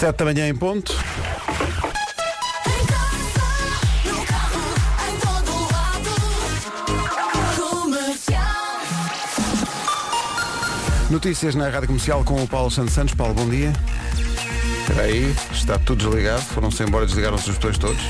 Sete 0.00 0.16
da 0.16 0.24
manhã 0.24 0.48
em 0.48 0.54
ponto. 0.54 0.96
Notícias 11.10 11.54
na 11.54 11.68
Rádio 11.68 11.88
Comercial 11.88 12.24
com 12.24 12.42
o 12.42 12.48
Paulo 12.48 12.70
Santos 12.70 12.94
Santos. 12.94 13.12
Paulo, 13.12 13.34
bom 13.34 13.46
dia. 13.50 13.74
Espera 14.90 15.06
aí, 15.06 15.34
está 15.52 15.78
tudo 15.78 16.04
desligado. 16.04 16.42
Foram-se 16.42 16.82
embora, 16.82 17.06
desligaram-se 17.06 17.48
os 17.48 17.54
botões 17.54 17.78
todos. 17.78 18.02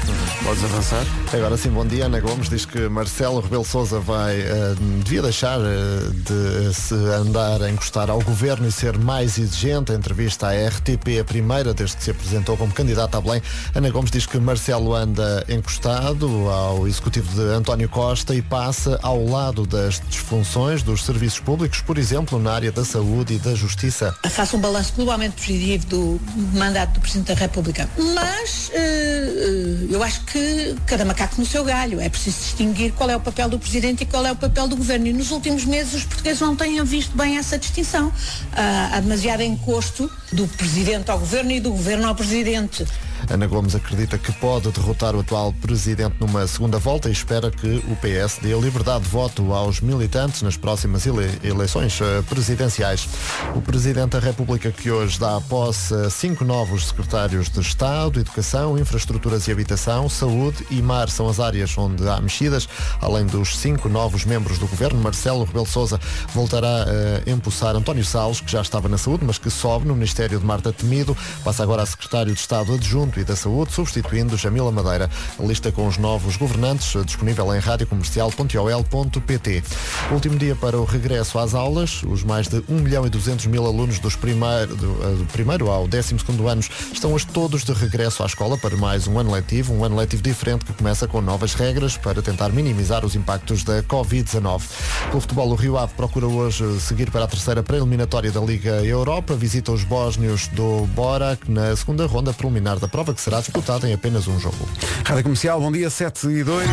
Podes 0.42 0.64
avançar. 0.64 1.04
Agora 1.30 1.54
sim, 1.58 1.68
bom 1.68 1.86
dia. 1.86 2.06
Ana 2.06 2.20
Gomes 2.20 2.48
diz 2.48 2.64
que 2.64 2.88
Marcelo 2.88 3.40
Rebelo 3.40 3.66
Souza 3.66 4.00
vai, 4.00 4.40
eh, 4.40 4.74
devia 5.04 5.20
deixar 5.20 5.58
eh, 5.60 6.10
de 6.10 6.74
se 6.74 6.94
andar 6.94 7.62
a 7.62 7.70
encostar 7.70 8.08
ao 8.08 8.22
governo 8.22 8.66
e 8.66 8.72
ser 8.72 8.96
mais 8.96 9.36
exigente. 9.36 9.92
A 9.92 9.94
entrevista 9.94 10.48
à 10.48 10.68
RTP, 10.68 11.20
a 11.20 11.24
primeira 11.24 11.74
desde 11.74 11.98
que 11.98 12.04
se 12.04 12.10
apresentou 12.12 12.56
como 12.56 12.72
candidato 12.72 13.14
a 13.14 13.20
Belém. 13.20 13.42
Ana 13.74 13.90
Gomes 13.90 14.10
diz 14.10 14.24
que 14.24 14.38
Marcelo 14.38 14.94
anda 14.94 15.44
encostado 15.50 16.48
ao 16.48 16.88
executivo 16.88 17.30
de 17.34 17.42
António 17.52 17.90
Costa 17.90 18.34
e 18.34 18.40
passa 18.40 18.98
ao 19.02 19.22
lado 19.26 19.66
das 19.66 20.00
disfunções 20.08 20.82
dos 20.82 21.04
serviços 21.04 21.40
públicos, 21.40 21.82
por 21.82 21.98
exemplo, 21.98 22.38
na 22.38 22.52
área 22.52 22.72
da 22.72 22.86
saúde 22.86 23.34
e 23.34 23.38
da 23.38 23.54
justiça. 23.54 24.16
faço 24.30 24.56
um 24.56 24.60
balanço 24.60 24.94
globalmente 24.94 25.36
positivo 25.36 25.86
do 25.86 26.20
mandato 26.54 26.69
do 26.70 27.00
Presidente 27.00 27.28
da 27.28 27.34
República. 27.34 27.88
Mas 28.14 28.70
eh, 28.72 28.78
eh, 28.78 29.86
eu 29.90 30.02
acho 30.02 30.20
que 30.22 30.76
cada 30.86 31.04
macaco 31.04 31.34
no 31.38 31.46
seu 31.46 31.64
galho. 31.64 32.00
É 32.00 32.08
preciso 32.08 32.38
distinguir 32.38 32.92
qual 32.92 33.10
é 33.10 33.16
o 33.16 33.20
papel 33.20 33.48
do 33.48 33.58
Presidente 33.58 34.02
e 34.02 34.06
qual 34.06 34.24
é 34.24 34.32
o 34.32 34.36
papel 34.36 34.68
do 34.68 34.76
Governo. 34.76 35.06
E 35.06 35.12
nos 35.12 35.30
últimos 35.30 35.64
meses 35.64 35.94
os 35.94 36.04
portugueses 36.04 36.40
não 36.40 36.56
têm 36.56 36.82
visto 36.84 37.16
bem 37.16 37.38
essa 37.38 37.58
distinção. 37.58 38.12
Há 38.52 39.00
demasiado 39.00 39.42
encosto 39.42 40.10
do 40.32 40.46
Presidente 40.48 41.10
ao 41.10 41.18
Governo 41.18 41.50
e 41.50 41.60
do 41.60 41.70
Governo 41.70 42.08
ao 42.08 42.14
Presidente. 42.14 42.86
Ana 43.28 43.46
Gomes 43.46 43.74
acredita 43.74 44.16
que 44.18 44.32
pode 44.32 44.70
derrotar 44.70 45.14
o 45.14 45.20
atual 45.20 45.52
presidente 45.52 46.16
numa 46.20 46.46
segunda 46.46 46.78
volta 46.78 47.08
e 47.08 47.12
espera 47.12 47.50
que 47.50 47.82
o 47.88 47.96
PS 47.96 48.38
dê 48.40 48.54
liberdade 48.58 49.04
de 49.04 49.10
voto 49.10 49.52
aos 49.52 49.80
militantes 49.80 50.42
nas 50.42 50.56
próximas 50.56 51.06
ele 51.06 51.38
eleições 51.42 52.00
eh, 52.00 52.22
presidenciais. 52.28 53.08
O 53.54 53.60
Presidente 53.60 54.10
da 54.10 54.18
República 54.20 54.70
que 54.70 54.90
hoje 54.90 55.18
dá 55.18 55.40
posse 55.40 55.94
a 55.94 56.10
cinco 56.10 56.44
novos 56.44 56.88
secretários 56.88 57.50
de 57.50 57.60
Estado, 57.60 58.20
Educação, 58.20 58.78
Infraestruturas 58.78 59.46
e 59.48 59.52
Habitação, 59.52 60.08
Saúde 60.08 60.66
e 60.70 60.80
Mar 60.80 61.08
são 61.08 61.28
as 61.28 61.40
áreas 61.40 61.76
onde 61.76 62.08
há 62.08 62.20
mexidas, 62.20 62.68
além 63.00 63.26
dos 63.26 63.58
cinco 63.58 63.88
novos 63.88 64.24
membros 64.24 64.58
do 64.58 64.66
Governo. 64.66 65.00
Marcelo 65.00 65.44
Rebelo 65.44 65.66
Sousa 65.66 66.00
voltará 66.34 66.86
a 67.26 67.30
empossar 67.30 67.74
António 67.74 68.04
Salles, 68.04 68.40
que 68.40 68.50
já 68.50 68.60
estava 68.60 68.88
na 68.88 68.98
Saúde, 68.98 69.24
mas 69.24 69.38
que 69.38 69.50
sobe 69.50 69.86
no 69.86 69.94
Ministério 69.94 70.38
de 70.38 70.44
Marta 70.44 70.72
Temido, 70.72 71.16
passa 71.42 71.62
agora 71.62 71.82
a 71.82 71.86
Secretário 71.86 72.32
de 72.32 72.40
Estado 72.40 72.74
Adjunto 72.74 73.09
e 73.18 73.24
da 73.24 73.34
Saúde, 73.34 73.72
substituindo 73.72 74.36
Jamila 74.36 74.70
Madeira. 74.70 75.08
A 75.38 75.42
lista 75.42 75.72
com 75.72 75.86
os 75.86 75.96
novos 75.96 76.36
governantes 76.36 77.02
disponível 77.04 77.54
em 77.54 77.58
radiocomercial.ol.pt. 77.58 79.64
Último 80.12 80.36
dia 80.36 80.54
para 80.54 80.78
o 80.78 80.84
regresso 80.84 81.38
às 81.38 81.54
aulas. 81.54 82.02
Os 82.02 82.22
mais 82.22 82.46
de 82.46 82.62
1 82.68 82.74
milhão 82.76 83.06
e 83.06 83.10
200 83.10 83.46
mil 83.46 83.66
alunos 83.66 83.98
dos 83.98 84.14
primeiro, 84.14 84.76
do, 84.76 84.90
eh, 85.02 85.16
do 85.16 85.24
primeiro 85.32 85.70
ao 85.70 85.88
12 85.88 86.18
segundo 86.18 86.48
anos 86.48 86.68
estão 86.92 87.12
hoje 87.12 87.26
todos 87.26 87.64
de 87.64 87.72
regresso 87.72 88.22
à 88.22 88.26
escola 88.26 88.58
para 88.58 88.76
mais 88.76 89.06
um 89.06 89.18
ano 89.18 89.32
letivo, 89.32 89.72
um 89.72 89.84
ano 89.84 89.96
letivo 89.96 90.22
diferente 90.22 90.64
que 90.64 90.72
começa 90.72 91.08
com 91.08 91.20
novas 91.20 91.54
regras 91.54 91.96
para 91.96 92.20
tentar 92.20 92.50
minimizar 92.50 93.04
os 93.04 93.14
impactos 93.14 93.64
da 93.64 93.82
Covid-19. 93.82 94.62
Pelo 95.08 95.20
futebol, 95.20 95.50
o 95.50 95.54
Rio 95.54 95.78
Ave 95.78 95.94
procura 95.94 96.26
hoje 96.26 96.80
seguir 96.80 97.10
para 97.10 97.24
a 97.24 97.28
terceira 97.28 97.62
pré-eliminatória 97.62 98.30
da 98.30 98.40
Liga 98.40 98.84
Europa, 98.84 99.34
visita 99.34 99.72
os 99.72 99.84
bósnios 99.84 100.48
do 100.48 100.86
Borac 100.94 101.50
na 101.50 101.74
segunda 101.76 102.06
ronda 102.06 102.32
preliminar 102.32 102.78
da 102.78 102.88
prova 103.00 103.14
que 103.14 103.20
será 103.20 103.38
disputada 103.40 103.88
em 103.88 103.94
apenas 103.94 104.28
um 104.28 104.38
jogo. 104.38 104.68
Rádio 105.04 105.22
Comercial, 105.22 105.60
bom 105.60 105.72
dia, 105.72 105.88
7 105.88 106.28
e 106.28 106.44
2. 106.44 106.68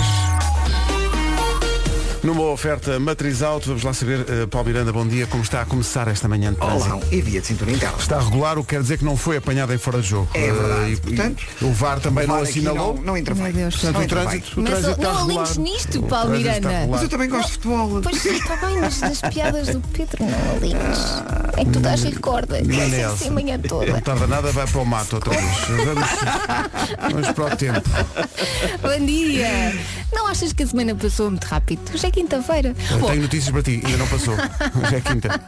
Numa 2.28 2.44
oferta 2.44 3.00
matriz 3.00 3.42
alto, 3.42 3.68
vamos 3.68 3.84
lá 3.84 3.94
saber, 3.94 4.20
uh, 4.20 4.48
Paulo 4.50 4.68
Miranda, 4.68 4.92
bom 4.92 5.08
dia, 5.08 5.26
como 5.28 5.42
está 5.42 5.62
a 5.62 5.66
começar 5.66 6.10
esta 6.10 6.28
manhã 6.28 6.52
de 6.52 6.60
trânsito? 6.60 6.96
Olá, 6.96 7.02
e 7.10 7.22
via 7.22 7.40
de 7.40 7.48
cintura 7.48 7.72
interna. 7.72 7.96
Está 7.98 8.20
regular, 8.20 8.58
o 8.58 8.66
que 8.66 8.72
quer 8.72 8.82
dizer 8.82 8.98
que 8.98 9.06
não 9.06 9.16
foi 9.16 9.38
apanhado 9.38 9.74
em 9.74 9.78
fora 9.78 10.02
de 10.02 10.10
jogo. 10.10 10.28
É 10.34 10.52
verdade. 10.52 10.82
Uh, 10.82 10.90
e, 10.90 10.98
Portanto, 10.98 11.46
e 11.62 11.64
o 11.64 11.72
VAR 11.72 12.02
também 12.02 12.26
o 12.26 12.28
VAR 12.28 12.36
não 12.36 12.44
assinalou. 12.44 12.96
Não, 12.96 13.02
não 13.02 13.18
intervém. 13.18 13.54
Portanto, 13.54 13.94
Não 13.94 14.02
o 14.02 14.08
trânsito, 14.08 14.60
o 14.60 14.64
Mas 14.64 14.72
trânsito 14.72 15.02
não 15.02 15.12
está 15.12 15.24
alinhes 15.24 15.58
nisto, 15.58 16.04
Paulo 16.04 16.32
Miranda. 16.32 16.88
Mas 16.90 17.02
eu 17.04 17.08
também 17.08 17.30
gosto 17.30 17.48
de 17.48 17.54
futebol. 17.54 18.02
Pois 18.02 18.26
está 18.26 18.56
bem, 18.58 18.82
mas 18.82 19.00
nas 19.00 19.22
piadas 19.22 19.68
do 19.70 19.80
Pedro 19.94 20.26
não 20.26 20.58
alinhas. 20.58 21.24
É 21.56 21.64
que 21.64 21.72
tu 21.72 21.80
dás-lhe 21.80 22.16
corda. 22.18 22.62
Não 22.62 22.76
É 22.76 22.84
assim, 22.88 22.96
essa. 22.96 23.14
assim 23.14 23.28
a 23.30 23.32
manhã 23.32 23.58
Não 23.58 23.70
toda. 23.70 24.02
tarda 24.02 24.28
nada, 24.28 24.52
vai 24.52 24.68
para 24.68 24.82
o 24.82 24.86
mato 24.86 25.16
outra 25.16 25.32
vez. 25.34 25.58
Vamos, 25.86 26.10
vamos 27.10 27.32
para 27.32 27.54
o 27.54 27.56
tempo. 27.56 27.90
Bom 28.82 29.06
dia. 29.06 29.74
Não 30.12 30.28
achas 30.28 30.52
que 30.52 30.64
a 30.64 30.68
semana 30.68 30.94
passou 30.94 31.30
muito 31.30 31.46
rápido? 31.46 31.80
É 32.04 32.17
quinta-feira. 32.22 32.76
Bom, 33.00 33.08
Tenho 33.10 33.22
notícias 33.22 33.52
para 33.52 33.62
ti, 33.62 33.82
ainda 33.86 33.98
não 33.98 34.08
passou. 34.08 34.34
Hoje 34.84 34.96
é 34.96 35.02
quinta. 35.02 35.42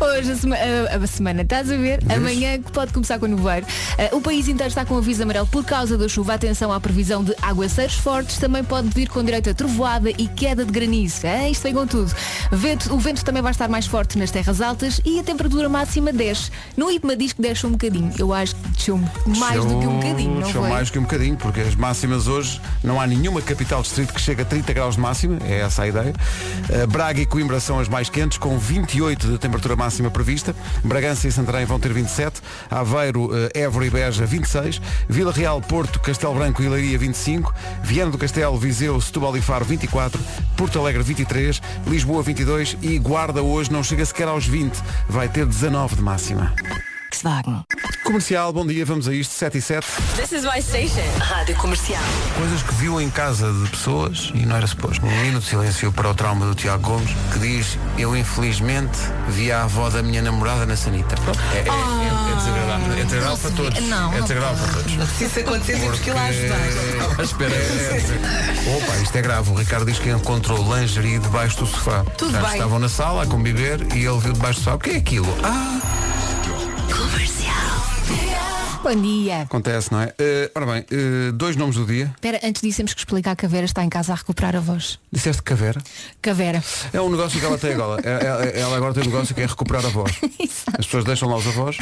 Hoje 0.00 0.32
a, 0.32 0.36
sema- 0.36 0.56
a- 0.56 0.96
a 1.02 1.06
semana, 1.06 1.42
estás 1.42 1.70
a 1.70 1.76
ver? 1.76 2.00
Amanhã 2.14 2.60
que 2.60 2.70
pode 2.72 2.92
começar 2.92 3.18
com 3.18 3.26
nevoeiro. 3.26 3.66
Ah, 3.98 4.14
o 4.14 4.20
país 4.20 4.46
inteiro 4.48 4.68
está 4.68 4.84
com 4.84 4.98
aviso 4.98 5.22
amarelo 5.22 5.46
por 5.46 5.64
causa 5.64 5.96
da 5.96 6.06
chuva. 6.08 6.34
Atenção 6.34 6.70
à 6.72 6.78
previsão 6.80 7.24
de 7.24 7.34
aguaceiros 7.40 7.94
fortes. 7.94 8.36
Também 8.38 8.62
pode 8.62 8.88
vir 8.88 9.08
com 9.08 9.22
direito 9.24 9.48
a 9.48 9.54
trovoada 9.54 10.10
e 10.10 10.28
queda 10.28 10.64
de 10.64 10.72
granizo. 10.72 11.26
Ah, 11.26 11.48
isto 11.48 11.62
vem 11.62 11.72
com 11.72 11.86
tudo. 11.86 12.14
Vento- 12.52 12.92
o 12.94 12.98
vento 12.98 13.24
também 13.24 13.42
vai 13.42 13.52
estar 13.52 13.68
mais 13.68 13.86
forte 13.86 14.18
nas 14.18 14.30
terras 14.30 14.60
altas 14.60 15.00
e 15.06 15.18
a 15.18 15.22
temperatura 15.22 15.68
máxima 15.70 16.12
desce. 16.12 16.50
No 16.76 16.90
IPMA 16.90 17.16
diz 17.16 17.32
que 17.32 17.40
desce 17.40 17.66
um 17.66 17.70
bocadinho. 17.70 18.12
Eu 18.18 18.32
acho 18.34 18.54
que 18.56 18.73
desceu 18.84 19.00
mais 19.38 19.64
do 19.64 19.80
que 19.80 19.86
um 19.86 19.98
bocadinho, 19.98 20.34
não 20.34 20.42
Desceu 20.42 20.60
foi? 20.60 20.70
mais 20.70 20.88
do 20.88 20.92
que 20.92 20.98
um 20.98 21.02
bocadinho, 21.02 21.36
porque 21.36 21.60
as 21.60 21.74
máximas 21.74 22.26
hoje 22.26 22.60
não 22.82 23.00
há 23.00 23.06
nenhuma 23.06 23.40
capital 23.40 23.80
distrito 23.82 24.12
que 24.12 24.20
chegue 24.20 24.42
a 24.42 24.44
30 24.44 24.72
graus 24.72 24.94
de 24.96 25.00
máxima, 25.00 25.38
é 25.44 25.60
essa 25.60 25.82
a 25.82 25.88
ideia. 25.88 26.12
Uh, 26.68 26.86
Braga 26.86 27.20
e 27.20 27.26
Coimbra 27.26 27.60
são 27.60 27.78
as 27.78 27.88
mais 27.88 28.10
quentes, 28.10 28.36
com 28.36 28.58
28 28.58 29.26
de 29.26 29.38
temperatura 29.38 29.76
máxima 29.76 30.10
prevista. 30.10 30.54
Bragança 30.82 31.26
e 31.26 31.32
Santarém 31.32 31.64
vão 31.64 31.80
ter 31.80 31.92
27. 31.92 32.42
Aveiro, 32.70 33.26
uh, 33.26 33.48
Évora 33.54 33.86
e 33.86 33.90
Beja 33.90 34.26
26. 34.26 34.80
Vila 35.08 35.32
Real, 35.32 35.60
Porto, 35.60 35.98
Castelo 36.00 36.34
Branco 36.34 36.62
e 36.62 36.68
Leiria 36.68 36.98
25. 36.98 37.54
Viana 37.82 38.10
do 38.10 38.18
Castelo, 38.18 38.58
Viseu, 38.58 39.00
Setúbal 39.00 39.36
e 39.36 39.40
Faro 39.40 39.64
24. 39.64 40.20
Porto 40.56 40.78
Alegre 40.78 41.02
23. 41.02 41.62
Lisboa 41.86 42.22
22. 42.22 42.76
E 42.82 42.98
Guarda 42.98 43.42
hoje 43.42 43.72
não 43.72 43.82
chega 43.82 44.04
sequer 44.04 44.28
aos 44.28 44.46
20. 44.46 44.78
Vai 45.08 45.28
ter 45.28 45.46
19 45.46 45.96
de 45.96 46.02
máxima. 46.02 46.52
Comercial, 48.04 48.52
bom 48.52 48.66
dia, 48.66 48.84
vamos 48.84 49.08
a 49.08 49.14
isto, 49.14 49.32
7 49.32 49.58
e 49.58 49.62
7. 49.62 49.86
This 50.16 50.32
is 50.32 50.44
my 50.44 50.60
station. 50.60 51.00
Rádio 51.20 51.56
Comercial. 51.56 52.02
Coisas 52.36 52.62
que 52.62 52.74
viu 52.74 53.00
em 53.00 53.08
casa 53.08 53.52
de 53.52 53.70
pessoas 53.70 54.30
e 54.34 54.44
não 54.44 54.56
era 54.56 54.66
suposto. 54.66 55.04
Um 55.06 55.22
minuto 55.22 55.44
de 55.44 55.48
silêncio 55.48 55.92
para 55.92 56.10
o 56.10 56.14
trauma 56.14 56.44
do 56.44 56.54
Tiago 56.54 56.82
Gomes, 56.82 57.10
que 57.32 57.38
diz, 57.38 57.78
eu 57.96 58.16
infelizmente 58.16 58.98
vi 59.28 59.50
a 59.50 59.62
avó 59.62 59.88
da 59.88 60.02
minha 60.02 60.20
namorada 60.20 60.66
na 60.66 60.76
sanita. 60.76 61.16
Pronto, 61.16 61.38
é, 61.54 61.58
é, 61.58 61.60
é, 61.60 62.32
é 62.32 62.36
desagradável. 62.36 62.92
É 62.92 63.04
desagradável 63.04 63.38
para 63.38 63.50
todos. 63.50 63.88
Não, 63.88 64.12
é 64.12 64.20
desagradável 64.20 64.66
para 64.66 64.74
todos. 64.74 65.08
Se 65.16 65.24
isso 65.24 65.40
acontecer, 65.40 65.80
temos 65.80 65.98
que 66.00 66.10
ir 66.10 66.12
lá 66.12 66.24
ajudar. 66.26 67.22
Espera, 67.22 67.54
Opa, 68.76 68.96
isto 69.02 69.16
é 69.16 69.22
grave. 69.22 69.50
O 69.50 69.54
Ricardo 69.54 69.86
diz 69.86 69.98
que 69.98 70.10
encontrou 70.10 70.58
lingerie 70.76 71.18
debaixo 71.18 71.58
do 71.58 71.66
sofá. 71.66 72.04
Tudo 72.18 72.32
Já 72.32 72.42
bem. 72.42 72.52
estavam 72.52 72.78
na 72.78 72.88
sala 72.88 73.22
a 73.22 73.26
conviver 73.26 73.80
e 73.94 74.04
ele 74.04 74.18
viu 74.18 74.32
debaixo 74.32 74.60
do 74.60 74.64
sofá. 74.64 74.76
O 74.76 74.78
que 74.78 74.90
é 74.90 74.96
aquilo? 74.96 75.26
Ah, 75.42 75.80
Bom 78.84 79.00
dia. 79.00 79.40
Acontece, 79.40 79.90
não 79.90 80.02
é? 80.02 80.08
Uh, 80.08 80.50
ora 80.54 80.66
bem, 80.66 80.82
uh, 80.82 81.32
dois 81.32 81.56
nomes 81.56 81.74
do 81.74 81.86
dia. 81.86 82.12
Espera, 82.14 82.38
antes 82.44 82.60
disso 82.60 82.76
temos 82.76 82.92
que 82.92 83.00
explicar 83.00 83.34
que 83.34 83.46
a 83.46 83.48
Vera 83.48 83.64
está 83.64 83.82
em 83.82 83.88
casa 83.88 84.12
a 84.12 84.14
recuperar 84.14 84.54
a 84.54 84.60
voz. 84.60 85.00
Disseste 85.10 85.42
Cavera. 85.42 85.82
Cavera. 86.20 86.62
É 86.92 87.00
um 87.00 87.08
negócio 87.08 87.40
que 87.40 87.46
ela 87.46 87.56
tem 87.56 87.72
agora. 87.72 88.02
Ela, 88.06 88.44
ela 88.44 88.76
agora 88.76 88.92
tem 88.92 89.02
um 89.04 89.06
negócio 89.06 89.34
que 89.34 89.40
é 89.40 89.46
recuperar 89.46 89.86
a 89.86 89.88
voz. 89.88 90.12
Exato. 90.38 90.78
As 90.78 90.84
pessoas 90.84 91.04
deixam 91.04 91.30
lá 91.30 91.36
os 91.36 91.46
avós 91.46 91.78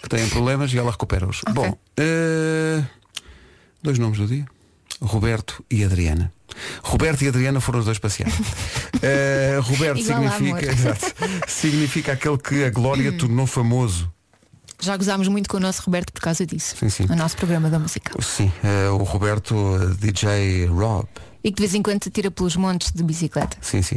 que 0.00 0.08
têm 0.08 0.28
problemas 0.28 0.72
e 0.72 0.78
ela 0.78 0.92
recupera-os. 0.92 1.40
Ok. 1.40 1.52
Bom, 1.54 1.70
uh, 1.70 2.86
dois 3.82 3.98
nomes 3.98 4.18
do 4.18 4.28
dia. 4.28 4.46
Roberto 5.02 5.64
e 5.68 5.82
Adriana. 5.82 6.32
Roberto 6.84 7.22
e 7.22 7.28
Adriana 7.28 7.60
foram 7.60 7.80
os 7.80 7.84
dois 7.84 7.98
passear. 7.98 8.30
Uh, 8.30 9.60
Roberto 9.68 10.00
Igual 10.00 10.24
a 10.24 10.30
significa, 10.30 10.66
exato, 10.70 11.14
significa 11.48 12.12
aquele 12.12 12.38
que 12.38 12.64
a 12.64 12.70
Glória 12.70 13.10
tornou 13.10 13.46
famoso. 13.46 14.08
Já 14.80 14.96
gozámos 14.96 15.26
muito 15.28 15.48
com 15.48 15.56
o 15.56 15.60
nosso 15.60 15.82
Roberto 15.82 16.12
por 16.12 16.20
causa 16.22 16.46
disso. 16.46 16.76
Sim, 16.78 16.88
sim. 16.88 17.06
O 17.10 17.16
nosso 17.16 17.36
programa 17.36 17.68
da 17.68 17.78
música. 17.78 18.12
Sim, 18.22 18.52
uh, 18.62 18.94
o 18.94 19.02
Roberto 19.02 19.54
uh, 19.54 19.94
DJ 19.96 20.66
Rob. 20.66 21.06
E 21.42 21.50
que 21.50 21.56
de 21.56 21.62
vez 21.62 21.74
em 21.74 21.82
quando 21.82 22.00
te 22.00 22.10
tira 22.10 22.30
pelos 22.32 22.56
montes 22.56 22.90
de 22.92 23.02
bicicleta. 23.02 23.56
Sim, 23.60 23.80
sim. 23.80 23.96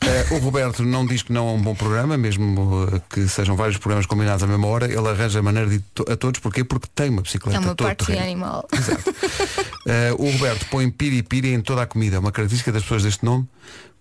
Eh, 0.00 0.26
o 0.34 0.38
Roberto 0.38 0.82
não 0.82 1.06
diz 1.06 1.22
que 1.22 1.32
não 1.32 1.48
é 1.48 1.52
um 1.52 1.62
bom 1.62 1.72
programa, 1.72 2.16
mesmo 2.18 2.88
eh, 2.92 3.00
que 3.08 3.28
sejam 3.28 3.54
vários 3.54 3.76
programas 3.78 4.06
combinados 4.06 4.42
à 4.42 4.46
mesma 4.46 4.66
hora, 4.66 4.86
ele 4.86 5.08
arranja 5.08 5.40
maneira 5.40 5.70
de 5.70 5.78
to- 5.94 6.04
a 6.10 6.16
todos, 6.16 6.40
porquê? 6.40 6.64
Porque 6.64 6.88
tem 6.92 7.08
uma 7.08 7.22
bicicleta 7.22 7.56
É 7.56 7.60
uma 7.60 7.76
parte 7.76 8.12
animal. 8.18 8.66
Exato. 8.72 9.14
Eh, 9.86 10.14
o 10.18 10.30
Roberto 10.30 10.66
põe 10.70 10.90
piripiri 10.90 11.54
em 11.54 11.60
toda 11.62 11.82
a 11.82 11.86
comida. 11.86 12.16
É 12.16 12.18
uma 12.18 12.30
característica 12.30 12.70
das 12.70 12.82
pessoas 12.82 13.02
deste 13.02 13.24
nome. 13.24 13.48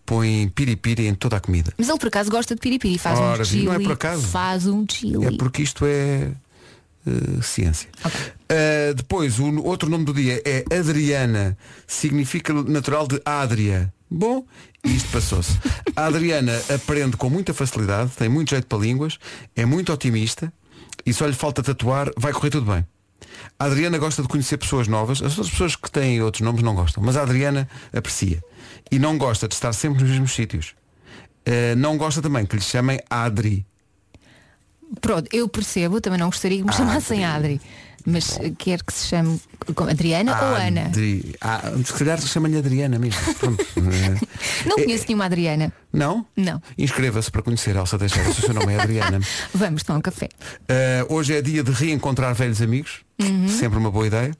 Põe 0.10 0.52
piripiri 0.56 1.06
em 1.06 1.14
toda 1.14 1.38
a 1.38 1.40
comida. 1.40 1.72
Mas 1.78 1.88
ele 1.88 2.00
por 2.00 2.08
acaso 2.08 2.32
gosta 2.32 2.56
de 2.56 2.62
piripiri, 2.62 2.98
faz 2.98 3.20
Ora, 3.20 3.44
um 3.44 3.46
chili. 3.46 3.66
não 3.66 3.74
é 3.76 3.80
por 3.80 3.92
acaso. 3.92 4.26
Faz 4.26 4.66
um 4.66 4.84
chili. 4.90 5.24
É 5.24 5.32
porque 5.38 5.62
isto 5.62 5.86
é 5.86 6.32
eh, 7.06 7.42
ciência. 7.44 7.88
Uh, 8.06 8.96
depois, 8.96 9.38
o 9.38 9.64
outro 9.64 9.88
nome 9.88 10.06
do 10.06 10.12
dia 10.12 10.42
é 10.44 10.66
Adriana, 10.76 11.56
significa 11.86 12.52
natural 12.64 13.08
de 13.08 13.22
Adria. 13.24 13.94
Bom, 14.10 14.44
isto 14.84 15.10
passou-se. 15.12 15.52
A 15.96 16.06
Adriana 16.08 16.60
aprende 16.74 17.16
com 17.16 17.30
muita 17.30 17.54
facilidade, 17.54 18.10
tem 18.18 18.28
muito 18.28 18.50
jeito 18.50 18.66
para 18.66 18.80
línguas, 18.80 19.20
é 19.56 19.64
muito 19.64 19.94
otimista 19.94 20.52
e 21.06 21.14
só 21.14 21.28
lhe 21.28 21.34
falta 21.34 21.62
tatuar, 21.62 22.10
vai 22.18 22.34
correr 22.34 22.50
tudo 22.50 22.72
bem. 22.72 22.84
A 23.58 23.66
Adriana 23.66 24.00
gosta 24.00 24.24
de 24.24 24.28
conhecer 24.28 24.58
pessoas 24.58 24.88
novas, 24.88 25.22
as 25.22 25.36
pessoas 25.36 25.76
que 25.76 25.92
têm 25.92 26.22
outros 26.22 26.42
nomes 26.42 26.64
não 26.64 26.74
gostam, 26.74 27.04
mas 27.04 27.16
a 27.16 27.22
Adriana 27.22 27.70
aprecia. 27.94 28.44
E 28.92 28.98
não 29.00 29.18
gosta 29.18 29.48
de 29.48 29.54
estar 29.54 29.74
sempre 29.74 30.02
nos 30.02 30.10
mesmos 30.12 30.32
sítios. 30.34 30.76
Uh, 31.48 31.76
não 31.78 31.98
gosta 31.98 32.22
também 32.22 32.46
que 32.46 32.56
lhe 32.56 32.62
chamem 32.62 33.00
Adri. 33.10 33.66
Pronto, 35.02 35.30
eu 35.32 35.48
percebo, 35.48 36.02
também 36.02 36.20
não 36.20 36.28
gostaria 36.28 36.58
que 36.60 36.64
me 36.64 36.74
chamassem 36.74 37.24
Adri. 37.24 37.62
Mas 38.06 38.40
eh, 38.40 38.52
quer 38.58 38.82
que 38.82 38.94
se 38.94 39.08
chame 39.08 39.40
Adriana 39.90 40.32
ou 40.42 40.56
Ana? 40.56 40.86
Adri... 40.86 41.36
Ah, 41.42 41.62
se 41.84 41.94
calhar 41.94 42.20
chama-lhe 42.22 42.58
Adriana 42.58 42.98
mesmo. 42.98 43.22
Pronto. 43.36 43.64
Não 44.66 44.80
É- 44.80 44.84
conheço 44.84 45.06
nenhuma 45.08 45.26
Adriana. 45.26 45.72
Não? 45.92 46.26
Não. 46.36 46.62
Inscreva-se 46.78 47.30
para 47.30 47.42
conhecer 47.42 47.76
Elsa 47.76 48.00
Teixeira, 48.00 48.32
se 48.34 48.40
o 48.40 48.46
seu 48.46 48.54
nome 48.54 48.74
é 48.74 48.80
Adriana. 48.82 49.20
Vamos 49.54 49.84
tomar 49.84 50.00
um 50.00 50.02
café. 50.02 50.30
Uh, 50.64 51.14
hoje 51.14 51.36
é 51.36 51.42
dia 51.42 51.62
de 51.62 51.72
reencontrar 51.72 52.34
velhos 52.34 52.62
amigos. 52.62 53.02
Uhum. 53.22 53.50
Sempre 53.50 53.78
uma 53.78 53.92
boa 53.92 54.08
ideia. 54.08 54.32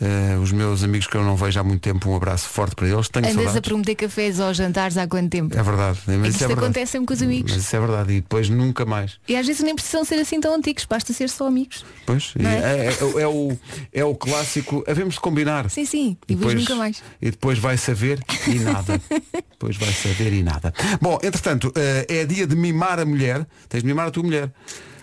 Uh, 0.00 0.40
os 0.42 0.50
meus 0.50 0.82
amigos 0.82 1.06
que 1.06 1.16
eu 1.16 1.22
não 1.22 1.36
vejo 1.36 1.58
há 1.60 1.62
muito 1.62 1.80
tempo, 1.80 2.10
um 2.10 2.16
abraço 2.16 2.48
forte 2.48 2.74
para 2.74 2.88
eles. 2.88 3.08
Tenho 3.08 3.26
Andas 3.26 3.38
a 3.38 3.44
saudades. 3.44 3.68
prometer 3.68 3.94
cafés 3.94 4.40
ou 4.40 4.52
jantares 4.52 4.96
há 4.96 5.06
quanto 5.06 5.30
tempo? 5.30 5.56
É 5.56 5.62
verdade. 5.62 6.00
Mas 6.06 6.14
É 6.16 6.28
isso 6.28 6.44
é 6.44 6.46
verdade. 6.48 6.52
acontece 6.66 6.92
sempre 6.92 7.06
com 7.06 7.14
os 7.14 7.22
amigos. 7.22 7.52
Mas 7.52 7.62
isso 7.62 7.76
é 7.76 7.80
verdade. 7.80 8.12
E 8.12 8.20
depois 8.20 8.48
nunca 8.48 8.84
mais. 8.84 9.18
E 9.28 9.36
às 9.36 9.46
vezes 9.46 9.62
nem 9.62 9.72
precisam 9.74 10.04
ser 10.04 10.16
assim 10.16 10.40
tão 10.40 10.52
antigos, 10.52 10.84
basta 10.84 11.12
ser 11.12 11.30
só 11.30 11.46
amigos. 11.46 11.84
Pois, 12.04 12.34
é? 12.38 12.42
é? 12.44 12.86
é- 12.88 13.22
é 13.22 13.28
o, 13.28 13.56
é 13.92 14.04
o 14.04 14.14
clássico. 14.16 14.82
Havemos 14.88 15.14
de 15.14 15.20
combinar. 15.20 15.70
Sim, 15.70 15.84
sim. 15.84 16.16
E 16.28 16.34
depois 16.34 16.54
nunca 16.54 16.74
mais. 16.74 17.00
E 17.22 17.30
depois 17.30 17.58
vai 17.60 17.76
saber 17.76 18.18
e 18.48 18.58
nada. 18.58 19.00
depois 19.52 19.76
vai 19.76 19.92
saber 19.92 20.32
e 20.32 20.42
nada. 20.42 20.74
Bom, 21.00 21.18
entretanto, 21.22 21.68
uh, 21.68 21.72
é 22.12 22.26
dia 22.26 22.48
de 22.48 22.56
mimar 22.56 22.98
a 22.98 23.04
mulher. 23.04 23.46
Tens 23.68 23.82
de 23.82 23.86
mimar 23.86 24.08
a 24.08 24.10
tua 24.10 24.24
mulher. 24.24 24.50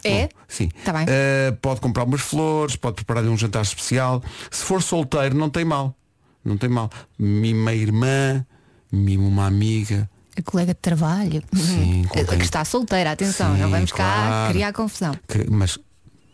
É? 0.04 0.24
Bom, 0.24 0.30
sim. 0.48 0.70
Tá 0.84 0.94
bem. 0.94 1.04
Uh, 1.06 1.56
pode 1.62 1.80
comprar 1.82 2.04
umas 2.04 2.22
flores, 2.22 2.76
pode 2.76 2.96
preparar-lhe 2.96 3.30
um 3.30 3.38
jantar 3.38 3.62
especial. 3.62 4.24
Se 4.50 4.64
for 4.64 4.82
solteiro, 4.82 5.36
não 5.36 5.50
tem 5.50 5.64
mal. 5.66 5.96
Não 6.44 6.58
tem 6.58 6.70
mal. 6.70 6.90
Mima 7.20 7.72
a 7.72 7.76
irmã, 7.76 8.46
mima 8.92 9.28
uma 9.28 9.46
amiga. 9.46 10.10
A 10.38 10.42
colega 10.42 10.74
de 10.74 10.80
trabalho. 10.80 11.44
Sim, 11.54 12.04
contém- 12.08 12.26
que 12.40 12.44
está 12.46 12.64
solteira, 12.66 13.12
atenção, 13.12 13.54
Sim, 13.56 13.62
não 13.62 13.70
vamos 13.70 13.92
cá 13.92 13.98
claro. 13.98 14.54
criar 14.54 14.74
confusão. 14.74 15.14
que- 15.28 15.50
mas 15.50 15.78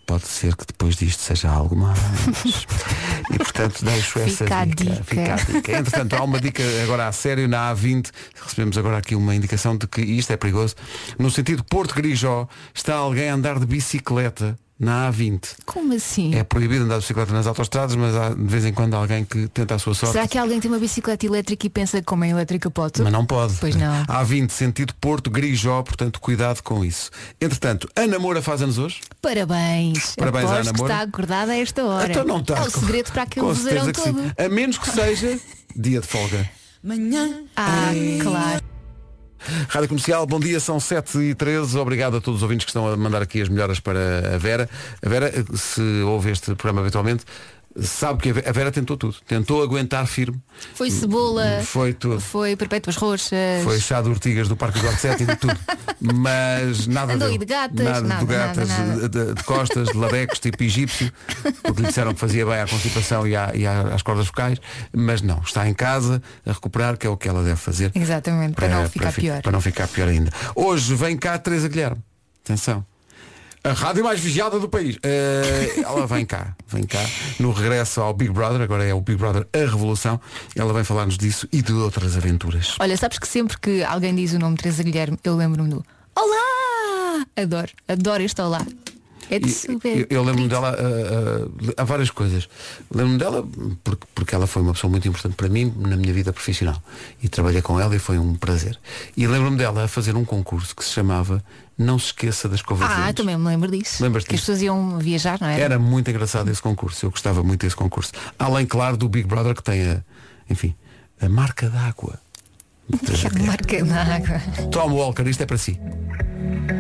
pode 0.08 0.26
ser 0.26 0.56
que 0.56 0.66
depois 0.66 0.96
disto 0.96 1.22
seja 1.22 1.50
algo 1.50 1.76
mais. 1.76 2.00
e 3.30 3.38
portanto 3.38 3.84
deixo 3.84 4.20
essa 4.20 4.46
Fica 4.46 4.66
dica. 4.66 4.84
dica. 4.86 5.04
Fica 5.04 5.34
a 5.34 5.36
dica. 5.36 5.72
Entretanto, 5.78 6.14
há 6.16 6.24
uma 6.24 6.40
dica 6.40 6.64
agora 6.82 7.08
a 7.08 7.12
sério 7.12 7.48
na 7.48 7.76
A20. 7.76 8.10
Recebemos 8.42 8.78
agora 8.78 8.98
aqui 8.98 9.14
uma 9.14 9.36
indicação 9.36 9.78
de 9.78 9.86
que 9.86 10.02
isto 10.02 10.32
é 10.32 10.38
perigoso. 10.38 10.76
No 11.20 11.30
sentido 11.30 11.64
Porto 11.64 11.94
Grijó, 11.94 12.48
está 12.74 12.96
alguém 12.96 13.30
a 13.30 13.34
andar 13.34 13.60
de 13.60 13.66
bicicleta 13.66 14.58
na 14.80 15.12
A20. 15.12 15.56
Como 15.66 15.94
assim? 15.94 16.36
É 16.36 16.44
proibido 16.44 16.84
andar 16.86 16.96
de 16.96 17.02
bicicleta 17.02 17.34
nas 17.34 17.48
autostradas, 17.48 17.96
mas 17.96 18.16
há 18.16 18.30
de 18.30 18.44
vez 18.44 18.66
em 18.66 18.74
quando 18.74 18.94
alguém 18.94 19.26
que 19.26 19.48
tenta 19.48 19.76
a 19.76 19.80
sua 19.80 19.94
sorte. 19.94 20.14
Será 20.14 20.28
que 20.28 20.38
alguém 20.38 20.60
tem 20.60 20.70
uma 20.70 20.80
bicicleta 20.80 21.26
elétrica 21.26 21.66
e 21.66 21.70
pensa 21.70 22.00
que 22.00 22.06
como 22.06 22.24
é 22.24 22.30
elétrica 22.30 22.70
pode? 22.70 23.02
Mas 23.02 23.12
não 23.12 23.26
pode. 23.26 23.56
Pois 23.60 23.76
não. 23.76 24.06
Há 24.08 24.24
20 24.24 24.52
sentido 24.52 24.94
Porto, 25.02 25.30
Grijó, 25.30 25.82
portanto 25.82 26.20
cuidado 26.20 26.62
com 26.62 26.86
isso. 26.86 27.10
Entretanto, 27.42 27.90
a 27.96 28.06
namora 28.06 28.42
faz 28.42 28.62
anos 28.62 28.78
hoje. 28.78 29.02
Parabéns. 29.22 30.16
Parabéns 30.16 30.46
à 30.46 30.54
Aposto 30.54 30.74
que 30.74 30.78
namora. 30.78 30.94
está 30.94 31.06
acordada 31.08 31.52
a 31.52 31.58
esta 31.58 31.84
hora. 31.84 32.12
Então 32.12 32.24
não 32.24 32.40
está. 32.40 32.58
É 32.58 32.62
o 32.62 32.70
segredo 32.70 33.12
para 33.12 33.24
aquele 33.24 33.46
que 33.56 33.94
todo. 33.94 34.20
sim. 34.20 34.32
A 34.38 34.50
menos 34.50 34.78
que 34.78 34.90
seja 34.90 35.40
dia 35.76 36.02
de 36.02 36.08
folga. 36.08 36.50
Ah, 37.56 37.92
claro. 38.22 38.77
Rádio 39.70 39.90
Comercial, 39.90 40.26
bom 40.26 40.40
dia, 40.40 40.60
são 40.60 40.80
7 40.80 41.18
e 41.20 41.36
13 41.36 41.78
Obrigado 41.78 42.18
a 42.18 42.22
todos 42.22 42.40
os 42.40 42.44
ouvintes 42.44 42.66
que 42.66 42.72
estão 42.72 42.88
a 42.88 42.98
mandar 42.98 43.22
aqui 43.22 43.42
as 43.42 43.50
melhoras 43.50 43.80
para 43.80 44.36
a 44.36 44.38
Vera. 44.38 44.70
A 45.04 45.10
Vera, 45.10 45.32
se 45.56 45.82
ouve 46.04 46.32
este 46.32 46.56
programa 46.56 46.82
habitualmente, 46.82 47.24
sabe 47.82 48.22
que 48.22 48.30
a 48.30 48.34
Ve- 48.34 48.44
a 48.48 48.52
Vera 48.52 48.72
tentou 48.72 48.98
tudo. 48.98 49.16
Tentou 49.28 49.62
aguentar 49.64 50.06
firme. 50.08 50.42
Foi 50.74 50.90
cebola. 50.92 51.62
Foi 51.64 51.94
tudo. 51.94 52.20
Foi 52.20 52.56
perpétuas 52.56 52.96
roxas. 52.96 53.64
Foi 53.64 53.80
chá 53.80 54.02
de 54.02 54.10
ortigas 54.10 54.48
do 54.48 54.56
Parque 54.56 54.80
do 54.80 54.88
Arco 54.88 55.00
e 55.08 55.36
tudo. 55.36 55.58
Mas 56.00 56.86
nada 56.88 57.14
Andou 57.14 57.30
deu. 57.30 57.38
de 57.40 57.46
gatas, 57.46 57.84
nada, 57.86 58.02
nada, 58.02 58.20
de 58.26 58.32
gatas, 58.32 58.70
nada, 58.70 58.86
nada. 58.86 59.10
De, 59.10 59.34
de 59.34 59.44
costas, 59.44 59.88
de 59.90 59.98
labecos, 59.98 60.40
tipo 60.40 60.62
egípcio, 60.64 61.12
porque 61.64 61.82
lhe 61.82 61.88
disseram 61.88 62.14
que 62.14 62.20
fazia 62.20 62.46
bem 62.46 62.60
à 62.62 62.68
constipação 62.68 63.26
e, 63.28 63.36
à- 63.36 63.52
e 63.56 63.66
às 63.66 64.02
cordas 64.04 64.28
vocais, 64.28 64.60
mas 64.94 65.22
não, 65.24 65.40
está 65.42 65.68
em 65.68 65.74
casa 65.74 66.22
a 66.46 66.52
recuperar, 66.54 66.98
que 66.98 67.08
é 67.08 67.10
o 67.10 67.18
que 67.18 67.28
ela 67.28 67.44
deve 67.44 67.56
fazer. 67.58 67.92
Exatamente, 67.96 68.54
para, 68.54 68.68
não 68.70 68.88
ficar 68.90 69.12
fi- 69.12 69.22
pior. 69.22 69.42
Para 69.42 69.52
não 69.52 69.62
ficar 69.62 69.88
pior 69.88 70.08
ainda. 70.08 70.32
Hoje 70.56 70.94
vem 70.94 71.18
cá 71.18 71.38
Teresa 71.40 71.68
Guilherme. 71.68 72.02
Atenção. 72.46 72.86
A 73.68 73.74
rádio 73.74 74.02
mais 74.02 74.18
vigiada 74.18 74.58
do 74.60 74.70
país. 74.70 74.98
Eh, 75.04 75.82
ela 75.84 76.08
vem 76.08 76.26
cá, 76.26 76.56
vem 76.68 76.86
cá, 76.86 77.04
no 77.38 77.52
regresso 77.52 78.00
ao 78.00 78.14
Big 78.14 78.32
Brother, 78.32 78.62
agora 78.62 78.86
é 78.86 78.94
o 78.94 79.02
Big 79.02 79.18
Brother 79.18 79.46
A 79.52 79.58
Revolução. 79.58 80.22
Ela 80.56 80.72
vem 80.72 80.86
falar-nos 80.86 81.18
disso 81.18 81.50
e 81.52 81.62
de 81.62 81.74
outras 81.74 82.16
aventuras. 82.16 82.76
Olha, 82.80 82.96
sabes 82.96 83.20
que 83.20 83.28
sempre 83.28 83.58
que 83.60 83.84
alguém 83.84 84.16
diz 84.16 84.32
o 84.32 84.40
nome 84.40 84.56
Teresa 84.56 84.84
Guilherme, 84.84 85.20
eu 85.22 85.36
lembro-me 85.36 85.70
do 85.70 85.86
Olá! 86.16 87.26
Adoro, 87.36 87.72
adoro 87.90 88.24
este 88.24 88.42
olá. 88.42 88.66
É 89.30 89.40
de 89.40 89.52
super. 89.52 89.98
Eu, 89.98 90.08
eu 90.10 90.24
lembro-me 90.24 90.48
dela 90.48 90.76
ah, 90.78 91.48
ah, 91.78 91.82
há 91.82 91.84
várias 91.84 92.10
coisas. 92.10 92.48
Lembro-me 92.94 93.18
dela 93.18 93.48
porque, 93.84 94.08
porque 94.16 94.36
ela 94.36 94.48
foi 94.48 94.62
uma 94.62 94.74
pessoa 94.74 94.90
muito 94.90 95.08
importante 95.08 95.36
para 95.36 95.50
mim 95.50 95.74
na 95.78 95.96
minha 95.96 96.14
vida 96.14 96.32
profissional. 96.32 96.82
E 97.22 97.28
trabalhei 97.28 97.62
com 97.62 97.80
ela 97.80 97.96
e 97.96 98.00
foi 98.00 98.18
um 98.18 98.36
prazer. 98.36 98.80
E 99.16 99.28
lembro-me 99.28 99.58
dela 99.58 99.84
a 99.84 99.88
fazer 99.88 100.16
um 100.16 100.26
concurso 100.26 100.76
que 100.76 100.84
se 100.84 100.92
chamava 100.92 101.44
Não 101.78 102.00
se 102.00 102.08
esqueça 102.08 102.48
das 102.48 102.60
escova 102.60 102.88
de 102.88 102.94
Ah, 102.94 103.14
também 103.14 103.38
me 103.38 103.46
lembro 103.46 103.70
disso. 103.70 104.02
Lembras-te 104.02 104.30
Que 104.30 104.36
as 104.36 104.42
pessoas 104.42 104.62
iam 104.62 104.98
viajar, 105.00 105.40
não 105.40 105.48
é? 105.48 105.60
Era 105.60 105.78
muito 105.78 106.10
engraçado 106.10 106.50
esse 106.50 106.62
concurso. 106.62 107.06
Eu 107.06 107.12
gostava 107.12 107.44
muito 107.44 107.62
desse 107.62 107.76
concurso. 107.76 108.12
Além, 108.40 108.66
claro, 108.66 108.98
do 108.98 109.10
Big 109.10 109.28
Brother 109.28 109.56
que 109.56 109.64
tem 109.64 109.90
a, 109.90 110.02
enfim, 110.50 110.76
a 111.22 111.30
marca 111.30 111.70
d'água. 111.70 112.20
Que 112.88 113.44
marca 113.44 113.84
na 113.84 114.02
água. 114.16 114.42
Tom 114.72 114.94
Walker, 114.94 115.24
isto 115.28 115.44
é 115.44 115.46
para 115.46 115.58
si. 115.58 115.80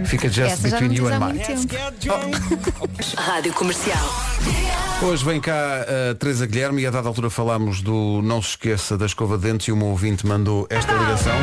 Fica 0.06 0.30
just 0.30 0.52
Essa 0.54 0.70
between 0.70 0.94
you 0.94 1.08
and 1.08 1.20
mine. 1.20 1.40
tempo. 1.40 1.68
Rádio 3.18 3.54
Comercial. 3.54 3.98
Hoje 5.02 5.24
vem 5.26 5.40
cá 5.42 5.86
a 6.12 6.16
Teresa 6.16 6.46
Guilherme 6.48 6.82
e 6.82 6.88
a 6.88 6.92
dada 6.92 7.08
altura 7.08 7.30
falámos 7.30 7.82
do 7.82 8.22
Não 8.24 8.42
se 8.42 8.50
esqueça 8.50 8.98
da 8.98 9.06
escova 9.06 9.38
de 9.38 9.44
dentes 9.44 9.68
e 9.68 9.72
uma 9.72 9.86
ouvinte 9.86 10.26
mandou 10.26 10.66
esta 10.70 10.94
ligação. 10.94 11.36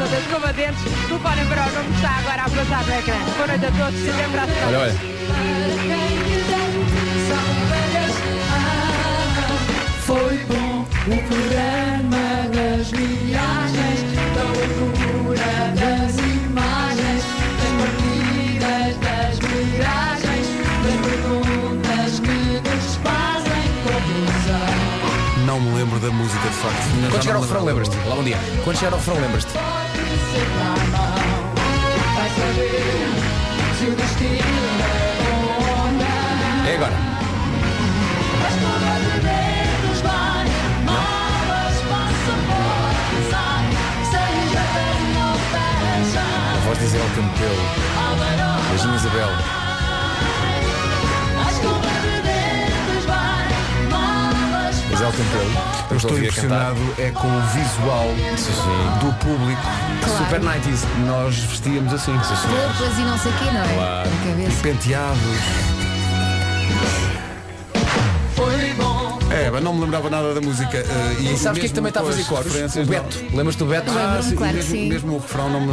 Esqueçam 0.00 0.08
da 0.08 0.18
escova 0.18 0.52
de 0.52 0.62
dentes. 0.62 0.82
Telefonem 1.08 1.46
para 1.46 1.62
o 1.62 1.72
nome 1.72 1.88
que 1.88 1.94
está 1.96 2.10
agora 2.18 2.42
a 2.42 2.50
passar 2.50 2.84
no 2.84 2.94
ecrã. 2.98 3.14
Boa 3.36 3.46
noite 3.46 3.66
a 3.66 3.70
todos 3.70 4.00
e 4.00 4.10
até 4.10 4.28
para 4.28 4.42
a 4.42 4.46
semana. 4.46 4.66
Olha, 4.66 4.78
olha. 4.78 4.94
Foi 10.06 10.36
bom 10.48 10.86
o 11.06 11.16
programa 11.28 12.48
das 12.52 12.90
viagens, 12.90 14.00
da 14.34 14.42
loucura 14.42 15.52
das 15.74 16.16
imagens, 16.18 17.24
das 17.60 17.72
partidas, 17.78 18.96
das 18.98 19.38
viagens, 19.38 20.46
das 20.82 20.96
perguntas 21.06 22.20
que 22.20 22.38
nos 22.68 22.86
fazem 22.96 23.66
confusão. 23.84 25.46
Não 25.46 25.60
me 25.60 25.78
lembro 25.78 25.98
da 26.00 26.10
música 26.10 26.48
de 26.48 26.54
facto. 26.54 27.10
Quando 27.10 27.22
chegar 27.22 27.36
ao 27.36 27.42
refrão, 27.42 27.64
lembras-te? 27.64 27.96
Olá, 28.06 28.16
bom 28.16 28.24
dia. 28.24 28.38
Quando 28.64 28.76
chegar 28.76 28.92
ao 28.92 28.98
refrão, 28.98 29.20
lembras-te? 29.20 29.52
Vai 32.14 32.30
saber 32.30 33.08
se 33.78 33.84
o 33.86 33.94
destino 33.96 34.62
é. 34.80 36.70
É 36.70 36.74
agora. 36.76 36.96
De 39.82 40.00
vai, 40.02 40.46
malas 40.84 41.76
fecha. 45.50 46.24
A 46.52 46.58
voz 46.64 46.78
de 46.78 46.84
Isabel 46.84 47.08
Campelo. 47.16 47.64
Beijinho, 48.70 48.94
Isabel. 48.94 49.69
Campelo. 55.10 55.50
Eu 55.90 55.96
estou 55.96 56.18
impressionado 56.18 56.78
é 56.98 57.10
com 57.10 57.26
o 57.26 57.40
visual 57.52 58.06
Sim, 58.36 58.52
sim. 58.52 59.06
do 59.06 59.12
público. 59.14 59.62
Claro. 60.04 60.24
Super 60.24 60.40
90s. 60.40 60.84
Nós 61.06 61.34
vestíamos 61.36 61.92
assim. 61.92 62.12
Roupas 62.12 62.98
e 62.98 63.00
não 63.02 63.18
sei 63.18 63.32
o 63.32 63.34
quê, 63.38 63.44
não 63.46 63.62
é? 63.62 63.74
Claro. 63.74 64.10
Na 64.10 64.26
cabeça. 64.30 64.62
Penteados. 64.62 65.20
É 69.32 69.44
Peba. 69.44 69.60
Não 69.60 69.72
me 69.74 69.80
lembrava 69.82 70.10
nada 70.10 70.34
da 70.34 70.40
música. 70.40 70.76
eh, 70.78 71.16
E 71.20 71.36
sabes 71.38 71.38
quem 71.38 71.48
é 71.48 71.52
que 71.54 71.60
mesmo 71.60 71.74
também 71.74 71.88
está 71.90 72.00
a 72.00 72.02
com 72.02 72.08
fazer 72.10 72.22
as 72.22 72.26
coros? 72.28 72.46
referências, 72.46 72.88
O 72.88 72.92
não. 72.92 73.02
Beto. 73.02 73.36
Lembras-te 73.36 73.58
do 73.58 73.66
Beto? 73.66 73.90
Ah, 73.90 73.94
Lembro-me, 73.94 74.22
sim, 74.24 74.36
claro 74.36 74.52
que 74.52 74.56
mesmo, 74.58 74.70
sim. 74.76 74.88
mesmo 74.88 75.12
o 75.14 75.18
refrão 75.18 75.50
não 75.50 75.60
me, 75.60 75.72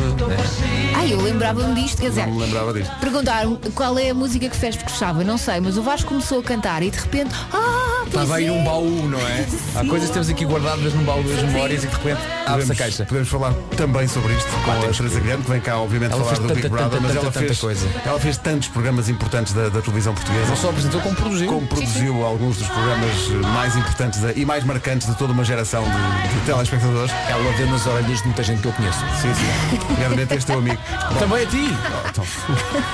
Ai, 0.95 1.13
eu 1.13 1.21
lembrava-me 1.21 1.73
disto, 1.81 1.99
quer 2.01 2.09
dizer, 2.09 2.27
não 2.27 2.33
me 2.35 2.41
lembrava 2.45 2.73
disto. 2.73 2.95
perguntaram 2.99 3.59
qual 3.73 3.97
é 3.97 4.09
a 4.11 4.13
música 4.13 4.47
que 4.47 4.55
Fez 4.55 4.75
gostava, 4.77 5.23
não 5.23 5.37
sei, 5.37 5.59
mas 5.59 5.75
o 5.77 5.81
Vasco 5.83 6.07
começou 6.09 6.39
a 6.39 6.43
cantar 6.43 6.83
e 6.83 6.91
de 6.91 6.97
repente, 6.99 7.33
ah, 7.51 7.76
Estava 8.07 8.35
aí 8.35 8.47
num 8.47 8.63
baú, 8.63 9.07
não 9.07 9.19
é? 9.19 9.45
Há 9.75 9.85
coisas 9.85 10.07
que 10.07 10.13
temos 10.13 10.29
aqui 10.29 10.45
guardadas 10.45 10.93
num 10.93 11.03
baú 11.03 11.21
das 11.23 11.43
memórias 11.43 11.83
e 11.83 11.87
de 11.87 11.93
repente 11.93 12.19
abre-se 12.19 12.47
a 12.47 12.53
Podemos, 12.53 12.77
caixa. 12.77 13.05
podemos 13.05 13.29
falar 13.29 13.53
também 13.75 14.07
sobre 14.07 14.33
isto 14.33 14.49
com 14.65 14.71
a 14.71 14.75
Teresa 14.91 15.19
Guilherme, 15.19 15.43
que 15.43 15.51
vem 15.51 15.61
cá 15.61 15.77
obviamente 15.77 16.11
Ela 16.13 16.23
falar 16.23 16.35
fez 16.35 16.47
do 16.47 16.55
Big 16.55 16.69
Brother, 16.69 17.01
mas 17.01 17.11
ela 17.15 17.25
tanta 17.25 17.39
fez, 17.39 17.59
coisa. 17.59 17.87
ela 18.05 18.19
fez 18.19 18.37
tantos 18.37 18.67
programas 18.69 19.09
importantes 19.09 19.53
da, 19.53 19.69
da 19.69 19.81
televisão 19.81 20.13
portuguesa. 20.13 20.47
Não 20.47 20.55
só 20.55 20.69
apresentou 20.69 21.01
como 21.01 21.15
produziu. 21.15 21.47
Como 21.47 21.67
produziu 21.67 22.25
alguns 22.25 22.57
dos 22.57 22.67
programas 22.67 23.27
mais 23.53 23.75
importantes 23.75 24.19
da- 24.21 24.31
e 24.33 24.45
mais 24.45 24.63
marcantes 24.63 25.07
de 25.07 25.15
toda 25.15 25.33
uma 25.33 25.43
geração 25.43 25.83
de, 25.83 26.33
de 26.39 26.45
telespectadores. 26.45 27.11
Ela 27.29 27.53
deu 27.57 27.67
nas 27.67 27.85
orelhas 27.85 28.17
de 28.19 28.25
muita 28.25 28.43
gente 28.43 28.61
que 28.61 28.67
eu 28.67 28.73
conheço. 28.73 28.99
Sim, 29.21 29.33
sim. 29.33 29.77
Nomeadamente 29.93 30.33
este 30.33 30.45
teu 30.47 30.59
amigo. 30.59 30.77
Também 31.19 31.43
a 31.43 31.45
ti. 31.45 31.67
Então, 32.09 32.23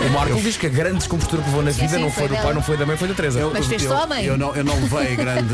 O 0.08 0.10
Marco 0.12 0.42
diz 0.42 0.58
que 0.58 0.68
a 0.68 0.70
grande 0.70 0.98
descompostura 0.98 1.42
que 1.42 1.48
levou 1.50 1.64
na 1.64 1.72
vida 1.72 1.98
não 2.00 2.12
foi 2.12 2.28
do 2.28 2.36
pai, 2.36 2.54
não 2.54 2.62
foi 2.62 2.78
da 2.78 2.86
mãe, 2.86 2.98
foi 2.98 3.08
da 3.08 3.14
Teresa. 3.14 3.40
eu, 3.40 3.52
Mas 3.54 3.68
não, 4.38 4.56
eu 4.56 4.64
não 4.64 4.76
levei 4.76 5.03
grande 5.16 5.54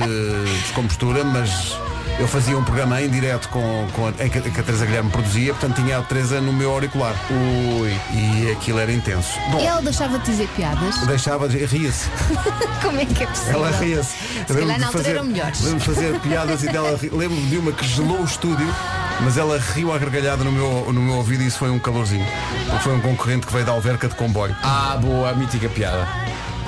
descompostura, 0.64 1.24
mas 1.24 1.76
eu 2.20 2.28
fazia 2.28 2.58
um 2.58 2.64
programa 2.64 3.02
em 3.02 3.10
direto 3.10 3.48
com, 3.50 3.88
com 3.94 4.08
a, 4.08 4.10
em 4.26 4.30
que, 4.30 4.40
a 4.40 4.64
Teresa 4.64 4.86
Guilherme 4.86 5.10
produzia, 5.10 5.54
portanto 5.54 5.82
tinha 5.82 5.98
a 5.98 6.02
Teresa 6.02 6.42
no 6.42 6.52
meu 6.52 6.72
auricular. 6.72 7.14
Ui. 7.32 7.96
E 8.12 8.52
aquilo 8.52 8.80
era 8.80 8.92
intenso. 8.92 9.40
Bom, 9.52 9.60
E 9.60 9.66
ela 9.66 9.82
deixava 9.82 10.20
de 10.20 10.26
dizer 10.26 10.48
piadas. 10.56 10.98
deixava 11.08 11.48
de 11.48 11.66
ria-se. 11.66 12.10
Como 12.82 13.00
é 13.00 13.06
que 13.06 13.24
é 13.24 13.28
possível? 13.28 13.54
Ela 13.66 13.72
ria-se. 13.78 14.16
Se 14.48 14.54
calhar 14.54 14.80
na 14.80 14.88
altura 14.88 15.10
eram 15.10 15.24
melhores. 15.26 15.62
Lembro 15.62 15.80
de 15.80 15.86
fazer 15.86 16.20
piadas 16.20 16.64
e 16.64 16.68
dela 16.70 16.98
ri- 16.98 17.10
lembro 17.14 17.38
de 17.48 17.58
uma 17.58 17.72
que 17.72 17.88
gelou 17.88 18.20
o 18.22 18.26
estúdio, 18.26 18.68
mas 19.22 19.38
ela 19.38 19.58
riu 19.74 19.94
à 19.94 19.98
gargalhada 19.98 20.44
no 20.44 20.52
meu, 20.52 20.92
no 20.94 21.02
meu 21.02 21.16
ouvido 21.16 21.44
e 21.44 21.48
isso 21.48 21.58
foi 21.60 21.70
um 21.70 21.80
calorzinho. 21.80 22.26
Foi 22.84 22.94
um 22.94 23.00
concorrente 23.02 23.48
que 23.48 23.54
veio 23.54 23.66
da 23.66 23.72
alverca 23.72 24.08
de 24.10 24.16
comboio. 24.16 24.56
Ah, 24.62 24.98
boa, 25.02 25.34
mítica 25.34 25.70
piada. 25.70 26.06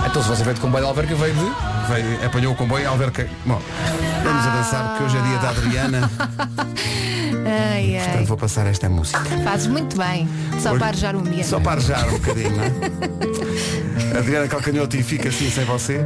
Então 0.05 0.22
se 0.22 0.29
você 0.29 0.43
veio 0.43 0.55
de 0.55 0.62
comboio 0.62 0.84
de 0.84 0.89
Alverca, 0.89 1.15
veio 1.15 1.34
de... 1.34 1.41
Veio, 1.88 2.25
apanhou 2.25 2.53
o 2.53 2.55
comboio 2.55 2.84
e 2.84 2.86
alverca. 2.86 3.27
Bom, 3.46 3.62
vamos 4.24 4.46
avançar 4.46 4.89
porque 4.89 5.03
hoje 5.03 5.17
é 5.17 5.22
dia 5.22 5.38
da 5.39 5.50
Adriana. 5.50 6.12
Ai, 7.74 7.96
Portanto 7.98 8.17
ai. 8.20 8.25
vou 8.25 8.38
passar 8.38 8.67
esta 8.67 8.88
música. 8.88 9.20
Fazes 9.43 9.67
muito 9.67 9.98
bem. 9.98 10.27
Só 10.62 10.70
Hoje- 10.70 10.79
para 10.79 10.88
arejar 10.89 11.15
o 11.15 11.20
ambiente. 11.20 11.48
Só 11.48 11.60
para 11.60 11.72
arejar 11.72 12.08
um 12.08 12.12
bocadinho, 12.12 12.51
não 12.55 12.63
é? 12.63 12.72
Adriana 14.20 14.48
Calcanhoto 14.48 14.96
e 14.96 15.01
fica 15.03 15.29
assim 15.29 15.50
sem 15.50 15.65
você. 15.65 16.00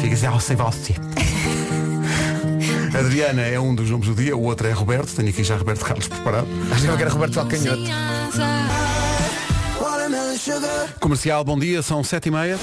Fica 0.00 0.14
assim, 0.14 0.26
oh, 0.28 0.40
sem 0.40 0.56
você. 0.56 0.94
Adriana 2.98 3.42
é 3.42 3.60
um 3.60 3.74
dos 3.74 3.90
nomes 3.90 4.08
do 4.08 4.14
dia, 4.14 4.34
o 4.36 4.42
outro 4.42 4.66
é 4.66 4.72
Roberto. 4.72 5.14
Tenho 5.14 5.28
aqui 5.28 5.44
já 5.44 5.56
Roberto 5.56 5.84
Carlos 5.84 6.08
preparado. 6.08 6.48
Acho 6.72 6.96
que 6.96 7.02
era 7.02 7.10
Roberto 7.10 7.34
Calcanhoto. 7.34 7.82
Comercial, 11.00 11.42
bom 11.42 11.58
dia, 11.58 11.82
são 11.82 12.04
sete 12.04 12.28
e 12.28 12.30
meia. 12.30 12.58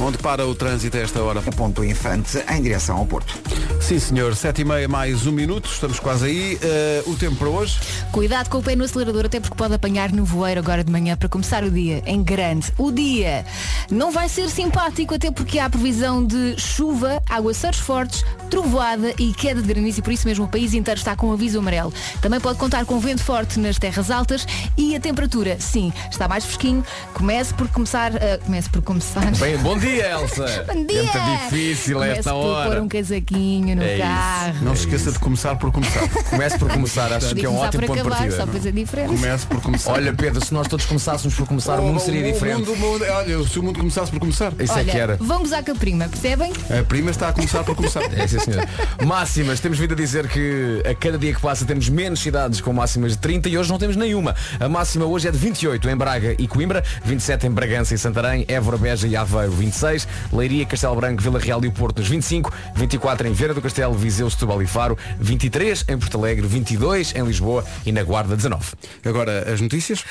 Onde 0.00 0.18
para 0.18 0.46
o 0.46 0.54
trânsito 0.54 0.96
a 0.96 1.00
esta 1.00 1.22
hora? 1.22 1.40
A 1.40 1.52
Ponto 1.52 1.82
Infante 1.84 2.44
em 2.50 2.60
direção 2.60 2.98
ao 2.98 3.06
Porto. 3.06 3.38
Sim, 3.80 3.98
senhor, 3.98 4.34
sete 4.34 4.62
e 4.62 4.64
meia 4.64 4.88
mais 4.88 5.26
um 5.26 5.32
minuto, 5.32 5.70
estamos 5.70 5.98
quase 6.00 6.26
aí. 6.26 6.58
Eh, 6.60 7.02
o 7.06 7.14
tempo 7.14 7.36
para 7.36 7.48
hoje? 7.48 7.78
Cuidado 8.12 8.50
com 8.50 8.58
o 8.58 8.62
pé 8.62 8.76
no 8.76 8.84
acelerador, 8.84 9.26
até 9.26 9.40
porque 9.40 9.56
pode 9.56 9.72
apanhar 9.72 10.12
no 10.12 10.24
voeiro 10.24 10.60
agora 10.60 10.82
de 10.82 10.90
manhã 10.90 11.16
para 11.16 11.28
começar 11.28 11.64
o 11.64 11.70
dia 11.70 12.02
em 12.04 12.22
grande. 12.22 12.72
O 12.76 12.90
dia 12.90 13.46
não 13.90 14.10
vai 14.10 14.28
ser 14.28 14.50
simpático, 14.50 15.14
até 15.14 15.30
porque 15.30 15.58
há 15.58 15.70
previsão 15.70 16.24
de 16.24 16.60
chuva, 16.60 17.22
aguaceiros 17.30 17.78
fortes, 17.78 18.24
trovoada 18.46 19.12
e 19.18 19.32
queda 19.32 19.60
de 19.60 19.68
granizo 19.68 20.00
e 20.00 20.02
por 20.02 20.12
isso 20.12 20.26
mesmo 20.26 20.44
o 20.44 20.48
país 20.48 20.72
inteiro 20.74 20.98
está 20.98 21.14
com 21.16 21.32
aviso 21.32 21.58
amarelo. 21.58 21.92
Também 22.20 22.40
pode 22.40 22.58
contar 22.58 22.84
com 22.84 22.98
vento 22.98 23.22
forte 23.22 23.58
nas 23.58 23.78
terras 23.78 24.10
altas 24.10 24.46
e 24.76 24.94
a 24.96 25.00
temperatura, 25.00 25.56
sim, 25.60 25.92
está 26.10 26.28
mais 26.28 26.44
fresquinho. 26.44 26.84
Comece 27.14 27.52
por 27.54 27.68
começar. 27.68 28.12
ah, 28.16 28.38
comece 28.44 28.68
por 28.70 28.82
começar. 28.82 29.30
Bem, 29.36 29.56
bom 29.58 29.76
dia, 29.78 30.10
Elsa. 30.12 30.46
Bom 30.72 30.84
dia! 30.84 31.02
É 31.02 31.44
difícil 31.44 31.94
Comece 31.98 32.18
esta 32.20 32.30
por 32.32 32.40
pôr 32.42 32.48
hora. 32.50 32.82
um 32.82 32.88
casaquinho 32.88 33.76
no 33.76 33.82
É 33.82 33.94
isso. 33.94 34.02
carro. 34.02 34.64
Não 34.64 34.74
se 34.76 34.80
esqueça 34.84 35.12
de 35.12 35.18
começar 35.18 35.56
por 35.56 35.72
começar. 35.72 36.08
Comece 36.30 36.58
por 36.58 36.68
começar, 36.70 37.12
acho 37.12 37.34
que 37.34 37.44
é 37.46 37.48
um 37.48 37.56
ótimo 37.56 37.82
ponto 37.86 37.94
de 37.94 38.00
acabar, 38.00 38.16
partida. 38.18 38.36
só 38.36 38.46
para 38.46 38.60
ser 38.60 38.72
diferente. 38.72 39.08
Comece 39.08 39.46
por 39.46 39.60
começar. 39.60 39.92
Olha, 39.92 40.12
Pedro, 40.12 40.44
se 40.44 40.52
nós 40.54 40.66
todos 40.68 40.84
começássemos 40.86 41.34
por 41.34 41.46
começar, 41.46 41.78
o 41.80 41.82
mundo 41.82 42.00
seria 42.00 42.32
diferente. 42.32 42.58
mundo- 42.68 42.72
o 42.72 42.76
mundo- 42.76 43.04
olha, 43.08 43.44
se 43.48 43.58
o 43.58 43.62
mundo 43.62 43.78
começasse 43.78 44.10
por 44.10 44.20
começar. 44.20 44.52
Isso 44.60 44.72
é 44.72 44.76
Olha, 44.76 44.84
que 44.92 44.98
era. 44.98 45.16
vamos 45.20 45.52
à 45.52 45.62
caprima, 45.62 46.08
percebem? 46.08 46.52
A 46.78 46.82
prima 46.84 47.10
está 47.10 47.28
a 47.28 47.32
começar 47.32 47.64
por 47.64 47.74
começar. 47.74 48.02
Sim, 48.38 48.52
senhor. 48.52 48.68
Máximas, 49.06 49.60
temos 49.60 49.78
vindo 49.78 49.92
a 49.92 49.96
dizer 49.96 50.28
que 50.28 50.82
a 50.88 50.94
cada 50.94 51.18
dia 51.18 51.34
que 51.34 51.40
passa 51.40 51.64
temos 51.64 51.88
menos 51.88 52.20
cidades 52.20 52.60
com 52.60 52.72
máximas 52.72 53.12
de 53.12 53.18
30 53.18 53.48
e 53.48 53.58
hoje 53.58 53.70
não 53.70 53.78
temos 53.78 53.96
nenhuma. 53.96 54.34
A 54.58 54.68
máxima 54.68 55.04
hoje 55.04 55.28
é 55.28 55.30
de 55.30 55.38
28 55.38 55.88
em 55.88 55.96
Braga 55.96 56.34
e 56.38 56.46
Coimbra, 56.46 56.82
27 57.04 57.46
em 57.46 57.50
Bragança 57.50 57.94
e 57.94 57.98
Santarém, 57.98 58.44
Évora, 58.48 58.76
Beja 58.76 59.06
e 59.06 59.16
Aveiro, 59.16 59.52
26, 59.52 60.06
Leiria, 60.32 60.66
Castelo 60.66 60.96
Branco, 60.96 61.22
Vila 61.22 61.38
Real 61.38 61.64
e 61.64 61.68
o 61.68 61.72
Porto 61.72 61.98
nos 61.98 62.08
25, 62.08 62.52
24 62.74 63.28
em 63.28 63.32
Vieira 63.32 63.54
do 63.54 63.62
Castelo, 63.62 63.94
Viseu, 63.94 64.28
Setúbal 64.28 64.62
e 64.62 64.66
Faro, 64.66 64.96
23 65.18 65.84
em 65.88 65.98
Porto 65.98 66.18
Alegre, 66.18 66.46
22 66.46 67.14
em 67.14 67.24
Lisboa 67.24 67.64
e 67.84 67.92
na 67.92 68.02
Guarda 68.02 68.36
19. 68.36 68.64
Agora 69.04 69.52
as 69.52 69.60
notícias. 69.60 70.04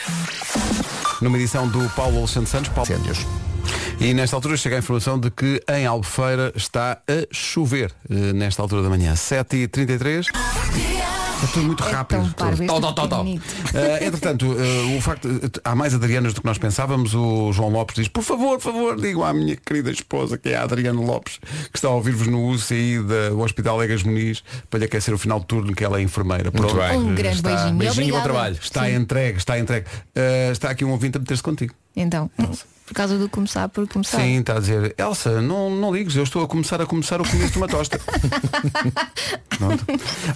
Numa 1.21 1.37
edição 1.37 1.67
do 1.67 1.89
Paulo 1.89 2.19
Alexandre 2.19 2.49
Santos. 2.49 2.69
Paulo... 2.69 2.91
Incêndios. 2.91 3.25
E 3.99 4.13
nesta 4.13 4.35
altura 4.35 4.57
chega 4.57 4.75
a 4.75 4.79
informação 4.79 5.19
de 5.19 5.29
que 5.31 5.61
em 5.69 5.85
Albufeira 5.85 6.51
está 6.55 6.99
a 7.07 7.27
chover 7.31 7.91
eh, 8.09 8.33
nesta 8.33 8.61
altura 8.61 8.81
da 8.83 8.89
manhã. 8.89 9.13
7h33. 9.13 10.27
É 11.43 11.47
tudo 11.47 11.65
muito 11.65 11.83
É 11.83 11.91
rápido. 11.91 12.21
tão 12.21 12.31
parvo 12.31 12.65
Tó, 12.65 12.79
tó, 12.79 12.93
tó, 12.93 13.07
tó. 13.07 13.17
pequenito. 13.17 13.43
Eh, 13.73 14.05
entretanto, 14.07 14.55
eh, 14.57 14.97
o 14.97 15.01
facto 15.01 15.27
eh, 15.27 15.59
há 15.65 15.75
mais 15.75 15.93
Adrianas 15.93 16.33
do 16.33 16.39
que 16.41 16.47
nós 16.47 16.57
pensávamos. 16.57 17.13
O 17.13 17.51
João 17.51 17.69
Lopes 17.69 17.95
diz, 17.95 18.07
por 18.07 18.23
favor, 18.23 18.57
por 18.57 18.61
favor, 18.71 18.99
digam 18.99 19.23
à 19.23 19.33
minha 19.33 19.55
querida 19.57 19.91
esposa, 19.91 20.37
que 20.37 20.49
é 20.49 20.55
a 20.55 20.63
Adriana 20.63 20.99
Lopes, 21.01 21.39
que 21.71 21.77
está 21.77 21.89
a 21.89 21.91
ouvir-vos 21.91 22.27
no 22.27 22.47
UCI 22.49 22.99
do 22.99 23.41
Hospital 23.41 23.83
Egas 23.83 24.01
Muniz, 24.03 24.43
para 24.69 24.79
lhe 24.79 24.85
aquecer 24.85 25.13
o 25.13 25.17
final 25.17 25.39
de 25.41 25.45
turno, 25.45 25.75
que 25.75 25.83
ela 25.83 25.99
é 25.99 26.01
enfermeira. 26.01 26.45
Muito 26.51 26.73
Pronto. 26.73 26.77
bem. 26.77 26.97
Um 26.99 27.13
grande 27.15 27.35
Está- 27.37 27.49
beijinho. 27.49 27.75
E 27.75 27.79
Beijinho, 27.79 27.93
bom 27.95 28.01
obrigada. 28.19 28.23
trabalho. 28.23 28.57
Está 28.61 28.91
entregue, 28.91 29.37
está 29.37 29.59
entregue. 29.59 29.85
Está 30.51 30.69
aqui 30.69 30.85
um 30.85 30.91
ouvinte 30.91 31.17
a 31.17 31.19
meter-se 31.19 31.43
contigo. 31.43 31.73
Então, 31.95 32.31
por 32.85 32.93
causa 32.93 33.17
do 33.17 33.27
começar 33.27 33.67
por 33.69 33.87
começar. 33.87 34.19
Sim, 34.19 34.39
está 34.39 34.57
a 34.57 34.59
dizer, 34.59 34.95
Elsa, 34.97 35.41
não, 35.41 35.69
não 35.69 35.93
ligues, 35.93 36.15
eu 36.15 36.23
estou 36.23 36.43
a 36.43 36.47
começar 36.47 36.79
a 36.81 36.85
começar 36.85 37.19
o 37.19 37.27
começo 37.27 37.51
de 37.51 37.57
uma 37.57 37.67
tosta. 37.67 37.99
Pronto. 39.57 39.85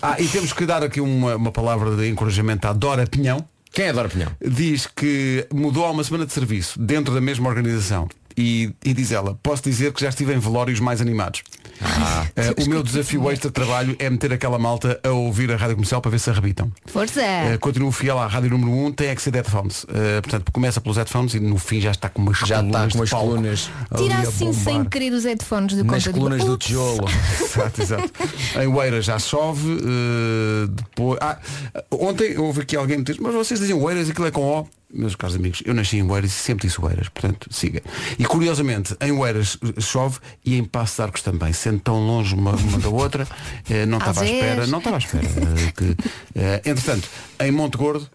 Ah, 0.01 0.19
e 0.19 0.27
temos 0.27 0.51
que 0.53 0.65
dar 0.65 0.83
aqui 0.83 0.99
uma, 0.99 1.35
uma 1.35 1.51
palavra 1.51 1.95
de 1.95 2.09
encorajamento 2.09 2.67
à 2.67 2.73
Dora 2.73 3.05
Pinhão. 3.05 3.47
Quem 3.71 3.85
é 3.85 3.93
Dora 3.93 4.09
Pinhão? 4.09 4.31
Diz 4.41 4.87
que 4.87 5.45
mudou 5.53 5.85
há 5.85 5.91
uma 5.91 6.03
semana 6.03 6.25
de 6.25 6.33
serviço 6.33 6.79
dentro 6.79 7.13
da 7.13 7.21
mesma 7.21 7.47
organização. 7.47 8.07
E, 8.35 8.73
e 8.83 8.93
diz 8.93 9.11
ela, 9.11 9.37
posso 9.43 9.63
dizer 9.63 9.91
que 9.91 10.01
já 10.01 10.09
estive 10.09 10.33
em 10.33 10.39
velórios 10.39 10.79
mais 10.79 11.01
animados. 11.01 11.43
Eh, 12.35 12.63
o 12.63 12.69
meu 12.69 12.83
desafio 12.83 13.29
extra 13.31 13.49
de 13.49 13.53
trabalho 13.53 13.95
é 13.99 14.09
meter 14.09 14.33
aquela 14.33 14.59
malta 14.59 14.99
a 15.03 15.09
ouvir 15.09 15.51
a 15.51 15.55
rádio 15.55 15.75
comercial 15.75 16.01
para 16.01 16.11
ver 16.11 16.19
se 16.19 16.29
arrebitam. 16.29 16.71
Força! 16.85 17.21
Eh, 17.21 17.57
continuo 17.59 17.91
fiel 17.91 18.17
à 18.19 18.27
rádio 18.27 18.49
número 18.49 18.71
1, 18.71 18.85
um, 18.85 18.91
tem 18.91 19.07
é 19.07 19.15
que 19.15 19.21
ser 19.21 19.31
de 19.31 19.37
headphones. 19.37 19.85
Eh, 19.89 20.21
portanto, 20.21 20.51
começa 20.51 20.81
pelos 20.81 20.97
headphones 20.97 21.33
e 21.33 21.39
no 21.39 21.57
fim 21.57 21.79
já 21.79 21.91
está 21.91 22.09
com 22.09 22.21
umas 22.21 22.37
Já 22.39 22.57
colunas 22.57 22.87
está 22.87 22.91
com 22.91 22.97
de 22.97 23.03
as 23.03 23.09
palco 23.09 23.27
colunas 23.27 23.71
Tira 23.97 24.15
assim 24.19 24.53
sem 24.53 24.85
querer 24.85 25.13
os 25.13 25.23
headphones 25.25 25.75
do 25.75 25.83
nas 25.83 26.07
colunas 26.07 26.43
do 26.43 26.53
Ups. 26.53 26.67
tijolo. 26.67 27.07
Exato, 27.41 27.81
exato. 27.81 28.11
Em 28.61 28.67
Oeiras 28.67 29.05
já 29.05 29.17
chove. 29.19 29.69
eh, 29.81 30.67
depois... 30.69 31.17
Ah, 31.21 31.37
ontem 31.91 32.37
houve 32.37 32.61
aqui 32.61 32.75
alguém 32.75 32.97
que 33.03 33.11
diz, 33.13 33.17
mas 33.21 33.33
vocês 33.33 33.59
dizem 33.59 33.75
Oeiras, 33.75 34.09
aquilo 34.09 34.27
é 34.27 34.31
com 34.31 34.41
O. 34.61 34.67
Meus 34.91 35.15
caros 35.15 35.35
amigos, 35.35 35.61
eu 35.65 35.73
nasci 35.73 35.97
em 35.97 36.09
Oeiras 36.09 36.31
e 36.31 36.33
sempre 36.33 36.67
disse 36.67 36.81
Oeiras, 36.81 37.09
portanto, 37.09 37.47
siga. 37.53 37.81
E 38.17 38.25
curiosamente, 38.25 38.95
em 38.99 39.11
Oeiras 39.11 39.57
eh, 39.63 39.79
chove 39.79 40.17
e 40.43 40.57
em 40.57 40.63
Passo 40.63 40.95
de 40.95 41.01
Arcos 41.03 41.21
também, 41.21 41.53
sendo 41.53 41.79
tão 41.79 41.99
longe 41.99 42.33
uma, 42.33 42.51
uma 42.55 42.77
da 42.79 42.89
outra, 42.89 43.27
eh, 43.69 43.85
não 43.85 43.99
estava 43.99 44.21
à 44.21 44.25
espera, 44.25 44.65
não 44.67 44.79
estava 44.79 44.95
à 44.95 44.99
espera. 44.99 45.23
eh, 45.27 45.71
que, 45.77 45.95
eh, 46.35 46.61
entretanto, 46.65 47.07
em 47.39 47.51
Monte 47.51 47.77
Gordo, 47.77 48.09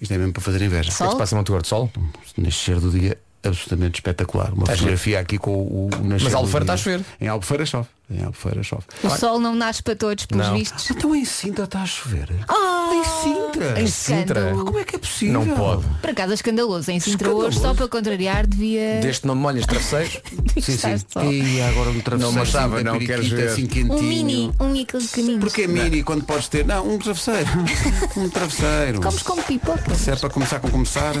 isto 0.00 0.14
é 0.14 0.16
mesmo 0.16 0.32
para 0.32 0.42
fazer 0.42 0.62
inveja. 0.62 0.90
O 0.90 0.96
que 0.96 1.02
é 1.02 1.06
que 1.06 1.12
se 1.12 1.18
passa 1.18 1.34
em 1.34 1.38
Monte 1.38 1.50
Gordo? 1.50 1.66
Sol? 1.66 1.90
Nascer 2.38 2.80
do 2.80 2.90
dia 2.90 3.18
absolutamente 3.42 3.98
espetacular. 3.98 4.52
Uma 4.54 4.62
Está 4.62 4.72
fotografia 4.74 5.20
aqui 5.20 5.36
com 5.38 5.50
o, 5.52 5.90
o 5.92 6.04
nascer 6.04 6.24
Mas 6.24 6.34
Albufeira 6.34 6.64
está 6.64 6.72
a 6.74 6.76
chover. 6.78 7.04
Em 7.20 7.28
Albufeira 7.28 7.66
chove. 7.66 7.88
Em 8.10 8.24
Albufeira 8.24 8.62
chove. 8.62 8.84
O 9.04 9.10
sol 9.10 9.38
não 9.38 9.54
nasce 9.54 9.82
para 9.82 9.94
todos, 9.94 10.24
pelos 10.24 10.46
Não. 10.46 10.54
vistos. 10.56 10.90
Então 10.90 11.14
em 11.14 11.26
Sintra 11.26 11.64
está 11.64 11.82
a 11.82 11.86
chover. 11.86 12.28
Oh, 12.48 12.92
em 12.94 13.04
Sintra. 13.04 13.80
Em 13.82 13.86
Sintra? 13.86 14.40
escândalo. 14.40 14.64
Como 14.64 14.78
é 14.78 14.84
que 14.84 14.96
é 14.96 14.98
possível? 14.98 15.44
Não 15.44 15.54
pode. 15.54 15.84
Por 16.00 16.10
acaso 16.10 16.30
é 16.30 16.34
escandaloso. 16.34 16.90
Em 16.90 16.98
Sintra 17.00 17.28
Escandaloso. 17.28 17.46
hoje, 17.48 17.60
só 17.60 17.74
para 17.74 17.86
contrariar, 17.86 18.46
devia. 18.46 19.00
Desde 19.02 19.20
que 19.20 19.26
não 19.26 19.34
molhas 19.34 19.66
travesseiros. 19.66 20.22
Sim, 20.56 20.60
sim. 20.62 20.72
Estás 20.72 21.06
só. 21.06 21.22
E 21.22 21.60
agora 21.60 21.90
um 21.90 22.00
travesseiro. 22.00 22.18
Não 22.18 22.32
mostrava, 22.32 22.76
assim, 22.76 22.84
da 22.84 22.90
não, 22.92 22.98
periquita, 22.98 23.20
queres 23.20 23.30
ver. 23.30 23.48
Assim, 23.50 23.66
quentinho. 23.66 23.92
Um 23.98 24.02
mini, 24.02 24.52
um 24.58 24.72
aquele 24.80 25.04
pequenino. 25.06 25.40
Porquê 25.40 25.66
mini 25.66 26.02
quando 26.02 26.24
podes 26.24 26.48
ter? 26.48 26.64
Não, 26.64 26.88
um 26.88 26.98
travesseiro. 26.98 27.48
um 28.16 28.28
travesseiro. 28.30 29.00
Comes 29.02 29.22
como 29.22 29.42
pipoca. 29.42 29.94
Se 29.94 30.10
é 30.10 30.16
para 30.16 30.30
começar 30.30 30.60
com 30.60 30.70
começar. 30.70 31.12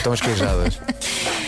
Então 0.00 0.12
as 0.12 0.20
queijadas. 0.20 0.80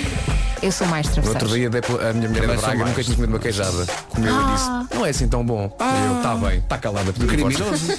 Eu 0.62 0.72
sou 0.72 0.86
mais 0.88 1.06
No 1.06 1.12
travesseiro. 1.14 1.44
outro 1.44 1.56
dia 1.58 1.70
dei 1.70 1.80
pela- 1.80 2.10
a 2.10 2.12
minha 2.12 2.28
mulher 2.28 2.40
Também 2.42 2.56
sou 2.56 2.64
Braga 2.66 2.78
mais. 2.78 2.90
nunca 2.90 3.04
tinha 3.04 3.14
comido 3.16 3.30
uma 3.32 3.38
queijada. 3.38 3.86
Comeu 4.08 4.34
e 4.34 4.44
disse, 4.52 4.70
não 4.94 5.06
é 5.06 5.10
assim 5.10 5.28
tão 5.28 5.44
bom. 5.44 5.76
E 5.80 6.06
eu, 6.10 6.16
está 6.16 6.34
bem, 6.34 6.58
está 6.58 6.78
calada. 6.78 7.12
Criminoso. 7.12 7.86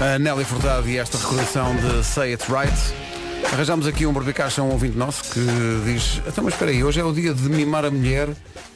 A 0.00 0.18
Nelly 0.18 0.44
Furtado 0.44 0.88
e 0.88 0.96
esta 0.98 1.18
recordação 1.18 1.76
de 1.76 2.02
Say 2.04 2.30
It 2.32 2.44
Right. 2.50 2.72
Arranjámos 3.52 3.86
aqui 3.86 4.06
um 4.06 4.12
barbicacho 4.12 4.60
a 4.60 4.64
um 4.64 4.70
ouvinte 4.70 4.96
nosso 4.96 5.24
que 5.24 5.40
diz, 5.84 6.20
então 6.26 6.44
mas 6.44 6.54
espera 6.54 6.70
aí, 6.70 6.84
hoje 6.84 7.00
é 7.00 7.04
o 7.04 7.12
dia 7.12 7.34
de 7.34 7.42
mimar 7.48 7.84
a 7.84 7.90
mulher 7.90 8.28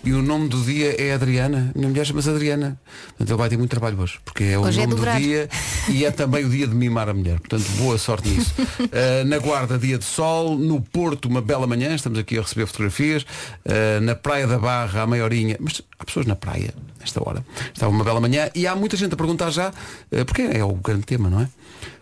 e 0.03 0.13
o 0.13 0.21
nome 0.21 0.49
do 0.49 0.61
dia 0.63 1.01
é 1.01 1.13
Adriana. 1.15 1.71
Minha 1.75 1.89
mulher 1.89 2.05
chama-se 2.05 2.29
Adriana. 2.29 2.79
Portanto, 3.09 3.31
ele 3.31 3.39
vai 3.39 3.49
ter 3.49 3.57
muito 3.57 3.71
trabalho 3.71 3.99
hoje, 4.01 4.19
porque 4.25 4.45
é 4.45 4.59
o 4.59 4.63
Hoje 4.63 4.79
é 4.79 4.83
nome 4.83 4.95
do 4.95 4.97
dobrar. 4.97 5.19
dia 5.21 5.49
e 5.89 6.05
é 6.05 6.11
também 6.11 6.45
o 6.45 6.51
dia 6.51 6.67
de 6.67 6.75
mimar 6.75 7.09
a 7.09 7.15
mulher. 7.15 7.39
Portanto, 7.41 7.65
boa 7.79 7.97
sorte 7.97 8.29
nisso. 8.29 8.53
Uh, 8.59 9.25
na 9.27 9.39
Guarda, 9.39 9.79
dia 9.79 9.97
de 9.97 10.05
sol. 10.05 10.59
No 10.59 10.81
Porto, 10.81 11.27
uma 11.27 11.41
bela 11.41 11.67
manhã. 11.67 11.95
Estamos 11.95 12.19
aqui 12.19 12.37
a 12.39 12.43
receber 12.43 12.67
fotografias. 12.67 13.23
Uh, 13.23 14.01
na 14.03 14.15
Praia 14.15 14.47
da 14.47 14.59
Barra, 14.59 15.03
à 15.03 15.07
meia 15.07 15.25
horinha. 15.25 15.57
Mas 15.59 15.81
há 15.99 16.05
pessoas 16.05 16.27
na 16.27 16.37
praia, 16.37 16.75
nesta 17.05 17.23
hora. 17.23 17.45
Estava 17.73 17.93
uma 17.93 18.03
bela 18.03 18.21
manhã. 18.21 18.51
E 18.55 18.67
há 18.67 18.75
muita 18.75 18.97
gente 18.97 19.13
a 19.13 19.17
perguntar 19.17 19.51
já, 19.51 19.69
uh, 19.69 20.25
porque 20.25 20.43
é 20.43 20.65
o 20.65 20.73
grande 20.75 21.03
tema, 21.03 21.29
não 21.29 21.41
é? 21.41 21.49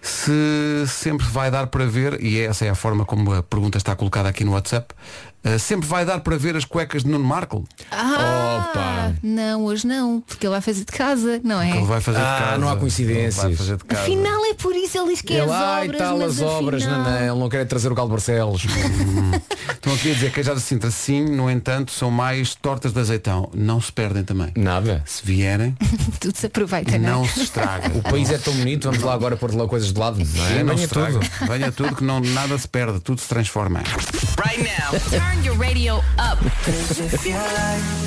Se 0.01 0.85
sempre 0.87 1.27
vai 1.27 1.51
dar 1.51 1.67
para 1.67 1.85
ver, 1.85 2.23
e 2.23 2.41
essa 2.41 2.65
é 2.65 2.71
a 2.71 2.75
forma 2.75 3.05
como 3.05 3.33
a 3.35 3.43
pergunta 3.43 3.79
está 3.79 3.95
colocada 3.95 4.29
aqui 4.29 4.45
no 4.45 4.53
WhatsApp, 4.53 4.95
uh, 5.45 5.59
sempre 5.59 5.87
vai 5.87 6.05
dar 6.05 6.21
para 6.21 6.37
ver 6.37 6.57
as 6.57 6.65
cuecas 6.65 7.03
de 7.05 7.09
Nuno 7.11 7.25
Marco? 7.25 7.65
Ah, 7.91 8.69
Opa. 8.71 9.15
não, 9.23 9.65
hoje 9.65 9.87
não, 9.87 10.21
porque 10.21 10.47
ele 10.47 10.53
vai 10.53 10.61
fazer 10.61 10.81
de 10.81 10.93
casa, 10.93 11.41
não 11.45 11.61
é? 11.61 11.71
Ele 11.77 11.85
vai 11.87 12.01
fazer 12.01 12.19
de 12.19 12.25
Ah, 12.25 12.39
casa. 12.45 12.59
não 12.59 12.69
há 12.69 12.77
coincidências. 12.77 13.39
Ele 13.45 13.49
vai 13.49 13.57
fazer 13.57 13.77
de 13.77 13.85
casa. 13.85 14.03
Afinal 14.03 14.45
é 14.47 14.55
por 14.55 14.75
isso 14.75 14.99
ele 14.99 15.09
diz 15.11 15.23
que 15.23 15.35
é 15.35 15.39
Ele, 15.41 15.51
as 15.51 15.51
ai, 15.53 15.85
obras, 15.87 15.99
tal 15.99 16.19
mas 16.19 16.31
as 16.33 16.41
obras, 16.43 16.83
afinal... 16.83 17.03
não, 17.03 17.11
não, 17.11 17.19
ele 17.19 17.41
não 17.41 17.49
quer 17.49 17.67
trazer 17.67 17.91
o 17.91 17.95
Galo 17.95 18.09
de 18.09 18.13
Barcelos. 18.13 18.63
Estão 19.73 19.95
aqui 19.95 20.11
a 20.13 20.15
dizer 20.15 20.33
que 20.33 20.41
a 20.41 20.43
Jada 20.45 20.61
Sintra 20.61 20.91
sim, 20.93 21.25
no 21.25 21.51
entanto, 21.51 21.91
são 21.91 22.09
mais 22.11 22.55
tortas 22.55 22.93
de 22.93 23.01
azeitão. 23.01 23.51
Não 23.53 23.81
se 23.81 23.91
perdem 23.91 24.23
também. 24.23 24.53
Nada. 24.57 25.03
Se 25.05 25.25
vierem, 25.27 25.77
Tudo 26.21 26.37
se 26.39 26.47
aproveita, 26.47 26.97
não, 26.99 27.21
não 27.21 27.25
é? 27.25 27.29
se 27.29 27.43
estraga. 27.43 27.89
O 27.99 28.03
país 28.03 28.31
é 28.31 28.39
tão 28.39 28.55
bonito, 28.55 28.85
vamos 28.89 29.03
lá 29.03 29.13
agora 29.13 29.37
pôr 29.37 29.53
lá 29.55 29.67
coisas 29.67 29.93
de 29.93 29.99
lado. 29.99 30.19
Não 30.19 30.25
é? 30.47 30.59
Sim, 30.59 30.63
não 30.63 30.69
se 30.69 30.75
Venha 30.75 30.85
estraga. 30.85 31.19
tudo. 31.19 31.49
Venha 31.53 31.73
tudo 31.73 31.97
que 31.97 32.05
não, 32.05 32.21
nada 32.21 32.57
se 32.57 32.69
perde, 32.69 33.01
tudo 33.01 33.21
se 33.21 33.29
transforma. 33.29 33.81
Right 34.45 34.63
now. 34.63 35.32
Turn 35.33 35.45
your 35.45 35.57
radio 35.57 35.95
up. 36.19 36.39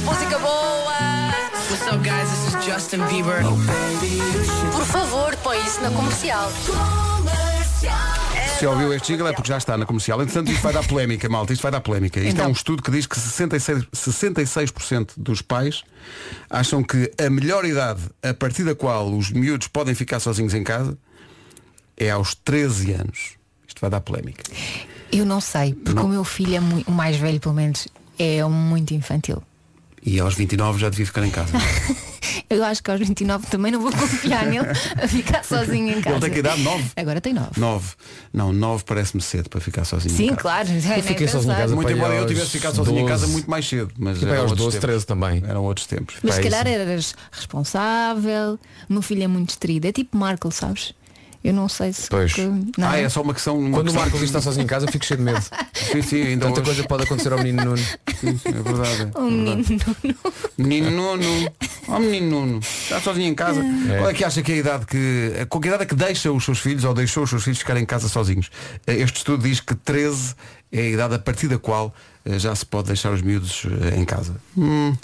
Música 0.06 0.38
boa. 0.38 0.94
What's 1.70 1.88
up, 1.88 2.04
guys? 2.04 2.30
This 2.30 2.54
is 2.54 2.64
Justin 2.66 3.00
Bieber. 3.08 3.42
Por 4.72 4.86
favor, 4.86 5.36
põe 5.38 5.58
isso 5.66 5.82
na 5.82 5.90
comercial. 5.90 6.52
Se 8.60 8.66
ouviu 8.68 8.94
este 8.94 9.08
jingle 9.14 9.28
é 9.28 9.34
porque 9.34 9.48
já 9.50 9.58
está 9.58 9.76
na 9.76 9.86
comercial. 9.88 10.22
Entretanto, 10.22 10.52
isto 10.52 10.62
vai 10.62 10.72
dar 10.74 10.86
polémica, 10.88 11.28
malta. 11.28 11.52
Isto 11.54 11.64
vai 11.64 11.72
dar 11.72 11.82
polémica. 11.82 12.20
Isto 12.20 12.28
é 12.28 12.32
Então. 12.32 12.50
um 12.50 12.52
estudo 12.52 12.84
que 12.84 12.92
diz 12.92 13.08
que 13.08 13.16
66%, 13.16 13.88
66% 13.92 15.14
dos 15.18 15.42
pais 15.42 15.84
acham 16.48 16.84
que 16.84 17.12
a 17.20 17.28
melhor 17.30 17.66
idade 17.66 18.02
a 18.22 18.36
partir 18.36 18.64
da 18.64 18.76
qual 18.76 19.12
os 19.12 19.32
miúdos 19.32 19.68
podem 19.68 19.96
ficar 19.96 20.20
sozinhos 20.20 20.54
em 20.54 20.64
casa 20.64 20.96
é 21.98 22.12
aos 22.12 22.36
13 22.36 22.92
anos. 22.94 23.32
Isto 23.68 23.82
vai 23.82 23.90
dar 23.90 24.02
polémica. 24.02 24.44
Eu 25.12 25.26
não 25.26 25.40
sei, 25.40 25.74
porque 25.74 26.00
Não. 26.00 26.06
o 26.06 26.10
meu 26.10 26.24
filho 26.24 26.56
é 26.56 26.60
muito, 26.60 26.90
o 26.90 26.94
mais 26.94 27.16
velho 27.18 27.40
pelo 27.40 27.56
menos, 27.56 27.88
é 28.18 28.44
muito 28.46 28.94
infantil. 28.94 29.42
E 30.04 30.20
aos 30.20 30.36
29 30.36 30.80
já 30.80 30.90
devia 30.90 31.06
ficar 31.06 31.26
em 31.26 31.32
casa. 31.32 31.52
Eu 32.50 32.64
acho 32.64 32.84
que 32.84 32.92
aos 32.92 33.00
29 33.00 33.48
também 33.48 33.72
não 33.72 33.82
vou 33.82 33.92
confiar 33.92 34.46
nele 34.46 34.68
a 35.02 35.08
ficar 35.08 35.44
sozinho 35.44 35.98
em 35.98 36.02
casa. 36.02 36.18
Ele 36.18 36.22
tem 36.22 36.32
que 36.32 36.40
idade 36.40 36.62
9. 36.62 36.92
Agora 36.96 37.20
tem 37.20 37.34
9. 37.34 37.50
9. 37.58 37.94
Não, 38.32 38.54
9 38.54 38.84
parece-me 38.86 39.22
cedo 39.22 39.50
para 39.50 39.60
ficar 39.60 39.84
sozinho 39.84 40.14
em 40.14 40.18
Sim, 40.18 40.36
claro. 40.36 40.68
já 40.80 40.90
nem 40.90 41.02
fiquei 41.02 41.28
sozinho 41.28 41.54
em 41.54 41.58
casa. 41.58 41.76
Muito 41.76 41.92
embora 41.92 42.14
eu 42.14 42.28
tivesse 42.28 42.52
ficado 42.52 42.76
sozinho 42.76 43.00
em 43.00 43.06
casa 43.06 43.22
12. 43.22 43.32
muito 43.34 43.50
mais 43.50 43.68
cedo. 43.68 43.92
Mas 43.98 44.22
eram 44.22 44.34
aos 44.34 44.52
outros 44.52 44.60
12, 44.60 44.72
tempos. 44.80 44.90
13 44.90 45.06
também. 45.08 45.44
Eram 45.48 45.64
outros 45.64 45.88
tempos. 45.88 46.16
Mas 46.22 46.36
se 46.36 46.42
calhar 46.42 46.68
eras 46.68 47.16
responsável, 47.32 48.60
o 48.90 48.94
meu 48.94 49.02
filho 49.02 49.24
é 49.24 49.28
muito 49.28 49.48
distraído. 49.48 49.88
É 49.88 49.92
tipo 49.92 50.16
Marco, 50.18 50.52
sabes? 50.52 50.94
Eu 51.46 51.54
não 51.54 51.70
sei 51.70 51.94
se. 51.94 52.10
Pois. 52.10 52.34
que- 52.34 52.42
não. 52.42 52.90
Ah, 52.90 52.98
é 52.98 53.08
só 53.08 53.22
uma 53.22 53.34
questão. 53.34 53.58
Uma 53.60 53.70
Quando 53.70 53.82
o 53.82 53.84
questão 53.84 54.02
Marco 54.02 54.14
diz 54.18 54.20
que 54.22 54.26
está 54.26 54.42
sozinho 54.42 54.64
em 54.64 54.68
casa, 54.68 54.88
eu 54.88 54.92
fico 54.92 55.06
cheio 55.06 55.20
de 55.20 55.24
medo. 55.24 55.42
Sim, 55.92 56.02
sim, 56.02 56.22
ainda 56.24 56.48
Tanta 56.48 56.62
hoje. 56.62 56.70
coisa 56.72 56.88
pode 56.88 57.04
acontecer 57.04 57.32
ao 57.32 57.38
menino 57.38 57.64
Nuno. 57.64 57.78
Sim, 57.78 58.38
sim, 58.38 58.50
é 58.50 58.52
verdade. 58.52 59.12
O 59.16 59.22
menino. 59.22 59.64
Menino 60.58 60.90
Nuno. 60.92 61.52
Oh 61.88 62.00
menino 62.00 62.30
Nuno. 62.32 62.60
Está 62.60 63.00
sozinho 63.00 63.28
em 63.28 63.36
casa. 63.36 63.62
Qual 64.00 64.10
é 64.10 64.14
que 64.14 64.24
acha 64.24 64.42
que 64.42 64.52
é 64.52 64.56
a 64.56 64.58
idade 64.58 64.86
que. 64.88 65.46
Com 65.50 65.60
que 65.60 65.68
idade 65.68 65.84
é 65.84 65.86
que 65.86 65.96
deixa 65.96 66.32
os 66.32 66.44
seus 66.44 66.60
filhos 66.60 66.84
ou 66.84 66.94
deixou 66.94 67.24
os 67.24 67.30
seus 67.30 67.44
filhos 67.44 67.60
ficarem 67.60 67.84
em 67.84 67.86
casa 67.86 68.10
sozinhos? 68.10 68.50
Eh, 68.88 68.96
Este 68.96 69.18
estudo 69.18 69.44
diz 69.44 69.60
que 69.60 69.76
13 69.76 70.34
é 70.72 70.82
a 70.82 70.90
idade 70.90 71.14
a 71.16 71.20
partir 71.20 71.48
da 71.48 71.60
qual 71.60 71.94
eh, 72.26 72.40
já 72.40 72.56
se 72.56 72.66
pode 72.66 72.88
deixar 72.88 73.12
os 73.12 73.22
miúdos 73.22 73.66
eh, 73.94 74.00
em 74.00 74.04
casa. 74.06 74.36
Hum, 74.58 74.96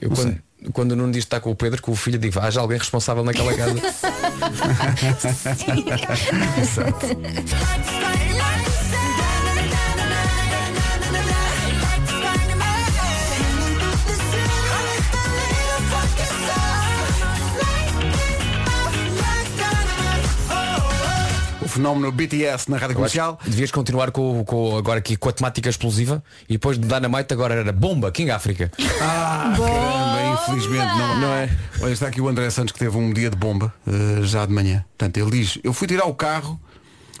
Eu 0.00 0.10
Não 0.10 0.16
quando, 0.16 0.38
quando 0.72 0.92
o 0.92 0.96
Nuno 0.96 1.12
diz 1.12 1.24
que 1.24 1.26
está 1.26 1.40
com 1.40 1.50
o 1.50 1.54
Pedro, 1.54 1.80
com 1.82 1.92
o 1.92 1.96
filho, 1.96 2.18
digo, 2.18 2.34
já 2.50 2.60
há 2.60 2.62
alguém 2.62 2.78
responsável 2.78 3.24
naquela 3.24 3.54
casa. 3.54 3.74
o 21.60 21.68
fenómeno 21.68 22.10
BTS 22.10 22.70
na 22.70 22.78
rádio 22.78 22.96
comercial. 22.96 23.38
devias 23.44 23.70
continuar 23.70 24.10
com, 24.10 24.44
com- 24.44 24.76
agora 24.76 24.98
aqui 24.98 25.16
com 25.16 25.28
a 25.28 25.32
temática 25.32 25.68
explosiva 25.68 26.22
e 26.48 26.54
depois 26.54 26.78
de 26.78 26.86
Dynamite 26.86 27.32
agora 27.32 27.54
era 27.54 27.72
bomba, 27.72 28.10
King 28.10 28.30
África. 28.30 28.70
Ah, 29.00 29.54
caramba, 30.48 30.64
infelizmente 30.64 30.98
não, 30.98 31.20
não 31.20 31.28
é. 31.34 31.50
Olha, 31.82 31.92
está 31.92 32.06
aqui 32.08 32.20
o 32.20 32.28
André 32.28 32.50
Santos 32.50 32.72
que 32.72 32.78
teve 32.78 32.96
um 32.96 33.12
dia 33.12 33.30
de 33.30 33.36
bomba 33.36 33.72
eh, 33.86 34.22
já 34.22 34.44
de 34.46 34.52
manhã. 34.52 34.84
Portanto, 34.96 35.16
ele 35.18 35.30
diz, 35.30 35.58
eu 35.62 35.72
fui 35.72 35.86
tirar 35.86 36.06
o 36.06 36.14
carro. 36.14 36.60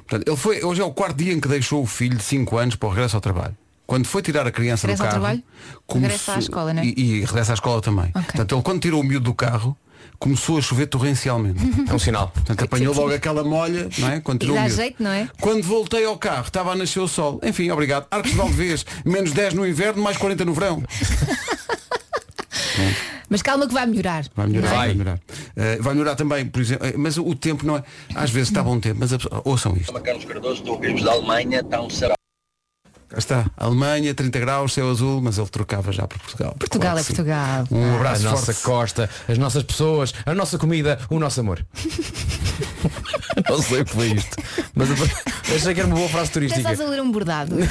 Portanto, 0.06 0.26
ele 0.26 0.36
foi, 0.36 0.64
hoje 0.64 0.80
é 0.80 0.84
o 0.84 0.92
quarto 0.92 1.16
dia 1.16 1.32
em 1.32 1.40
que 1.40 1.48
deixou 1.48 1.82
o 1.82 1.86
filho 1.86 2.16
de 2.16 2.22
5 2.22 2.56
anos 2.56 2.74
para 2.76 2.88
o 2.88 2.90
regresso 2.92 3.16
ao 3.16 3.20
trabalho. 3.20 3.56
Quando 3.86 4.06
foi 4.06 4.20
tirar 4.22 4.46
a 4.46 4.50
criança 4.50 4.86
Regressa 4.86 5.02
do 5.02 5.06
ao 5.06 5.10
carro, 5.22 5.22
trabalho? 5.22 5.42
Regressa 6.02 6.34
à 6.34 6.38
escola, 6.38 6.74
não 6.74 6.82
é? 6.82 6.86
e, 6.86 6.94
e 6.98 7.20
regressa 7.24 7.52
à 7.52 7.54
escola 7.54 7.80
também. 7.80 8.10
Portanto, 8.12 8.54
ele 8.54 8.62
quando 8.62 8.80
tirou 8.80 9.00
o 9.00 9.04
miúdo 9.04 9.24
do 9.24 9.34
carro, 9.34 9.74
começou 10.18 10.58
a 10.58 10.60
chover 10.60 10.86
torrencialmente. 10.88 11.58
É 11.88 11.94
um 11.94 11.98
sinal. 11.98 12.28
Portanto, 12.28 12.64
apanhou 12.64 12.94
logo 12.94 13.14
aquela 13.14 13.42
molha, 13.44 13.88
não 13.98 14.08
é? 14.10 14.20
Quando 14.20 14.38
E 14.38 14.40
tirou 14.40 14.54
o 14.56 14.58
dá 14.58 14.64
miúdo. 14.64 14.76
jeito, 14.76 15.02
não 15.02 15.10
é? 15.10 15.28
Quando 15.40 15.62
voltei 15.62 16.04
ao 16.04 16.18
carro, 16.18 16.42
estava 16.46 16.72
a 16.72 16.76
nascer 16.76 17.00
o 17.00 17.08
sol. 17.08 17.40
Enfim, 17.42 17.70
obrigado. 17.70 18.06
Arcos 18.10 18.30
de 18.32 18.36
Valdevez, 18.36 18.84
menos 19.06 19.32
10 19.32 19.54
no 19.54 19.66
inverno, 19.66 20.02
mais 20.02 20.16
40 20.18 20.44
no 20.44 20.52
verão. 20.52 20.82
Mas 23.28 23.42
calma 23.42 23.66
que 23.66 23.74
vai 23.74 23.86
melhorar. 23.86 24.24
Vai 24.34 24.46
melhorar, 24.46 24.68
é? 24.68 24.76
vai 24.76 24.88
melhorar. 24.94 25.20
Eh, 25.56 25.76
vai 25.80 25.94
melhorar 25.94 26.14
também, 26.16 26.46
por 26.46 26.60
exemplo, 26.62 26.86
eh, 26.86 26.94
mas 26.96 27.16
o 27.18 27.34
tempo 27.34 27.66
não 27.66 27.76
é. 27.76 27.82
Às 28.14 28.30
vezes 28.30 28.48
está 28.48 28.62
bom 28.62 28.78
tempo, 28.80 28.98
mas 29.00 29.12
a 29.12 29.18
pessoa- 29.18 29.42
ouçam 29.44 29.76
isto. 29.76 29.92
Carlos 30.00 30.24
Cardoso, 30.24 30.62
ouvir-vos 30.66 31.02
da 31.02 31.12
Alemanha, 31.12 31.60
está 31.60 31.80
um 31.80 31.90
sarau. 31.90 32.17
Cá 33.08 33.18
está. 33.18 33.46
Alemanha, 33.56 34.14
30 34.14 34.38
graus, 34.38 34.74
céu 34.74 34.90
azul, 34.90 35.20
mas 35.22 35.38
ele 35.38 35.48
trocava 35.48 35.90
já 35.92 36.06
para 36.06 36.18
Portugal. 36.18 36.54
Portugal 36.58 36.90
Claro 36.92 36.98
é 36.98 37.02
sim. 37.02 37.14
Portugal. 37.14 37.64
Um 37.70 37.92
a 37.92 37.96
abraço 37.96 38.22
nossa 38.24 38.52
forte. 38.52 38.62
costa, 38.62 39.10
as 39.26 39.38
nossas 39.38 39.62
pessoas, 39.62 40.12
a 40.26 40.34
nossa 40.34 40.58
comida, 40.58 40.98
o 41.08 41.18
nosso 41.18 41.40
amor. 41.40 41.64
Não 43.48 43.62
sei 43.62 43.80
o 43.80 43.84
que 43.84 43.92
foi 43.92 44.08
isto. 44.12 44.36
Mas 44.74 44.90
eu 44.90 44.96
achei 45.56 45.72
que 45.74 45.80
era 45.80 45.86
uma 45.86 45.96
boa 45.96 46.08
frase 46.08 46.30
turística. 46.32 46.60
Estás 46.60 46.80
a 46.80 46.90
ler 46.90 47.00
um 47.00 47.10
bordado. 47.10 47.54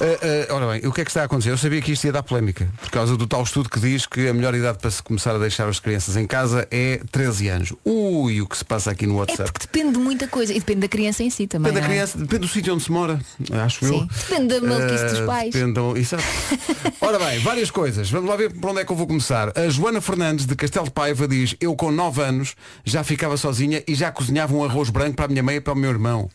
Eh, 0.00 0.18
eh, 0.22 0.48
ora 0.50 0.72
bem, 0.72 0.86
o 0.88 0.92
que 0.92 1.02
é 1.02 1.04
que 1.04 1.10
está 1.10 1.20
a 1.20 1.24
acontecer? 1.26 1.50
Eu 1.50 1.58
sabia 1.58 1.82
que 1.82 1.92
isto 1.92 2.04
ia 2.06 2.12
dar 2.12 2.22
polémica, 2.22 2.66
por 2.80 2.90
causa 2.90 3.14
do 3.14 3.26
tal 3.26 3.42
estudo 3.42 3.68
que 3.68 3.78
diz 3.78 4.06
que 4.06 4.26
a 4.26 4.32
melhor 4.32 4.54
idade 4.54 4.78
para 4.78 4.90
se 4.90 5.02
começar 5.02 5.34
a 5.34 5.38
deixar 5.38 5.68
as 5.68 5.78
crianças 5.78 6.16
em 6.16 6.26
casa 6.26 6.66
é 6.70 7.00
13 7.12 7.48
anos. 7.48 7.72
Ui, 7.84 8.40
o 8.40 8.46
que 8.46 8.56
se 8.56 8.64
passa 8.64 8.90
aqui 8.90 9.06
no 9.06 9.16
É 9.16 9.18
WhatsApp. 9.18 9.52
porque 9.52 9.66
depende 9.70 9.92
de 9.92 9.98
muita 9.98 10.26
coisa. 10.28 10.52
E 10.54 10.58
depende 10.58 10.80
da 10.80 10.88
criança 10.88 11.22
em 11.22 11.28
si 11.28 11.45
também. 11.46 11.72
Depende 11.72 11.86
da 11.86 11.92
é? 11.92 11.96
criança, 11.96 12.18
depende 12.18 12.40
do 12.40 12.48
sítio 12.48 12.74
onde 12.74 12.82
se 12.84 12.92
mora, 12.92 13.20
acho 13.64 13.84
eu. 13.84 13.92
Sim. 13.92 14.08
Depende 14.28 14.60
da 14.60 14.66
maluquice 14.66 15.04
dos 15.04 15.18
Eh, 15.18 15.26
pais. 15.26 15.52
depende 15.52 15.72
do- 15.74 15.96
Exato. 15.96 16.24
Ora 17.00 17.18
bem, 17.18 17.38
várias 17.40 17.70
coisas. 17.70 18.10
Vamos 18.10 18.28
lá 18.30 18.36
ver 18.36 18.52
por 18.52 18.70
onde 18.70 18.80
é 18.80 18.84
que 18.84 18.92
eu 18.92 18.96
vou 18.96 19.06
começar. 19.06 19.52
A 19.58 19.68
Joana 19.68 20.00
Fernandes, 20.00 20.46
de 20.46 20.54
Castelo 20.54 20.86
de 20.86 20.90
Paiva, 20.92 21.26
diz 21.28 21.54
Eu 21.60 21.74
com 21.76 21.90
9 21.90 22.22
anos 22.22 22.54
já 22.84 23.02
ficava 23.04 23.36
sozinha 23.36 23.82
e 23.86 23.94
já 23.94 24.10
cozinhava 24.10 24.54
um 24.54 24.64
arroz 24.64 24.90
branco 24.90 25.16
para 25.16 25.26
a 25.26 25.28
minha 25.28 25.42
mãe 25.42 25.56
e 25.56 25.60
para 25.60 25.72
o 25.72 25.76
meu 25.76 25.90
irmão. 25.90 26.28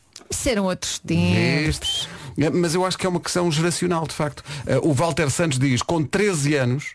Eram 0.45 0.65
outros 0.65 0.97
tempos. 0.99 1.37
Este. 1.37 2.09
É, 2.39 2.49
Mas 2.49 2.73
eu 2.73 2.85
acho 2.85 2.97
que 2.97 3.05
é 3.05 3.09
uma 3.09 3.19
questão 3.19 3.51
geracional, 3.51 4.07
de 4.07 4.13
facto. 4.13 4.43
Eh, 4.65 4.79
O 4.81 4.93
Walter 4.93 5.29
Santos 5.29 5.59
diz, 5.59 5.81
com 5.81 6.01
13 6.03 6.55
anos, 6.55 6.91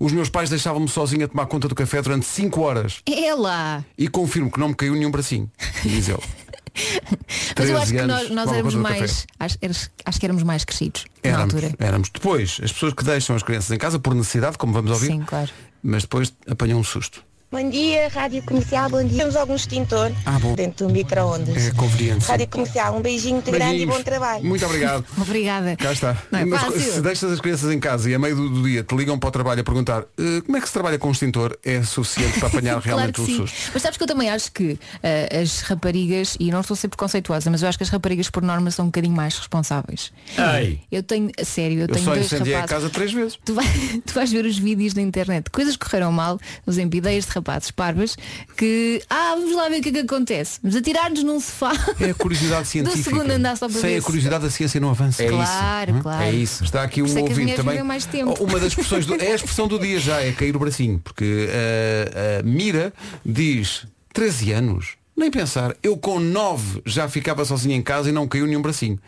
os 0.00 0.10
meus 0.12 0.28
pais 0.28 0.50
deixavam-me 0.50 0.88
sozinha 0.88 1.26
a 1.26 1.28
tomar 1.28 1.46
conta 1.46 1.68
do 1.68 1.74
café 1.74 2.02
durante 2.02 2.26
5 2.26 2.60
horas. 2.62 3.00
É 3.06 3.32
lá. 3.34 3.84
E 3.96 4.08
confirmo 4.08 4.50
que 4.50 4.58
não 4.58 4.68
me 4.68 4.74
caiu 4.74 4.94
nenhum 4.94 5.10
bracinho, 5.10 5.48
diz 5.84 6.08
ele. 6.08 6.18
Mas 6.74 7.52
13 7.54 7.72
eu 7.72 7.78
acho 7.78 7.92
que 7.92 8.02
nós, 8.02 8.30
nós 8.30 8.52
éramos 8.52 8.74
mais. 8.74 9.26
Acho, 9.38 9.58
acho 10.04 10.20
que 10.20 10.26
éramos 10.26 10.42
mais 10.42 10.64
crescidos 10.64 11.04
na 11.22 11.30
Éramos, 11.30 11.54
altura. 11.54 11.74
éramos. 11.78 12.10
Depois, 12.10 12.60
as 12.62 12.72
pessoas 12.72 12.92
que 12.94 13.04
deixam 13.04 13.36
as 13.36 13.42
crianças 13.42 13.70
em 13.70 13.78
casa 13.78 13.98
por 13.98 14.14
necessidade, 14.14 14.58
como 14.58 14.72
vamos 14.72 14.90
ouvir, 14.90 15.06
Sim, 15.06 15.22
claro. 15.22 15.50
mas 15.82 16.02
depois 16.02 16.32
apanham 16.48 16.78
um 16.80 16.84
susto. 16.84 17.24
Bom 17.54 17.70
dia, 17.70 18.08
Rádio 18.08 18.42
Comercial, 18.42 18.90
bom 18.90 19.04
dia. 19.04 19.18
Temos 19.18 19.36
algum 19.36 19.54
extintor 19.54 20.10
Ah, 20.26 20.40
bom. 20.40 20.56
dentro 20.56 20.88
do 20.88 20.92
micro-ondas. 20.92 21.68
É 21.68 21.70
conveniente. 21.70 22.24
Rádio 22.26 22.48
Comercial, 22.48 22.96
um 22.96 23.00
beijinho 23.00 23.34
muito 23.34 23.48
grande 23.52 23.76
e 23.76 23.86
bom 23.86 24.02
trabalho. 24.02 24.44
Muito 24.44 24.66
obrigado. 24.66 25.04
Obrigada. 25.16 25.76
Cá 25.76 25.92
está. 25.92 26.20
Não 26.32 26.40
é 26.40 26.44
Mas 26.46 26.74
se 26.82 27.00
deixas 27.00 27.30
as 27.30 27.40
crianças 27.40 27.70
em 27.70 27.78
casa 27.78 28.10
e 28.10 28.14
a 28.16 28.18
meio 28.18 28.34
do, 28.34 28.50
do 28.50 28.62
dia 28.64 28.82
te 28.82 28.96
ligam 28.96 29.16
para 29.20 29.28
o 29.28 29.30
trabalho 29.30 29.60
a 29.60 29.62
perguntar 29.62 30.02
"Eh, 30.18 30.40
como 30.44 30.56
é 30.56 30.60
que 30.60 30.66
se 30.66 30.72
trabalha 30.72 30.98
com 30.98 31.06
um 31.06 31.12
extintor, 31.12 31.56
é 31.64 31.80
suficiente 31.84 32.40
para 32.40 32.48
apanhar 32.48 32.72
Claro 32.82 32.86
realmente 32.86 33.12
que 33.14 33.20
o 33.20 33.26
susto. 33.36 33.70
Mas 33.72 33.82
sabes 33.82 33.96
que 33.98 34.02
eu 34.02 34.08
também 34.08 34.28
acho 34.30 34.50
que 34.50 34.76
eh, 35.00 35.38
as 35.40 35.60
raparigas, 35.60 36.36
e 36.40 36.50
não 36.50 36.60
estou 36.60 36.74
a 36.74 36.76
ser 36.76 36.88
preconceituosa, 36.88 37.48
mas 37.52 37.62
eu 37.62 37.68
acho 37.68 37.78
que 37.78 37.84
as 37.84 37.90
raparigas 37.90 38.28
por 38.30 38.42
norma 38.42 38.68
são 38.72 38.86
um 38.86 38.88
bocadinho 38.88 39.14
mais 39.14 39.38
responsáveis. 39.38 40.12
Ei. 40.56 40.80
Eu 40.90 41.04
tenho, 41.04 41.30
a 41.40 41.44
sério, 41.44 41.76
eu, 41.76 41.82
Eu 41.82 41.88
tenho 41.88 42.04
só 42.04 42.14
dois 42.14 42.26
incendiei 42.26 42.56
a 42.56 42.62
rapazes. 42.62 42.82
casa 42.82 42.90
três 42.92 43.12
vezes. 43.12 43.38
Tu, 43.44 43.54
vai- 43.54 43.64
tu 44.04 44.12
vais 44.12 44.32
ver 44.32 44.44
os 44.44 44.58
vídeos 44.58 44.92
na 44.94 45.02
internet, 45.02 45.48
coisas 45.50 45.76
correram 45.76 46.10
mal, 46.10 46.36
os 46.66 46.78
empideias 46.78 47.24
de 47.24 47.30
rapazes 47.30 47.43
parvas, 47.70 48.16
que, 48.56 49.02
ah, 49.08 49.34
vamos 49.36 49.54
lá 49.54 49.68
ver 49.68 49.78
o 49.78 49.82
que 49.82 49.90
é 49.90 49.92
que 49.92 49.98
acontece. 49.98 50.58
Vamos 50.62 50.76
atirar-nos 50.76 51.22
num 51.22 51.38
sofá. 51.38 51.72
É 52.00 52.10
a 52.10 52.14
curiosidade 52.14 52.66
científica. 52.68 52.98
Do 53.10 53.16
segundo 53.16 53.30
andar 53.30 53.56
só 53.56 53.68
para 53.68 53.80
Sem 53.80 53.90
ver 53.90 53.98
a 53.98 54.02
curiosidade 54.02 54.46
a 54.46 54.50
ciência 54.50 54.80
não 54.80 54.90
avança. 54.90 55.22
É 55.22 55.26
isso. 55.26 55.34
Claro, 55.36 55.92
Hum? 55.94 56.02
claro. 56.02 56.22
É 56.24 56.32
isso. 56.32 56.64
Está 56.64 56.82
aqui 56.82 57.02
um 57.02 57.06
isso 57.06 57.18
é 57.18 57.22
ouvinte 57.22 57.54
também. 57.54 57.72
vivem 57.74 57.86
mais 57.86 58.04
tempo. 58.06 58.34
Oh, 58.40 58.44
Uma 58.44 58.58
das 58.58 58.68
expressões 58.68 59.06
do, 59.06 59.14
é 59.14 59.32
a 59.32 59.34
expressão 59.34 59.68
do 59.68 59.78
dia 59.78 59.98
já, 60.00 60.20
é 60.22 60.32
cair 60.32 60.56
o 60.56 60.58
bracinho, 60.58 60.98
porque 61.02 61.48
uh, 61.48 62.40
a 62.40 62.42
Mira 62.42 62.92
diz 63.24 63.86
13 64.12 64.52
anos, 64.52 64.86
nem 65.16 65.30
pensar, 65.30 65.74
eu 65.82 65.96
com 65.96 66.18
9 66.20 66.82
já 66.86 67.08
ficava 67.08 67.44
sozinha 67.44 67.76
em 67.76 67.82
casa 67.82 68.08
e 68.08 68.12
não 68.12 68.26
caiu 68.26 68.46
nenhum 68.46 68.62
bracinho. 68.62 68.98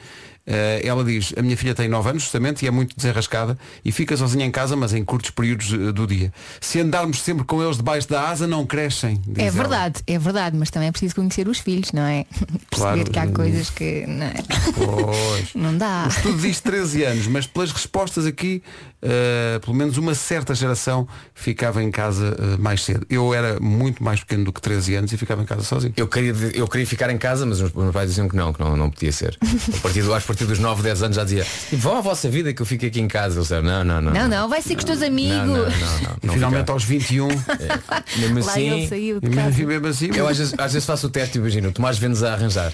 Uh, 0.46 0.86
ela 0.86 1.02
diz, 1.02 1.34
a 1.36 1.42
minha 1.42 1.56
filha 1.56 1.74
tem 1.74 1.88
9 1.88 2.10
anos 2.10 2.22
justamente 2.22 2.64
e 2.64 2.68
é 2.68 2.70
muito 2.70 2.94
desenrascada 2.94 3.58
e 3.84 3.90
fica 3.90 4.16
sozinha 4.16 4.46
em 4.46 4.50
casa, 4.50 4.76
mas 4.76 4.94
em 4.94 5.04
curtos 5.04 5.30
períodos 5.30 5.72
uh, 5.72 5.92
do 5.92 6.06
dia. 6.06 6.32
Se 6.60 6.80
andarmos 6.80 7.20
sempre 7.20 7.44
com 7.44 7.60
eles 7.60 7.76
debaixo 7.76 8.08
da 8.08 8.28
asa, 8.28 8.46
não 8.46 8.64
crescem. 8.64 9.20
É 9.36 9.42
ela. 9.42 9.50
verdade, 9.50 10.02
é 10.06 10.18
verdade, 10.18 10.56
mas 10.56 10.70
também 10.70 10.88
é 10.88 10.92
preciso 10.92 11.16
conhecer 11.16 11.48
os 11.48 11.58
filhos, 11.58 11.92
não 11.92 12.02
é? 12.02 12.24
Claro. 12.70 12.96
Perceber 12.96 13.10
que 13.10 13.18
há 13.18 13.26
coisas 13.32 13.70
que 13.70 14.06
não, 14.06 14.26
é? 14.26 14.34
Pois. 14.74 15.54
não 15.56 15.76
dá. 15.76 16.04
O 16.04 16.08
estudo 16.08 16.38
diz 16.38 16.60
13 16.60 17.04
anos, 17.04 17.26
mas 17.26 17.46
pelas 17.46 17.72
respostas 17.72 18.26
aqui, 18.26 18.62
uh, 19.06 19.60
pelo 19.60 19.74
menos 19.76 19.96
uma 19.96 20.14
certa 20.14 20.54
geração 20.54 21.06
ficava 21.34 21.82
em 21.82 21.90
casa 21.90 22.36
uh, 22.38 22.62
mais 22.62 22.82
cedo. 22.82 23.06
Eu 23.08 23.32
era 23.32 23.58
muito 23.60 24.02
mais 24.02 24.20
pequeno 24.20 24.44
do 24.44 24.52
que 24.52 24.60
13 24.60 24.94
anos 24.96 25.12
e 25.12 25.16
ficava 25.16 25.42
em 25.42 25.46
casa 25.46 25.62
sozinho. 25.62 25.94
Eu 25.96 26.06
queria, 26.08 26.32
eu 26.54 26.66
queria 26.68 26.86
ficar 26.86 27.10
em 27.10 27.18
casa, 27.18 27.46
mas 27.46 27.60
os 27.60 27.72
meus 27.72 27.92
pais 27.92 28.10
diziam 28.10 28.28
que 28.28 28.36
não, 28.36 28.52
que 28.52 28.60
não, 28.60 28.76
não 28.76 28.90
podia 28.90 29.12
ser. 29.12 29.36
A 29.76 29.80
partir, 29.80 30.02
do, 30.02 30.14
a 30.14 30.20
partir 30.20 30.44
dos 30.44 30.58
9, 30.58 30.82
10 30.82 31.02
anos 31.02 31.16
já 31.16 31.24
dizia, 31.24 31.46
"E 31.72 31.76
vão 31.76 31.96
à 31.96 32.00
vossa 32.00 32.28
vida 32.28 32.52
que 32.52 32.60
eu 32.62 32.66
fico 32.66 32.84
aqui 32.86 33.00
em 33.00 33.08
casa. 33.08 33.36
Eu 33.38 33.42
disse, 33.42 33.60
não, 33.60 33.84
não, 33.84 34.00
não. 34.00 34.12
Não, 34.12 34.28
não, 34.28 34.48
vai 34.48 34.62
ser 34.62 34.74
com 34.74 34.80
os 34.80 34.84
teus 34.84 35.02
amigos. 35.02 35.36
Não, 35.36 35.56
não, 35.56 35.64
não, 35.64 35.68
não, 36.02 36.16
E 36.22 36.26
não 36.26 36.34
finalmente 36.34 36.70
aos 36.70 36.84
21. 36.84 37.28
Mesmo 38.18 38.40
Lá 38.44 38.52
assim, 38.52 38.70
ele 38.70 38.88
saiu 38.88 39.20
de 39.20 39.26
e 39.26 39.30
casa. 39.30 39.48
mesmo, 39.50 39.66
mesmo 39.68 39.86
assim. 39.86 40.10
eu 40.14 40.26
às 40.28 40.38
vezes, 40.38 40.54
às 40.58 40.72
vezes 40.72 40.86
faço 40.86 41.06
o 41.06 41.10
teste 41.10 41.38
e 41.38 41.40
imagino, 41.40 41.68
o 41.68 41.72
Tomás 41.72 41.98
vem-nos 41.98 42.22
a 42.22 42.32
arranjar. 42.32 42.72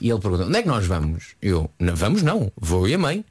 E 0.00 0.10
ele 0.10 0.18
pergunta, 0.20 0.44
onde 0.44 0.58
é 0.58 0.62
que 0.62 0.68
nós 0.68 0.86
vamos? 0.86 1.34
Eu, 1.40 1.70
não 1.78 1.94
vamos 1.94 2.22
não, 2.22 2.50
vou 2.60 2.86
eu 2.86 2.92
e 2.92 2.94
a 2.94 2.98
mãe. 2.98 3.24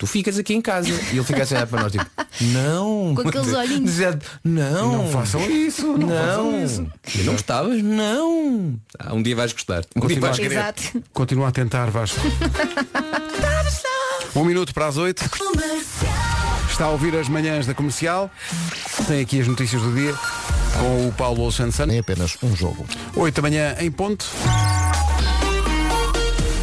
Tu 0.00 0.06
ficas 0.06 0.38
aqui 0.38 0.54
em 0.54 0.62
casa. 0.62 0.88
E 0.88 1.18
ele 1.18 1.24
fica 1.24 1.42
a 1.42 1.46
olhar 1.46 1.66
para 1.66 1.82
nós 1.82 1.92
tipo, 1.92 2.06
não. 2.40 3.14
Com 3.14 3.28
aqueles 3.28 3.52
olhinhos. 3.52 3.90
Dizendo, 3.90 4.24
não. 4.42 4.92
Não 4.92 5.10
façam 5.10 5.42
isso, 5.50 5.86
não, 5.98 6.08
façam 6.08 6.64
isso. 6.64 6.86
E 7.14 7.18
não 7.18 7.34
gostavas? 7.34 7.82
Não. 7.82 8.80
Ah, 8.98 9.12
um 9.12 9.22
dia 9.22 9.36
vais 9.36 9.52
gostar. 9.52 9.84
Um 9.94 10.06
dia 10.06 10.18
vais 10.18 10.38
querer. 10.38 10.54
Exato. 10.54 11.02
Continua 11.12 11.48
a 11.48 11.52
tentar, 11.52 11.90
Vasco. 11.90 12.18
um 14.34 14.42
minuto 14.42 14.72
para 14.72 14.86
as 14.86 14.96
8. 14.96 15.22
Está 16.70 16.86
a 16.86 16.88
ouvir 16.88 17.14
as 17.16 17.28
manhãs 17.28 17.66
da 17.66 17.74
comercial. 17.74 18.30
Tem 19.06 19.20
aqui 19.20 19.38
as 19.38 19.46
notícias 19.46 19.82
do 19.82 19.94
dia 19.94 20.14
com 20.78 21.08
o 21.08 21.12
Paulo 21.12 21.42
Alexandre 21.42 21.84
Nem 21.86 21.98
apenas 21.98 22.38
um 22.42 22.56
jogo. 22.56 22.86
8 23.14 23.34
da 23.34 23.42
manhã 23.42 23.76
em 23.78 23.90
ponto. 23.90 24.24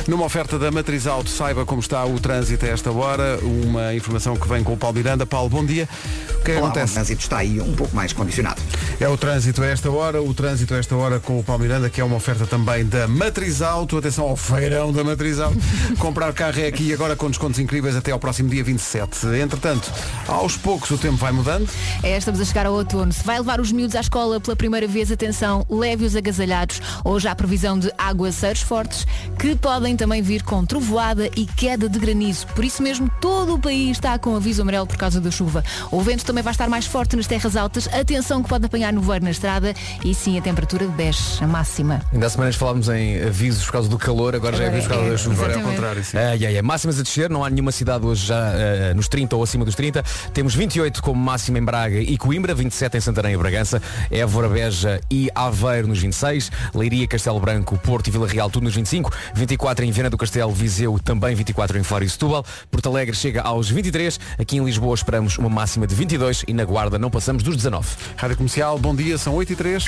Numa 0.08 0.24
oferta 0.24 0.58
da 0.58 0.72
Matriz 0.72 1.06
Auto, 1.06 1.30
saiba 1.30 1.65
como 1.65 1.82
está 1.82 2.06
o 2.06 2.17
trânsito 2.17 2.65
a 2.65 2.70
esta 2.70 2.89
hora. 2.89 3.38
Uma 3.41 3.93
informação 3.93 4.38
que 4.38 4.48
vem 4.48 4.63
com 4.63 4.72
o 4.72 4.78
Paulo 4.78 4.96
Miranda. 4.96 5.26
Paulo, 5.26 5.50
bom 5.50 5.65
dia. 5.65 5.88
O 6.30 6.43
que 6.46 6.52
é 6.52 6.54
que 6.54 6.60
Olá, 6.62 6.62
o 6.62 6.65
acontece? 6.67 6.93
trânsito 6.93 7.22
está 7.24 7.38
aí 7.39 7.60
um 7.60 7.76
pouco 7.76 7.93
mais 7.93 8.13
condicionado. 8.13 8.62
É 9.02 9.08
o 9.10 9.17
trânsito 9.17 9.62
a 9.62 9.65
esta 9.65 9.91
hora, 9.91 10.22
o 10.22 10.34
trânsito 10.34 10.74
a 10.74 10.78
esta 10.78 10.96
hora 10.96 11.20
com 11.20 11.38
o 11.38 11.43
Paulo 11.43 11.62
Miranda, 11.63 11.89
que 11.89 12.00
é 12.00 12.04
uma 12.06 12.15
oferta 12.15 12.48
também 12.48 12.86
da 12.86 13.06
Matriz 13.06 13.62
Auto. 13.62 13.98
Atenção 13.98 14.30
ao 14.30 14.38
feirão 14.38 14.93
da 14.93 15.04
Matriz 15.04 15.41
Auto. 15.41 15.58
Comprar 16.00 16.32
carro 16.32 16.62
é 16.62 16.67
aqui 16.67 16.93
agora 16.93 17.13
com 17.17 17.28
descontos 17.30 17.60
incríveis 17.60 17.98
até 17.98 18.12
ao 18.12 18.20
próximo 18.20 18.48
dia 18.48 18.63
27. 18.63 19.28
Entretanto, 19.43 19.91
aos 20.26 20.56
poucos 20.56 20.89
o 20.89 20.98
tempo 20.98 21.17
vai 21.17 21.34
mudando. 21.34 21.67
É, 22.02 22.15
estamos 22.17 22.39
a 22.39 22.46
chegar 22.46 22.65
ao 22.65 22.74
outono. 22.74 23.12
Se 23.12 23.26
vai 23.26 23.39
levar 23.39 23.60
os 23.60 23.74
miúdos 23.74 23.96
à 23.98 24.00
escola 24.00 24.39
pela 24.39 24.56
primeira 24.56 24.88
vez, 24.88 25.12
atenção, 25.12 25.65
leve-os 25.70 26.15
agasalhados. 26.15 26.82
Hoje 27.04 27.28
há 27.28 27.36
previsão 27.36 27.78
de 27.78 27.91
aguaceiros 27.98 28.62
fortes, 28.62 29.06
que 29.38 29.54
podem 29.54 29.96
também 29.97 30.21
vir 30.21 30.43
com 30.43 30.63
trovoada 30.65 31.29
e 31.36 31.45
queda 31.45 31.89
de 31.89 31.99
granizo. 31.99 32.47
Por 32.47 32.63
isso 32.63 32.81
mesmo, 32.81 33.10
todo 33.19 33.55
o 33.55 33.60
país 33.60 33.97
está 33.97 34.17
com 34.17 34.36
aviso 34.36 34.62
amarelo 34.62 34.86
por 34.86 34.95
causa 34.95 35.19
da 35.19 35.31
chuva. 35.31 35.63
O 35.91 36.01
vento 36.01 36.23
também 36.23 36.43
vai 36.43 36.51
estar 36.51 36.69
mais 36.69 36.86
forte 36.86 37.15
nas 37.15 37.27
terras 37.27 37.55
altas. 37.55 37.88
Atenção 37.91 38.41
que 38.43 38.49
pode 38.49 38.65
apanhar 38.65 38.93
nevoeiro 38.93 39.25
na 39.25 39.31
estrada 39.31 39.73
e 40.05 40.13
sim 40.13 40.38
a 40.38 40.41
temperatura 40.41 40.88
desce, 40.88 41.43
a 41.43 41.47
máxima. 41.47 42.01
Ainda 42.13 42.27
há 42.27 42.29
semanas 42.29 42.55
falávamos 42.55 42.88
em 42.89 43.23
avisos 43.23 43.65
por 43.65 43.73
causa 43.73 43.89
do 43.89 43.97
calor, 43.97 44.36
agora, 44.36 44.55
já 44.55 44.65
é 44.65 44.67
avisos 44.67 44.88
por 44.88 44.93
causa 44.93 45.07
é, 45.07 45.12
da 45.12 45.17
chuva. 45.17 45.36
Agora 45.36 45.53
é 45.53 45.55
ao 45.55 45.69
contrário, 45.69 46.03
sim. 46.03 46.17
Ai, 46.17 46.45
ai, 46.45 46.55
ai. 46.55 46.62
Máximas 46.62 46.99
a 46.99 47.03
descer, 47.03 47.29
não 47.29 47.43
há 47.43 47.49
nenhuma 47.49 47.71
cidade 47.71 48.05
hoje 48.05 48.27
já 48.27 48.51
eh, 48.53 48.93
nos 48.93 49.07
30 49.07 49.36
ou 49.36 49.43
acima 49.43 49.65
dos 49.65 49.75
30. 49.75 50.03
Temos 50.33 50.53
28 50.53 51.01
como 51.01 51.21
máxima 51.21 51.57
em 51.57 51.63
Braga 51.63 51.99
e 51.99 52.17
Coimbra, 52.17 52.53
27 52.53 52.97
em 52.97 53.01
Santarém 53.01 53.33
e 53.33 53.38
Bragança, 53.38 53.81
Évora, 54.12 54.47
Beja 54.47 55.01
e 55.10 55.29
Aveiro 55.33 55.88
nos 55.88 55.99
26, 55.99 56.51
Leiria, 56.75 57.07
Castelo 57.07 57.39
Branco, 57.39 57.77
Porto 57.79 58.07
e 58.07 58.12
Vila 58.12 58.27
Real 58.27 58.49
tudo 58.49 58.63
nos 58.63 58.75
25, 58.75 59.12
24 59.33 59.86
em 59.86 59.87
Viana 59.91 60.10
do 60.10 60.17
Castelo, 60.17 60.52
Viseu 60.52 60.97
também 61.00 61.36
24 61.36 61.78
em 61.78 61.84
Faro 61.84 62.04
e 62.04 62.10
Setúbal, 62.10 62.45
Porto 62.71 62.89
Alegre 62.89 63.15
chega 63.15 63.41
aos 63.41 63.69
23, 63.69 64.19
aqui 64.38 64.58
em 64.58 64.63
Lisboa 64.65 64.95
esperamos 64.95 65.38
uma 65.38 65.50
máxima 65.50 65.86
de 65.88 65.95
22 65.95 66.43
e 66.47 66.54
na 66.54 66.65
Guarda 66.65 66.97
não 67.00 67.10
passamos 67.10 67.43
dos 67.43 67.56
19. 67.56 67.88
Rádio 68.15 68.38
Comercial, 68.38 68.78
bom 68.80 68.95
dia, 68.95 69.17
são 69.17 69.34
8 69.36 69.54
e 69.54 69.56
3. 69.56 69.86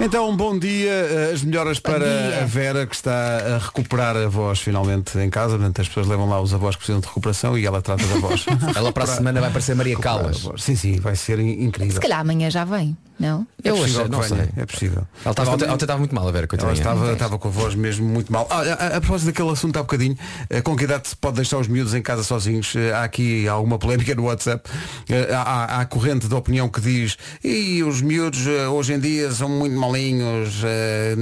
Então, 0.00 0.36
bom 0.36 0.58
dia, 0.58 0.90
eh, 0.90 1.30
as 1.32 1.42
melhoras 1.42 1.78
para 1.78 2.04
dia. 2.04 2.42
a 2.42 2.44
Vera, 2.44 2.86
que 2.86 2.94
está 2.94 3.10
a 3.54 3.58
recuperar 3.58 4.16
a 4.16 4.26
voz 4.28 4.58
finalmente 4.58 5.16
em 5.18 5.30
casa. 5.30 5.56
Portanto, 5.56 5.80
as 5.80 5.88
pessoas 5.88 6.06
levam 6.08 6.28
lá 6.28 6.40
os 6.40 6.52
avós 6.52 6.74
que 6.74 6.80
precisam 6.80 7.00
de 7.00 7.06
recuperação 7.06 7.56
e 7.56 7.64
ela 7.64 7.80
trata 7.80 8.04
da 8.06 8.16
voz. 8.18 8.44
Ela 8.76 8.92
para 8.92 9.04
a 9.04 9.06
semana 9.06 9.40
vai 9.40 9.50
parecer 9.50 9.74
Maria 9.74 9.96
voz. 9.96 10.44
Sim, 10.58 10.74
sim, 10.76 11.00
vai 11.00 11.14
ser 11.16 11.38
in- 11.38 11.64
incrível. 11.64 11.94
Se 11.94 12.00
calhar 12.00 12.20
amanhã 12.20 12.50
já 12.50 12.64
vem, 12.64 12.96
não? 13.18 13.46
É 13.64 13.70
Eu 13.70 13.76
possível 13.76 14.00
achei, 14.02 14.04
que 14.04 14.10
não 14.10 14.22
sei. 14.22 14.48
É 14.56 14.66
possível. 14.66 15.06
Ela 15.24 15.32
estava, 15.32 15.50
ontem, 15.52 15.64
ontem 15.70 15.84
estava 15.84 15.98
muito 15.98 16.14
mal 16.14 16.28
a 16.28 16.30
ver, 16.30 16.38
Ela 16.38 16.46
coitadinha. 16.46 16.74
estava, 16.78 17.12
estava 17.12 17.38
com 17.38 17.48
a 17.48 17.50
voz 17.50 17.74
mesmo 17.74 18.06
muito 18.06 18.32
mal. 18.32 18.46
Ah, 18.50 18.56
a, 18.60 18.60
a, 18.60 18.96
a 18.96 19.00
propósito 19.00 19.26
daquele 19.26 19.50
assunto 19.50 19.76
há 19.78 19.82
bocadinho, 19.82 20.16
eh, 20.50 20.60
com 20.60 20.76
que 20.76 20.84
idade 20.84 21.08
se 21.08 21.16
pode 21.16 21.36
deixar 21.36 21.58
os 21.58 21.66
miúdos 21.68 21.94
em 21.94 22.02
casa 22.02 22.22
sozinhos? 22.22 22.74
Eh, 22.76 22.92
Há 22.92 23.04
aqui 23.04 23.48
alguma 23.48 23.78
polémica 23.78 24.14
no 24.14 24.24
WhatsApp. 24.24 24.68
Eh, 25.08 25.32
Há, 25.34 25.42
há- 25.42 25.64
há 25.76 25.80
a 25.80 25.84
corrente 25.86 26.28
de 26.28 26.34
opinião 26.34 26.68
que 26.68 26.80
diz 26.80 27.16
e 27.42 27.82
os 27.82 28.00
miúdos 28.00 28.46
hoje 28.46 28.92
em 28.94 29.00
dia 29.00 29.30
são 29.32 29.48
muito 29.48 29.76
malinhos, 29.76 30.54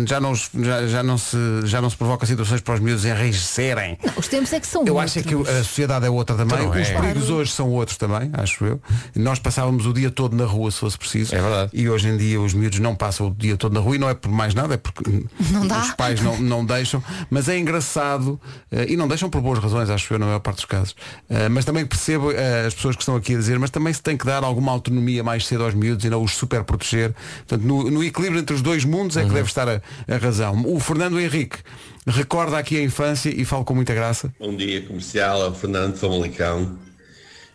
já 0.06 0.20
não, 0.20 0.34
já, 0.34 0.86
já 0.86 1.02
não 1.02 1.16
se, 1.18 1.36
já 1.64 1.80
não 1.80 1.88
se 1.90 1.96
provoca 1.96 2.26
situações 2.26 2.60
para 2.60 2.74
os 2.74 2.80
miúdos 2.80 3.04
enrijecerem. 3.04 3.98
Não, 4.04 4.12
os 4.16 4.28
tempos 4.28 4.52
é 4.52 4.60
que 4.60 4.66
são 4.66 4.84
Eu 4.86 4.94
outros. 4.96 5.16
acho 5.16 5.18
é 5.20 5.22
que 5.22 5.34
a 5.50 5.64
sociedade 5.64 6.06
é 6.06 6.10
outra 6.10 6.36
também. 6.36 6.56
Então 6.58 6.74
não 6.74 6.80
Os 6.82 6.88
é. 6.88 6.94
perigos 7.00 7.30
hoje 7.30 7.52
são 7.52 7.70
outros 7.70 7.96
também, 7.96 8.30
acho 8.32 8.64
eu. 8.64 8.80
Nós 9.16 9.38
passávamos 9.38 9.86
o 9.86 9.92
dia 9.92 10.10
todo 10.10 10.36
na 10.36 10.44
rua 10.44 10.70
se 10.70 10.78
fosse 10.78 10.98
preciso. 10.98 11.34
É 11.34 11.40
verdade. 11.40 11.70
E 11.84 11.88
hoje 11.90 12.08
em 12.08 12.16
dia 12.16 12.40
os 12.40 12.54
miúdos 12.54 12.78
não 12.78 12.94
passam 12.94 13.26
o 13.28 13.30
dia 13.34 13.56
todo 13.56 13.74
na 13.74 13.80
rua 13.80 13.96
e 13.96 13.98
não 13.98 14.08
é 14.08 14.14
por 14.14 14.30
mais 14.30 14.54
nada, 14.54 14.74
é 14.74 14.76
porque 14.76 15.04
Não 15.50 15.66
dá. 15.66 15.80
os 15.82 15.90
pais 15.92 16.20
não, 16.22 16.38
não 16.40 16.64
deixam. 16.64 17.02
Mas 17.30 17.48
é 17.48 17.58
engraçado 17.58 18.40
eh, 18.72 18.86
e 18.88 18.96
não 18.96 19.06
deixam 19.06 19.28
por 19.28 19.40
boas 19.42 19.58
razões, 19.58 19.90
acho 19.90 20.14
eu, 20.14 20.18
na 20.18 20.26
maior 20.26 20.38
parte 20.40 20.56
dos 20.56 20.64
casos. 20.64 20.94
Eh, 21.28 21.48
mas 21.50 21.64
também 21.64 21.84
percebo 21.84 22.32
eh, 22.32 22.66
as 22.66 22.74
pessoas 22.74 22.96
que 22.96 23.02
estão 23.02 23.16
aqui 23.16 23.34
a 23.34 23.38
dizer, 23.38 23.58
mas 23.58 23.70
também 23.70 23.92
se 23.92 24.02
tem 24.02 24.16
que 24.16 24.24
dar 24.24 24.42
alguma 24.42 24.72
autonomia 24.72 25.22
mais 25.22 25.46
cedo 25.46 25.64
aos 25.64 25.74
miúdos 25.74 26.04
e 26.04 26.08
não 26.10 26.22
os 26.22 26.32
super 26.32 26.64
proteger. 26.64 27.14
Portanto, 27.46 27.62
no, 27.66 27.90
no 27.90 28.02
equilíbrio 28.02 28.40
entre 28.40 28.54
os 28.54 28.62
dois 28.62 28.84
mundos 28.84 29.16
é 29.16 29.22
Uhum. 29.22 29.28
que 29.28 29.34
deve 29.34 29.48
estar 29.48 29.68
a, 29.68 29.80
a 30.08 30.16
razão. 30.16 30.64
O 30.66 30.80
Fernando 30.80 31.20
Henrique 31.20 31.58
recorda 32.06 32.56
aqui 32.58 32.78
a 32.78 32.82
infância 32.82 33.28
e 33.28 33.44
fala 33.44 33.64
com 33.64 33.74
muita 33.74 33.92
graça. 33.94 34.32
Bom 34.40 34.56
dia 34.56 34.80
comercial, 34.82 35.42
é 35.44 35.48
o 35.48 35.54
Fernando 35.54 35.96
Famalicão. 35.96 36.78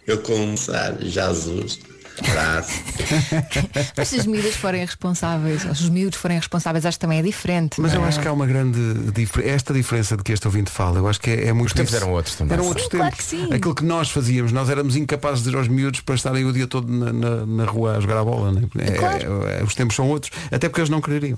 Eu 0.08 0.20
começar 0.20 0.98
Jesus. 1.02 1.80
Mas 3.98 4.08
se 4.08 4.16
as 4.20 4.26
medidas 4.26 4.56
forem 4.56 4.82
responsáveis, 4.86 5.62
se 5.62 5.68
os 5.70 5.90
miúdos 5.90 6.18
forem 6.20 6.38
responsáveis, 6.38 6.86
acho 6.86 6.98
que 6.98 7.02
também 7.02 7.20
é 7.20 7.22
diferente. 7.22 7.80
Mas 7.82 7.94
eu 7.94 8.04
é? 8.04 8.08
acho 8.08 8.20
que 8.20 8.28
há 8.28 8.34
uma 8.34 8.46
grande 8.46 8.80
diferença. 9.12 9.50
Esta 9.50 9.74
diferença 9.74 10.18
de 10.18 10.24
que 10.24 10.32
este 10.32 10.48
ouvinte 10.48 10.70
fala, 10.72 10.98
eu 11.00 11.08
acho 11.08 11.20
que 11.20 11.30
é, 11.30 11.48
é 11.48 11.54
muito. 11.54 11.68
Os 11.68 11.74
tempos 11.74 11.94
isso. 11.94 12.04
eram 12.04 12.14
outros 12.14 12.36
também. 12.36 12.54
Eram 12.54 12.64
Sim, 12.64 12.70
outros 12.70 12.88
claro 12.88 13.06
tempos. 13.12 13.18
que 13.26 13.30
sim. 13.30 13.54
Aquilo 13.54 13.76
que 13.76 13.84
nós 13.84 14.10
fazíamos, 14.10 14.52
nós 14.52 14.70
éramos 14.70 14.96
incapazes 14.96 15.44
de 15.44 15.50
ir 15.50 15.56
aos 15.56 15.68
miúdos 15.68 16.02
para 16.02 16.16
estarem 16.16 16.46
o 16.46 16.54
dia 16.54 16.68
todo 16.68 16.88
na, 16.92 17.12
na- 17.14 17.46
na 17.46 17.66
rua 17.66 17.98
a 17.98 18.00
jogar 18.00 18.20
a 18.20 18.24
bola. 18.24 18.52
né? 18.52 18.62
É, 18.80 18.92
Claro. 18.92 19.48
é- 19.48 19.64
os 19.64 19.76
tempos 19.76 19.96
são 19.96 20.08
outros. 20.10 20.32
Até 20.52 20.68
porque 20.70 20.82
eles 20.82 20.90
não 20.90 21.02
quereriam. 21.02 21.38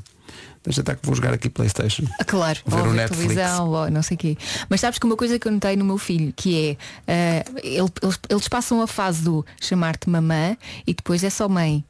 Deixa 0.63 0.81
estar 0.81 0.95
que 0.95 1.05
vou 1.05 1.15
jogar 1.15 1.33
aqui 1.33 1.49
Playstation. 1.49 2.03
Ah, 2.19 2.23
Claro, 2.23 2.59
Ver 2.65 2.75
ou 2.81 2.87
o 2.87 2.93
Netflix. 2.93 3.33
televisão, 3.33 3.69
ou 3.69 3.89
não 3.89 4.03
sei 4.03 4.15
o 4.15 4.17
quê. 4.19 4.37
Mas 4.69 4.79
sabes 4.81 4.99
que 4.99 5.05
uma 5.07 5.15
coisa 5.17 5.39
que 5.39 5.47
eu 5.47 5.51
notei 5.51 5.75
no 5.75 5.83
meu 5.83 5.97
filho, 5.97 6.31
que 6.35 6.77
é, 7.07 7.41
eh, 7.41 7.45
ele- 7.63 7.89
eles, 8.01 8.19
eles 8.29 8.47
passam 8.47 8.79
a 8.81 8.85
fase 8.87 9.23
do 9.23 9.43
chamar-te 9.59 10.07
mamã 10.09 10.55
e 10.85 10.93
depois 10.93 11.23
é 11.23 11.29
só 11.31 11.49
mãe. 11.49 11.83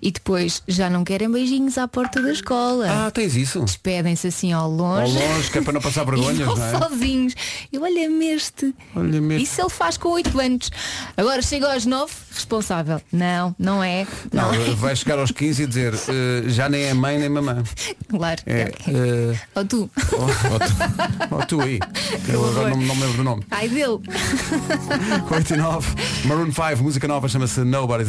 E 0.00 0.10
depois 0.10 0.62
já 0.66 0.88
não 0.90 1.04
querem 1.04 1.30
beijinhos 1.30 1.76
à 1.78 1.86
porta 1.88 2.20
da 2.22 2.32
escola. 2.32 2.86
Ah, 3.06 3.10
tens 3.10 3.36
isso? 3.36 3.60
Despedem-se 3.64 4.26
assim 4.28 4.52
ao 4.52 4.64
Ao 4.64 4.70
longe. 4.70 5.18
longe, 5.18 5.50
que 5.50 5.58
é 5.58 5.62
para 5.62 5.72
não 5.72 5.80
passar 5.80 6.04
vergonhas, 6.06 6.38
e 6.40 6.42
vão 6.44 6.56
não 6.56 6.64
é? 6.66 6.78
sozinhos. 6.78 7.34
Eu 7.72 7.82
olha-me 7.82 8.26
este. 8.28 8.74
Olha-me 8.96 9.34
este. 9.36 9.44
Isso 9.44 9.60
ele 9.60 9.70
faz 9.70 9.96
com 9.96 10.08
8 10.10 10.40
anos. 10.40 10.70
Agora 11.16 11.42
chega 11.42 11.72
aos 11.72 11.84
9, 11.86 12.12
responsável. 12.32 13.00
Não, 13.12 13.54
não 13.58 13.82
é. 13.82 14.06
Não, 14.32 14.52
Não, 14.52 14.54
é. 14.54 14.70
vai 14.74 14.94
chegar 14.96 15.18
aos 15.18 15.30
15 15.30 15.62
e 15.62 15.66
dizer 15.66 15.94
eh, 15.94 16.48
já 16.48 16.68
nem 16.68 16.84
é 16.84 16.94
mãe 16.94 17.18
nem 17.18 17.28
mamã. 17.28 17.62
Claro. 18.08 18.42
É, 18.46 18.72
eh, 18.88 19.38
Ou 19.54 19.64
tu. 19.64 19.90
ou, 20.12 21.38
ou 21.38 21.46
tu 21.46 21.60
aí. 21.60 21.78
Eu 22.28 22.44
agora 22.48 22.70
não, 22.70 22.76
não 22.78 22.94
me 22.94 23.00
lembro 23.02 23.16
do 23.18 23.24
nome. 23.24 23.44
Ai 23.50 23.68
dele. 23.68 23.98
8 25.30 25.54
e 25.54 25.56
9. 25.56 25.94
Maroon 26.26 26.50
5, 26.52 26.82
música 26.82 27.06
nova, 27.08 27.28
chama-se 27.28 27.60
Nobody's 27.60 28.08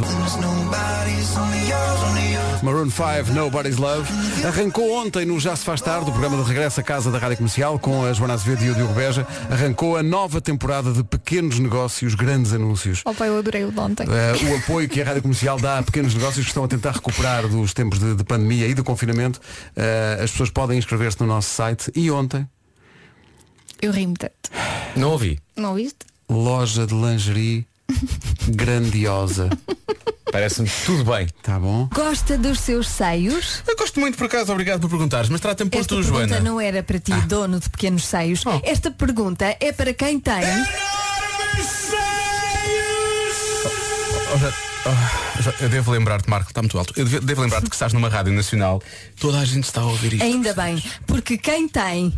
Maroon 2.63 2.89
5, 2.89 3.31
Nobody's 3.33 3.77
Love. 3.77 4.09
Arrancou 4.43 4.91
ontem 4.91 5.23
no 5.25 5.39
Já 5.39 5.55
se 5.55 5.63
faz 5.63 5.81
tarde, 5.81 6.09
o 6.09 6.11
programa 6.11 6.41
de 6.41 6.49
regresso 6.49 6.79
à 6.79 6.83
casa 6.83 7.11
da 7.11 7.19
Rádio 7.19 7.37
Comercial, 7.37 7.77
com 7.77 8.03
a 8.03 8.11
Joana 8.11 8.33
Azevedo 8.33 8.63
e 8.65 8.69
o 8.71 8.75
Diogo 8.75 8.93
Beja. 8.93 9.27
Arrancou 9.51 9.95
a 9.95 10.01
nova 10.01 10.41
temporada 10.41 10.91
de 10.91 11.03
pequenos 11.03 11.59
negócios, 11.59 12.15
grandes 12.15 12.53
anúncios. 12.53 13.01
Oh 13.05 13.13
pai, 13.13 13.29
eu 13.29 13.37
adorei 13.37 13.65
o 13.65 13.71
de 13.71 13.79
ontem. 13.79 14.07
Eh, 14.09 14.51
o 14.51 14.57
apoio 14.57 14.89
que 14.89 14.99
a 15.01 15.05
Rádio 15.05 15.21
Comercial 15.21 15.59
dá 15.59 15.77
a 15.77 15.83
pequenos 15.83 16.15
negócios 16.15 16.43
que 16.43 16.49
estão 16.49 16.63
a 16.63 16.67
tentar 16.67 16.91
recuperar 16.91 17.47
dos 17.47 17.73
tempos 17.73 17.99
de, 17.99 18.15
de 18.15 18.23
pandemia 18.23 18.67
e 18.67 18.73
de 18.73 18.81
confinamento. 18.81 19.39
Eh, 19.75 20.21
as 20.23 20.31
pessoas 20.31 20.49
podem 20.49 20.77
inscrever-se 20.77 21.19
no 21.21 21.27
nosso 21.27 21.49
site. 21.49 21.91
E 21.95 22.09
ontem, 22.09 22.47
Eu 23.81 23.91
ri-me 23.91 24.15
tanto. 24.15 24.33
Não 24.95 25.11
ouvi. 25.11 25.39
Não 25.55 25.75
viste? 25.75 25.99
loja 26.27 26.87
de 26.87 26.93
lingerie 26.95 27.67
grandiosa. 28.49 29.49
Parece-me 30.31 30.69
tudo 30.85 31.05
bem. 31.11 31.27
Tá 31.41 31.57
bom? 31.59 31.87
Gosta 31.93 32.37
dos 32.37 32.59
seus 32.59 32.87
seios? 32.89 33.61
Eu 33.67 33.75
gosto 33.77 33.99
muito 33.99 34.17
por 34.17 34.25
acaso, 34.25 34.51
obrigado 34.51 34.81
por 34.81 34.89
perguntares, 34.89 35.29
mas 35.29 35.39
trata-me 35.39 35.69
por 35.69 35.79
Esta 35.79 35.95
tu, 35.95 36.01
pergunta 36.01 36.27
Joana. 36.27 36.39
não 36.41 36.59
era 36.59 36.83
para 36.83 36.99
ti, 36.99 37.13
dono 37.27 37.59
de 37.59 37.69
pequenos 37.69 38.05
seios. 38.05 38.43
Esta 38.63 38.91
pergunta 38.91 39.55
é 39.59 39.71
para 39.71 39.93
quem 39.93 40.19
tem. 40.19 40.33
Oh, 44.33 44.37
já- 44.37 44.53
oh, 44.87 45.41
já- 45.41 45.53
eu 45.61 45.69
devo 45.69 45.91
lembrar-te, 45.91 46.29
Marco, 46.29 46.49
está 46.49 46.61
muito 46.61 46.77
alto. 46.77 46.93
Eu 46.97 47.05
devo, 47.05 47.25
devo 47.25 47.41
lembrar-te 47.41 47.69
que 47.69 47.75
estás 47.75 47.93
numa 47.93 48.09
rádio 48.09 48.33
nacional. 48.33 48.81
Toda 49.19 49.39
a 49.39 49.45
gente 49.45 49.63
está 49.63 49.81
a 49.81 49.85
ouvir 49.85 50.13
isto. 50.13 50.23
Ainda 50.23 50.53
bem, 50.53 50.83
porque 51.07 51.37
quem 51.37 51.67
tem. 51.69 52.13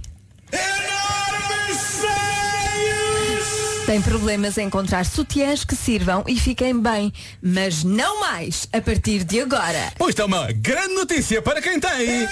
Tem 3.88 4.02
problemas 4.02 4.58
em 4.58 4.68
encontrar 4.68 5.06
sutiãs 5.06 5.64
que 5.64 5.74
sirvam 5.74 6.22
e 6.28 6.38
fiquem 6.38 6.78
bem, 6.78 7.14
mas 7.42 7.86
não 7.86 8.20
mais 8.20 8.68
a 8.74 8.82
partir 8.82 9.24
de 9.24 9.40
agora. 9.40 9.94
Pois 9.98 10.14
é 10.14 10.26
uma 10.26 10.52
grande 10.52 10.94
notícia 10.94 11.42
para 11.42 11.62
quem 11.62 11.80
tem. 11.80 12.28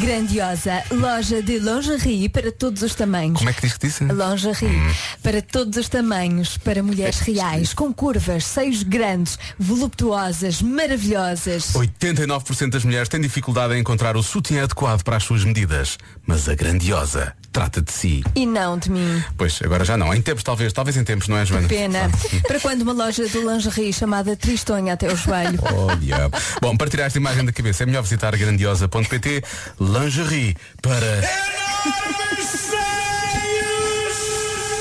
Grandiosa 0.00 0.82
loja 0.92 1.42
de 1.42 1.58
lingerie 1.58 2.30
para 2.30 2.50
todos 2.50 2.80
os 2.80 2.94
tamanhos. 2.94 3.36
Como 3.36 3.50
é 3.50 3.52
que 3.52 3.60
diz 3.60 3.76
que 3.76 3.86
disse? 3.86 4.04
Lingerie 4.04 4.80
para 5.22 5.42
todos 5.42 5.76
os 5.76 5.86
tamanhos, 5.86 6.56
para 6.56 6.82
mulheres 6.82 7.20
reais, 7.20 7.74
com 7.74 7.92
curvas, 7.92 8.46
seios 8.46 8.82
grandes, 8.82 9.38
voluptuosas, 9.58 10.62
maravilhosas. 10.62 11.74
89% 11.74 12.70
das 12.70 12.82
mulheres 12.82 13.10
têm 13.10 13.20
dificuldade 13.20 13.74
em 13.74 13.80
encontrar 13.80 14.16
o 14.16 14.22
sutiã 14.22 14.62
adequado 14.62 15.02
para 15.02 15.18
as 15.18 15.24
suas 15.24 15.44
medidas. 15.44 15.98
Mas 16.26 16.48
a 16.48 16.54
grandiosa 16.54 17.34
trata 17.56 17.80
de 17.80 17.90
si. 17.90 18.22
E 18.34 18.44
não 18.44 18.76
de 18.78 18.90
mim. 18.90 19.24
Pois, 19.34 19.58
agora 19.64 19.82
já 19.82 19.96
não. 19.96 20.12
Em 20.12 20.20
tempos, 20.20 20.42
talvez. 20.44 20.74
Talvez 20.74 20.94
em 20.98 21.04
tempos, 21.04 21.26
não 21.26 21.38
é, 21.38 21.46
Joana? 21.46 21.66
Pena. 21.66 22.10
Para 22.46 22.60
quando 22.60 22.82
uma 22.82 22.92
loja 22.92 23.26
de 23.26 23.38
lingerie 23.38 23.94
chamada 23.94 24.36
Tristonha 24.36 24.92
até 24.92 25.10
o 25.10 25.16
joelho. 25.16 25.58
Oh, 25.76 25.94
diabo. 25.96 26.36
Bom, 26.60 26.76
para 26.76 26.90
tirar 26.90 27.04
esta 27.04 27.18
imagem 27.18 27.44
da 27.46 27.52
cabeça 27.52 27.82
é 27.82 27.86
melhor 27.86 28.02
visitar 28.02 28.36
grandiosa.pt 28.36 29.42
lingerie 29.80 30.54
para... 30.82 31.22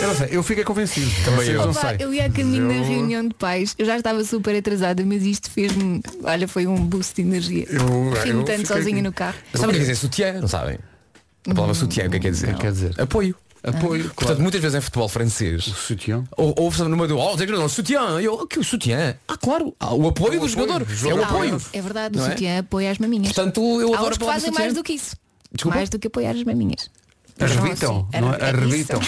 Eu 0.02 0.08
não 0.10 0.16
sei, 0.16 0.28
eu 0.32 0.44
fiquei 0.44 0.64
convencido. 0.66 1.10
Também 1.24 1.48
eu. 1.48 1.74
sei. 1.74 1.96
eu 2.00 2.14
ia 2.14 2.26
a 2.26 2.30
caminho 2.30 2.70
Eu- 2.72 2.82
da 2.82 2.88
reunião 2.88 3.28
de 3.28 3.34
pais. 3.36 3.74
Eu 3.80 3.86
já 3.86 3.96
estava 3.98 4.22
super 4.26 4.54
atrasada, 4.56 5.04
mas 5.06 5.24
isto 5.24 5.50
fez-me. 5.50 6.02
Olha, 6.24 6.48
foi 6.48 6.68
um 6.68 6.76
boost 6.76 7.16
de 7.16 7.22
energia. 7.22 7.66
Eu- 7.70 8.14
eu 8.26 8.44
tanto 8.44 8.68
sozinha 8.68 9.02
no 9.02 9.14
carro. 9.14 9.36
Sabem 9.54 9.68
o 9.68 9.72
que 9.72 9.76
quer 9.78 9.82
dizer 9.82 9.96
sutiã? 9.96 10.34
Não 10.42 10.48
sabem? 10.50 10.78
A 11.50 11.54
palavra 11.54 11.76
sutiã, 11.76 12.08
o 12.08 12.10
que 12.10 12.16
é 12.16 12.20
que 12.20 12.26
quer 12.26 12.32
dizer? 12.32 12.56
Quer 12.58 12.72
dizer, 12.72 13.02
Apoio. 13.02 13.36
apoio. 13.64 14.04
Portanto, 14.04 14.16
claro. 14.16 14.42
muitas 14.42 14.62
vezes 14.62 14.76
em 14.78 14.82
futebol 14.82 15.08
francês 15.08 15.64
Sutiã. 15.64 16.24
ou- 16.38 16.56
ouve-se 16.58 16.84
no 16.84 16.96
meio 16.96 17.08
do 17.08 17.18
oh, 17.18 17.38
tem 17.38 17.46
que 17.46 17.54
não, 17.54 17.70
sutiã. 17.70 18.20
Eu, 18.20 18.34
o 18.34 18.48
que 18.48 18.60
o 18.60 18.64
sutiã? 18.64 19.16
Ah, 19.28 19.38
claro, 19.38 19.76
ah, 19.80 19.94
o 19.94 20.08
apoio 20.08 20.40
do 20.40 20.48
jogador. 20.48 20.82
É 21.08 21.14
o 21.14 21.24
apoio. 21.24 21.62
É 21.74 21.82
verdade, 21.82 22.18
o 22.18 22.22
é? 22.22 22.30
sutiã 22.30 22.60
apoia 22.60 22.92
as 22.92 22.98
maminhas. 22.98 23.34
Portanto, 23.34 23.62
eu 23.82 23.94
Há 23.94 23.98
adoro 23.98 24.18
que 24.18 24.26
fazem 24.26 24.52
mais 24.52 24.74
do 24.74 24.84
que 24.84 24.94
isso. 24.94 25.16
Desculpa? 25.52 25.78
Mais 25.78 25.90
do 25.90 26.00
que 26.00 26.08
apoiar 26.08 26.32
as 26.32 26.44
maminhas. 26.44 26.90
Arrebitam, 27.39 28.08
não 28.21 28.34
é? 28.34 28.50
Arrebitam. 28.50 29.00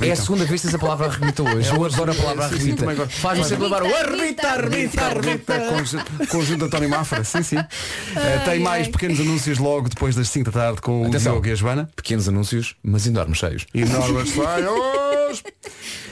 É 0.00 0.12
a 0.12 0.16
segunda 0.16 0.44
vez 0.44 0.60
que 0.60 0.68
diz 0.68 0.74
a 0.74 0.78
palavra 0.78 1.08
arrebita 1.08 1.42
hoje. 1.42 1.68
Eu 1.68 1.84
adoro 1.84 2.12
a 2.12 2.14
palavra 2.14 2.44
arrebita. 2.44 3.08
Faz-me 3.08 3.44
sempre 3.44 3.64
levar 3.64 3.82
o 3.82 3.94
arrebita, 3.94 4.48
arrebita, 4.48 5.02
Arrebita, 5.02 5.54
conjunto, 6.30 6.64
António 6.66 6.88
Mafra, 6.88 7.24
sim, 7.24 7.42
sim. 7.42 7.56
Eh, 7.56 8.38
tem 8.44 8.60
mais 8.60 8.86
pequenos 8.86 9.18
anúncios 9.18 9.58
logo 9.58 9.88
depois 9.88 10.14
das 10.14 10.28
5 10.28 10.50
da 10.50 10.60
tarde 10.60 10.80
com 10.80 11.08
o. 11.08 11.10
Diogo 11.10 11.46
e 11.46 11.50
a 11.50 11.54
Joana. 11.54 11.90
Pequenos 11.96 12.28
anúncios, 12.28 12.76
mas 12.84 13.06
enormes 13.06 13.38
cheios. 13.38 13.66
Enormes 13.74 14.30
saios. 15.42 15.54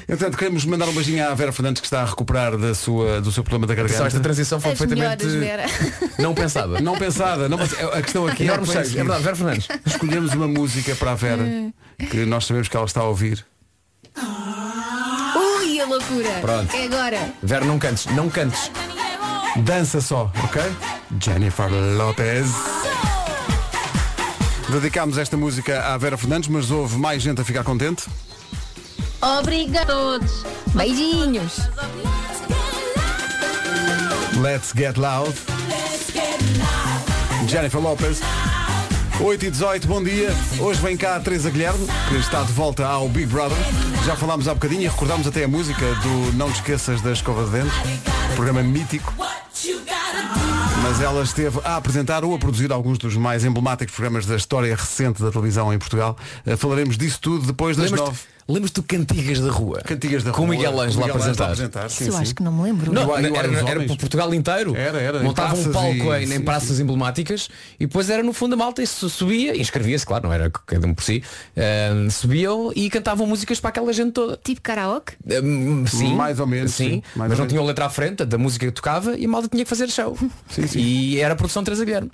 Entretanto, 0.08 0.37
queremos 0.37 0.64
mandar 0.64 0.88
um 0.88 0.92
beijinho 0.92 1.26
à 1.26 1.34
Vera 1.34 1.52
Fernandes 1.52 1.80
que 1.80 1.87
está 1.87 2.02
a 2.02 2.04
recuperar 2.04 2.56
da 2.56 2.74
sua, 2.74 3.20
do 3.20 3.30
seu 3.32 3.42
problema 3.42 3.66
da 3.66 3.74
garganta. 3.74 4.06
esta 4.06 4.20
transição 4.20 4.60
foi 4.60 4.72
As 4.72 4.78
perfeitamente 4.78 5.24
não 6.18 6.34
pensada. 6.34 6.80
Não 6.80 6.96
pensada, 6.98 7.48
não, 7.48 7.58
pense- 7.58 7.76
a 7.76 8.02
questão 8.02 8.26
aqui 8.26 8.48
é, 8.48 8.64
cheios. 8.64 8.90
É 8.92 8.96
verdade, 8.96 9.22
Vera 9.22 9.37
Fernandes. 9.37 9.68
Escolhemos 9.87 10.32
uma 10.34 10.48
música 10.48 10.94
para 10.94 11.12
a 11.12 11.14
Vera 11.14 11.44
que 12.10 12.24
nós 12.24 12.44
sabemos 12.46 12.68
que 12.68 12.76
ela 12.76 12.87
está 12.87 13.00
a 13.00 13.04
ouvir. 13.08 13.44
Ui, 15.37 15.80
a 15.80 15.87
loucura. 15.87 16.30
Pronto. 16.40 16.74
É 16.74 16.84
agora. 16.84 17.32
Vera, 17.42 17.64
não 17.64 17.78
cantes, 17.78 18.06
não 18.06 18.28
cantes. 18.28 18.70
Dança 19.64 20.00
só, 20.00 20.32
ok? 20.42 20.62
Jennifer 21.20 21.68
Lopez. 21.96 22.46
Dedicámos 24.68 25.18
esta 25.18 25.37
música 25.37 25.80
à 25.82 25.96
Vera 25.96 26.16
Fernandes, 26.16 26.48
mas 26.48 26.70
houve 26.70 26.96
mais 26.96 27.22
gente 27.22 27.40
a 27.40 27.44
ficar 27.44 27.62
contente. 27.62 28.04
Obrigado 29.24 29.84
a 29.84 29.87
todos. 29.87 30.44
Beijinhos. 30.74 31.56
Let's 34.37 34.72
Get 34.76 34.98
Loud. 34.98 35.32
Jennifer 37.48 37.80
Lopez. 37.80 38.20
8 39.18 39.46
e 39.46 39.50
18, 39.50 39.88
bom 39.88 40.02
dia. 40.02 40.28
Hoje 40.58 40.78
vem 40.82 40.94
cá 40.94 41.16
a 41.16 41.20
Teresa 41.20 41.48
Guilherme, 41.48 41.87
que 42.10 42.16
está 42.16 42.42
de 42.42 42.52
volta 42.52 42.84
ao 42.87 43.08
Big 43.08 43.24
Brother. 43.26 43.56
Já 44.04 44.14
falámos 44.14 44.46
há 44.46 44.52
bocadinho 44.52 44.82
e 44.82 44.88
recordámos 44.88 45.26
até 45.26 45.44
a 45.44 45.48
música 45.48 45.87
do 45.94 46.37
Não 46.37 46.50
Te 46.50 46.56
Esqueças 46.56 47.00
da 47.00 47.12
Escova 47.12 47.44
de 47.44 47.50
Dentes, 47.50 47.72
programa 48.34 48.62
mítico. 48.62 49.14
Mas 50.82 51.00
ela 51.00 51.22
esteve 51.22 51.60
a 51.64 51.76
apresentar 51.76 52.24
ou 52.24 52.34
a 52.34 52.38
produzir 52.38 52.70
alguns 52.70 52.98
dos 52.98 53.16
mais 53.16 53.42
emblemáticos 53.42 53.94
programas 53.94 54.26
da 54.26 54.37
história 54.37 54.76
recente 54.76 55.22
da 55.22 55.30
televisão 55.30 55.72
em 55.72 55.78
Portugal. 55.78 56.14
Eh, 56.44 56.56
Falaremos 56.56 56.98
disso 56.98 57.18
tudo 57.22 57.46
depois 57.46 57.74
das 57.74 57.90
nove. 57.90 58.33
Lembras-te 58.48 58.74
do 58.76 58.83
Cantigas 58.83 59.40
da 59.40 59.50
Rua? 59.50 59.80
Cantigas 59.85 60.22
da 60.24 60.30
Com 60.33 60.42
o 60.42 60.44
Rua, 60.46 60.54
Miguel 60.57 60.80
Ângelo 60.80 60.94
com 60.94 61.00
a 61.00 61.04
o 61.04 61.09
Miguel 61.18 61.30
Ângelo 61.30 61.44
apresentar. 61.44 61.90
sim, 61.90 62.04
Isso 62.04 62.11
eu 62.11 62.16
sim. 62.16 62.22
acho 62.22 62.35
que 62.35 62.42
não 62.42 62.52
me 62.52 62.62
lembro. 62.62 62.92
Não, 62.92 63.16
era, 63.16 63.26
era 63.28 63.48
Homens? 63.72 63.87
por 63.88 63.96
Portugal 63.98 64.33
inteiro. 64.35 64.76
Era, 64.76 65.00
era, 65.00 65.18
em 65.18 65.22
Montava 65.22 65.54
um 65.54 65.62
praças 65.62 65.72
palco 65.72 66.14
e- 66.14 66.18
em, 66.20 66.22
em 66.24 66.26
sim, 66.26 66.40
praças 66.42 66.80
emblemáticas 66.80 67.48
e 67.80 67.87
depois 67.87 68.11
era 68.11 68.22
no 68.22 68.33
fundo 68.33 68.54
a 68.54 68.57
malta 68.57 68.83
e 68.83 68.87
su- 68.87 69.09
subia, 69.09 69.57
e 69.57 69.61
inscrevia-se, 69.61 70.04
claro, 70.04 70.24
não 70.24 70.33
era 70.33 70.50
cada 70.50 70.87
um 70.87 70.92
por 70.94 71.02
si, 71.04 71.22
eh, 71.57 71.90
subiam 72.11 72.72
e 72.74 72.90
cantavam 72.90 73.26
músicas 73.26 73.59
para 73.61 73.70
aquela 73.70 73.92
gente 73.92 74.12
toda. 74.12 74.37
Tipo 74.42 74.61
karaoke? 74.61 75.14
Eh, 75.28 75.40
sim, 75.87 76.14
Mais 76.14 76.38
ou 76.40 76.46
menos, 76.46 76.72
sim, 76.74 76.88
sim, 76.90 77.02
mais 77.16 77.30
mas 77.30 77.38
ou 77.38 77.44
não 77.44 77.48
tinha 77.48 77.61
a 77.61 77.64
letra 77.64 77.87
à 77.87 77.90
frente 77.90 78.24
da 78.24 78.37
música 78.38 78.66
que 78.66 78.72
tocava 78.72 79.16
e 79.16 79.24
a 79.24 79.28
malta 79.28 79.48
tinha 79.48 79.64
que 79.64 79.68
fazer 79.68 79.88
show. 79.90 80.16
Sim, 80.50 80.66
sim. 80.66 80.78
E 80.80 81.18
era 81.20 81.33
a 81.35 81.37
produção 81.37 81.62
de 81.62 81.66
Teresa 81.66 81.85
Guilherme. 81.85 82.11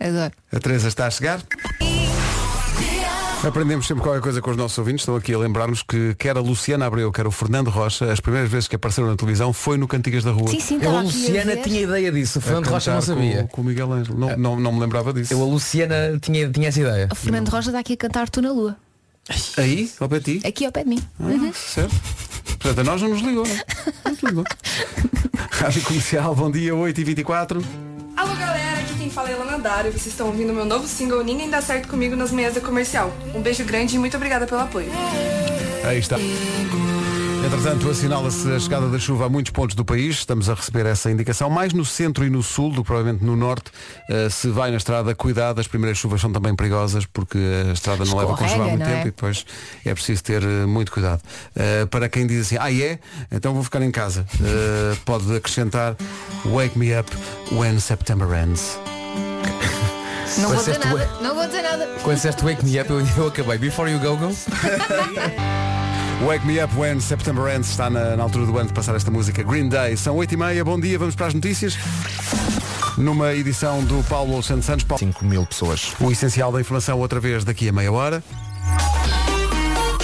Adoro. 0.00 0.32
A 0.52 0.58
Teresa 0.60 0.88
está 0.88 1.06
a 1.06 1.10
chegar. 1.10 1.40
Aprendemos 3.46 3.86
sempre 3.86 4.02
qualquer 4.02 4.20
coisa 4.20 4.42
com 4.42 4.50
os 4.50 4.56
nossos 4.56 4.76
ouvintes. 4.78 5.02
Estão 5.02 5.14
aqui 5.16 5.32
a 5.32 5.38
lembrar-nos 5.38 5.82
que 5.82 6.14
quer 6.16 6.36
a 6.36 6.40
Luciana 6.40 6.86
Abreu, 6.86 7.10
quer 7.12 7.26
o 7.26 7.30
Fernando 7.30 7.68
Rocha, 7.70 8.10
as 8.12 8.18
primeiras 8.20 8.50
vezes 8.50 8.68
que 8.68 8.74
apareceram 8.76 9.08
na 9.08 9.16
televisão 9.16 9.52
foi 9.52 9.78
no 9.78 9.86
Cantigas 9.86 10.24
da 10.24 10.32
Rua. 10.32 10.48
Sim, 10.50 10.60
sim, 10.60 10.78
Eu, 10.82 10.90
a 10.90 10.98
a 10.98 11.02
Luciana 11.02 11.54
ver. 11.54 11.62
tinha 11.62 11.80
ideia 11.82 12.10
disso, 12.12 12.38
o 12.38 12.42
A 12.42 12.42
Fernando 12.44 12.66
Rocha 12.66 12.92
não 12.92 13.00
sabia. 13.00 13.42
Com, 13.44 13.48
com 13.48 13.60
o 13.62 13.64
Miguel 13.64 13.92
Ângelo. 13.92 14.18
Não, 14.18 14.36
não, 14.36 14.60
não 14.60 14.72
me 14.72 14.80
lembrava 14.80 15.12
disso. 15.12 15.32
Eu, 15.32 15.40
a 15.40 15.44
Luciana 15.46 16.18
tinha, 16.20 16.50
tinha 16.50 16.68
essa 16.68 16.80
ideia. 16.80 17.08
O 17.10 17.14
Fernando 17.14 17.48
Rocha 17.48 17.68
está 17.68 17.78
aqui 17.78 17.92
a 17.92 17.96
cantar 17.96 18.28
Tu 18.28 18.42
na 18.42 18.50
Lua. 18.52 18.76
Aí, 19.56 19.90
ao 20.00 20.08
pé 20.08 20.18
de 20.20 20.40
ti. 20.40 20.46
Aqui 20.46 20.66
ao 20.66 20.72
pé 20.72 20.82
de 20.82 20.88
mim. 20.90 21.02
Ah, 21.20 21.52
Certo? 21.54 21.94
Portanto, 22.58 22.80
a 22.80 22.84
nós 22.84 23.00
não 23.02 23.10
nos 23.10 23.20
ligou. 23.22 23.46
não 23.46 23.54
é? 23.54 23.64
Ah, 24.04 24.10
tudo 24.18 24.34
bem. 24.42 24.44
Rádio 25.50 25.82
Comercial, 25.82 26.34
bom 26.34 26.50
dia, 26.50 26.72
8h24. 26.74 27.62
Fala 29.18 29.30
é 29.30 29.32
Elana 29.32 29.58
Dário. 29.58 29.90
Vocês 29.90 30.06
estão 30.06 30.28
ouvindo 30.28 30.52
meu 30.52 30.64
novo 30.64 30.86
single 30.86 31.24
Ninguém 31.24 31.50
Dá 31.50 31.60
Certo 31.60 31.88
Comigo 31.88 32.14
nas 32.14 32.30
meias 32.30 32.54
da 32.54 32.60
comercial. 32.60 33.12
Um 33.34 33.42
beijo 33.42 33.64
grande 33.64 33.96
e 33.96 33.98
muito 33.98 34.16
obrigada 34.16 34.46
pelo 34.46 34.60
apoio. 34.60 34.88
Aí 35.84 35.98
está. 35.98 36.16
Entretanto, 37.44 37.90
assinala-se 37.90 38.48
a 38.52 38.60
chegada 38.60 38.88
da 38.88 38.98
chuva 38.98 39.26
a 39.26 39.28
muitos 39.28 39.50
pontos 39.50 39.74
do 39.74 39.84
país. 39.84 40.18
Estamos 40.18 40.48
a 40.48 40.54
receber 40.54 40.86
essa 40.86 41.10
indicação. 41.10 41.50
Mais 41.50 41.72
no 41.72 41.84
centro 41.84 42.24
e 42.24 42.30
no 42.30 42.44
sul, 42.44 42.70
do 42.70 42.82
que 42.82 42.86
provavelmente 42.86 43.24
no 43.24 43.34
norte. 43.34 43.72
Uh, 44.08 44.30
se 44.30 44.48
vai 44.50 44.70
na 44.70 44.76
estrada, 44.76 45.12
cuidado. 45.16 45.60
As 45.60 45.66
primeiras 45.66 45.98
chuvas 45.98 46.20
são 46.20 46.30
também 46.30 46.54
perigosas 46.54 47.04
porque 47.04 47.38
a 47.68 47.72
estrada 47.72 48.04
não 48.04 48.16
leva 48.18 48.34
a 48.34 48.36
congelar 48.36 48.68
muito 48.68 48.78
não 48.78 48.86
tempo 48.86 48.98
é? 48.98 49.02
e 49.02 49.04
depois 49.06 49.44
é 49.84 49.94
preciso 49.94 50.22
ter 50.22 50.44
uh, 50.44 50.68
muito 50.68 50.92
cuidado. 50.92 51.22
Uh, 51.56 51.88
para 51.88 52.08
quem 52.08 52.24
diz 52.24 52.46
assim, 52.46 52.56
ah 52.60 52.72
é? 52.72 53.00
Então 53.32 53.52
vou 53.52 53.64
ficar 53.64 53.82
em 53.82 53.90
casa. 53.90 54.24
Uh, 54.34 54.96
pode 55.04 55.34
acrescentar 55.34 55.96
Wake 56.44 56.78
Me 56.78 56.96
Up 56.96 57.10
When 57.50 57.80
September 57.80 58.28
Ends. 58.32 58.78
Não 60.36 60.48
vou 60.48 60.56
dizer 60.56 60.78
nada, 60.78 61.10
não 61.20 61.34
vou 61.34 61.46
dizer 61.46 61.62
nada. 61.62 61.88
Quando 62.02 62.16
disseste 62.16 62.44
Wake 62.44 62.64
Me 62.64 62.80
Up, 62.80 62.90
eu, 62.90 63.00
eu 63.16 63.26
acabei. 63.28 63.58
Before 63.58 63.90
you 63.90 63.98
go, 63.98 64.16
go. 64.16 64.28
Wake 66.26 66.46
Me 66.46 66.62
Up 66.62 66.74
When 66.76 67.00
September 67.00 67.54
Ends 67.54 67.70
está 67.70 67.88
na, 67.88 68.16
na 68.16 68.22
altura 68.24 68.44
do 68.46 68.58
ano 68.58 68.68
de 68.68 68.74
passar 68.74 68.94
esta 68.94 69.10
música 69.10 69.42
Green 69.42 69.68
Day. 69.68 69.96
São 69.96 70.16
8 70.16 70.34
e 70.34 70.36
meia, 70.36 70.64
bom 70.64 70.78
dia, 70.78 70.98
vamos 70.98 71.14
para 71.14 71.28
as 71.28 71.34
notícias. 71.34 71.78
Numa 72.96 73.32
edição 73.32 73.82
do 73.84 74.02
Paulo 74.08 74.42
Santos 74.42 74.66
Santos. 74.66 74.84
5 74.98 75.24
mil 75.24 75.46
pessoas. 75.46 75.94
O 76.00 76.10
essencial 76.10 76.50
da 76.50 76.60
informação 76.60 76.98
outra 76.98 77.20
vez 77.20 77.44
daqui 77.44 77.68
a 77.68 77.72
meia 77.72 77.92
hora. 77.92 78.22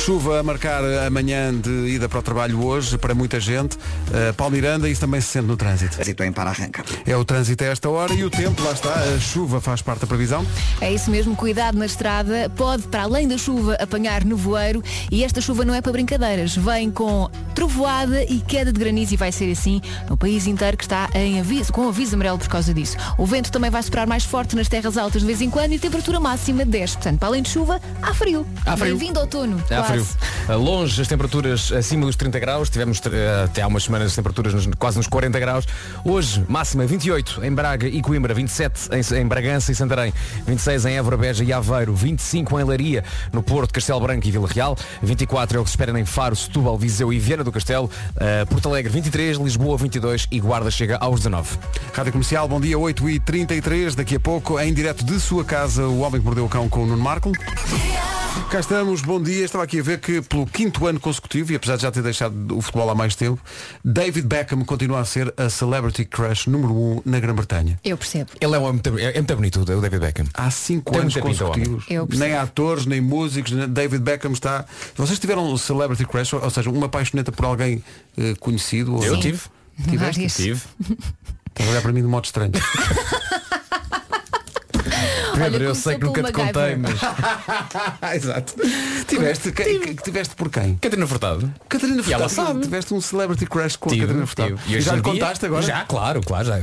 Chuva 0.04 0.40
a 0.40 0.42
marcar 0.42 0.84
a 0.84 1.08
manhã 1.08 1.50
de 1.58 1.70
ida 1.70 2.10
para 2.10 2.18
o 2.18 2.22
trabalho 2.22 2.62
hoje 2.62 2.98
para 2.98 3.14
muita 3.14 3.40
gente. 3.40 3.76
Uh, 3.76 4.34
Paulo 4.36 4.54
Miranda, 4.54 4.86
isso 4.86 5.00
também 5.00 5.18
se 5.18 5.28
sente 5.28 5.46
no 5.46 5.56
trânsito. 5.56 5.94
Trânsito 5.94 6.22
em 6.22 6.30
para-arranca. 6.30 6.84
É 7.06 7.16
o 7.16 7.24
trânsito 7.24 7.64
a 7.64 7.68
esta 7.68 7.88
hora 7.88 8.12
e 8.12 8.22
o 8.22 8.28
tempo, 8.28 8.62
lá 8.62 8.72
está, 8.72 8.92
a 8.92 9.18
chuva 9.18 9.62
faz 9.62 9.80
parte 9.80 10.00
da 10.00 10.06
previsão. 10.06 10.46
É 10.78 10.92
isso 10.92 11.10
mesmo, 11.10 11.34
cuidado 11.34 11.78
na 11.78 11.86
estrada. 11.86 12.52
Pode, 12.54 12.82
para 12.82 13.04
além 13.04 13.26
da 13.26 13.38
chuva, 13.38 13.76
apanhar 13.80 14.26
nevoeiro. 14.26 14.82
E 15.10 15.24
esta 15.24 15.40
chuva 15.40 15.64
não 15.64 15.72
é 15.72 15.80
para 15.80 15.92
brincadeiras. 15.92 16.54
Vem 16.54 16.90
com 16.90 17.30
trovoada 17.54 18.24
e 18.24 18.40
queda 18.40 18.70
de 18.70 18.78
granizo 18.78 19.14
e 19.14 19.16
vai 19.16 19.32
ser 19.32 19.50
assim 19.50 19.80
no 20.10 20.18
país 20.18 20.46
inteiro 20.46 20.76
que 20.76 20.84
está 20.84 21.08
em 21.14 21.40
aviso, 21.40 21.72
com 21.72 21.88
aviso 21.88 22.14
amarelo 22.14 22.36
por 22.36 22.48
causa 22.48 22.74
disso. 22.74 22.98
O 23.16 23.24
vento 23.24 23.50
também 23.50 23.70
vai 23.70 23.82
soprar 23.82 24.06
mais 24.06 24.24
forte 24.24 24.54
nas 24.54 24.68
terras 24.68 24.98
altas 24.98 25.22
de 25.22 25.26
vez 25.26 25.40
em 25.40 25.48
quando 25.48 25.72
e 25.72 25.78
temperatura 25.78 26.20
máxima 26.20 26.62
10. 26.62 26.96
Portanto, 26.96 27.18
para 27.18 27.28
além 27.28 27.40
de 27.40 27.48
chuva, 27.48 27.80
há 28.02 28.12
frio. 28.12 28.46
Há 28.66 28.76
frio. 28.76 28.98
Bem-vindo 28.98 29.18
outono. 29.18 29.56
Há 29.64 29.76
quase. 29.76 29.86
frio. 29.86 29.93
Uh, 30.02 30.56
Longe 30.56 31.00
as 31.00 31.08
temperaturas 31.08 31.72
acima 31.72 32.06
dos 32.06 32.16
30 32.16 32.38
graus. 32.38 32.68
Tivemos 32.70 32.98
uh, 32.98 33.44
até 33.44 33.62
há 33.62 33.66
umas 33.66 33.84
semanas 33.84 34.08
as 34.08 34.16
temperaturas 34.16 34.52
nos- 34.54 34.68
quase 34.78 34.96
nos 34.96 35.06
40 35.06 35.38
graus. 35.40 35.66
Hoje, 36.04 36.44
máxima 36.48 36.86
28 36.86 37.44
em 37.44 37.52
Braga 37.52 37.86
e 37.88 38.00
Coimbra, 38.02 38.34
27 38.34 38.88
em, 38.92 39.20
em 39.20 39.26
Bragança 39.26 39.72
e 39.72 39.74
Santarém, 39.74 40.12
26 40.46 40.84
em 40.86 40.96
Évora, 40.96 41.16
Beja 41.16 41.44
e 41.44 41.52
Aveiro, 41.52 41.94
25 41.94 42.58
em 42.60 42.64
Laria, 42.64 43.04
no 43.32 43.42
Porto, 43.42 43.72
Castelo 43.72 44.00
Branco 44.00 44.26
e 44.26 44.30
Vila 44.30 44.48
Real, 44.48 44.76
24 45.02 45.58
é 45.58 45.60
o 45.60 45.64
que 45.64 45.70
se 45.70 45.74
espera 45.76 45.98
em 45.98 46.04
Faro, 46.04 46.34
Setúbal, 46.36 46.76
Viseu 46.78 47.12
e 47.12 47.18
Viana 47.18 47.44
do 47.44 47.52
Castelo, 47.52 47.90
uh, 48.16 48.46
Porto 48.46 48.68
Alegre 48.68 48.92
23, 48.92 49.38
Lisboa 49.38 49.76
22 49.78 50.26
e 50.30 50.40
Guarda 50.40 50.70
chega 50.70 50.96
aos 50.98 51.20
19. 51.20 51.58
Rádio 51.92 52.12
Comercial, 52.12 52.46
bom 52.48 52.60
dia, 52.60 52.76
8h33. 52.76 53.94
Daqui 53.94 54.16
a 54.16 54.20
pouco, 54.20 54.58
em 54.60 54.72
direto 54.72 55.04
de 55.04 55.18
sua 55.20 55.44
casa, 55.44 55.86
o 55.86 56.00
Homem 56.00 56.20
que 56.20 56.24
Mordeu 56.26 56.44
o 56.44 56.48
Cão 56.48 56.68
com 56.68 56.82
o 56.82 56.86
Nuno 56.86 57.02
Marco. 57.02 57.32
Cá 58.50 58.60
estamos, 58.60 59.00
bom 59.00 59.20
dia. 59.22 59.44
Estava 59.44 59.64
aqui 59.64 59.78
a 59.80 59.82
ver 59.84 60.00
que 60.00 60.20
pelo 60.22 60.46
quinto 60.46 60.86
ano 60.86 60.98
consecutivo, 60.98 61.52
e 61.52 61.56
apesar 61.56 61.76
de 61.76 61.82
já 61.82 61.90
ter 61.90 62.02
deixado 62.02 62.56
o 62.56 62.60
futebol 62.60 62.90
há 62.90 62.94
mais 62.94 63.14
tempo, 63.14 63.40
David 63.84 64.26
Beckham 64.26 64.64
continua 64.64 65.00
a 65.00 65.04
ser 65.04 65.32
a 65.36 65.48
celebrity 65.48 66.04
crush 66.04 66.46
número 66.48 66.74
um 66.74 67.02
na 67.04 67.20
Grã-Bretanha. 67.20 67.78
Eu 67.84 67.96
percebo. 67.96 68.30
Ele 68.40 68.54
é, 68.54 68.58
um, 68.58 68.72
muito, 68.72 68.98
é, 68.98 69.04
é 69.10 69.14
muito 69.14 69.36
bonito, 69.36 69.60
o 69.60 69.64
David 69.64 70.00
Beckham. 70.00 70.26
Há 70.34 70.50
cinco 70.50 70.92
Tem 70.92 71.00
anos 71.02 71.14
consecutivos. 71.16 71.84
Nem 72.18 72.34
atores, 72.34 72.86
nem 72.86 73.00
músicos, 73.00 73.52
nem- 73.52 73.68
David 73.68 74.02
Beckham 74.02 74.32
está. 74.32 74.64
Vocês 74.96 75.18
tiveram 75.18 75.46
um 75.52 75.56
celebrity 75.56 76.04
crush, 76.04 76.32
ou 76.34 76.50
seja, 76.50 76.70
uma 76.70 76.86
apaixoneta 76.86 77.30
por 77.30 77.44
alguém 77.44 77.82
eh, 78.16 78.34
conhecido? 78.40 78.94
ou- 78.96 79.04
Eu 79.04 79.20
tive. 79.20 79.40
Tiveste? 79.88 80.26
Tive. 80.28 80.60
Estás 81.48 81.68
a 81.68 81.72
olhar 81.72 81.82
para 81.82 81.92
mim 81.92 82.00
de 82.00 82.06
modo 82.08 82.24
estranho. 82.24 82.52
Pedro, 85.36 85.62
eu 85.64 85.70
começou 85.70 85.74
sei 85.74 85.98
que 85.98 86.04
nunca 86.04 86.22
te 86.22 86.32
contei, 86.32 86.76
mas. 86.76 86.94
Exato. 88.14 88.54
Tiveste, 89.06 89.52
que, 89.52 89.78
que- 89.78 89.94
tiveste 90.02 90.34
por 90.34 90.50
quem? 90.50 90.76
Catarina 90.76 91.06
Furtado. 91.06 91.52
Catarina 91.68 92.02
E 92.06 92.12
ela 92.12 92.28
Furtado. 92.28 92.48
sabe. 92.48 92.60
Tiveste 92.64 92.94
um 92.94 93.00
celebrity 93.00 93.46
crush 93.46 93.76
com 93.76 93.88
a 93.88 93.92
Tive, 93.92 94.02
Catarina 94.06 94.26
Furtado. 94.26 94.56
tive. 94.56 94.72
E 94.72 94.76
hoje 94.76 94.86
já 94.86 94.92
em 94.92 94.96
lhe 94.96 95.02
dia- 95.02 95.12
contaste 95.12 95.46
agora? 95.46 95.62
Já, 95.62 95.84
claro, 95.84 96.20
claro. 96.22 96.44
Já. 96.46 96.58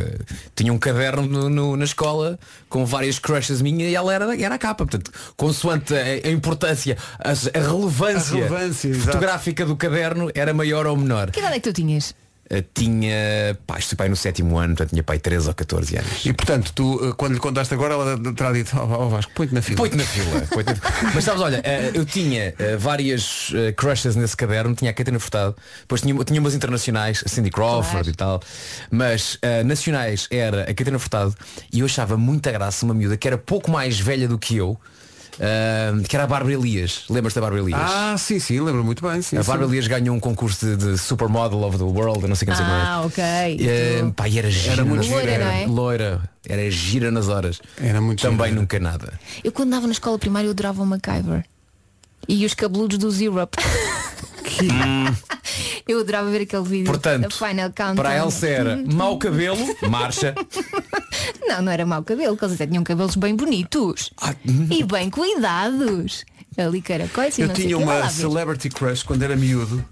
Tinha 0.56 0.74
um 0.74 0.78
caderno 0.78 1.24
no- 1.26 1.50
no- 1.50 1.78
na 1.78 1.86
escola 1.86 2.40
com 2.70 2.86
várias 2.86 3.20
crushes 3.20 3.62
minhas 3.62 3.90
e 3.92 3.96
ela 3.96 4.14
era, 4.14 4.42
era 4.42 4.56
a 4.56 4.58
capa. 4.58 4.86
Portanto, 4.86 5.12
consoante 5.38 5.94
a, 5.94 6.28
a 6.28 6.32
importância, 6.32 6.98
a, 7.20 7.30
a 7.32 7.62
relevância, 7.62 8.32
A 8.46 8.48
relevância, 8.48 8.88
exato. 8.90 9.06
fotográfica 9.08 9.66
do 9.66 9.76
caderno 9.76 10.30
era 10.34 10.54
maior 10.54 10.86
ou 10.88 10.96
menor. 10.98 11.32
Que 11.32 11.40
idade 11.40 11.56
é 11.56 11.60
que 11.60 11.70
tu 11.70 11.74
tinhas? 11.74 12.14
Uh, 12.52 12.62
tinha, 12.74 13.58
pá, 13.66 13.80
isto 13.80 13.96
pai 13.96 14.10
no 14.10 14.16
sétimo 14.16 14.58
ano, 14.58 14.76
portanto 14.76 14.90
tinha 14.90 15.04
pai 15.04 15.20
13 15.20 15.48
ou 15.48 15.54
14 15.54 15.98
anos. 15.98 16.26
E 16.26 16.34
portanto, 16.34 16.74
tu, 16.74 17.00
eh, 17.02 17.14
quando 17.16 17.34
lhe 17.34 17.40
contaste 17.40 17.74
agora, 17.74 17.94
ela 17.94 18.34
terá 18.34 18.52
dito, 18.52 18.78
ó 18.78 19.06
oh, 19.06 19.10
Vasco, 19.10 19.32
põe-te 19.34 19.54
na 19.54 19.62
fila. 19.62 19.78
Põe-te 19.78 19.96
na 19.96 20.04
fila. 20.04 20.40
na 20.40 20.46
fila. 20.46 21.12
Mas 21.16 21.24
sabes, 21.24 21.42
olha, 21.42 21.60
uh, 21.60 21.98
eu 21.98 22.06
tinha 22.06 22.54
várias 22.78 23.54
crushes 23.78 24.16
nesse 24.16 24.36
caderno, 24.36 24.76
tinha 24.76 24.92
a 24.92 24.94
Catarina 24.94 25.20
Furtado, 25.20 25.56
depois 25.82 26.02
tinha, 26.02 26.14
tinha 26.24 26.40
umas 26.40 26.54
internacionais, 26.54 27.24
a 27.26 27.30
Cindy 27.30 27.50
Crawford 27.50 27.92
Claro. 27.92 28.10
e 28.10 28.14
tal, 28.14 28.42
mas 28.90 29.36
uh, 29.36 29.64
nacionais 29.66 30.28
era 30.30 30.64
a 30.64 30.74
Catarina 30.74 31.00
Furtado 31.00 31.36
e 31.72 31.80
eu 31.80 31.86
achava 31.86 32.18
muita 32.18 32.52
graça 32.52 32.86
uma 32.86 32.94
miúda 32.94 33.18
que 33.18 33.28
era 33.28 33.38
pouco 33.38 33.72
mais 33.72 34.00
velha 34.00 34.28
do 34.28 34.38
que 34.38 34.58
eu, 34.58 34.78
uh, 35.38 36.02
que 36.08 36.16
era 36.16 36.24
a 36.26 36.28
Bárbara 36.28 36.54
Elias. 36.54 37.06
Lembras-te 37.10 37.36
da 37.36 37.42
Bárbara 37.42 37.62
Elias? 37.64 37.80
Ah, 37.84 38.16
sim, 38.18 38.40
sim, 38.40 38.60
lembro 38.60 38.84
muito 38.84 39.08
bem. 39.08 39.22
Sim, 39.22 39.38
a. 39.38 39.44
Bárbara 39.44 39.70
Elias 39.70 39.88
ganhou 39.88 40.16
um 40.16 40.20
concurso 40.20 40.66
de, 40.66 40.76
de 40.76 40.98
Supermodel 40.98 41.60
of 41.64 41.78
the 41.78 41.84
World, 41.84 42.22
eu 42.24 42.28
não 42.30 42.36
sei 42.36 42.46
como 42.46 42.58
se 42.58 42.64
chama. 42.64 42.84
Ah, 42.84 43.02
ok. 43.06 43.24
Uh, 44.04 44.12
pá, 44.14 44.28
e 44.28 44.40
era 44.40 44.50
gira. 44.50 44.84
muito 44.84 44.98
nas- 44.98 45.06
gira, 45.06 45.18
Loira, 45.18 45.32
é? 45.54 45.66
Loira. 45.68 46.22
Era 46.48 46.72
gira 46.72 47.12
nas 47.12 47.28
horas. 47.28 47.62
Era 47.80 48.02
muito 48.02 48.22
Também 48.22 48.48
gira. 48.50 48.60
nunca 48.60 48.80
nada. 48.80 49.14
Eu 49.44 49.52
quando 49.52 49.68
andava 49.68 49.86
na 49.88 49.94
escola 49.94 50.18
primária 50.18 50.48
eu 50.48 50.52
adorava 50.52 50.82
o 50.82 50.86
MacGyver. 50.86 51.46
E 52.28 52.46
os 52.46 52.54
cabeludos 52.54 52.98
do 52.98 53.12
Zero-Up. 53.12 53.58
eu 55.88 56.00
adorava 56.00 56.30
ver 56.30 56.42
aquele 56.42 56.64
vídeo 56.64 56.86
Portanto, 56.86 57.36
Final 57.36 57.70
Countdown. 57.70 57.96
Para 57.96 58.10
a 58.10 58.18
Elsa 58.18 58.48
era 58.48 58.84
mau 58.94 59.18
cabelo, 59.18 59.60
marcha. 59.90 60.36
Não, 61.42 61.62
não 61.62 61.72
era 61.72 61.86
mau 61.86 62.04
cabelo, 62.04 62.36
porque 62.36 62.46
eles 62.46 62.56
até 62.56 62.68
tinham 62.68 62.84
cabelos 62.84 63.16
bem 63.16 63.36
bonitos. 63.36 64.12
Ah, 64.22 64.36
e 64.70 64.84
bem 64.84 65.10
cuidados. 65.10 66.26
Ali 66.58 66.82
caracóis 66.82 67.38
e 67.38 67.42
Eu 67.42 67.48
não 67.48 67.56
sei 67.56 67.66
tinha 67.66 67.78
o 67.78 67.80
quê. 67.80 67.86
Vai 67.86 67.96
uma 67.96 68.04
lá 68.04 68.08
ver. 68.12 68.14
celebrity 68.14 68.70
crush 68.70 69.04
quando 69.04 69.24
era 69.24 69.36
miúdo, 69.38 69.84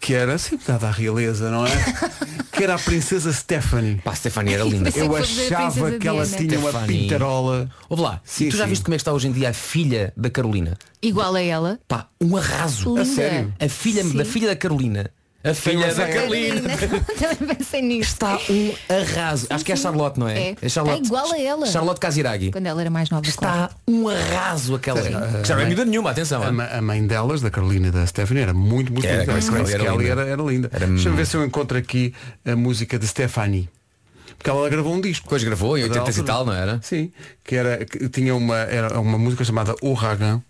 que 0.00 0.14
era 0.14 0.38
sempre 0.38 0.66
dada 0.68 0.86
à 0.86 0.90
realeza, 0.92 1.50
não 1.50 1.66
é? 1.66 1.70
que 2.52 2.62
era 2.62 2.76
a 2.76 2.78
princesa 2.78 3.32
Stephanie. 3.32 3.96
Pá, 3.96 4.12
a 4.12 4.14
Stefania 4.14 4.54
era 4.54 4.64
linda. 4.64 4.84
Pensei 4.84 5.02
Eu 5.02 5.10
que 5.10 5.18
fosse 5.18 5.40
a 5.40 5.44
achava 5.58 5.72
princesa 5.72 5.98
que 5.98 6.08
ela 6.08 6.24
Diana. 6.24 6.46
tinha 6.46 6.58
uma 6.60 6.70
Stephanie. 6.70 7.00
pintarola. 7.02 7.70
Ouve 7.88 8.02
lá, 8.02 8.20
Sim, 8.24 8.48
tu 8.48 8.56
já 8.56 8.64
sim. 8.64 8.70
viste 8.70 8.84
como 8.84 8.94
é 8.94 8.96
que 8.96 9.00
está 9.02 9.12
hoje 9.12 9.26
em 9.26 9.32
dia 9.32 9.50
a 9.50 9.52
filha 9.52 10.12
da 10.16 10.30
Carolina? 10.30 10.76
Igual 11.02 11.34
a 11.34 11.40
ela. 11.42 11.80
Pá, 11.88 12.08
um 12.20 12.36
arraso. 12.36 12.90
Linda. 12.90 13.04
sério? 13.04 13.52
A 13.58 13.68
filha 13.68 14.04
Sim. 14.04 14.16
da 14.16 14.24
filha 14.24 14.46
da 14.48 14.56
Carolina. 14.56 15.10
A 15.44 15.52
filha 15.52 15.94
da 15.94 16.08
Carolina. 16.08 16.62
Também 17.38 17.54
pensei 17.56 17.82
nisso. 17.82 18.12
Está 18.14 18.38
um 18.48 18.72
arraso. 18.88 19.46
Acho 19.50 19.64
que 19.64 19.72
é 19.72 19.74
a 19.74 19.76
Charlotte, 19.78 20.18
não 20.18 20.26
é? 20.26 20.54
É. 20.62 20.68
Charlotte. 20.70 21.02
Está 21.02 21.06
igual 21.06 21.32
a 21.32 21.38
ela. 21.38 21.66
Charlotte 21.66 22.00
Casiraghi. 22.00 22.50
Quando 22.50 22.66
ela 22.66 22.80
era 22.80 22.88
mais 22.90 23.10
nova. 23.10 23.26
Está 23.28 23.70
um 23.86 24.08
arraso 24.08 24.74
aquela. 24.74 25.02
Que 25.02 25.46
já 25.48 25.54
não 25.54 25.62
é 25.62 25.66
miúda 25.66 25.84
nenhuma, 25.84 26.10
atenção. 26.12 26.42
A, 26.42 26.50
ma- 26.50 26.66
a 26.66 26.80
mãe 26.80 27.06
delas, 27.06 27.42
da 27.42 27.50
Carolina 27.50 27.88
e 27.88 27.90
da 27.90 28.06
Stephanie, 28.06 28.42
era 28.42 28.54
muito, 28.54 28.90
muito 28.92 29.06
Era, 29.06 29.20
linda. 29.20 29.32
Grace 29.32 29.50
Kelly 29.50 29.72
era 29.74 29.90
linda. 29.92 30.04
era, 30.10 30.22
era 30.28 30.42
linda. 30.42 30.70
Era- 30.72 30.86
Deixa-me 30.86 31.16
ver 31.16 31.26
se 31.26 31.36
eu 31.36 31.44
encontro 31.44 31.76
aqui 31.76 32.14
a 32.46 32.56
música 32.56 32.98
de 32.98 33.06
Stephanie. 33.06 33.68
Porque 34.38 34.48
ela 34.50 34.68
gravou 34.70 34.94
um 34.94 35.00
disco. 35.00 35.24
Depois 35.24 35.44
gravou 35.44 35.76
em 35.78 35.88
Da 35.88 36.00
80 36.02 36.20
e 36.20 36.22
tal, 36.24 36.44
não 36.46 36.52
era? 36.54 36.80
Sim. 36.82 37.12
Que 37.44 37.54
era, 37.56 37.84
que 37.84 38.08
tinha 38.08 38.34
uma, 38.34 38.56
era 38.60 38.98
uma 38.98 39.18
música 39.18 39.44
chamada 39.44 39.74
Ouragan. 39.82 40.42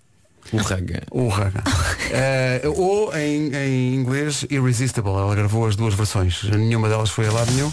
O 0.52 0.58
Raga. 0.58 1.02
Ouragan. 1.10 1.62
Eh, 2.10 2.62
ou 2.76 3.16
em, 3.16 3.54
em 3.54 3.94
inglês 3.94 4.46
Irresistible. 4.50 5.10
Ela 5.10 5.34
gravou 5.34 5.66
as 5.66 5.74
duas 5.76 5.94
versões. 5.94 6.42
Nenhuma 6.44 6.88
delas 6.88 7.10
foi 7.10 7.26
a 7.26 7.32
lado 7.32 7.50
nenhum. 7.52 7.72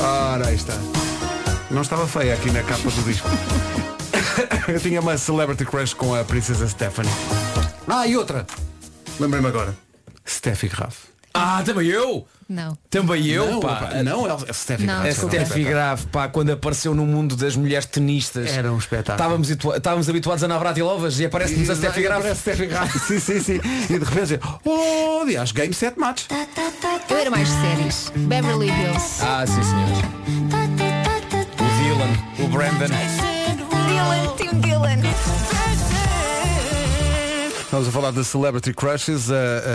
Ora, 0.00 0.48
aí 0.48 0.56
está. 0.56 0.74
Não 1.70 1.82
estava 1.82 2.06
feia 2.06 2.34
aqui 2.34 2.50
na 2.50 2.62
capa 2.62 2.90
do 2.90 3.02
disco. 3.02 3.28
Eu 4.68 4.80
tinha 4.80 5.00
uma 5.00 5.16
celebrity 5.16 5.64
crush 5.64 5.94
com 5.94 6.14
a 6.14 6.24
princesa 6.24 6.68
Stephanie. 6.68 7.10
Ah, 7.88 8.06
e 8.06 8.16
outra. 8.16 8.46
Lembrei-me 9.18 9.48
agora. 9.48 9.74
Steffi 10.26 10.68
Graf. 10.68 11.15
Ah, 11.36 11.62
também 11.64 11.88
eu! 11.88 12.26
Não. 12.48 12.78
Também 12.88 13.26
eu, 13.26 13.50
não, 13.54 13.60
pá. 13.60 13.90
Não, 14.04 14.24
a 14.24 14.52
Steffi 14.52 14.84
Não. 14.84 15.02
Graf. 15.02 15.24
A 15.24 15.28
Steffi 15.28 15.64
Graf, 15.64 16.04
pá, 16.06 16.28
quando 16.28 16.50
apareceu 16.50 16.94
no 16.94 17.04
mundo 17.04 17.34
das 17.34 17.56
mulheres 17.56 17.86
tenistas. 17.86 18.56
Era 18.56 18.72
um 18.72 18.78
espetáculo. 18.78 19.16
Estávamos, 19.16 19.50
estávamos 19.50 20.08
habituados 20.08 20.44
a 20.44 20.48
Navratilovas 20.48 21.18
e 21.18 21.24
aparece-nos 21.24 21.68
a 21.70 21.74
Steffi 21.74 22.02
Graf. 22.02 22.24
Steffi 22.36 22.66
Graf. 22.66 22.96
sim, 23.04 23.18
sim, 23.18 23.40
sim. 23.40 23.60
E 23.90 23.98
de 23.98 24.04
repente, 24.04 24.40
oh, 24.64 25.22
aliás, 25.22 25.50
game 25.50 25.74
7 25.74 25.98
match. 25.98 26.26
Eu 27.10 27.16
era 27.16 27.30
mais 27.30 27.48
séries. 27.48 28.12
Beverly 28.14 28.68
Hills. 28.68 29.22
Ah, 29.22 29.44
sim, 29.44 29.62
senhor. 29.62 30.04
O 31.58 31.64
Dylan, 31.82 32.44
o 32.44 32.48
Brandon. 32.48 32.86
Dylan, 33.88 34.36
Tim 34.36 34.60
Dylan. 34.60 35.65
Estamos 37.78 37.88
a 37.88 37.92
falar 37.92 38.10
de 38.10 38.24
Celebrity 38.24 38.72
Crushes. 38.72 39.30
A, 39.30 39.34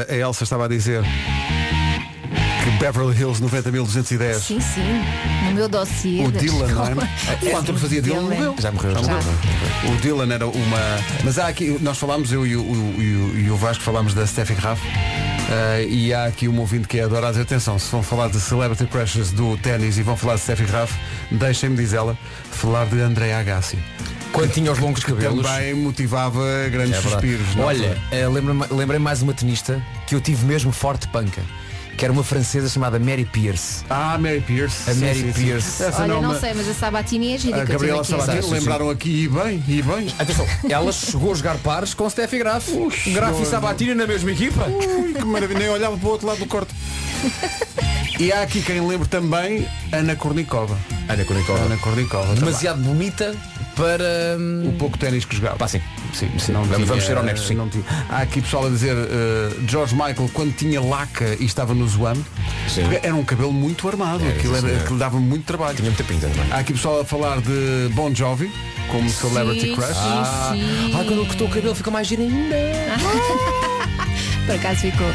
a- 0.09 0.11
a 0.11 0.17
Elsa 0.17 0.43
estava 0.43 0.65
a 0.65 0.67
dizer 0.67 1.03
que 1.03 2.71
Beverly 2.83 3.15
Hills 3.15 3.39
90.210. 3.43 4.33
Sim, 4.39 4.59
sim. 4.59 5.03
No 5.45 5.51
meu 5.51 5.69
dossiê. 5.69 6.25
O 6.25 6.31
da 6.31 6.39
Dylan, 6.39 6.67
não 6.67 6.83
escola. 6.83 7.09
é? 7.29 7.59
O 7.59 7.63
que 7.63 7.73
fazia 7.79 8.01
Dylan 8.01 8.21
morreu. 8.21 8.55
Já 8.59 8.71
morreu. 8.71 8.93
Já 8.95 9.01
morreu. 9.01 9.93
O 9.93 10.01
Dylan 10.01 10.33
era 10.33 10.47
uma. 10.47 10.79
Mas 11.23 11.37
há 11.37 11.47
aqui, 11.47 11.77
nós 11.79 11.99
falámos, 11.99 12.31
eu 12.33 12.47
e 12.47 12.55
o, 12.55 12.61
o- 12.63 12.95
e 13.37 13.51
o- 13.51 13.55
Vasco 13.55 13.83
falámos 13.83 14.15
da 14.15 14.25
Steffi 14.25 14.55
Graf. 14.55 14.81
eh, 15.51 15.85
e 15.87 16.11
há 16.11 16.25
aqui 16.25 16.47
um 16.47 16.57
ouvinte 16.59 16.87
que 16.87 16.97
é 16.97 17.03
adora 17.03 17.27
a 17.27 17.29
dizer, 17.29 17.43
atenção, 17.43 17.77
se 17.77 17.91
vão 17.91 18.01
falar 18.01 18.29
de 18.29 18.39
Celebrity 18.39 18.87
Crushes 18.87 19.31
do 19.31 19.55
ténis 19.57 19.99
e 19.99 20.01
vão 20.01 20.17
falar 20.17 20.35
de 20.35 20.41
Steffi 20.41 20.63
Graf, 20.63 20.91
deixem-me, 21.29 21.75
diz 21.75 21.93
ela, 21.93 22.17
falar 22.49 22.85
de 22.87 22.99
Andrea 22.99 23.37
Agassi. 23.39 23.77
Quando 24.31 24.51
tinha 24.51 24.71
os 24.71 24.79
longos 24.79 25.03
cabelos. 25.03 25.45
Também 25.45 25.73
motivava 25.73 26.43
grandes 26.71 26.97
É 26.97 27.01
suspiros. 27.01 27.55
na 27.55 27.65
Olha, 27.65 27.89
altura. 27.89 28.01
eh, 28.11 28.27
lembrei-me 28.27 28.65
lembrei 28.71 28.99
mais 28.99 29.21
uma 29.21 29.33
tenista 29.33 29.81
que 30.07 30.15
eu 30.15 30.21
tive 30.21 30.45
mesmo 30.45 30.71
forte 30.71 31.07
panca. 31.09 31.41
Que 31.97 32.05
era 32.05 32.13
uma 32.13 32.23
francesa 32.23 32.67
chamada 32.69 32.97
Mary 32.97 33.25
Pierce. 33.25 33.83
Ah, 33.89 34.17
Mary 34.17 34.41
Pierce. 34.41 34.89
A 34.89 34.93
Sim, 34.93 35.01
Mary 35.01 35.19
sim, 35.19 35.33
sim. 35.33 35.43
Pierce. 35.43 35.83
Essa 35.83 36.01
Olha, 36.01 36.19
não 36.21 36.39
sei, 36.39 36.53
mas 36.53 36.67
a 36.69 36.73
Sabatini 36.73 37.33
é 37.35 37.37
gira. 37.37 37.61
A 37.61 37.65
Gabriela. 37.65 38.03
Sabatini 38.03 38.41
Sim, 38.41 38.47
sim. 38.47 38.53
lembraram 38.55 38.89
aqui 38.89 39.23
e 39.23 39.27
bem, 39.27 39.63
e 39.67 39.81
bem. 39.83 40.07
Atenção, 40.17 40.47
ela 40.67 40.91
chegou 40.91 41.31
a 41.31 41.35
jogar 41.35 41.57
pares 41.57 41.93
com 41.93 42.09
Steffi 42.09 42.39
Graf. 42.39 42.69
Graf 43.13 43.39
e. 43.41 43.45
Sabatini 43.45 43.93
na 43.93 44.07
mesma 44.07 44.31
equipa. 44.31 44.65
Ui, 44.67 45.13
que 45.13 45.25
maravilha, 45.25 45.59
nem 45.59 45.69
olhava 45.69 45.95
para 45.97 46.07
o 46.07 46.11
outro 46.11 46.25
lado 46.25 46.39
do 46.39 46.45
corte. 46.47 46.73
E 48.19 48.31
há 48.31 48.41
aqui 48.41 48.61
quem 48.63 48.79
lembre 48.87 49.07
também 49.07 49.67
Ana 49.91 50.15
Kornikova. 50.15 50.77
Ana 51.07 51.23
Kornikova. 51.25 51.59
Ana 51.65 51.77
Kornikova. 51.77 52.33
Demasiado 52.35 52.81
bonita 52.81 53.35
para. 53.75 54.37
hum, 54.39 54.69
O 54.69 54.73
pouco 54.73 54.97
ténis 54.97 55.25
que 55.25 55.35
jogava. 55.35 55.57
Pá, 55.57 55.67
sim. 55.67 55.81
Sim, 56.13 56.29
Sim, 56.37 56.51
não 56.51 56.61
vamos- 56.61 56.75
tinha- 56.75 56.87
vamos 56.87 57.03
ser 57.05 57.17
honestos, 57.17 57.47
sim. 57.47 57.53
não 57.55 57.69
tinha. 57.69 57.83
Há 58.09 58.17
aqui 58.23 58.41
pessoal 58.41 58.65
a 58.65 58.69
dizer 58.69 58.95
eh, 58.95 59.55
George 59.67 59.93
Michael 59.95 60.29
quando 60.33 60.53
tinha 60.53 60.81
laca 60.81 61.37
e 61.39 61.45
estava 61.45 61.73
no 61.73 61.87
Zoam 61.87 62.17
era 63.01 63.15
um 63.15 63.23
cabelo 63.23 63.53
muito 63.53 63.87
armado, 63.87 64.23
Era, 64.23 64.33
aquilo, 64.37 64.55
era, 64.55 64.77
aquilo 64.81 64.97
dava 64.99 65.17
muito 65.19 65.45
trabalho. 65.45 65.75
Tinha 65.77 65.89
muita 65.89 66.03
pinta 66.03 66.27
também. 66.27 66.51
Há 66.51 66.57
aqui 66.59 66.73
pessoal 66.73 66.99
a 67.01 67.05
falar 67.05 67.39
de 67.41 67.89
Bon 67.93 68.13
Jovi 68.13 68.51
como 68.89 69.09
Celebrity 69.09 69.67
Sim, 69.67 69.75
Crush. 69.75 69.87
sim, 69.87 69.93
Ah, 69.95 70.49
sim. 70.53 70.93
ah, 70.93 71.03
quando 71.05 71.25
cortou 71.27 71.47
o 71.47 71.49
cabelo 71.49 71.75
fica 71.75 71.91
mais 71.91 72.07
giro 72.07 72.23
ainda. 72.23 72.55
Por 74.45 74.55
acaso 74.55 74.81
ficou. 74.81 75.07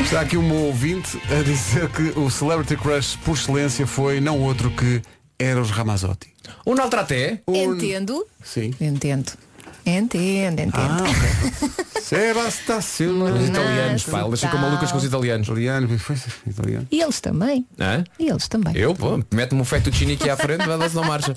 Está 0.00 0.20
aqui 0.22 0.36
um 0.36 0.52
ouvinte 0.66 1.18
a 1.30 1.42
dizer 1.42 1.88
que 1.90 2.12
o 2.18 2.28
Celebrity 2.30 2.76
Crush 2.76 3.16
por 3.24 3.34
excelência 3.36 3.86
foi 3.86 4.20
não 4.20 4.40
outro 4.40 4.70
que 4.70 5.00
Eros 5.38 5.70
Ramazzotti. 5.70 6.31
O 6.64 6.74
Naltraté. 6.74 7.40
Entendo. 7.46 8.26
Sim. 8.42 8.74
Entendo. 8.80 9.32
Entendo, 9.84 10.60
entendo. 10.60 10.72
Ah, 10.74 11.02
ok. 11.02 11.92
Sebastião. 12.02 12.78
Os 12.78 13.48
italianos, 13.48 14.04
pá, 14.04 14.20
ele 14.20 14.28
deixa 14.28 14.48
com 14.48 14.58
malucas 14.58 14.92
com 14.92 14.98
os 14.98 15.04
italianos. 15.04 15.48
Italiano, 15.48 15.88
italiano. 16.46 16.86
E 16.90 17.00
eles 17.00 17.20
também. 17.20 17.66
Hã? 17.80 18.04
E 18.18 18.28
eles 18.28 18.46
também. 18.48 18.76
Eu, 18.76 18.94
pô, 18.94 19.20
mete-me 19.32 19.60
um 19.60 19.64
fettuccine 19.64 20.12
aqui 20.12 20.28
à 20.30 20.36
frente, 20.36 20.64
vai 20.66 20.78
dar-se 20.78 20.94
não 20.94 21.04
marcha. 21.04 21.32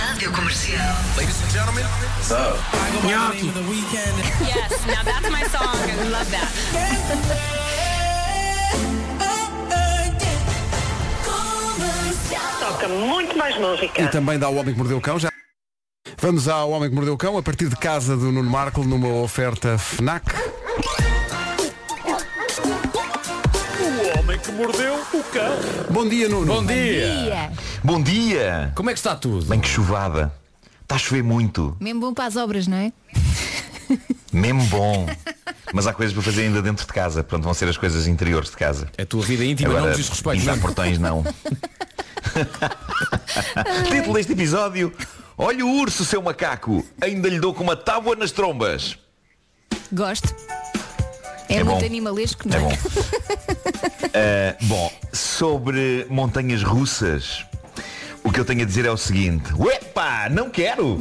Rádio 0.00 0.32
Comercial. 0.32 0.96
Ladies 1.16 1.36
and 1.42 1.50
gentlemen. 1.50 1.84
So. 2.22 2.34
Yes, 4.44 4.86
now 4.86 5.04
that's 5.04 5.30
my 5.30 5.44
song. 5.44 5.76
I 5.90 6.08
love 6.08 6.30
that. 6.30 7.60
Toca 12.80 12.94
muito 12.94 13.36
mais 13.36 13.58
música. 13.58 14.00
E 14.00 14.08
também 14.08 14.38
dá 14.38 14.48
o 14.48 14.54
Homem 14.54 14.72
que 14.72 14.78
Mordeu 14.78 14.96
o 14.96 15.00
Cão. 15.02 15.18
Já. 15.18 15.30
Vamos 16.16 16.48
ao 16.48 16.70
Homem 16.70 16.88
que 16.88 16.94
Mordeu 16.94 17.12
o 17.12 17.18
Cão, 17.18 17.36
a 17.36 17.42
partir 17.42 17.68
de 17.68 17.76
casa 17.76 18.16
do 18.16 18.32
Nuno 18.32 18.48
Marco, 18.48 18.82
numa 18.82 19.08
oferta 19.20 19.76
FNAC. 19.76 20.34
O 23.80 24.18
homem 24.18 24.38
que 24.38 24.52
mordeu 24.52 24.94
o 24.94 25.22
cão. 25.24 25.58
Bom 25.90 26.08
dia, 26.08 26.26
Nuno. 26.26 26.54
Bom 26.54 26.64
dia. 26.64 27.22
Dia. 27.22 27.52
Bom 27.84 28.02
dia! 28.02 28.72
Como 28.74 28.88
é 28.88 28.94
que 28.94 28.98
está 28.98 29.14
tudo? 29.14 29.44
Bem 29.44 29.60
que 29.60 29.68
chuvada. 29.68 30.32
Está 30.80 30.94
a 30.94 30.98
chover 30.98 31.22
muito. 31.22 31.76
Mesmo 31.78 32.00
bom 32.00 32.14
para 32.14 32.24
as 32.24 32.36
obras, 32.36 32.66
não 32.66 32.78
é? 32.78 32.92
Mesmo 34.32 34.64
bom. 34.64 35.06
Mas 35.74 35.86
há 35.86 35.92
coisas 35.92 36.14
para 36.14 36.22
fazer 36.22 36.44
ainda 36.44 36.62
dentro 36.62 36.86
de 36.86 36.92
casa. 36.94 37.22
Portanto, 37.22 37.44
vão 37.44 37.52
ser 37.52 37.68
as 37.68 37.76
coisas 37.76 38.06
interiores 38.06 38.48
de 38.48 38.56
casa. 38.56 38.90
A 38.96 39.04
tua 39.04 39.22
vida 39.22 39.44
íntima 39.44 39.68
Agora, 39.68 39.90
não 39.90 39.96
diz 39.96 40.08
respeito. 40.08 40.46
não. 40.46 40.58
portões 40.58 40.98
não. 40.98 41.24
Título 43.90 44.14
deste 44.14 44.32
episódio. 44.32 44.92
Olha 45.36 45.64
o 45.64 45.70
urso, 45.80 46.04
seu 46.04 46.20
macaco. 46.22 46.84
Ainda 47.00 47.28
lhe 47.28 47.38
dou 47.40 47.54
com 47.54 47.62
uma 47.62 47.76
tábua 47.76 48.14
nas 48.14 48.30
trombas. 48.30 48.98
Gosto. 49.92 50.34
É, 51.48 51.56
É 51.56 51.64
muito 51.64 51.80
bom. 51.80 51.86
animalesco, 51.86 52.48
não 52.48 52.56
É 52.56 52.60
é? 52.60 52.62
bom. 52.62 52.72
Uh, 52.72 54.66
bom, 54.68 54.92
sobre 55.12 56.06
montanhas 56.10 56.62
russas, 56.62 57.44
o 58.22 58.30
que 58.30 58.38
eu 58.38 58.44
tenho 58.44 58.62
a 58.62 58.64
dizer 58.64 58.84
é 58.84 58.90
o 58.90 58.96
seguinte. 58.96 59.52
Uepa, 59.54 60.28
não 60.30 60.50
quero! 60.50 60.98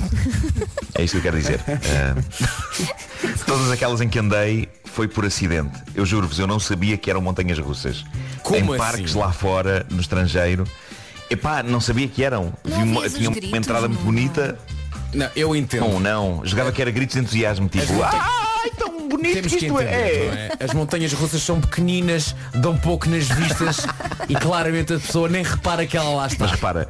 É 0.95 1.03
isto 1.03 1.13
que 1.13 1.17
eu 1.17 1.21
quero 1.31 1.37
dizer. 1.37 1.59
Uh, 1.59 3.35
todas 3.45 3.69
aquelas 3.71 3.99
em 4.01 4.07
que 4.09 4.17
andei 4.17 4.69
foi 4.85 5.07
por 5.07 5.25
acidente. 5.25 5.77
Eu 5.93 6.05
juro-vos, 6.05 6.39
eu 6.39 6.47
não 6.47 6.59
sabia 6.59 6.97
que 6.97 7.09
eram 7.09 7.21
montanhas 7.21 7.59
russas. 7.59 8.03
Como 8.41 8.57
em 8.57 8.61
assim? 8.69 8.77
parques 8.77 9.13
lá 9.13 9.31
fora, 9.31 9.85
no 9.91 9.99
estrangeiro. 9.99 10.65
Epá, 11.29 11.61
não 11.61 11.79
sabia 11.79 12.07
que 12.07 12.23
eram. 12.23 12.53
Não 12.63 12.77
Vi 12.77 12.83
uma, 12.83 13.09
tinha 13.09 13.29
uma 13.29 13.35
gritos, 13.35 13.57
entrada 13.57 13.87
muito 13.87 13.99
não? 13.99 14.05
bonita. 14.05 14.59
Não, 15.13 15.29
eu 15.35 15.55
entendo. 15.55 15.87
Não, 15.87 15.99
não. 15.99 16.41
Jogava 16.45 16.71
que 16.71 16.81
era 16.81 16.91
gritos 16.91 17.15
de 17.15 17.21
entusiasmo, 17.21 17.67
tipo. 17.67 17.85
Ai, 18.03 18.69
tão 18.77 19.07
bonito 19.07 19.33
Temos 19.33 19.53
que 19.53 19.59
que 19.59 19.65
isto 19.65 19.81
entender, 19.81 19.93
é. 19.93 20.27
não 20.27 20.37
é? 20.37 20.49
As 20.59 20.73
montanhas 20.73 21.13
russas 21.13 21.41
são 21.41 21.59
pequeninas, 21.59 22.35
dão 22.55 22.77
pouco 22.77 23.09
nas 23.09 23.27
vistas 23.27 23.85
e 24.27 24.35
claramente 24.35 24.93
a 24.93 24.99
pessoa 24.99 25.27
nem 25.27 25.43
repara 25.43 25.85
que 25.85 25.97
ela 25.97 26.09
lá 26.09 26.27
está. 26.27 26.45
Mas 26.45 26.51
repara, 26.51 26.89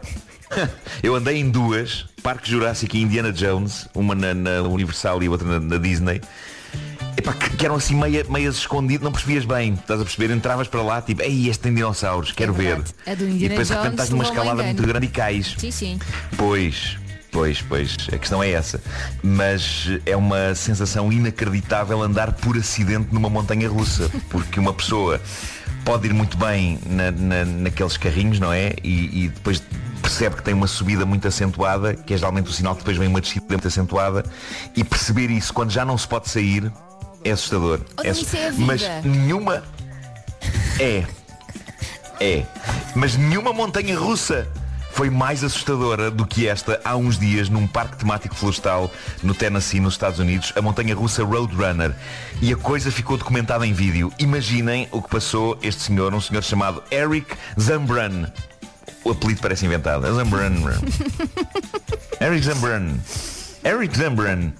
eu 1.03 1.15
andei 1.15 1.37
em 1.37 1.49
duas, 1.49 2.05
Parque 2.21 2.49
Jurássico 2.49 2.95
e 2.95 3.01
Indiana 3.01 3.31
Jones, 3.31 3.87
uma 3.93 4.15
na, 4.15 4.33
na 4.33 4.61
Universal 4.61 5.23
e 5.23 5.29
outra 5.29 5.47
na, 5.47 5.59
na 5.59 5.77
Disney. 5.77 6.21
Epá, 7.19 7.33
que, 7.33 7.49
que 7.57 7.65
eram 7.65 7.75
assim 7.75 7.95
meia, 7.95 8.25
meias 8.29 8.55
escondidas, 8.55 9.03
não 9.03 9.11
percebias 9.11 9.43
bem, 9.43 9.73
estás 9.73 9.99
a 9.99 10.03
perceber? 10.05 10.33
Entravas 10.33 10.69
para 10.69 10.81
lá, 10.81 11.01
tipo, 11.01 11.21
ei, 11.21 11.49
este 11.49 11.63
tem 11.63 11.73
dinossauros, 11.73 12.31
quero 12.31 12.53
ver. 12.53 12.77
verdade. 12.77 12.91
A 13.05 13.13
do 13.13 13.25
E 13.25 13.31
Indiana 13.31 13.49
depois 13.49 13.67
de 13.67 13.73
repente 13.73 13.91
estás 13.91 14.09
numa 14.09 14.23
um 14.23 14.27
escalada 14.27 14.63
muito 14.63 14.83
grande 14.83 15.05
e 15.05 15.09
cais. 15.09 15.53
Sim, 15.57 15.69
sim. 15.69 15.99
Pois, 16.37 16.97
pois, 17.29 17.61
pois, 17.61 17.97
a 18.13 18.17
questão 18.17 18.41
é 18.41 18.51
essa. 18.51 18.81
Mas 19.21 19.89
é 20.05 20.15
uma 20.15 20.55
sensação 20.55 21.11
inacreditável 21.11 22.01
andar 22.01 22.31
por 22.31 22.55
acidente 22.57 23.09
numa 23.13 23.29
montanha 23.29 23.67
russa, 23.67 24.09
porque 24.31 24.57
uma 24.57 24.73
pessoa 24.73 25.19
pode 25.83 26.07
ir 26.07 26.13
muito 26.13 26.37
bem 26.37 26.79
na, 26.85 27.11
na- 27.11 27.43
naqueles 27.45 27.97
carrinhos, 27.97 28.39
não 28.39 28.53
é? 28.53 28.75
E, 28.81 29.25
e 29.25 29.27
depois 29.27 29.61
percebe 30.01 30.37
que 30.37 30.43
tem 30.43 30.53
uma 30.53 30.67
subida 30.67 31.05
muito 31.05 31.27
acentuada, 31.27 31.93
que 31.95 32.13
é 32.13 32.17
geralmente 32.17 32.49
o 32.49 32.53
sinal 32.53 32.73
que 32.75 32.79
depois 32.79 32.95
vem 32.95 33.09
uma 33.09 33.19
descida 33.19 33.45
muito 33.49 33.67
acentuada, 33.67 34.23
e 34.73 34.85
perceber 34.85 35.29
isso 35.29 35.53
quando 35.53 35.69
já 35.71 35.83
não 35.83 35.97
se 35.97 36.07
pode 36.07 36.29
sair 36.29 36.71
é 37.23 37.31
assustador. 37.31 37.81
Assu- 37.97 38.21
isso 38.23 38.35
é 38.37 38.47
a 38.47 38.51
vida. 38.51 38.65
Mas 38.65 38.81
nenhuma 39.05 39.63
é. 40.79 41.03
É. 42.19 42.45
Mas 42.95 43.15
nenhuma 43.15 43.53
montanha 43.53 43.97
russa 43.97 44.47
foi 44.91 45.09
mais 45.09 45.43
assustadora 45.43 46.11
do 46.11 46.25
que 46.25 46.47
esta 46.47 46.81
há 46.83 46.95
uns 46.95 47.17
dias 47.17 47.47
num 47.47 47.65
parque 47.65 47.97
temático 47.97 48.35
florestal 48.35 48.91
no 49.23 49.33
Tennessee, 49.33 49.79
nos 49.79 49.93
Estados 49.93 50.19
Unidos, 50.19 50.51
a 50.57 50.61
montanha 50.61 50.93
russa 50.95 51.23
Roadrunner. 51.23 51.95
E 52.41 52.51
a 52.51 52.57
coisa 52.57 52.91
ficou 52.91 53.15
documentada 53.17 53.65
em 53.65 53.71
vídeo. 53.71 54.11
Imaginem 54.19 54.87
o 54.91 55.01
que 55.01 55.09
passou 55.09 55.57
este 55.61 55.83
senhor, 55.83 56.13
um 56.13 56.19
senhor 56.19 56.43
chamado 56.43 56.83
Eric 56.91 57.33
Zambran. 57.59 58.29
O 59.05 59.11
apelido 59.11 59.39
parece 59.41 59.65
inventado. 59.65 60.13
Zambran. 60.13 60.51
Eric 62.19 62.43
Zambran. 62.45 62.97
Eric 63.63 63.97
Zambran. 63.97 64.51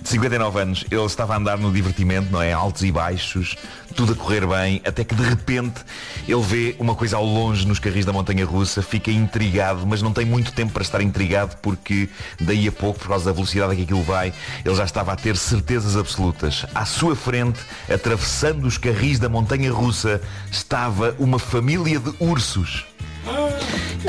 De 0.00 0.08
59 0.08 0.60
anos, 0.60 0.84
ele 0.90 1.04
estava 1.04 1.34
a 1.34 1.36
andar 1.36 1.58
no 1.58 1.72
divertimento, 1.72 2.30
não 2.30 2.42
é? 2.42 2.52
Altos 2.52 2.82
e 2.82 2.92
baixos, 2.92 3.56
tudo 3.92 4.12
a 4.12 4.16
correr 4.16 4.46
bem, 4.46 4.80
até 4.84 5.04
que 5.04 5.14
de 5.14 5.22
repente 5.22 5.80
ele 6.26 6.42
vê 6.42 6.76
uma 6.78 6.94
coisa 6.94 7.16
ao 7.16 7.24
longe 7.24 7.66
nos 7.66 7.78
carris 7.78 8.04
da 8.04 8.12
montanha 8.12 8.44
russa, 8.44 8.82
fica 8.82 9.10
intrigado, 9.10 9.86
mas 9.86 10.02
não 10.02 10.12
tem 10.12 10.24
muito 10.24 10.52
tempo 10.52 10.72
para 10.72 10.82
estar 10.82 11.00
intrigado 11.00 11.56
porque 11.62 12.08
daí 12.40 12.66
a 12.68 12.72
pouco, 12.72 12.98
por 12.98 13.08
causa 13.08 13.26
da 13.26 13.32
velocidade 13.32 13.72
a 13.72 13.76
que 13.76 13.82
aquilo 13.82 14.02
vai, 14.02 14.32
ele 14.64 14.74
já 14.74 14.84
estava 14.84 15.12
a 15.12 15.16
ter 15.16 15.36
certezas 15.36 15.96
absolutas. 15.96 16.66
À 16.74 16.84
sua 16.84 17.14
frente, 17.14 17.60
atravessando 17.92 18.66
os 18.66 18.78
carris 18.78 19.18
da 19.18 19.28
montanha 19.28 19.72
russa, 19.72 20.20
estava 20.50 21.14
uma 21.18 21.38
família 21.38 21.98
de 21.98 22.12
ursos. 22.18 22.84
Não, 23.24 23.48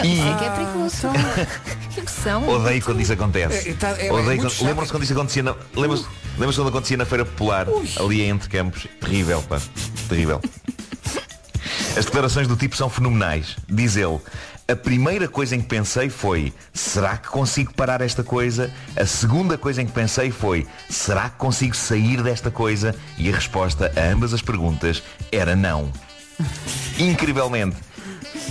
E- 0.03 0.19
é 0.21 0.37
que 0.37 0.45
é 0.45 0.49
perigoso. 0.49 1.07
que 2.05 2.11
são? 2.11 2.47
Odeio 2.49 2.81
quando 2.81 3.01
isso 3.01 3.13
acontece. 3.13 3.69
É, 3.69 3.71
é, 3.71 3.75
tá- 3.75 3.89
é- 3.99 4.11
Odeio 4.11 4.41
quando-. 4.41 4.63
Lembram-se 4.65 4.91
quando 4.91 5.03
isso 5.03 5.13
acontecia 5.13 5.43
na. 5.43 5.55
Lembram-se 5.75 6.05
lembram-se 6.33 6.57
quando 6.59 6.67
acontecia 6.69 6.97
na 6.97 7.05
Feira 7.05 7.25
Popular, 7.25 7.67
ali 7.99 8.21
entre 8.23 8.49
campos? 8.49 8.87
Terrível, 8.99 9.41
pá. 9.43 9.61
Terrível. 10.09 10.41
As 11.97 12.05
declarações 12.05 12.47
do 12.47 12.55
tipo 12.55 12.75
são 12.75 12.89
fenomenais. 12.89 13.55
Diz 13.69 13.95
ele, 13.95 14.17
A 14.67 14.75
primeira 14.75 15.27
coisa 15.27 15.55
em 15.55 15.61
que 15.61 15.67
pensei 15.67 16.09
foi, 16.09 16.51
será 16.73 17.15
que 17.17 17.27
consigo 17.27 17.71
parar 17.75 18.01
esta 18.01 18.23
coisa? 18.23 18.73
A 18.95 19.05
segunda 19.05 19.59
coisa 19.59 19.81
em 19.81 19.85
que 19.85 19.91
pensei 19.91 20.31
foi, 20.31 20.65
será 20.89 21.29
que 21.29 21.37
consigo 21.37 21.75
sair 21.75 22.23
desta 22.23 22.49
coisa? 22.49 22.95
E 23.17 23.29
a 23.29 23.35
resposta 23.35 23.91
a 23.95 24.11
ambas 24.11 24.33
as 24.33 24.41
perguntas 24.41 25.03
era 25.31 25.55
não. 25.55 25.91
Incrivelmente. 26.97 27.75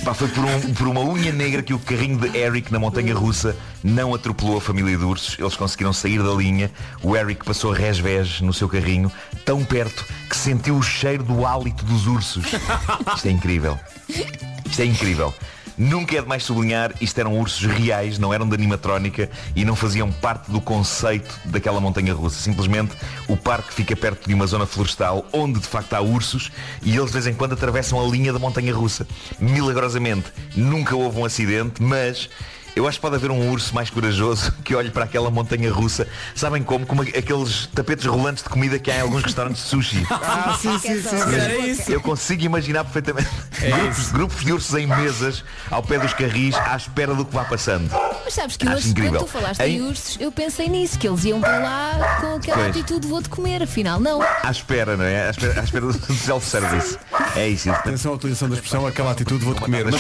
Pá, 0.05 0.15
foi 0.15 0.29
por, 0.29 0.45
um- 0.45 0.75
por 0.75 0.89
uma 0.89 1.01
unha 1.01 1.33
negra 1.33 1.63
que 1.63 1.75
o 1.75 1.79
carrinho 1.79 2.19
de 2.19 2.37
Eric 2.37 2.73
na 2.73 2.79
montanha 2.79 3.15
russa 3.15 3.57
não 3.83 4.15
atropelou 4.15 4.57
a 4.59 4.61
família 4.61 4.97
de 4.97 5.05
ursos. 5.05 5.37
Eles 5.39 5.57
conseguiram 5.57 5.93
sair 5.93 6.23
da 6.23 6.31
linha. 6.33 6.71
O 7.03 7.17
Eric 7.17 7.45
passou 7.45 7.73
resvés 7.73 8.41
no 8.41 8.53
seu 8.53 8.69
carrinho, 8.69 9.11
tão 9.45 9.65
perto 9.65 10.05
que 10.29 10.37
sentiu 10.37 10.77
o 10.77 10.83
cheiro 10.83 11.23
do 11.25 11.47
hálito 11.47 11.85
dos 11.85 12.07
ursos. 12.07 12.45
Isto 13.17 13.29
é 13.29 13.31
incrível. 13.31 13.79
Isto 14.09 14.83
é 14.83 14.85
incrível. 14.87 15.35
Nunca 15.77 16.17
é 16.17 16.21
demais 16.21 16.45
sublinhar, 16.45 16.93
isto 17.01 17.19
eram 17.19 17.39
ursos 17.39 17.65
reais, 17.65 18.19
não 18.19 18.33
eram 18.33 18.49
de 18.49 18.55
animatrónica 18.55 19.31
e 19.57 19.65
não 19.65 19.75
faziam 19.75 20.13
parte 20.13 20.51
do 20.51 20.61
conceito 20.61 21.35
daquela 21.47 21.81
montanha 21.81 22.15
russa. 22.15 22.41
Simplesmente 22.41 22.95
o 23.27 23.37
parque 23.37 23.73
fica 23.73 23.97
perto 23.97 24.27
de 24.27 24.35
uma 24.35 24.47
zona 24.47 24.67
florestal 24.67 25.25
onde 25.33 25.61
de 25.61 25.67
facto 25.67 25.95
há 25.95 26.01
ursos 26.01 26.51
e 26.83 26.97
eles 26.97 27.07
de 27.07 27.13
vez 27.13 27.27
em 27.27 27.35
quando 27.35 27.53
atravessam 27.53 28.01
a 28.01 28.09
linha 28.09 28.33
da 28.33 28.39
montanha 28.39 28.75
russa. 28.75 29.07
Milagrosamente 29.39 30.27
nunca 30.55 30.95
houve 30.95 31.19
um 31.19 31.25
acidente, 31.25 31.83
mas 31.83 32.29
eu 32.75 32.87
acho 32.89 32.99
que 32.99 33.03
pode 33.03 33.17
haver 33.17 33.31
um 33.31 33.51
urso 33.51 33.75
mais 33.75 33.91
corajoso 33.91 34.53
que 34.65 34.75
olhe 34.75 34.91
para 34.91 35.05
aquela 35.05 35.31
montanha 35.31 35.71
russa. 35.73 36.07
Sabem 36.35 36.63
como? 36.63 36.87
Como 36.87 37.03
aqueles 37.03 37.67
tapetes 37.75 38.07
rolantes 38.07 38.43
de 38.43 38.49
comida 38.49 38.79
que 38.79 38.91
há 38.91 38.97
em 38.97 39.01
alguns 39.01 39.23
restaurantes 39.23 39.63
de 39.63 39.69
sushi. 39.69 40.07
Ah, 40.25 40.57
sim, 40.61 40.79
sim, 40.79 41.03
sim. 41.03 41.17
Era 41.35 41.59
isso. 41.59 41.91
Eu 41.93 42.01
consigo 42.01 42.43
imaginar 42.45 42.85
perfeitamente 42.85 43.29
É 43.61 43.71
grupos, 43.71 44.09
grupos 44.13 44.45
de 44.45 44.53
ursos 44.53 44.75
em 44.75 44.87
mesas 44.87 45.45
ao 45.71 45.83
pé 45.83 45.99
dos 45.99 46.15
carris 46.15 46.55
à 46.55 46.77
espera 46.77 47.15
do 47.15 47.25
que 47.25 47.35
vá 47.35 47.45
passando. 47.45 47.91
Mas 48.25 48.35
sabes 48.35 48.57
que 48.57 48.67
Acho 48.67 48.77
hoje, 48.79 48.89
incrível. 48.91 49.13
quando 49.21 49.25
tu 49.27 49.31
falaste 49.33 49.61
Em- 49.61 49.77
em 49.79 49.83
ursos, 49.83 50.17
eu 50.21 50.31
pensei 50.33 50.69
nisso, 50.69 50.99
que 50.99 51.07
eles 51.09 51.25
iam 51.25 51.41
para 51.41 51.59
lá 51.59 52.19
com 52.21 52.35
aquela 52.37 52.57
Pois. 52.59 52.69
atitude 52.71 53.07
vou-te 53.07 53.29
comer, 53.29 53.63
afinal 53.63 53.99
não. 54.01 54.23
À 54.23 54.51
espera, 54.51 54.97
não 54.97 55.05
é? 55.05 55.27
À 55.27 55.31
espera, 55.31 55.61
à 55.61 55.65
espera 55.65 55.87
do 55.87 55.93
self-service. 56.15 56.99
É 57.37 57.49
isso. 57.49 57.71
Atenção 57.71 58.13
à 58.13 58.15
utilização 58.15 58.49
da 58.49 58.55
expressão, 58.55 58.87
aquela 58.87 59.11
atitude 59.11 59.45
vou-te 59.45 59.61
comer. 59.61 59.85
Mas 59.85 59.95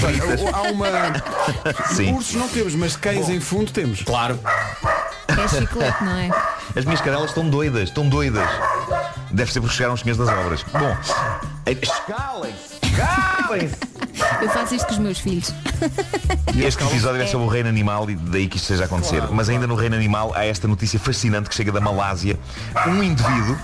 há 0.55 0.63
uma. 0.71 0.87
Sim. 1.95 2.15
Ursos 2.15 2.35
não 2.37 2.49
temos, 2.63 2.75
mas 2.77 2.97
cães 2.97 3.29
em 3.29 3.41
fundo 3.41 3.73
temos. 3.73 4.03
Claro. 4.03 4.39
É 5.29 5.49
chiclete, 5.49 6.05
não 6.05 6.17
é? 6.17 6.31
As 6.77 6.85
minhas 6.85 7.01
cadelas 7.01 7.31
estão 7.31 7.49
doidas, 7.49 7.89
estão 7.89 8.09
doidas. 8.09 8.49
Deve 9.31 9.53
ser 9.53 9.61
porque 9.61 9.75
chegaram 9.75 9.95
os 9.95 10.01
senhores 10.01 10.19
das 10.19 10.29
obras. 10.29 10.65
Bom, 10.73 10.97
eh, 11.67 11.77
escalem-se, 11.83 12.79
escalem-se. 12.83 13.77
Eu 14.41 14.49
faço 14.51 14.75
isto 14.75 14.87
com 14.87 14.93
os 14.93 14.99
meus 14.99 15.19
filhos. 15.19 15.53
Este 16.57 16.85
episódio 16.85 17.23
é 17.23 17.27
sobre 17.27 17.47
o 17.47 17.51
reino 17.51 17.69
animal 17.69 18.09
e 18.11 18.15
daí 18.15 18.47
que 18.47 18.57
isto 18.57 18.67
esteja 18.67 18.85
a 18.85 18.87
acontecer. 18.87 19.23
Mas 19.31 19.49
ainda 19.49 19.67
no 19.67 19.75
reino 19.75 19.97
animal 19.97 20.33
há 20.35 20.45
esta 20.45 20.69
notícia 20.69 21.01
fascinante 21.01 21.49
que 21.49 21.55
chega 21.55 21.73
da 21.73 21.81
Malásia. 21.81 22.39
Um 22.87 23.03
indivíduo 23.03 23.57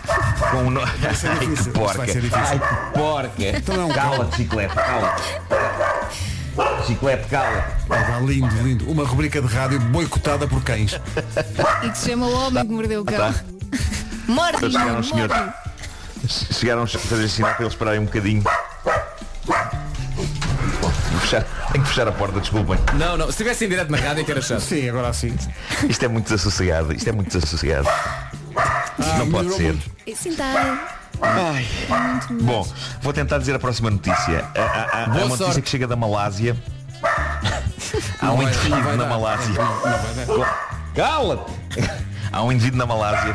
com 0.51 0.57
um 0.59 0.71
nome. 0.71 0.91
Ai, 1.05 1.47
que 1.47 1.71
porca. 1.71 2.03
Ai, 2.03 2.59
que 2.59 2.99
porca. 2.99 3.33
Então 3.39 3.75
é 3.81 3.85
um 3.85 3.89
Cala-te, 3.89 4.37
chiclete, 4.37 4.75
cala-te. 4.75 5.98
Chiclete, 6.87 7.29
cala. 7.29 7.65
Ah, 7.91 8.21
lindo, 8.21 8.55
lindo. 8.63 8.91
Uma 8.91 9.05
rubrica 9.05 9.41
de 9.41 9.47
rádio 9.47 9.79
boicotada 9.81 10.47
por 10.47 10.63
cães. 10.63 10.99
E 11.85 11.91
que 11.91 11.99
se 11.99 12.11
chama 12.11 12.27
o 12.27 12.47
homem 12.47 12.67
que 12.67 12.73
mordeu 12.73 13.03
o 13.03 13.05
cão. 13.05 13.17
Tá. 13.33 13.35
Morde, 14.27 14.59
Chegaram 14.71 15.01
os 15.01 15.09
senhores. 15.09 15.37
Chegaram 16.29 16.83
a 16.83 16.87
fazer 16.87 17.29
sinal 17.29 17.55
para 17.55 17.65
eles 17.65 17.75
pararem 17.75 18.01
um 18.01 18.05
bocadinho. 18.05 18.43
Vou 20.81 21.21
fechar- 21.21 21.45
Tenho 21.73 21.85
que 21.85 21.91
fechar 21.91 22.09
a 22.09 22.13
porta, 22.13 22.41
desculpem. 22.41 22.79
Não, 22.95 23.17
não. 23.17 23.27
Se 23.27 23.31
estivesse 23.33 23.65
em 23.65 23.69
direto 23.69 23.91
na 23.91 23.99
rádio, 23.99 24.25
que 24.25 24.31
era 24.31 24.41
chato. 24.43 24.61
Sim, 24.61 24.89
agora 24.89 25.13
sim. 25.13 25.35
Isto 25.89 26.05
é 26.05 26.09
muito 26.09 26.25
desassossegado. 26.25 26.93
Isto 26.93 27.09
é 27.09 27.13
muito 27.13 27.29
desassossegado. 27.29 27.89
Isto 28.99 29.15
não 29.19 29.31
pode 29.31 29.55
ser. 29.55 29.73
muito. 29.75 29.91
Sim, 30.17 30.31
está. 30.31 30.98
Ai. 31.23 31.67
Bom, 32.43 32.67
vou 33.03 33.13
tentar 33.13 33.39
dizer 33.39 33.55
a 33.55 33.59
próxima 33.59 33.91
notícia. 33.91 34.45
Há, 34.57 34.61
há- 34.61 35.03
há 35.03 35.07
Boa 35.07 35.17
uma 35.19 35.25
notícia 35.29 35.47
sorte. 35.47 35.63
que 35.63 35.69
chega 35.71 35.87
da 35.87 35.97
Malásia. 35.97 36.57
Há 38.21 38.33
um 38.33 38.43
indivíduo 38.43 38.97
na. 38.97 39.07
Malásia. 39.07 39.55
Cala-te! 40.95 41.53
Há 42.31 42.43
um 42.43 42.53
indivíduo 42.53 42.79
na 42.79 42.87
Malásia. 42.87 43.35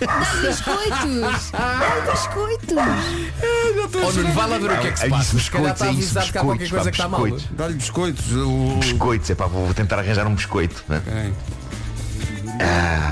Dá 0.00 0.48
biscoitos! 0.48 1.50
Dá 1.52 2.12
biscoitos! 2.12 4.16
Nuno, 4.16 4.32
vai 4.34 4.48
lá 4.50 4.58
ver 4.58 4.70
o 4.72 4.78
que 4.80 4.86
é 4.88 4.92
que 4.92 4.98
se 4.98 5.08
passa. 5.08 5.38
Se 5.38 5.50
calhar 5.50 5.72
está 5.72 5.86
biscoitos, 5.86 5.86
é 5.86 5.90
isso, 5.90 6.18
avisado 6.18 6.32
que 6.32 6.38
há 6.38 6.40
qualquer 6.42 6.58
biscoitos, 6.64 6.70
coisa 6.70 6.90
que 6.90 6.96
está 6.96 7.08
mal. 7.08 7.22
biscoitos. 7.22 7.48
Dá-lhe 7.56 7.74
biscoitos. 7.74 8.32
O... 8.32 8.76
Biscoitos, 8.80 9.30
é 9.30 9.34
pá, 9.34 9.46
vou 9.46 9.72
tentar 9.72 9.98
arranjar 9.98 10.26
um 10.26 10.34
biscoito. 10.34 10.84
né? 10.88 11.32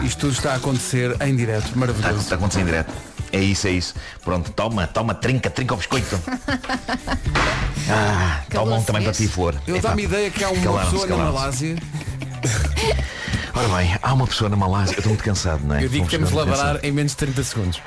Isto 0.02 0.20
tudo 0.20 0.32
está 0.34 0.52
a 0.52 0.56
acontecer 0.56 1.16
em 1.22 1.34
direto. 1.36 1.64
Está, 1.66 1.78
Maravilhoso. 1.78 2.18
está 2.18 2.34
acontecendo 2.34 2.62
em 2.62 2.66
direto. 2.66 2.92
É 3.34 3.40
isso, 3.40 3.66
é 3.66 3.72
isso. 3.72 3.94
Pronto, 4.22 4.52
toma, 4.52 4.86
toma, 4.86 5.12
trinca, 5.12 5.50
trinca 5.50 5.74
o 5.74 5.76
biscoito. 5.76 6.18
Ah, 7.86 8.40
toma 8.48 8.76
um 8.76 8.82
também 8.82 9.02
para 9.02 9.12
ti, 9.12 9.28
Flor. 9.28 9.54
Ele 9.68 9.76
Epá, 9.76 9.90
dá-me 9.90 10.04
ideia 10.04 10.30
que 10.30 10.42
há 10.42 10.48
uma 10.48 10.80
pessoa 10.86 11.06
na. 11.06 11.16
Malásia. 11.18 11.76
Ora 13.52 13.68
bem, 13.68 13.96
há 14.02 14.12
uma 14.14 14.26
pessoa 14.26 14.48
na 14.48 14.56
Malásia, 14.56 14.94
eu 14.94 14.98
estou 14.98 15.10
muito 15.10 15.22
cansado, 15.22 15.62
não 15.64 15.76
é? 15.76 15.84
Eu 15.84 15.88
digo 15.90 16.06
que 16.06 16.10
temos 16.10 16.30
de 16.30 16.34
lavar 16.34 16.82
em 16.82 16.90
menos 16.90 17.12
de 17.12 17.18
30 17.18 17.44
segundos. 17.44 17.82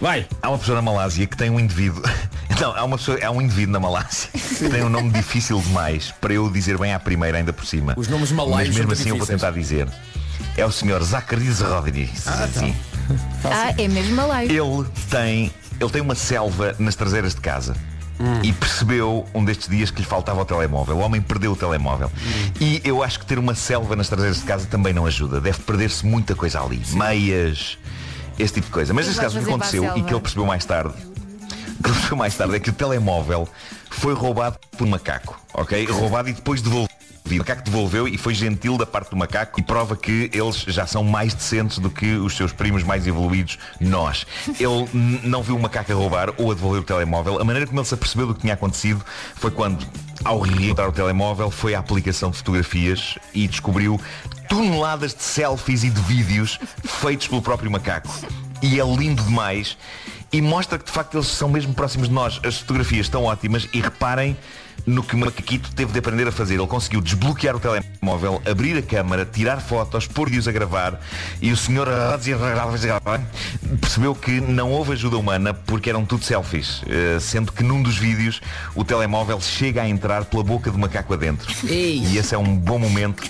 Vai! 0.00 0.26
Há 0.42 0.50
uma 0.50 0.58
pessoa 0.58 0.76
na 0.76 0.82
Malásia 0.82 1.26
que 1.26 1.36
tem 1.36 1.48
um 1.50 1.58
indivíduo. 1.58 2.02
Não, 2.60 2.76
há 2.76 2.84
uma 2.84 2.98
pessoa, 2.98 3.18
há 3.24 3.30
um 3.30 3.40
indivíduo 3.40 3.72
na 3.72 3.80
Malásia 3.80 4.28
que 4.32 4.68
tem 4.68 4.82
um 4.82 4.88
nome 4.88 5.10
difícil 5.10 5.60
demais 5.60 6.12
para 6.20 6.34
eu 6.34 6.50
dizer 6.50 6.76
bem 6.76 6.92
à 6.92 7.00
primeira 7.00 7.38
ainda 7.38 7.52
por 7.52 7.64
cima. 7.64 7.94
Os 7.96 8.06
nomes 8.06 8.30
malaios 8.32 8.68
Mas 8.68 8.76
mesmo 8.76 8.94
são 8.94 9.00
assim 9.00 9.10
eu 9.10 9.16
vou 9.16 9.26
difíceis. 9.26 9.40
tentar 9.40 9.58
dizer. 9.58 9.88
É 10.56 10.66
o 10.66 10.70
senhor 10.70 11.02
Zacarias 11.02 11.60
Rodrigues. 11.60 12.24
Sim. 12.54 12.74
Ah, 13.44 13.74
é 13.76 13.88
mesmo 13.88 14.16
malai. 14.16 14.46
Ele 14.46 14.86
tem, 15.10 15.52
ele 15.80 15.90
tem 15.90 16.02
uma 16.02 16.14
selva 16.14 16.74
nas 16.78 16.94
traseiras 16.94 17.34
de 17.34 17.40
casa. 17.40 17.74
E 18.42 18.52
percebeu 18.52 19.24
um 19.32 19.44
destes 19.44 19.68
dias 19.68 19.90
que 19.92 20.00
lhe 20.00 20.06
faltava 20.06 20.42
o 20.42 20.44
telemóvel. 20.44 20.96
O 20.96 21.00
homem 21.00 21.20
perdeu 21.20 21.52
o 21.52 21.56
telemóvel. 21.56 22.10
E 22.60 22.80
eu 22.84 23.02
acho 23.02 23.20
que 23.20 23.26
ter 23.26 23.38
uma 23.38 23.54
selva 23.54 23.94
nas 23.94 24.08
traseiras 24.08 24.38
de 24.38 24.42
casa 24.42 24.66
também 24.66 24.92
não 24.92 25.06
ajuda. 25.06 25.40
Deve 25.40 25.58
perder-se 25.60 26.04
muita 26.04 26.34
coisa 26.34 26.60
ali. 26.60 26.82
Meias, 26.92 27.78
esse 28.36 28.54
tipo 28.54 28.66
de 28.66 28.72
coisa. 28.72 28.92
Mas 28.92 29.06
neste 29.06 29.20
caso 29.20 29.38
o 29.38 29.42
que 29.42 29.48
a 29.48 29.54
aconteceu 29.54 29.96
e 29.96 30.02
que 30.02 30.12
ele 30.12 30.20
percebeu 30.20 30.46
mais 30.46 30.64
tarde. 30.64 30.94
O 31.78 31.82
que 31.82 31.90
ele 31.90 31.94
percebeu 31.94 32.16
mais 32.16 32.36
tarde 32.36 32.56
é 32.56 32.58
que 32.58 32.70
o 32.70 32.72
telemóvel 32.72 33.48
foi 33.88 34.14
roubado 34.14 34.58
por 34.76 34.84
um 34.84 34.90
macaco. 34.90 35.40
Ok? 35.54 35.86
Roubado 35.86 36.28
e 36.28 36.32
depois 36.32 36.60
devolvido. 36.60 36.97
O 37.36 37.38
macaco 37.38 37.62
devolveu 37.62 38.08
e 38.08 38.16
foi 38.16 38.34
gentil 38.34 38.78
da 38.78 38.86
parte 38.86 39.10
do 39.10 39.16
macaco 39.16 39.60
e 39.60 39.62
prova 39.62 39.96
que 39.96 40.30
eles 40.32 40.64
já 40.66 40.86
são 40.86 41.04
mais 41.04 41.34
decentes 41.34 41.78
do 41.78 41.90
que 41.90 42.14
os 42.14 42.36
seus 42.36 42.52
primos 42.52 42.82
mais 42.82 43.06
evoluídos, 43.06 43.58
nós. 43.80 44.26
Ele 44.48 44.88
não 45.22 45.42
viu 45.42 45.56
o 45.56 45.60
macaco 45.60 45.92
a 45.92 45.94
roubar 45.94 46.32
ou 46.38 46.50
a 46.50 46.54
devolver 46.54 46.80
o 46.80 46.84
telemóvel. 46.84 47.40
A 47.40 47.44
maneira 47.44 47.66
como 47.66 47.78
ele 47.78 47.86
se 47.86 47.94
apercebeu 47.94 48.26
do 48.26 48.34
que 48.34 48.40
tinha 48.40 48.54
acontecido 48.54 49.04
foi 49.36 49.50
quando, 49.50 49.86
ao 50.24 50.40
reencontrar 50.40 50.88
o 50.88 50.92
telemóvel, 50.92 51.50
foi 51.50 51.74
à 51.74 51.78
aplicação 51.78 52.30
de 52.30 52.38
fotografias 52.38 53.18
e 53.34 53.46
descobriu 53.46 54.00
toneladas 54.48 55.14
de 55.14 55.22
selfies 55.22 55.84
e 55.84 55.90
de 55.90 56.00
vídeos 56.02 56.58
feitos 56.84 57.28
pelo 57.28 57.42
próprio 57.42 57.70
macaco. 57.70 58.08
E 58.62 58.80
é 58.80 58.84
lindo 58.84 59.22
demais 59.22 59.76
e 60.32 60.42
mostra 60.42 60.78
que 60.78 60.84
de 60.84 60.92
facto 60.92 61.16
eles 61.16 61.28
são 61.28 61.48
mesmo 61.48 61.72
próximos 61.74 62.08
de 62.08 62.14
nós. 62.14 62.40
As 62.44 62.58
fotografias 62.58 63.06
estão 63.06 63.24
ótimas 63.24 63.68
e 63.72 63.80
reparem 63.80 64.36
no 64.88 65.02
que 65.02 65.14
o 65.14 65.18
macaquito 65.18 65.70
teve 65.74 65.92
de 65.92 65.98
aprender 65.98 66.26
a 66.26 66.32
fazer. 66.32 66.54
Ele 66.54 66.66
conseguiu 66.66 67.00
desbloquear 67.00 67.54
o 67.54 67.60
telemóvel, 67.60 68.40
abrir 68.48 68.76
a 68.78 68.82
câmara, 68.82 69.24
tirar 69.24 69.60
fotos, 69.60 70.06
pôr 70.06 70.28
vídeos 70.28 70.48
a 70.48 70.52
gravar 70.52 71.00
e 71.42 71.52
o 71.52 71.56
senhor 71.56 71.88
percebeu 73.80 74.14
que 74.14 74.40
não 74.40 74.70
houve 74.70 74.92
ajuda 74.92 75.16
humana 75.16 75.52
porque 75.52 75.90
eram 75.90 76.04
tudo 76.04 76.24
selfies, 76.24 76.82
eh, 76.86 77.18
sendo 77.20 77.52
que 77.52 77.62
num 77.62 77.82
dos 77.82 77.96
vídeos 77.96 78.40
o 78.74 78.84
telemóvel 78.84 79.40
chega 79.40 79.82
a 79.82 79.88
entrar 79.88 80.24
pela 80.24 80.42
boca 80.42 80.70
do 80.70 80.78
macaco 80.78 81.12
adentro. 81.12 81.52
Ei. 81.64 81.98
E 81.98 82.18
esse 82.18 82.34
é 82.34 82.38
um 82.38 82.56
bom 82.56 82.78
momento 82.78 83.22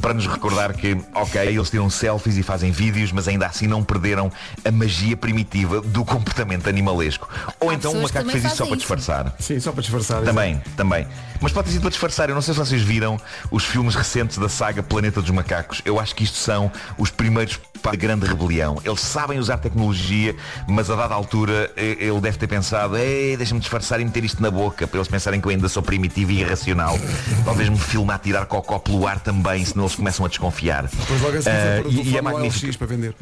para 0.00 0.14
nos 0.14 0.26
recordar 0.26 0.74
que, 0.74 0.96
ok, 1.14 1.40
eles 1.40 1.70
tiram 1.70 1.90
selfies 1.90 2.36
e 2.36 2.42
fazem 2.42 2.70
vídeos, 2.70 3.12
mas 3.12 3.26
ainda 3.26 3.46
assim 3.46 3.66
não 3.66 3.82
perderam 3.82 4.30
a 4.64 4.70
magia 4.70 5.16
primitiva 5.16 5.80
do 5.80 6.04
comportamento 6.04 6.68
animalesco. 6.68 7.28
Ou 7.58 7.70
Há 7.70 7.74
então 7.74 7.92
o 7.92 8.02
macaco 8.02 8.30
fez 8.30 8.44
isso 8.44 8.56
só 8.56 8.66
para 8.66 8.76
disfarçar. 8.76 9.34
Sim, 9.38 9.58
só 9.60 9.72
para 9.72 9.82
disfarçar. 9.82 10.22
Também, 10.22 10.60
também. 10.76 10.99
Mas 11.40 11.52
pode 11.52 11.66
ter 11.66 11.72
sido 11.72 11.82
para 11.82 11.90
disfarçar. 11.90 12.28
Eu 12.28 12.34
não 12.34 12.42
sei 12.42 12.54
se 12.54 12.60
vocês 12.60 12.82
viram 12.82 13.18
os 13.50 13.64
filmes 13.64 13.94
recentes 13.94 14.38
da 14.38 14.48
saga 14.48 14.82
Planeta 14.82 15.20
dos 15.20 15.30
Macacos. 15.30 15.80
Eu 15.84 15.98
acho 15.98 16.14
que 16.14 16.24
isto 16.24 16.36
são 16.36 16.70
os 16.98 17.10
primeiros 17.10 17.58
para 17.80 17.92
a 17.92 17.96
grande 17.96 18.26
rebelião. 18.26 18.80
Eles 18.84 19.00
sabem 19.00 19.38
usar 19.38 19.58
tecnologia, 19.58 20.36
mas 20.68 20.90
a 20.90 20.96
dada 20.96 21.14
altura 21.14 21.70
ele 21.76 22.20
deve 22.20 22.38
ter 22.38 22.46
pensado, 22.46 22.96
ei, 22.96 23.36
deixa-me 23.36 23.60
disfarçar 23.60 24.00
e 24.00 24.04
meter 24.04 24.24
isto 24.24 24.42
na 24.42 24.50
boca, 24.50 24.86
para 24.86 24.98
eles 24.98 25.08
pensarem 25.08 25.40
que 25.40 25.46
eu 25.46 25.50
ainda 25.50 25.68
sou 25.68 25.82
primitivo 25.82 26.30
e 26.30 26.40
irracional. 26.40 26.98
Talvez 27.44 27.68
me 27.68 27.78
filme 27.78 28.12
a 28.12 28.18
tirar 28.18 28.46
cocó 28.46 28.78
pelo 28.78 29.06
ar 29.06 29.18
também, 29.20 29.64
senão 29.64 29.84
eles 29.84 29.96
começam 29.96 30.24
a 30.24 30.28
desconfiar. 30.28 30.86
Depois 30.86 31.20
logo 31.20 31.38
o 31.38 31.90
e, 31.90 32.10
e 32.10 32.16
é 32.16 32.22
magnífico. 32.22 32.78
Para 32.78 32.86
vender. 32.86 33.14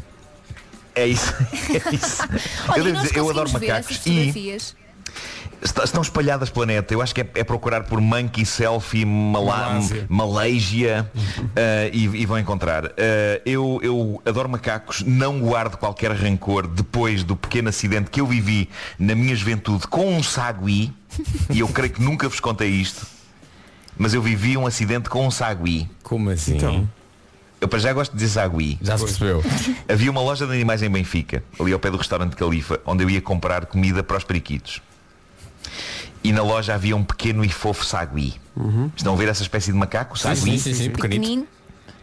É 0.94 1.06
isso. 1.06 1.32
É 1.68 1.94
isso. 1.94 2.22
Olha, 2.68 2.88
eu, 2.88 2.94
dizer, 2.94 3.16
eu 3.16 3.30
adoro 3.30 3.50
macacos 3.52 3.90
essas 3.90 4.06
e 4.06 4.64
Estão 5.60 6.00
espalhadas 6.02 6.48
pelo 6.50 6.64
planeta. 6.66 6.94
Eu 6.94 7.02
acho 7.02 7.12
que 7.12 7.20
é, 7.22 7.28
é 7.34 7.42
procurar 7.42 7.82
por 7.82 8.00
Monkey 8.00 8.46
Selfie 8.46 9.04
Mala- 9.04 9.80
Malásia. 10.08 11.10
Eh, 11.56 11.90
e, 11.92 12.04
e 12.04 12.26
vão 12.26 12.38
encontrar. 12.38 12.92
Eh, 12.96 13.42
eu, 13.44 13.80
eu 13.82 14.22
adoro 14.24 14.48
macacos, 14.48 15.02
não 15.02 15.40
guardo 15.40 15.76
qualquer 15.76 16.12
rancor 16.12 16.66
depois 16.68 17.24
do 17.24 17.34
pequeno 17.34 17.68
acidente 17.70 18.08
que 18.08 18.20
eu 18.20 18.26
vivi 18.26 18.68
na 18.98 19.16
minha 19.16 19.34
juventude 19.34 19.86
com 19.88 20.16
um 20.16 20.22
sagui, 20.22 20.92
e 21.50 21.58
eu 21.58 21.66
creio 21.68 21.92
que 21.92 22.02
nunca 22.02 22.28
vos 22.28 22.38
contei 22.38 22.68
isto, 22.68 23.04
mas 23.96 24.14
eu 24.14 24.22
vivi 24.22 24.56
um 24.56 24.64
acidente 24.64 25.08
com 25.08 25.26
um 25.26 25.30
sagui. 25.30 25.88
Como 26.04 26.30
assim? 26.30 26.54
Então. 26.56 26.88
Eu 27.60 27.66
para 27.66 27.80
já 27.80 27.92
gosto 27.92 28.12
de 28.12 28.18
dizer 28.18 28.34
sagui. 28.34 28.78
Já 28.80 28.96
se 28.96 29.04
percebeu. 29.04 29.42
Havia 29.88 30.10
uma 30.12 30.20
loja 30.20 30.46
de 30.46 30.52
animais 30.52 30.80
em 30.84 30.88
Benfica, 30.88 31.42
ali 31.58 31.72
ao 31.72 31.80
pé 31.80 31.90
do 31.90 31.96
restaurante 31.96 32.36
Califa, 32.36 32.78
onde 32.86 33.02
eu 33.02 33.10
ia 33.10 33.20
comprar 33.20 33.66
comida 33.66 34.04
para 34.04 34.16
os 34.16 34.22
periquitos. 34.22 34.80
E 36.22 36.32
na 36.32 36.42
loja 36.42 36.74
havia 36.74 36.96
um 36.96 37.04
pequeno 37.04 37.44
e 37.44 37.48
fofo 37.48 37.84
sagui. 37.84 38.34
Estão 38.96 39.14
a 39.14 39.16
ver 39.16 39.28
essa 39.28 39.42
espécie 39.42 39.70
de 39.72 39.78
macaco? 39.78 40.18
Sagui? 40.18 40.36
sim, 40.36 40.58
sim, 40.58 40.74
sim, 40.74 40.90
pequenito. 40.90 41.20
Pequenino. 41.20 41.46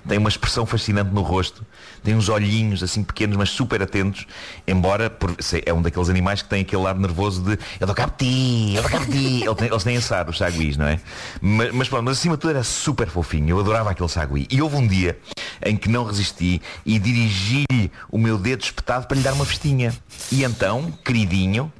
Tem 0.07 0.17
uma 0.17 0.29
expressão 0.29 0.65
fascinante 0.65 1.11
no 1.11 1.21
rosto. 1.21 1.65
Tem 2.05 2.15
uns 2.15 2.29
olhinhos 2.29 2.83
assim 2.83 3.03
pequenos, 3.03 3.35
mas 3.35 3.49
super 3.49 3.81
atentos. 3.81 4.25
Embora 4.67 5.09
por, 5.09 5.35
sei, 5.39 5.63
é 5.65 5.73
um 5.73 5.81
daqueles 5.81 6.07
animais 6.07 6.41
que 6.41 6.47
tem 6.47 6.61
aquele 6.61 6.85
ar 6.85 6.95
nervoso 6.95 7.41
de 7.41 7.57
eu 7.79 7.87
dou 7.87 7.95
cabo 7.95 8.13
de 8.17 8.25
ti, 8.25 8.75
eu 8.75 8.81
dou 8.83 8.91
cabo 8.91 9.05
de 9.05 9.11
ti. 9.11 9.43
Ele 9.43 9.55
tem- 9.55 9.67
Eles 9.67 9.83
têm 9.83 9.97
ar, 10.17 10.29
os 10.29 10.37
saguis, 10.37 10.77
não 10.77 10.87
é? 10.87 10.99
Mas, 11.41 11.73
mas 11.73 11.89
pronto, 11.89 12.03
mas 12.05 12.17
acima 12.19 12.35
de 12.35 12.41
tudo 12.41 12.51
era 12.51 12.63
super 12.63 13.07
fofinho. 13.09 13.49
Eu 13.49 13.59
adorava 13.59 13.89
aquele 13.89 14.07
sagui. 14.07 14.47
E 14.51 14.61
houve 14.61 14.75
um 14.75 14.87
dia 14.87 15.17
em 15.65 15.75
que 15.75 15.89
não 15.89 16.03
resisti 16.05 16.61
e 16.85 16.99
dirigi-lhe 16.99 17.91
o 18.11 18.17
meu 18.19 18.37
dedo 18.37 18.61
espetado 18.63 19.07
para 19.07 19.17
lhe 19.17 19.23
dar 19.23 19.33
uma 19.33 19.45
festinha. 19.45 19.91
E 20.31 20.43
então, 20.43 20.93
queridinho, 21.03 21.73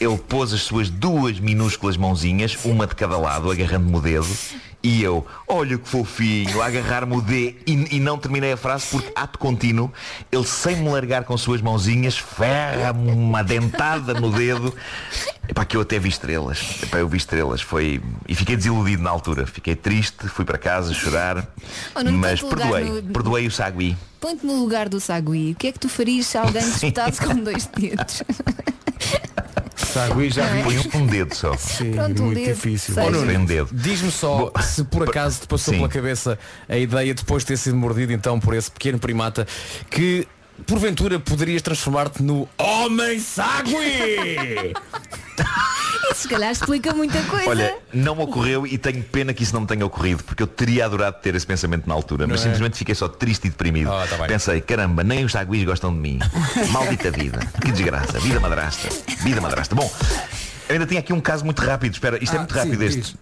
ele 0.00 0.16
pôs 0.18 0.52
as 0.52 0.62
suas 0.62 0.88
duas 0.88 1.40
minúsculas 1.40 1.96
mãozinhas, 1.96 2.56
uma 2.64 2.86
de 2.86 2.94
cada 2.94 3.18
lado, 3.18 3.50
agarrando-me 3.50 3.96
o 3.96 4.00
dedo. 4.00 4.28
E 4.86 5.02
eu, 5.02 5.26
olha 5.48 5.78
que 5.78 5.88
fofinho, 5.88 6.60
a 6.60 6.66
agarrar-me 6.66 7.16
o 7.16 7.22
D 7.22 7.56
e, 7.66 7.96
e 7.96 8.00
não 8.00 8.18
terminei 8.18 8.52
a 8.52 8.56
frase 8.56 8.86
porque, 8.90 9.10
ato 9.16 9.38
contínuo, 9.38 9.90
ele 10.30 10.44
sem 10.44 10.76
me 10.76 10.90
largar 10.90 11.24
com 11.24 11.34
suas 11.38 11.62
mãozinhas, 11.62 12.18
ferra-me 12.18 13.10
uma 13.10 13.42
dentada 13.42 14.12
no 14.12 14.30
dedo. 14.30 14.74
Epá, 15.48 15.64
que 15.64 15.74
eu 15.74 15.80
até 15.80 15.98
vi 15.98 16.10
estrelas. 16.10 16.82
Epá, 16.82 16.98
eu 16.98 17.08
vi 17.08 17.16
estrelas. 17.16 17.62
Foi... 17.62 17.98
E 18.28 18.34
fiquei 18.34 18.56
desiludido 18.56 19.02
na 19.02 19.08
altura. 19.08 19.46
Fiquei 19.46 19.74
triste, 19.74 20.28
fui 20.28 20.44
para 20.44 20.58
casa 20.58 20.92
chorar. 20.92 21.46
Oh, 21.94 22.00
mas 22.12 22.42
perdoei. 22.42 22.84
no- 22.84 23.02
Perdoei 23.04 23.46
o 23.46 23.50
sagui. 23.50 23.96
Põe-te 24.20 24.44
no 24.44 24.54
lugar 24.60 24.90
do 24.90 25.00
sagui. 25.00 25.52
O 25.52 25.54
que 25.54 25.68
é 25.68 25.72
que 25.72 25.78
tu 25.78 25.88
farias 25.88 26.26
se 26.26 26.36
alguém 26.36 26.60
te 26.62 26.68
espetasse 26.76 27.22
com 27.24 27.34
dois 27.36 27.64
dedos? 27.66 28.22
Sagui 29.76 30.30
já 30.30 30.46
vi. 30.46 30.62
Foi 30.62 31.00
um 31.00 31.06
dedo 31.06 31.34
só. 31.34 31.56
Sim, 31.56 31.92
Pronto, 31.92 32.22
um 32.22 32.26
muito 32.26 32.38
dedo. 32.38 32.54
difícil. 32.54 32.94
Oh, 32.96 33.10
Nuno, 33.10 33.38
um 33.38 33.44
dedo. 33.44 33.68
Diz-me 33.72 34.10
só 34.10 34.52
se 34.60 34.84
por 34.84 35.08
acaso 35.08 35.40
te 35.40 35.46
passou 35.46 35.72
Sim. 35.74 35.80
pela 35.80 35.88
cabeça 35.88 36.38
a 36.68 36.76
ideia, 36.76 37.14
depois 37.14 37.42
de 37.42 37.48
ter 37.48 37.56
sido 37.56 37.76
mordido 37.76 38.12
então 38.12 38.38
por 38.38 38.54
esse 38.54 38.70
pequeno 38.70 38.98
primata, 38.98 39.46
que 39.90 40.26
porventura 40.66 41.18
poderias 41.18 41.62
transformar-te 41.62 42.22
no 42.22 42.48
Homem 42.58 43.18
Sagui! 43.18 44.74
Isso 46.10 46.22
se 46.22 46.28
calhar 46.28 46.50
explica 46.52 46.92
muita 46.94 47.20
coisa. 47.22 47.48
Olha, 47.48 47.76
não 47.92 48.14
me 48.14 48.22
ocorreu 48.22 48.66
e 48.66 48.76
tenho 48.78 49.02
pena 49.02 49.32
que 49.32 49.42
isso 49.42 49.54
não 49.54 49.62
me 49.62 49.66
tenha 49.66 49.84
ocorrido, 49.84 50.22
porque 50.22 50.42
eu 50.42 50.46
teria 50.46 50.84
adorado 50.84 51.16
ter 51.20 51.34
esse 51.34 51.46
pensamento 51.46 51.88
na 51.88 51.94
altura, 51.94 52.26
mas 52.26 52.40
é? 52.40 52.42
simplesmente 52.44 52.76
fiquei 52.76 52.94
só 52.94 53.08
triste 53.08 53.46
e 53.46 53.50
deprimido. 53.50 53.90
Ah, 53.90 54.06
tá. 54.06 54.24
Pensei, 54.26 54.60
caramba, 54.60 55.02
nem 55.02 55.24
os 55.24 55.32
saguis 55.32 55.64
gostam 55.64 55.92
de 55.92 55.98
mim. 55.98 56.18
Maldita 56.70 57.10
vida. 57.10 57.40
Que 57.60 57.72
desgraça. 57.72 58.20
Vida 58.20 58.38
madrasta. 58.38 58.88
Vida 59.22 59.40
madrasta. 59.40 59.74
Bom, 59.74 59.90
eu 60.68 60.74
ainda 60.74 60.86
tinha 60.86 61.00
aqui 61.00 61.12
um 61.12 61.20
caso 61.20 61.44
muito 61.44 61.60
rápido. 61.62 61.94
Espera, 61.94 62.22
isto 62.22 62.34
é 62.34 62.36
Ah, 62.36 62.40
muito 62.40 62.52
sim, 62.52 62.58
rápido 62.58 62.78
diz. 62.78 62.96
este. 62.96 63.16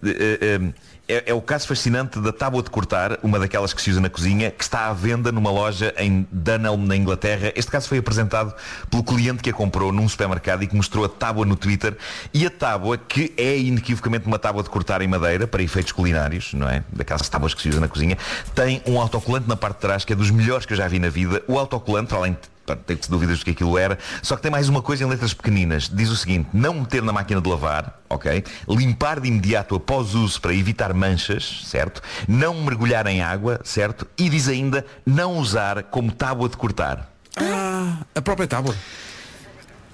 É, 1.08 1.30
é 1.30 1.34
o 1.34 1.42
caso 1.42 1.66
fascinante 1.66 2.20
da 2.20 2.32
tábua 2.32 2.62
de 2.62 2.70
cortar, 2.70 3.18
uma 3.22 3.38
daquelas 3.38 3.74
que 3.74 3.82
se 3.82 3.90
usa 3.90 4.00
na 4.00 4.08
cozinha, 4.08 4.50
que 4.50 4.62
está 4.62 4.86
à 4.88 4.92
venda 4.92 5.32
numa 5.32 5.50
loja 5.50 5.92
em 5.98 6.26
Dunelm, 6.30 6.86
na 6.86 6.96
Inglaterra. 6.96 7.52
Este 7.56 7.70
caso 7.70 7.88
foi 7.88 7.98
apresentado 7.98 8.54
pelo 8.90 9.02
cliente 9.02 9.42
que 9.42 9.50
a 9.50 9.52
comprou 9.52 9.92
num 9.92 10.08
supermercado 10.08 10.62
e 10.62 10.66
que 10.66 10.76
mostrou 10.76 11.04
a 11.04 11.08
tábua 11.08 11.44
no 11.44 11.56
Twitter. 11.56 11.96
E 12.32 12.46
a 12.46 12.50
tábua, 12.50 12.96
que 12.96 13.34
é 13.36 13.58
inequivocamente 13.58 14.26
uma 14.26 14.38
tábua 14.38 14.62
de 14.62 14.70
cortar 14.70 15.02
em 15.02 15.08
madeira, 15.08 15.46
para 15.46 15.62
efeitos 15.62 15.92
culinários, 15.92 16.54
não 16.54 16.68
é? 16.68 16.84
Daquelas 16.92 17.28
tábuas 17.28 17.52
que 17.52 17.62
se 17.62 17.68
usa 17.68 17.80
na 17.80 17.88
cozinha, 17.88 18.16
tem 18.54 18.80
um 18.86 19.00
autocolante 19.00 19.48
na 19.48 19.56
parte 19.56 19.76
de 19.76 19.80
trás, 19.80 20.04
que 20.04 20.12
é 20.12 20.16
dos 20.16 20.30
melhores 20.30 20.64
que 20.64 20.72
eu 20.72 20.76
já 20.76 20.86
vi 20.86 20.98
na 20.98 21.08
vida. 21.08 21.42
O 21.48 21.58
autocolante, 21.58 22.08
para 22.08 22.18
além 22.18 22.32
de 22.32 22.51
Tenho 22.86 23.00
dúvidas 23.08 23.40
do 23.40 23.44
que 23.44 23.50
aquilo 23.50 23.76
era. 23.76 23.98
Só 24.22 24.36
que 24.36 24.42
tem 24.42 24.50
mais 24.50 24.68
uma 24.68 24.80
coisa 24.80 25.04
em 25.04 25.06
letras 25.06 25.34
pequeninas. 25.34 25.88
Diz 25.88 26.10
o 26.10 26.16
seguinte, 26.16 26.48
não 26.52 26.74
meter 26.74 27.02
na 27.02 27.12
máquina 27.12 27.40
de 27.40 27.48
lavar, 27.48 28.00
ok? 28.08 28.44
Limpar 28.68 29.20
de 29.20 29.28
imediato 29.28 29.74
após 29.74 30.14
uso 30.14 30.40
para 30.40 30.54
evitar 30.54 30.94
manchas, 30.94 31.62
certo? 31.64 32.00
Não 32.28 32.62
mergulhar 32.62 33.06
em 33.06 33.20
água, 33.20 33.60
certo? 33.64 34.06
E 34.16 34.28
diz 34.28 34.48
ainda, 34.48 34.86
não 35.04 35.38
usar 35.38 35.82
como 35.84 36.12
tábua 36.12 36.48
de 36.48 36.56
cortar. 36.56 37.10
Ah, 37.36 37.98
a 38.14 38.22
própria 38.22 38.46
tábua. 38.46 38.74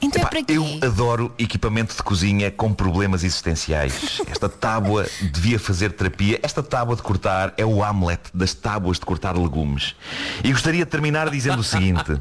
Então 0.00 0.22
Epá, 0.22 0.38
eu 0.48 0.64
adoro 0.82 1.32
equipamento 1.38 1.94
de 1.94 2.02
cozinha 2.02 2.50
com 2.50 2.72
problemas 2.72 3.24
existenciais. 3.24 4.20
Esta 4.30 4.48
tábua 4.48 5.06
devia 5.32 5.58
fazer 5.58 5.92
terapia. 5.92 6.38
Esta 6.42 6.62
tábua 6.62 6.94
de 6.94 7.02
cortar 7.02 7.52
é 7.56 7.64
o 7.64 7.82
Hamlet 7.82 8.20
das 8.32 8.54
tábuas 8.54 8.98
de 8.98 9.04
cortar 9.04 9.36
legumes. 9.36 9.96
E 10.44 10.52
gostaria 10.52 10.84
de 10.84 10.90
terminar 10.90 11.28
dizendo 11.30 11.60
o 11.60 11.64
seguinte. 11.64 12.16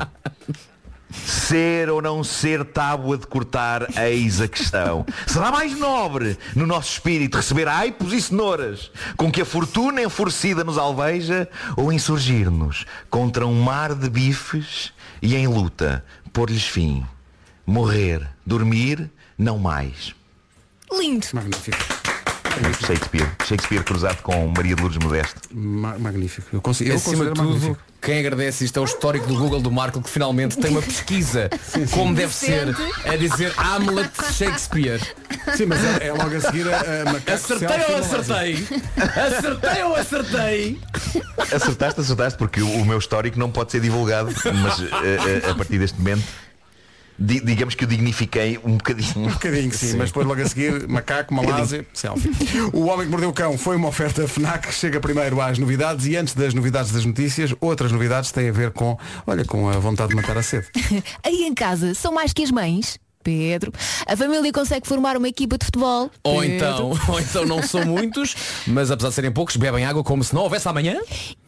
Ser 1.09 1.89
ou 1.89 2.01
não 2.01 2.21
ser 2.21 2.65
tábua 2.65 3.17
de 3.17 3.25
cortar, 3.27 3.87
eis 3.97 4.41
a 4.41 4.47
questão. 4.47 5.05
Será 5.25 5.51
mais 5.51 5.77
nobre 5.77 6.37
no 6.53 6.65
nosso 6.65 6.91
espírito 6.93 7.37
receber 7.37 7.67
aipos 7.67 8.11
e 8.11 8.21
cenouras 8.21 8.91
com 9.15 9.31
que 9.31 9.41
a 9.41 9.45
fortuna 9.45 10.01
enfurecida 10.01 10.63
nos 10.63 10.77
alveja 10.77 11.47
ou 11.77 11.93
insurgir-nos 11.93 12.85
contra 13.09 13.47
um 13.47 13.61
mar 13.61 13.95
de 13.95 14.09
bifes 14.09 14.91
e 15.21 15.35
em 15.35 15.47
luta 15.47 16.03
pôr-lhes 16.33 16.67
fim. 16.67 17.05
Morrer, 17.67 18.25
dormir, 18.45 19.11
não 19.37 19.57
mais. 19.59 20.15
Lindo. 20.91 21.27
Magnífico. 21.33 21.77
Shakespeare. 22.87 23.27
Shakespeare 23.45 23.83
cruzado 23.83 24.21
com 24.23 24.47
Maria 24.55 24.73
de 24.75 24.81
Lourdes 24.81 24.97
Modesto. 25.03 25.41
Ma- 25.53 25.95
magnífico. 25.99 26.47
Eu 26.51 26.59
consigo, 26.61 26.89
eu 26.89 26.95
Acima 26.95 27.25
de 27.25 27.31
tudo, 27.33 27.43
magnífico. 27.43 27.77
quem 28.01 28.17
agradece 28.19 28.65
isto 28.65 28.77
é 28.79 28.81
o 28.81 28.85
histórico 28.85 29.27
do 29.27 29.35
Google 29.35 29.61
do 29.61 29.71
Marco 29.71 30.01
que 30.01 30.09
finalmente 30.09 30.57
tem 30.57 30.71
uma 30.71 30.81
pesquisa 30.81 31.51
como 31.93 32.15
deve 32.15 32.33
ser 32.33 32.75
a 33.05 33.15
dizer 33.15 33.53
Hamlet 33.57 34.09
Shakespeare. 34.33 34.99
Sim, 35.55 35.67
mas 35.67 35.83
é, 35.83 36.07
é 36.07 36.13
logo 36.13 36.35
a 36.35 36.39
seguir 36.41 36.67
a, 36.67 36.77
a 36.77 37.33
Acertei 37.35 37.67
ou 37.89 37.97
acertei? 37.97 38.67
Acertei 39.27 39.83
ou 39.83 39.95
acertei? 39.95 40.79
Acertaste, 41.53 41.99
acertaste, 42.01 42.39
porque 42.39 42.59
o, 42.61 42.67
o 42.81 42.85
meu 42.85 42.97
histórico 42.97 43.37
não 43.37 43.51
pode 43.51 43.71
ser 43.71 43.81
divulgado, 43.81 44.33
mas 44.63 44.79
eh, 44.81 45.41
eh, 45.45 45.49
a 45.51 45.53
partir 45.53 45.77
deste 45.77 45.99
momento, 45.99 46.23
di- 47.17 47.39
digamos 47.41 47.75
que 47.75 47.83
o 47.83 47.87
dignifiquei 47.87 48.59
um 48.63 48.77
bocadinho. 48.77 49.27
Um 49.27 49.31
bocadinho, 49.31 49.71
sim, 49.73 49.95
mas 49.97 50.09
depois 50.09 50.25
logo 50.27 50.41
a 50.41 50.45
seguir, 50.47 50.85
macaco, 50.89 51.33
Malásia, 51.33 51.85
selfie. 51.93 52.29
O 52.73 52.85
Homem 52.85 53.05
que 53.05 53.11
Mordeu 53.11 53.29
o 53.29 53.33
Cão 53.33 53.57
foi 53.57 53.75
uma 53.75 53.87
oferta 53.87 54.27
FNAC, 54.27 54.71
chega 54.73 54.99
primeiro 54.99 55.39
às 55.41 55.57
novidades 55.57 56.05
e 56.05 56.15
antes 56.15 56.33
das 56.33 56.53
novidades 56.53 56.91
das 56.91 57.05
notícias, 57.05 57.53
outras 57.59 57.91
novidades 57.91 58.31
têm 58.31 58.49
a 58.49 58.51
ver 58.51 58.71
com, 58.71 58.97
olha, 59.25 59.43
com 59.45 59.69
a 59.69 59.73
vontade 59.79 60.09
de 60.09 60.15
matar 60.15 60.37
a 60.37 60.43
sede. 60.43 60.67
Aí 61.23 61.43
em 61.43 61.53
casa 61.53 61.93
são 61.93 62.13
mais 62.13 62.33
que 62.33 62.43
as 62.43 62.51
mães. 62.51 62.97
Pedro. 63.27 63.73
A 64.05 64.15
família 64.15 64.53
consegue 64.53 64.87
formar 64.87 65.17
uma 65.17 65.27
equipa 65.27 65.57
de 65.57 65.65
futebol. 65.65 66.09
Ou 66.23 66.39
Pedro. 66.39 66.55
então, 66.55 66.91
ou 67.13 67.19
então 67.19 67.45
não 67.45 67.61
são 67.61 67.85
muitos, 67.85 68.33
mas 68.65 68.89
apesar 68.89 69.09
de 69.09 69.15
serem 69.15 69.31
poucos, 69.33 69.57
bebem 69.57 69.83
água 69.83 70.01
como 70.01 70.23
se 70.23 70.33
não 70.33 70.43
houvesse 70.43 70.65
amanhã. 70.69 70.97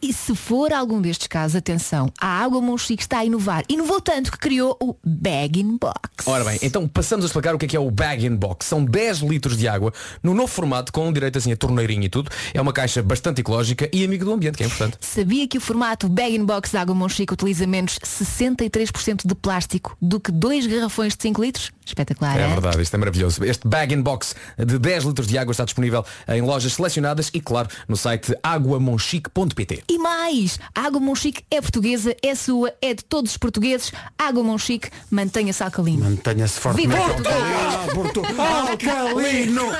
E 0.02 0.12
se 0.12 0.34
for 0.34 0.74
algum 0.74 1.00
destes 1.00 1.26
casos, 1.26 1.56
atenção, 1.56 2.12
a 2.20 2.26
Água 2.26 2.60
Monchique 2.60 3.02
está 3.02 3.20
a 3.20 3.24
inovar. 3.24 3.64
Inovou 3.66 3.98
tanto 3.98 4.30
que 4.30 4.36
criou 4.36 4.76
o 4.78 4.94
Bag-in 5.02 5.78
Box. 5.78 6.26
Ora 6.26 6.44
bem, 6.44 6.58
então 6.60 6.86
passamos 6.86 7.24
a 7.24 7.28
explicar 7.28 7.54
o 7.54 7.58
que 7.58 7.64
é 7.64 7.68
que 7.68 7.76
é 7.76 7.80
o 7.80 7.90
Bag 7.90 8.26
in 8.26 8.36
Box. 8.36 8.66
São 8.66 8.84
10 8.84 9.20
litros 9.20 9.56
de 9.56 9.66
água 9.66 9.90
no 10.22 10.34
novo 10.34 10.48
formato, 10.48 10.92
com 10.92 11.10
direito 11.10 11.38
assim 11.38 11.50
a 11.52 11.56
torneirinho 11.56 12.04
e 12.04 12.08
tudo. 12.10 12.30
É 12.52 12.60
uma 12.60 12.74
caixa 12.74 13.02
bastante 13.02 13.40
ecológica 13.40 13.88
e 13.90 14.04
amigo 14.04 14.26
do 14.26 14.34
ambiente, 14.34 14.58
que 14.58 14.64
é 14.64 14.66
importante. 14.66 14.98
Sabia 15.00 15.48
que 15.48 15.56
o 15.56 15.60
formato 15.62 16.10
Bag-in 16.10 16.44
Box 16.44 16.72
da 16.72 16.82
Água 16.82 16.94
Monchique 16.94 17.32
utiliza 17.32 17.66
menos 17.66 17.98
63% 18.04 19.26
de 19.26 19.34
plástico 19.34 19.96
do 20.00 20.20
que 20.20 20.30
dois 20.30 20.66
garrafões 20.66 21.16
de 21.16 21.22
5 21.22 21.42
litros? 21.42 21.69
Espetacular, 21.84 22.38
É 22.38 22.42
é? 22.42 22.48
verdade, 22.48 22.80
isto 22.82 22.94
é 22.94 22.98
maravilhoso. 22.98 23.44
Este 23.44 23.66
bag 23.66 23.92
in 23.94 24.00
box 24.02 24.34
de 24.56 24.78
10 24.78 25.04
litros 25.04 25.26
de 25.26 25.36
água 25.36 25.50
está 25.50 25.64
disponível 25.64 26.04
em 26.28 26.40
lojas 26.40 26.74
selecionadas 26.74 27.30
e, 27.34 27.40
claro, 27.40 27.68
no 27.88 27.96
site 27.96 28.32
aguamonchique.pt. 28.42 29.82
E 29.88 29.98
mais, 29.98 30.58
a 30.74 30.82
Água 30.82 31.00
Monchique 31.00 31.44
é 31.50 31.60
portuguesa, 31.60 32.14
é 32.22 32.34
sua, 32.34 32.72
é 32.80 32.94
de 32.94 33.04
todos 33.04 33.32
os 33.32 33.36
portugueses. 33.36 33.90
Água 34.16 34.42
Monchique, 34.44 34.88
mantenha-se 35.10 35.62
alcalino. 35.64 36.04
Mantenha-se 36.04 36.60
Viva 36.74 36.96
fortemente 36.96 37.22
Portugal! 37.22 37.88
Portugal! 37.94 38.68
Alcalino! 38.70 39.72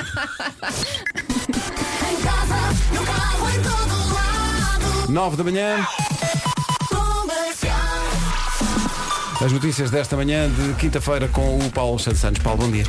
Nove 5.08 5.36
da 5.36 5.44
manhã. 5.44 5.86
As 9.42 9.52
notícias 9.52 9.90
desta 9.90 10.16
manhã 10.16 10.50
de 10.50 10.74
quinta-feira 10.74 11.26
com 11.26 11.56
o 11.56 11.70
Paulo 11.70 11.98
Santos 11.98 12.20
Santos. 12.20 12.42
Paulo, 12.42 12.60
bom 12.62 12.70
dia. 12.70 12.84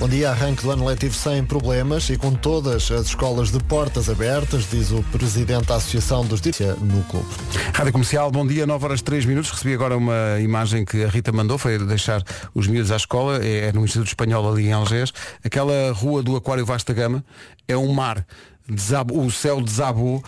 Bom 0.00 0.08
dia, 0.08 0.30
arranque 0.30 0.60
do 0.60 0.72
ano 0.72 0.84
letivo 0.84 1.14
sem 1.14 1.44
problemas 1.44 2.10
e 2.10 2.16
com 2.16 2.34
todas 2.34 2.90
as 2.90 3.06
escolas 3.06 3.52
de 3.52 3.60
portas 3.60 4.10
abertas, 4.10 4.68
diz 4.68 4.90
o 4.90 5.00
Presidente 5.12 5.66
da 5.66 5.76
Associação 5.76 6.26
dos 6.26 6.40
Direitos 6.40 6.82
no 6.82 7.04
clube. 7.04 7.28
Rádio 7.72 7.92
Comercial, 7.92 8.32
bom 8.32 8.44
dia, 8.44 8.66
9 8.66 8.84
horas 8.84 9.00
3 9.00 9.24
minutos. 9.26 9.52
Recebi 9.52 9.74
agora 9.74 9.96
uma 9.96 10.40
imagem 10.40 10.84
que 10.84 11.04
a 11.04 11.08
Rita 11.08 11.30
mandou, 11.30 11.56
foi 11.56 11.78
deixar 11.78 12.20
os 12.52 12.66
miúdos 12.66 12.90
à 12.90 12.96
escola, 12.96 13.38
é, 13.40 13.68
é 13.68 13.72
no 13.72 13.84
Instituto 13.84 14.08
Espanhol 14.08 14.50
ali 14.50 14.66
em 14.66 14.72
Algés. 14.72 15.12
Aquela 15.44 15.92
rua 15.92 16.20
do 16.20 16.34
Aquário 16.34 16.66
Vasta 16.66 16.92
Gama 16.92 17.24
é 17.68 17.76
um 17.76 17.92
mar. 17.92 18.26
Desabou- 18.68 19.24
o 19.26 19.30
céu 19.30 19.60
desabou, 19.60 20.22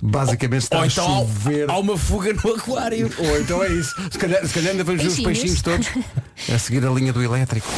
basicamente 0.00 0.62
está 0.62 0.78
Ou 0.78 0.82
a 0.82 0.86
então 0.86 1.04
há- 1.04 1.18
chover. 1.20 1.70
há 1.70 1.78
uma 1.78 1.96
fuga 1.96 2.32
no 2.32 2.54
aquário. 2.54 3.10
Ou 3.18 3.40
então 3.40 3.62
é 3.62 3.68
isso. 3.68 3.94
Se 4.10 4.18
calhar, 4.18 4.44
se 4.46 4.54
calhar 4.54 4.70
ainda 4.72 4.82
vamos 4.84 5.02
ver 5.02 5.08
os 5.08 5.20
Peixinhos. 5.20 5.60
peixinhos 5.62 5.62
todos 5.62 5.88
a 6.52 6.58
seguir 6.58 6.84
a 6.86 6.90
linha 6.90 7.12
do 7.12 7.22
elétrico. 7.22 7.68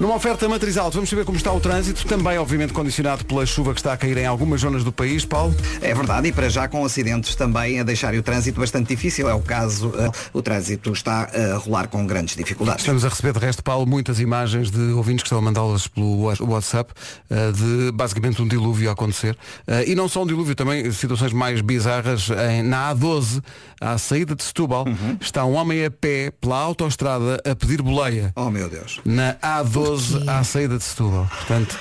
Numa 0.00 0.14
oferta 0.14 0.48
matriz 0.48 0.76
alto, 0.76 0.94
vamos 0.94 1.10
saber 1.10 1.24
como 1.24 1.36
está 1.36 1.52
o 1.52 1.58
trânsito, 1.58 2.06
também 2.06 2.38
obviamente 2.38 2.72
condicionado 2.72 3.24
pela 3.24 3.44
chuva 3.44 3.74
que 3.74 3.80
está 3.80 3.94
a 3.94 3.96
cair 3.96 4.16
em 4.16 4.26
algumas 4.26 4.60
zonas 4.60 4.84
do 4.84 4.92
país, 4.92 5.24
Paulo. 5.24 5.52
É 5.82 5.92
verdade, 5.92 6.28
e 6.28 6.32
para 6.32 6.48
já 6.48 6.68
com 6.68 6.84
acidentes 6.84 7.34
também 7.34 7.80
a 7.80 7.82
deixar 7.82 8.14
o 8.14 8.22
trânsito 8.22 8.60
bastante 8.60 8.86
difícil. 8.94 9.28
É 9.28 9.34
o 9.34 9.40
caso, 9.40 9.92
eh, 9.98 10.08
o 10.32 10.40
trânsito 10.40 10.92
está 10.92 11.28
a 11.34 11.56
rolar 11.56 11.88
com 11.88 12.06
grandes 12.06 12.36
dificuldades. 12.36 12.82
Estamos 12.82 13.04
a 13.04 13.08
receber 13.08 13.32
de 13.32 13.40
resto, 13.40 13.60
Paulo, 13.64 13.88
muitas 13.88 14.20
imagens 14.20 14.70
de 14.70 14.78
ouvintes 14.92 15.24
que 15.24 15.26
estão 15.26 15.38
a 15.38 15.42
mandá-las 15.42 15.88
pelo 15.88 16.22
Wha- 16.26 16.36
WhatsApp 16.42 16.92
eh, 17.28 17.50
de 17.50 17.90
basicamente 17.92 18.40
um 18.40 18.46
dilúvio 18.46 18.88
a 18.90 18.92
acontecer. 18.92 19.36
Eh, 19.66 19.86
E 19.90 19.94
não 19.96 20.08
só 20.08 20.22
um 20.22 20.26
dilúvio, 20.28 20.54
também 20.54 20.92
situações 20.92 21.32
mais 21.32 21.60
bizarras. 21.60 22.28
Em- 22.52 22.62
na 22.62 22.94
A12, 22.94 23.42
à 23.80 23.98
saída 23.98 24.36
de 24.36 24.44
Setúbal, 24.44 24.84
está 25.20 25.44
um 25.44 25.54
homem 25.54 25.84
a 25.84 25.90
pé 25.90 26.30
pela 26.40 26.56
autoestrada 26.56 27.42
a 27.44 27.56
pedir 27.56 27.82
boleia. 27.82 28.32
Oh 28.36 28.48
meu 28.48 28.68
Deus. 28.68 29.00
Na 29.04 29.34
A12 29.42 29.87
à 30.26 30.44
saída 30.44 30.78
de 30.78 30.84
Setúbal. 30.84 31.26
Portanto, 31.26 31.76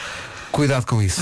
cuidado 0.52 0.86
com 0.86 1.02
isso. 1.02 1.22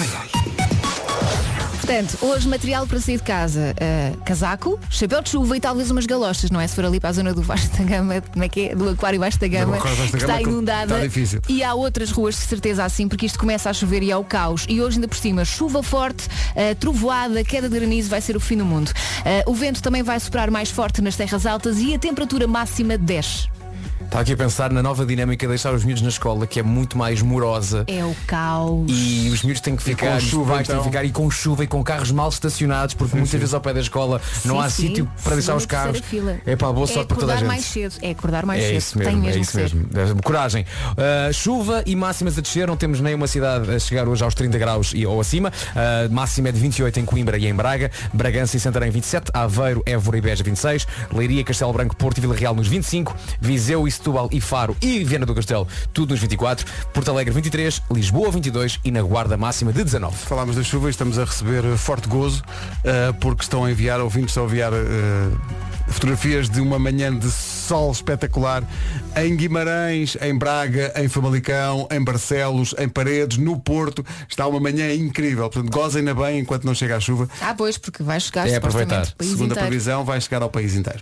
Portanto, 1.85 2.17
hoje 2.25 2.47
material 2.47 2.87
para 2.87 2.99
sair 2.99 3.17
de 3.17 3.23
casa. 3.23 3.75
uh, 3.75 4.17
casaco, 4.23 4.79
chapéu 4.89 5.21
de 5.21 5.29
chuva 5.29 5.55
e 5.55 5.59
talvez 5.59 5.91
umas 5.91 6.07
galochas, 6.07 6.49
não 6.49 6.59
é? 6.59 6.67
Se 6.67 6.73
for 6.73 6.83
ali 6.83 6.99
para 6.99 7.11
a 7.11 7.13
zona 7.13 7.31
do 7.31 7.43
Vasco 7.43 7.77
da 7.77 7.83
Gama, 7.83 8.21
como 8.21 8.43
é 8.43 8.49
que 8.49 8.69
é? 8.69 8.75
Do 8.75 8.89
Aquário 8.89 9.19
Vasco 9.19 9.39
da 9.39 9.47
Gama, 9.47 9.77
da 9.77 10.17
está 10.17 10.37
que 10.37 10.43
inundada. 10.45 10.95
está 10.95 10.99
difícil. 11.05 11.41
E 11.47 11.63
há 11.63 11.75
outras 11.75 12.09
ruas 12.09 12.33
de 12.33 12.41
certeza 12.41 12.83
assim, 12.83 13.07
porque 13.07 13.27
isto 13.27 13.37
começa 13.37 13.69
a 13.69 13.73
chover 13.73 14.01
e 14.01 14.09
é 14.09 14.17
o 14.17 14.23
caos. 14.23 14.65
E 14.67 14.81
hoje 14.81 14.97
ainda 14.97 15.07
por 15.07 15.17
cima, 15.17 15.45
chuva 15.45 15.83
forte, 15.83 16.25
uh, 16.25 16.73
trovoada, 16.79 17.43
queda 17.43 17.69
de 17.69 17.75
granizo, 17.75 18.09
vai 18.09 18.19
ser 18.19 18.35
o 18.35 18.39
fim 18.39 18.57
do 18.57 18.65
mundo. 18.65 18.89
Uh, 18.89 19.51
o 19.51 19.53
vento 19.53 19.79
também 19.83 20.01
vai 20.01 20.19
soprar 20.19 20.49
mais 20.49 20.71
forte 20.71 21.03
nas 21.03 21.15
terras 21.15 21.45
altas 21.45 21.77
e 21.77 21.93
a 21.93 21.99
temperatura 21.99 22.47
máxima 22.47 22.97
desce. 22.97 23.47
Estava 24.05 24.21
aqui 24.21 24.33
a 24.33 24.37
pensar 24.37 24.71
na 24.71 24.81
nova 24.81 25.05
dinâmica 25.05 25.45
de 25.45 25.49
deixar 25.49 25.73
os 25.73 25.83
miúdos 25.83 26.01
na 26.01 26.07
escola, 26.09 26.47
que 26.47 26.59
é 26.59 26.63
muito 26.63 26.97
mais 26.97 27.21
morosa. 27.21 27.83
É 27.87 28.03
o 28.05 28.15
caos. 28.25 28.85
E 28.87 29.29
os 29.29 29.43
miúdos 29.43 29.61
têm 29.61 29.75
que 29.75 29.83
ficar, 29.83 30.11
com 30.11 30.17
os 30.17 30.23
chuva, 30.23 30.53
pais 30.53 30.67
têm 30.67 30.75
então. 30.75 30.83
que 30.83 30.89
ficar 30.89 31.03
e 31.03 31.11
com 31.11 31.29
chuva 31.29 31.63
e 31.65 31.67
com 31.67 31.83
carros 31.83 32.11
mal 32.11 32.29
estacionados, 32.29 32.95
porque 32.95 33.15
muitas 33.17 33.37
vezes 33.37 33.53
ao 33.53 33.59
pé 33.59 33.73
da 33.73 33.81
escola 33.81 34.21
não 34.45 34.55
Sim, 34.55 34.61
há 34.61 34.69
sim. 34.69 34.87
sítio 34.87 35.11
para 35.23 35.33
deixar 35.35 35.55
os 35.55 35.65
carros. 35.65 36.01
É 36.45 36.55
para 36.55 36.71
boa 36.71 36.85
é 36.85 36.87
sorte 36.87 37.07
para 37.07 37.17
toda 37.17 37.33
a 37.33 37.35
acordar 37.35 37.37
gente. 37.39 37.47
mais 37.47 37.65
cedo. 37.65 37.95
É 38.01 38.11
acordar 38.11 38.45
mais 38.45 38.63
é 38.63 38.67
cedo. 38.67 38.77
isso 38.77 38.97
mesmo, 38.99 39.11
Tem 39.11 39.21
mesmo 39.21 39.29
é 39.29 39.33
que 39.33 39.41
isso 39.41 39.51
ser. 39.51 39.75
mesmo. 39.75 40.23
Coragem. 40.23 40.63
Uh, 40.91 41.33
chuva 41.33 41.83
e 41.85 41.95
máximas 41.95 42.37
a 42.37 42.41
descer, 42.41 42.67
não 42.67 42.77
temos 42.77 43.01
nenhuma 43.01 43.27
cidade 43.27 43.69
a 43.73 43.79
chegar 43.79 44.07
hoje 44.07 44.23
aos 44.23 44.33
30 44.33 44.57
graus 44.57 44.91
e, 44.95 45.05
ou 45.05 45.19
acima. 45.19 45.49
Uh, 45.49 46.13
máxima 46.13 46.49
é 46.49 46.51
de 46.53 46.59
28 46.59 46.99
em 47.01 47.05
Coimbra 47.05 47.37
e 47.37 47.47
em 47.47 47.53
Braga, 47.53 47.91
Bragança 48.13 48.55
e 48.55 48.59
Santarém 48.59 48.91
27, 48.91 49.31
Aveiro, 49.33 49.83
Évora 49.85 50.17
e 50.17 50.21
Beja 50.21 50.43
26, 50.43 50.87
Leiria, 51.11 51.43
Castelo 51.43 51.73
Branco, 51.73 51.95
Porto 51.95 52.19
e 52.19 52.21
Vila 52.21 52.35
Real 52.35 52.55
nos 52.55 52.67
25, 52.67 53.15
Viseu 53.41 53.87
e 53.87 53.95
Setúbal 54.05 54.29
e 54.31 54.39
Faro 54.39 54.77
e 54.83 55.03
Viana 55.03 55.25
do 55.25 55.33
Castelo 55.33 55.67
tudo 55.91 56.11
nos 56.11 56.19
24, 56.19 56.63
Porto 56.93 57.09
Alegre 57.09 57.33
23, 57.33 57.81
Lisboa 57.91 58.29
22 58.29 58.79
e 58.85 58.91
na 58.91 59.01
Guarda 59.01 59.35
máxima 59.35 59.73
de 59.73 59.83
19. 59.83 60.15
Falámos 60.15 60.55
da 60.55 60.61
chuva 60.61 60.87
e 60.87 60.91
estamos 60.91 61.17
a 61.17 61.25
receber 61.25 61.65
eh, 61.65 61.75
forte 61.75 62.07
gozo 62.07 62.43
eh, 62.83 63.11
porque 63.19 63.41
estão 63.41 63.65
a 63.65 63.71
enviar, 63.71 63.99
ouvintes 63.99 64.29
estão 64.29 64.43
a 64.43 64.45
enviar 64.45 64.71
eh, 64.73 65.31
fotografias 65.87 66.47
de 66.47 66.61
uma 66.61 66.77
manhã 66.77 67.17
de 67.17 67.31
sol 67.31 67.91
espetacular 67.91 68.63
em 69.15 69.35
Guimarães, 69.35 70.15
em 70.21 70.37
Braga, 70.37 70.93
em 70.97 71.07
Famalicão, 71.07 71.87
em 71.91 72.03
Barcelos, 72.03 72.75
em 72.77 72.87
Paredes, 72.87 73.39
no 73.39 73.59
Porto. 73.59 74.05
Está 74.29 74.45
uma 74.45 74.59
manhã 74.59 74.93
incrível. 74.93 75.49
Portanto, 75.49 75.73
gozem-na 75.73 76.13
bem 76.13 76.39
enquanto 76.41 76.63
não 76.65 76.75
chega 76.75 76.95
a 76.97 76.99
chuva. 76.99 77.27
Ah, 77.41 77.55
pois, 77.57 77.79
porque 77.79 78.03
vai 78.03 78.19
chegar 78.19 78.47
É 78.47 78.57
aproveitar. 78.57 79.03
o 79.07 79.15
país 79.15 79.31
Segundo 79.31 79.51
a 79.51 79.53
inteiro. 79.53 79.67
previsão, 79.67 80.05
vai 80.05 80.21
chegar 80.21 80.43
ao 80.43 80.49
país 80.49 80.75
inteiro. 80.75 80.99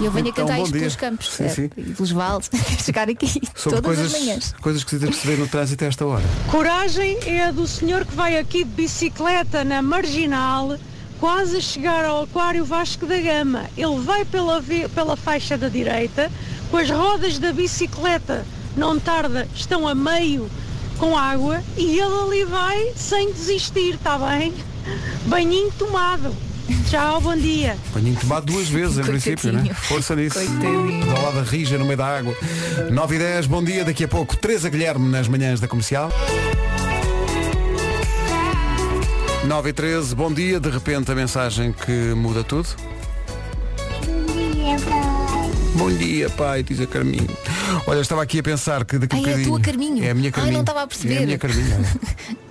E 0.00 0.04
eu 0.04 0.10
venho 0.10 0.28
Então, 0.28 0.44
a 0.44 0.46
cantar 0.48 0.56
bom 0.56 0.62
isto 0.64 0.72
dia. 0.72 0.80
pelos 0.80 0.96
campos 0.96 1.30
Sim, 1.30 1.48
sim. 1.48 1.70
e 1.76 1.82
pelos 1.82 2.10
vales, 2.10 2.50
chegar 2.84 3.08
aqui 3.08 3.26
Sobre 3.54 3.80
todas 3.80 3.96
coisas, 3.98 4.14
as 4.14 4.20
manhãs. 4.20 4.54
coisas 4.60 4.84
que 4.84 4.90
se 4.98 5.12
se 5.12 5.26
vê 5.26 5.36
no 5.36 5.46
trânsito 5.48 5.84
a 5.84 5.86
esta 5.88 6.04
hora. 6.06 6.24
Coragem 6.50 7.18
é 7.26 7.44
a 7.46 7.50
do 7.52 7.66
senhor 7.66 8.04
que 8.04 8.14
vai 8.14 8.36
aqui 8.38 8.64
de 8.64 8.70
bicicleta 8.70 9.62
na 9.64 9.80
Marginal, 9.82 10.76
quase 11.20 11.56
a 11.56 11.60
chegar 11.60 12.04
ao 12.04 12.24
Aquário 12.24 12.64
Vasco 12.64 13.06
da 13.06 13.18
Gama. 13.18 13.64
Ele 13.76 13.98
vai 14.00 14.24
pela, 14.24 14.62
pela 14.94 15.16
faixa 15.16 15.56
da 15.56 15.68
direita, 15.68 16.30
com 16.70 16.76
as 16.76 16.90
rodas 16.90 17.38
da 17.38 17.52
bicicleta, 17.52 18.44
não 18.76 18.98
tarda, 18.98 19.46
estão 19.54 19.86
a 19.86 19.94
meio 19.94 20.50
com 20.98 21.16
água 21.16 21.62
e 21.76 21.98
ele 21.98 22.02
ali 22.02 22.44
vai 22.44 22.92
sem 22.96 23.32
desistir, 23.32 23.94
está 23.94 24.18
bem? 24.18 24.52
Banhinho 25.26 25.72
tomado. 25.78 26.34
Tchau, 26.88 27.20
bom 27.20 27.36
dia. 27.36 27.76
Banhinho 27.92 28.16
tomado 28.20 28.46
duas 28.46 28.68
vezes, 28.68 28.98
em 28.98 29.02
princípio, 29.02 29.52
né? 29.52 29.72
Força 29.74 30.14
nisso. 30.16 30.38
Pedalada 30.38 31.42
rija 31.42 31.76
no 31.76 31.84
meio 31.84 31.96
da 31.98 32.06
água. 32.06 32.34
9 32.90 33.16
e 33.16 33.18
10, 33.18 33.46
bom 33.46 33.62
dia. 33.62 33.84
Daqui 33.84 34.04
a 34.04 34.08
pouco, 34.08 34.36
Teresa 34.36 34.68
Guilherme 34.70 35.08
nas 35.10 35.28
manhãs 35.28 35.60
da 35.60 35.68
comercial. 35.68 36.10
9 39.46 39.68
e 39.68 39.72
13, 39.72 40.14
bom 40.14 40.32
dia. 40.32 40.58
De 40.58 40.70
repente, 40.70 41.10
a 41.10 41.14
mensagem 41.14 41.72
que 41.72 42.14
muda 42.14 42.42
tudo. 42.42 42.68
Bom 45.74 45.90
dia, 45.90 46.30
pai, 46.30 46.62
diz 46.62 46.80
a 46.80 46.86
Carminho. 46.86 47.28
Olha, 47.86 48.00
estava 48.00 48.22
aqui 48.22 48.38
a 48.38 48.42
pensar 48.42 48.84
que 48.84 48.96
daqui 48.98 49.16
a 49.16 49.18
Ai, 49.18 49.24
é 49.24 49.26
a 49.26 49.30
bocadinho. 49.32 49.48
tua 49.50 49.60
Carminho. 49.60 50.04
É 50.04 50.10
a 50.10 50.14
minha 50.14 50.28
Ai, 50.28 50.32
Carminho. 50.32 50.52
não 50.54 50.60
estava 50.60 50.82
a 50.82 50.86
perceber. 50.86 51.14
É 51.14 51.18
a 51.18 51.26
minha 51.26 51.38
Carminho. 51.38 51.84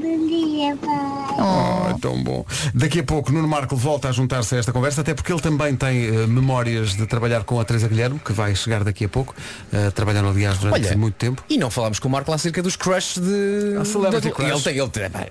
Bom 0.00 0.26
dia, 0.28 0.76
pai. 0.76 1.36
Oh, 1.40 1.98
tão 1.98 2.22
bom. 2.22 2.44
Daqui 2.74 3.00
a 3.00 3.02
pouco 3.02 3.32
Nuno 3.32 3.48
Marco 3.48 3.74
volta 3.76 4.08
a 4.08 4.12
juntar-se 4.12 4.54
a 4.54 4.58
esta 4.58 4.72
conversa, 4.72 5.00
até 5.00 5.12
porque 5.14 5.32
ele 5.32 5.40
também 5.40 5.74
tem 5.74 6.06
eh, 6.06 6.26
memórias 6.26 6.94
de 6.94 7.06
trabalhar 7.06 7.42
com 7.44 7.58
a 7.60 7.64
Teresa 7.64 7.88
Guilherme, 7.88 8.18
que 8.18 8.32
vai 8.32 8.54
chegar 8.54 8.84
daqui 8.84 9.04
a 9.04 9.08
pouco. 9.08 9.34
Uh, 9.72 9.90
trabalharam, 9.92 10.28
aliás, 10.30 10.58
durante 10.58 10.86
Olha, 10.86 10.96
muito 10.96 11.14
tempo. 11.16 11.42
E 11.48 11.58
não 11.58 11.70
falámos 11.70 11.98
com 11.98 12.08
o 12.08 12.10
Marco 12.10 12.30
lá 12.30 12.36
acerca 12.36 12.62
dos 12.62 12.76
crushes 12.76 13.18
de. 13.22 13.76
A 13.80 13.84
celebrity 13.84 14.28
de- 14.28 14.34
crush. 14.34 14.50
Ele 14.50 14.60
tem, 14.60 14.78
ele 14.78 14.88
tem, 14.90 15.10
pá, 15.10 15.26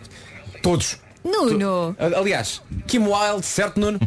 todos. 0.62 0.98
Nuno, 1.24 1.96
Aliás, 2.16 2.62
Kim 2.88 3.00
Wilde, 3.08 3.46
certo 3.46 3.80
Nuno? 3.80 4.00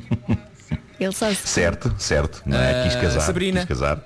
ele 0.99 1.13
só 1.13 1.33
Certo, 1.35 1.95
certo. 1.99 2.43
Não 2.47 2.59
é? 2.59 2.85
Quis 2.85 2.97
Ah, 2.97 3.01
casar. 3.01 3.21
Sabrina. 3.21 3.61
Quis 3.61 3.69
casar. 3.69 4.03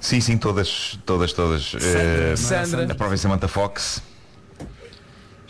Sim, 0.00 0.20
sim, 0.20 0.36
todas, 0.36 0.98
todas, 1.06 1.32
todas. 1.32 1.74
Eh, 1.80 2.34
Sandra. 2.36 2.90
A 2.90 2.94
própria 2.94 3.16
Samantha 3.16 3.46
Fox. 3.48 4.02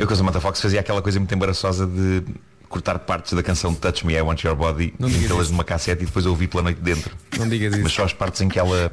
Eu 0.03 0.07
com 0.09 0.15
a 0.15 0.17
Samantha 0.17 0.41
Fox 0.41 0.61
fazia 0.61 0.81
aquela 0.81 1.01
coisa 1.01 1.21
muito 1.21 1.33
embaraçosa 1.33 1.87
de 1.87 2.25
cortar 2.69 2.99
partes 2.99 3.35
da 3.35 3.43
canção 3.43 3.73
Touch 3.73 4.05
Me, 4.05 4.15
I 4.15 4.21
Want 4.21 4.43
Your 4.43 4.57
Body, 4.57 4.93
Não 4.99 5.07
digas 5.07 5.23
metê-las 5.23 5.51
numa 5.51 5.63
cassete 5.63 6.03
e 6.03 6.07
depois 6.07 6.27
ouvir 6.27 6.49
pela 6.49 6.65
noite 6.65 6.81
dentro. 6.81 7.17
Não 7.39 7.49
digas 7.49 7.73
isso. 7.73 7.85
Mas 7.85 7.93
só 7.93 8.03
as 8.03 8.13
partes 8.13 8.41
em 8.41 8.49
que 8.49 8.59
ela 8.59 8.91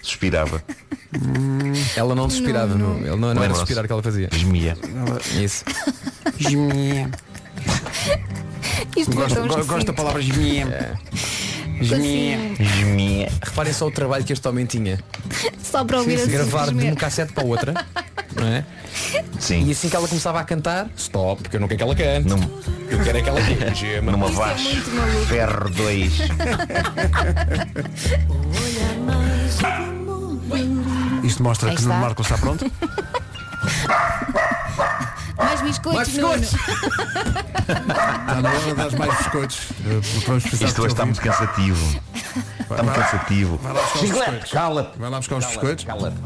suspirava. 0.00 0.64
Ela 1.94 2.14
não 2.14 2.30
suspirava, 2.30 2.74
Não, 2.74 2.94
não, 2.94 2.98
Ele 3.00 3.16
não, 3.16 3.34
não 3.34 3.44
era 3.44 3.54
suspirar 3.54 3.84
que 3.86 3.92
ela 3.92 4.02
fazia. 4.02 4.30
Gemia. 4.32 4.78
Isso. 5.38 5.62
Isto 8.96 9.14
Gosto, 9.14 9.34
tão 9.34 9.48
go- 9.48 9.64
gosto 9.64 9.86
da 9.86 9.92
palavra 9.92 10.22
gemia. 10.22 10.98
Gemia. 11.80 12.38
Gemia. 12.58 13.28
Reparem 13.42 13.72
só 13.72 13.86
o 13.86 13.90
trabalho 13.90 14.24
que 14.24 14.32
este 14.32 14.46
homem 14.48 14.64
tinha. 14.64 14.98
Só 15.62 15.84
para 15.84 15.98
ouvir 15.98 16.16
Sim, 16.18 16.22
assim. 16.22 16.30
gravar 16.32 16.72
de 16.72 16.86
um 16.86 16.94
cassete 16.94 17.32
para 17.32 17.44
outra. 17.44 17.74
Não 18.34 18.46
é? 18.46 18.64
Sim. 19.38 19.66
E 19.66 19.72
assim 19.72 19.88
que 19.88 19.96
ela 19.96 20.08
começava 20.08 20.40
a 20.40 20.44
cantar, 20.44 20.88
stop, 20.96 21.42
porque 21.42 21.56
eu 21.56 21.60
não 21.60 21.68
quero 21.68 21.78
que 21.78 21.84
ela 21.84 21.94
cante. 21.94 22.28
Eu 22.88 23.02
quero 23.02 23.18
é 23.18 23.22
que 23.22 23.28
ela 23.28 23.40
gema. 23.74 24.12
Numa 24.16 24.28
é 24.28 24.32
Vaz 24.32 24.62
muito 24.62 24.90
maluco. 24.90 25.26
Ferro 25.26 25.70
2. 25.70 26.12
Isto 31.24 31.42
mostra 31.42 31.70
Aí 31.70 31.76
que 31.76 31.82
Nuno 31.82 31.94
está. 31.94 32.06
Marco 32.06 32.22
está 32.22 32.38
pronto. 32.38 32.70
Mais 35.36 35.60
biscoitos, 35.62 35.94
Mais 35.94 36.08
biscoitos. 36.08 36.52
Nuno. 36.52 36.66
Está 37.58 38.40
na 38.42 38.50
hora 38.50 38.74
dar 38.74 38.98
mais 38.98 39.16
biscoitos. 39.18 39.58
Eh, 39.86 40.00
Vamos 40.26 40.42
precisar 40.44 40.66
Isto 40.66 40.82
hoje 40.82 40.92
está 40.94 41.04
muito 41.04 41.20
cansativo. 41.20 42.00
Está 42.60 42.82
muito 42.82 42.94
cansativo. 43.00 43.56
Vai 43.62 43.72
lá 43.72 43.80
buscar 43.82 43.94
os 43.96 44.00
Chiclete, 44.00 44.30
biscoitos. 44.30 44.50
cala-te. 44.52 44.98
Vai 44.98 45.10
lá 45.10 45.16
buscar 45.18 45.36
os 45.36 45.46
biscoitos. 45.46 45.84
Cala-te. 45.84 46.16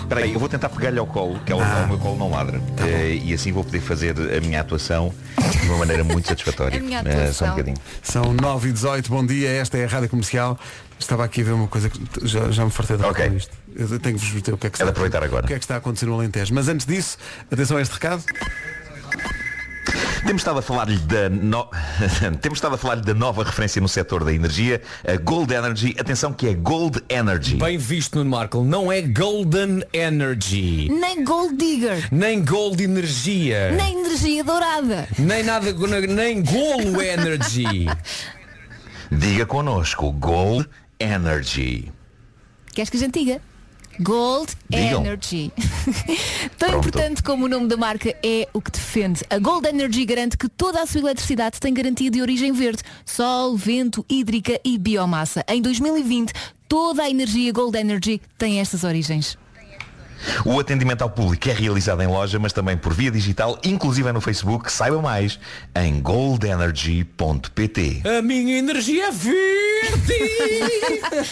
Espera 0.00 0.24
aí, 0.24 0.32
eu 0.34 0.40
vou 0.40 0.48
tentar 0.48 0.68
pegar-lhe 0.70 0.98
ao 0.98 1.06
colo, 1.06 1.38
que 1.46 1.52
ela, 1.52 1.64
Ah. 1.64 1.84
o 1.84 1.88
meu 1.88 1.98
colo 1.98 2.16
não 2.18 2.30
ladra. 2.30 2.60
Tá 2.76 2.84
Eh, 2.86 3.14
e 3.22 3.32
assim 3.34 3.52
vou 3.52 3.62
poder 3.62 3.80
fazer 3.80 4.16
a 4.36 4.40
minha 4.40 4.60
atuação 4.60 5.14
de 5.60 5.68
uma 5.68 5.78
maneira 5.78 6.02
muito 6.02 6.26
satisfatória. 6.28 6.80
Eh, 7.06 7.32
só 7.32 7.44
um 7.46 7.50
bocadinho. 7.50 7.76
São 8.02 8.32
9 8.32 8.70
e 8.70 8.72
18, 8.72 9.08
bom 9.08 9.24
dia, 9.24 9.48
esta 9.50 9.78
é 9.78 9.84
a 9.84 9.88
Rádio 9.88 10.08
Comercial. 10.08 10.58
Estava 10.98 11.24
aqui 11.24 11.40
a 11.42 11.44
ver 11.44 11.52
uma 11.52 11.68
coisa 11.68 11.88
que 11.88 12.00
já, 12.26 12.50
já 12.50 12.64
me 12.64 12.70
fartei 12.72 12.96
de 12.96 13.04
Ok. 13.04 13.28
com 13.30 13.36
isto. 13.36 13.56
Eu 13.74 13.98
tenho 14.00 14.18
que 14.18 14.24
vos 14.24 14.28
dizer 14.40 14.52
o 14.52 14.58
que 14.58 14.66
é 14.66 14.70
que 14.70 14.76
É 14.76 14.84
está, 14.84 14.90
aproveitar 14.90 15.22
agora. 15.22 15.44
o 15.44 15.48
que 15.48 15.54
é 15.54 15.58
que 15.58 15.64
está 15.64 15.74
a 15.74 15.78
acontecer 15.78 16.06
no 16.06 16.14
Alentejo. 16.14 16.54
Mas 16.54 16.68
antes 16.68 16.86
disso, 16.86 17.16
atenção 17.50 17.76
a 17.76 17.82
este 17.82 17.92
recado. 17.94 18.24
Temos 20.26 20.42
estado 20.42 20.58
a 20.58 20.62
falar-lhe 20.62 20.98
da 20.98 21.30
no... 21.30 21.66
Temos 22.42 22.58
estado 22.58 22.74
a 22.74 22.78
falar-lhe 22.78 23.00
da 23.02 23.14
nova 23.14 23.42
referência 23.42 23.80
no 23.80 23.88
setor 23.88 24.22
da 24.22 24.32
energia, 24.32 24.80
a 25.06 25.16
Gold 25.16 25.52
Energy. 25.52 25.96
Atenção 25.98 26.32
que 26.32 26.46
é 26.46 26.54
Gold 26.54 27.02
Energy. 27.08 27.56
Bem 27.56 27.78
visto, 27.78 28.16
Nuno 28.18 28.30
Marco. 28.30 28.62
Não 28.62 28.92
é 28.92 29.00
Golden 29.00 29.82
Energy. 29.92 30.88
Nem 30.90 31.24
Gold 31.24 31.56
Digger. 31.56 32.08
Nem 32.12 32.44
Gold 32.44 32.82
Energia. 32.82 33.72
Nem 33.72 33.98
energia 34.00 34.44
dourada. 34.44 35.08
Nem 35.18 35.42
nada, 35.42 35.72
nem 35.72 36.42
Golo 36.42 37.00
Energy. 37.00 37.86
Diga 39.10 39.46
connosco, 39.46 40.12
Gold 40.12 40.68
Energy. 41.00 41.90
Queres 42.74 42.90
que 42.90 42.96
a 42.98 43.00
gente 43.00 43.18
diga? 43.18 43.40
Gold 44.00 44.56
Digam. 44.68 45.02
Energy. 45.02 45.52
Tão 46.56 46.70
Pronto. 46.70 46.88
importante 46.88 47.22
como 47.22 47.44
o 47.44 47.48
nome 47.48 47.68
da 47.68 47.76
marca 47.76 48.16
é 48.22 48.48
o 48.52 48.60
que 48.60 48.70
defende. 48.70 49.22
A 49.28 49.38
Gold 49.38 49.68
Energy 49.68 50.04
garante 50.06 50.38
que 50.38 50.48
toda 50.48 50.80
a 50.82 50.86
sua 50.86 51.00
eletricidade 51.00 51.60
tem 51.60 51.74
garantia 51.74 52.10
de 52.10 52.22
origem 52.22 52.50
verde. 52.52 52.82
Sol, 53.04 53.56
vento, 53.56 54.04
hídrica 54.08 54.58
e 54.64 54.78
biomassa. 54.78 55.44
Em 55.46 55.60
2020, 55.60 56.32
toda 56.66 57.02
a 57.02 57.10
energia 57.10 57.52
Gold 57.52 57.76
Energy 57.76 58.22
tem 58.38 58.58
estas 58.58 58.84
origens. 58.84 59.36
O 60.44 60.60
atendimento 60.60 61.02
ao 61.02 61.10
público 61.10 61.48
é 61.48 61.52
realizado 61.52 62.02
em 62.02 62.06
loja, 62.06 62.38
mas 62.38 62.52
também 62.52 62.76
por 62.76 62.92
via 62.92 63.10
digital, 63.10 63.58
inclusive 63.64 64.12
no 64.12 64.20
Facebook. 64.20 64.70
Saiba 64.70 65.00
mais 65.00 65.38
em 65.74 66.00
goldenergy.pt. 66.00 68.02
A 68.18 68.22
minha 68.22 68.58
energia 68.58 69.06
é 69.08 69.10
verde. 69.10 69.30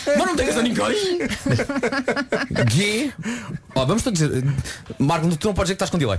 Mas 0.06 0.16
não 0.26 0.36
tenhas 0.36 0.56
a 0.56 0.62
ninguém. 0.62 1.18
G. 2.70 3.12
Ó, 3.74 3.84
vamos 3.84 4.02
todos 4.02 4.18
dizer. 4.20 4.44
Marco, 4.98 5.28
tu 5.36 5.48
não 5.48 5.54
podes 5.54 5.68
dizer 5.68 5.76
que 5.76 5.84
estás 5.84 5.90
com 5.90 5.98
delay. 5.98 6.18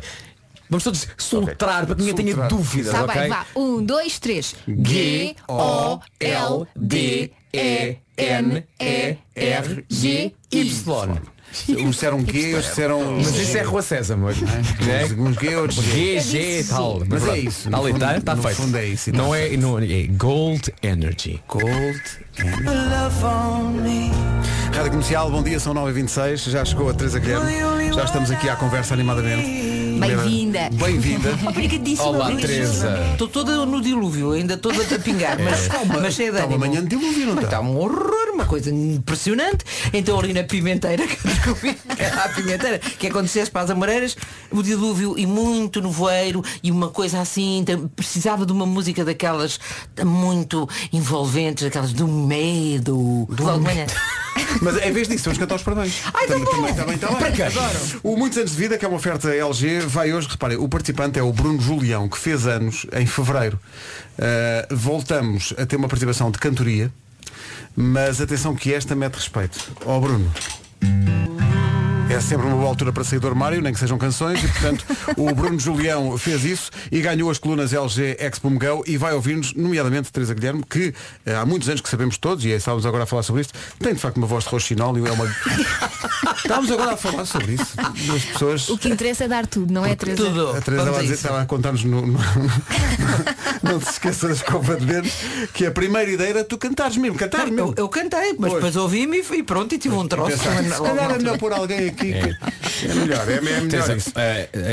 Vamos 0.70 0.84
todos 0.84 1.08
soltar 1.18 1.86
para 1.88 1.96
que 1.96 2.04
ninguém 2.04 2.16
tenha 2.34 2.48
dúvidas, 2.48 2.92
Tá 2.92 3.04
ok? 3.06 3.22
bem, 3.22 3.30
vá. 3.30 3.46
Um, 3.56 3.84
dois, 3.84 4.20
três. 4.20 4.56
G 4.68 5.36
E 11.68 11.72
E. 11.74 11.76
Uns 11.86 11.96
disseram 11.96 12.20
G, 12.20 12.54
outros 12.56 12.66
disseram. 12.70 13.14
Mas 13.18 13.36
isso 13.38 13.58
é 13.58 13.62
Rua 13.62 13.82
César, 13.82 14.18
mas 14.18 14.38
Uns- 14.42 15.12
uns 15.18 15.36
G, 15.40 15.56
outros 15.56 15.84
G. 15.84 16.20
G, 16.20 16.22
G 16.22 16.60
e 16.60 16.64
tal. 16.66 17.02
Mas 17.08 17.28
é 17.28 17.38
isso, 17.40 17.68
Está 17.68 17.70
no 17.72 17.84
ali, 17.84 17.92
fundo- 17.94 18.06
está 18.18 18.36
feito. 18.38 18.56
fundo 18.56 18.78
é 18.78 18.86
isso, 18.86 19.12
Não 19.16 19.34
é, 19.36 19.50
não 19.58 19.80
é 19.80 20.04
Gold 20.18 20.74
Energy. 20.84 21.42
Gold 21.48 22.02
Rádio 24.74 24.92
Comercial, 24.92 25.30
bom 25.32 25.44
dia, 25.44 25.60
são 25.60 25.74
9h26, 25.74 26.50
já 26.52 26.64
chegou 26.64 26.90
a 26.90 26.94
Teresa 26.94 27.20
Guilherme, 27.20 27.94
já 27.94 28.04
estamos 28.06 28.32
aqui 28.32 28.48
à 28.48 28.56
conversa 28.56 28.94
animadamente. 28.94 29.68
Bem-vinda. 30.00 30.70
Bem-vinda. 30.72 31.32
Obrigadíssima. 31.50 32.08
Olá. 32.08 32.32
Teresa. 32.36 32.98
Estou 33.12 33.28
toda 33.28 33.66
no 33.66 33.82
dilúvio, 33.82 34.32
ainda 34.32 34.56
toda 34.56 34.82
a 34.96 35.00
pingar, 35.00 35.38
mas, 35.40 35.68
mas 36.02 36.14
cheia 36.14 36.32
de 36.32 36.38
Está 36.38 36.48
uma 36.48 36.56
ânimo. 36.56 36.60
manhã 36.72 36.82
de 36.82 36.88
dilúvio, 36.96 37.26
não 37.28 37.36
Mas 37.36 37.44
está? 37.44 37.58
Está 37.58 37.62
um 37.62 37.78
horror, 37.78 38.19
uma 38.40 38.46
coisa 38.46 38.70
impressionante. 38.72 39.66
Então 39.94 40.18
ali 40.20 40.34
na 40.34 40.44
pimenteira, 40.46 41.06
que 41.06 41.28
eu 41.28 41.32
descobri 41.32 41.74
que 41.74 42.02
era 42.02 42.24
a 42.24 42.30
pimenteira, 42.30 42.80
que 42.80 43.08
acontecesse 43.08 43.52
para 43.52 43.62
as 43.62 43.70
amoreiras, 43.70 44.16
o 44.52 44.64
dilúvio 44.64 45.18
e 45.18 45.26
muito 45.26 45.82
nevoeiro 45.82 46.44
e 46.64 46.72
uma 46.72 46.90
coisa 46.90 47.20
assim, 47.20 47.64
tam- 47.66 47.88
precisava 47.90 48.46
de 48.46 48.52
uma 48.52 48.66
música 48.66 49.04
daquelas 49.04 49.60
muito 50.06 50.68
envolventes, 50.94 51.66
aquelas 51.66 51.94
do 51.94 52.08
medo. 52.08 53.28
Logo 53.30 53.58
de 53.60 53.64
manhã. 53.64 53.86
Mas 54.62 54.78
em 54.82 54.92
vez 54.92 55.08
disso, 55.08 55.26
vamos 55.26 55.38
cantar 55.38 55.56
os 55.56 55.64
parabéns. 55.64 56.02
Ai, 56.14 56.26
tá 56.28 56.34
também, 56.34 56.46
também, 56.74 56.98
também 56.98 56.98
bem. 56.98 57.36
Para? 57.36 57.48
Adoro. 57.48 58.00
O 58.04 58.16
Muitos 58.16 58.38
Anos 58.38 58.52
de 58.52 58.58
Vida, 58.58 58.78
que 58.78 58.86
é 58.86 58.88
uma 58.88 58.98
oferta 58.98 59.30
LG, 59.30 59.82
vai 59.82 60.14
hoje, 60.14 60.28
reparem, 60.30 60.58
o 60.58 60.70
participante 60.70 61.20
é 61.20 61.24
o 61.24 61.32
Bruno 61.34 61.60
Julião, 61.60 62.08
que 62.08 62.18
fez 62.18 62.48
anos 62.48 62.86
em 62.94 63.06
fevereiro. 63.06 63.60
Uh, 64.18 64.76
voltamos 64.76 65.54
a 65.58 65.66
ter 65.66 65.76
uma 65.76 65.88
participação 65.88 66.32
de 66.32 66.38
cantoria, 66.40 66.92
mas 67.76 68.22
atenção 68.22 68.56
que 68.56 68.74
esta 68.74 68.96
mete 68.96 69.16
respeito. 69.16 69.72
Ó 69.86 70.00
Bruno. 70.00 70.32
É 72.10 72.20
sempre 72.20 72.48
uma 72.48 72.56
boa 72.56 72.68
altura 72.70 72.92
para 72.92 73.04
sair 73.04 73.20
do 73.20 73.28
armário, 73.28 73.62
nem 73.62 73.72
que 73.72 73.80
sejam 73.80 73.98
canções, 73.98 74.44
e 74.44 74.48
portanto 74.48 74.84
o 75.16 75.34
Bruno 75.34 75.60
Julião 75.60 76.18
fez 76.18 76.44
isso 76.44 76.72
e 76.92 77.02
ganhou 77.02 77.30
as 77.30 77.38
colunas 77.38 77.72
LG 77.72 78.18
Expo 78.20 78.50
Go 78.50 78.84
e 78.88 78.98
vai 78.98 79.14
ouvir-nos, 79.14 79.54
nomeadamente 79.54 80.12
Teresa 80.12 80.34
Guilherme, 80.34 80.64
que 80.68 80.94
eh, 81.26 81.36
há 81.36 81.46
muitos 81.46 81.70
anos 81.70 81.82
que 81.82 81.88
sabemos 81.90 82.18
todos, 82.18 82.44
e 82.46 82.50
estávamos 82.50 82.86
agora 82.88 83.04
a 83.04 83.06
falar 83.06 83.22
sobre 83.22 83.42
isto, 83.44 83.54
tem 83.80 83.94
de 83.94 84.00
facto 84.00 84.18
uma 84.18 84.26
voz 84.26 84.44
de 84.44 84.50
roxinol 84.50 84.98
e 84.98 85.08
é 85.08 85.12
uma. 85.12 85.26
estávamos 86.36 86.72
agora 86.72 86.94
a 86.94 86.98
falar 86.98 87.26
sobre 87.26 87.54
isso. 87.54 87.74
As 87.80 88.26
pessoas. 88.26 88.70
O 88.70 88.78
que 88.78 88.90
interessa 88.90 89.26
é 89.26 89.28
dar 89.28 89.46
tudo, 89.46 89.72
não 89.72 89.86
é, 89.86 89.96
Teresa? 89.96 90.58
A 90.58 90.62
Teresa 90.62 90.92
dizer, 91.02 91.14
estava 91.14 91.42
a 91.42 91.46
contar-nos 91.46 91.84
no, 91.84 92.06
no- 92.08 92.20
Não 93.62 93.80
se 93.82 93.92
esqueça 93.92 94.28
da 94.28 94.34
escova 94.34 94.78
de 94.78 94.86
dentes, 94.86 95.14
que 95.54 95.66
a 95.66 95.72
primeira 95.72 96.10
ideia 96.10 96.30
era 96.30 96.44
tu 96.44 96.58
cantares 96.58 96.98
mesmo, 96.98 97.18
cantares 97.18 97.52
mesmo. 97.52 97.74
Eu, 97.78 97.84
eu 97.84 97.90
cantei, 97.90 98.30
mas 98.40 98.52
Pois. 98.52 98.54
depois 98.54 98.76
ouvi-me 98.78 99.22
e, 99.32 99.44
pronto, 99.44 99.76
e 99.76 99.78
tive 99.78 99.96
um 99.96 100.08
troço. 100.08 100.38
Se 100.38 100.44
calhar 100.82 101.12
é 101.12 101.18
melhor 101.18 101.38
pôr 101.38 101.54
alguém 101.54 101.90
aqui. 101.90 101.99
Que- 102.00 102.14
É, 102.14 102.94
melhor, 102.94 103.30
é, 103.30 103.34
é 103.36 103.42
melhor 103.42 103.98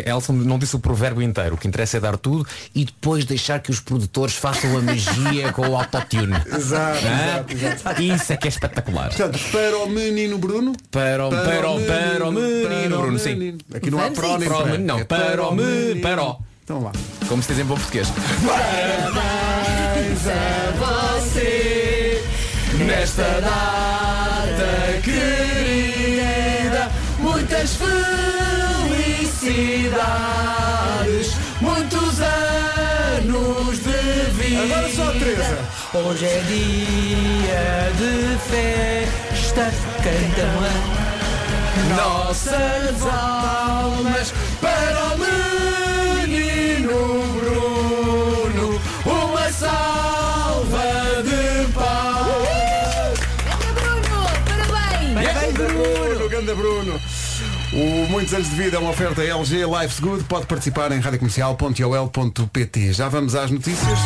a 0.06 0.10
Elson 0.10 0.32
não 0.32 0.58
disse 0.58 0.76
o 0.76 0.78
provérbio 0.78 1.22
inteiro. 1.22 1.54
O 1.54 1.58
que 1.58 1.66
interessa 1.66 1.96
é 1.96 2.00
dar 2.00 2.16
tudo 2.16 2.46
e 2.74 2.84
depois 2.84 3.24
deixar 3.24 3.60
que 3.60 3.70
os 3.70 3.80
produtores 3.80 4.34
façam 4.34 4.76
a 4.76 4.82
magia 4.82 5.52
com 5.52 5.68
o 5.68 5.76
autotune. 5.76 6.36
Exato, 6.46 6.98
exato, 7.06 7.52
exato. 7.52 8.02
Isso 8.02 8.32
é 8.32 8.36
que 8.36 8.46
é 8.46 8.50
espetacular. 8.50 9.08
Portanto, 9.08 9.38
para 9.50 9.78
o 9.78 9.88
menino 9.88 10.38
Bruno. 10.38 10.72
Para 10.90 11.26
o, 11.26 11.30
para 11.30 11.70
o, 11.70 11.80
para 11.84 12.28
o 12.28 12.32
menino 12.32 12.66
para 12.66 12.96
o 12.96 13.02
Bruno, 13.02 13.18
sim. 13.18 13.34
menino. 13.34 13.58
Aqui 13.74 13.90
não 13.90 13.98
há 13.98 14.02
Vamos 14.04 14.18
a 14.18 14.22
pró 14.22 14.36
nem 14.38 14.46
isso. 14.46 14.48
Para 14.56 14.62
o 14.62 14.66
menino, 14.66 14.86
não, 14.86 14.98
É 15.00 15.04
para 15.04 15.42
o 15.48 15.54
menino, 15.54 16.00
para 16.00 16.22
o. 16.22 16.38
Então 16.64 16.82
lá. 16.82 16.92
Como 17.28 17.42
se 17.42 17.48
diz 17.48 17.58
em 17.60 17.64
bom 17.64 17.74
português. 17.76 18.08
Parabéns 18.46 20.26
a 20.28 20.72
você 20.78 22.22
nesta 22.78 23.22
data 23.40 25.00
querida. 25.02 25.55
Muitas 27.66 27.82
felicidades, 29.34 31.34
muitos 31.60 32.20
anos 32.20 33.80
de 33.80 34.30
vida. 34.34 34.62
Agora 34.62 34.88
só 34.94 35.10
Teresa. 35.10 35.58
Hoje 35.92 36.26
é 36.26 36.40
dia 36.46 37.90
de 37.98 38.38
festa, 38.48 39.72
cantam 39.96 40.62
a 40.62 40.70
Nossas 41.96 43.02
almas 43.02 44.32
para 44.60 45.14
o 45.14 45.16
menino 46.28 46.96
Bruno. 47.40 48.80
Uma 49.04 49.50
salva 49.50 50.88
de 51.24 51.66
palmas. 51.72 53.18
Bruno, 53.74 54.18
parabéns! 54.46 55.14
Parabéns, 55.14 55.54
Bruno. 55.54 56.28
Ganda 56.28 56.54
Bruno. 56.54 57.00
O 57.72 58.06
Muitos 58.08 58.32
Anos 58.32 58.48
de 58.48 58.56
Vida 58.56 58.76
é 58.76 58.80
uma 58.80 58.90
oferta 58.90 59.22
LG 59.22 59.64
Life's 59.66 60.00
Good. 60.00 60.24
Pode 60.24 60.46
participar 60.46 60.92
em 60.92 61.00
radiocomercial.ol.pt. 61.00 62.92
Já 62.92 63.08
vamos 63.08 63.34
às 63.34 63.50
notícias. 63.50 63.98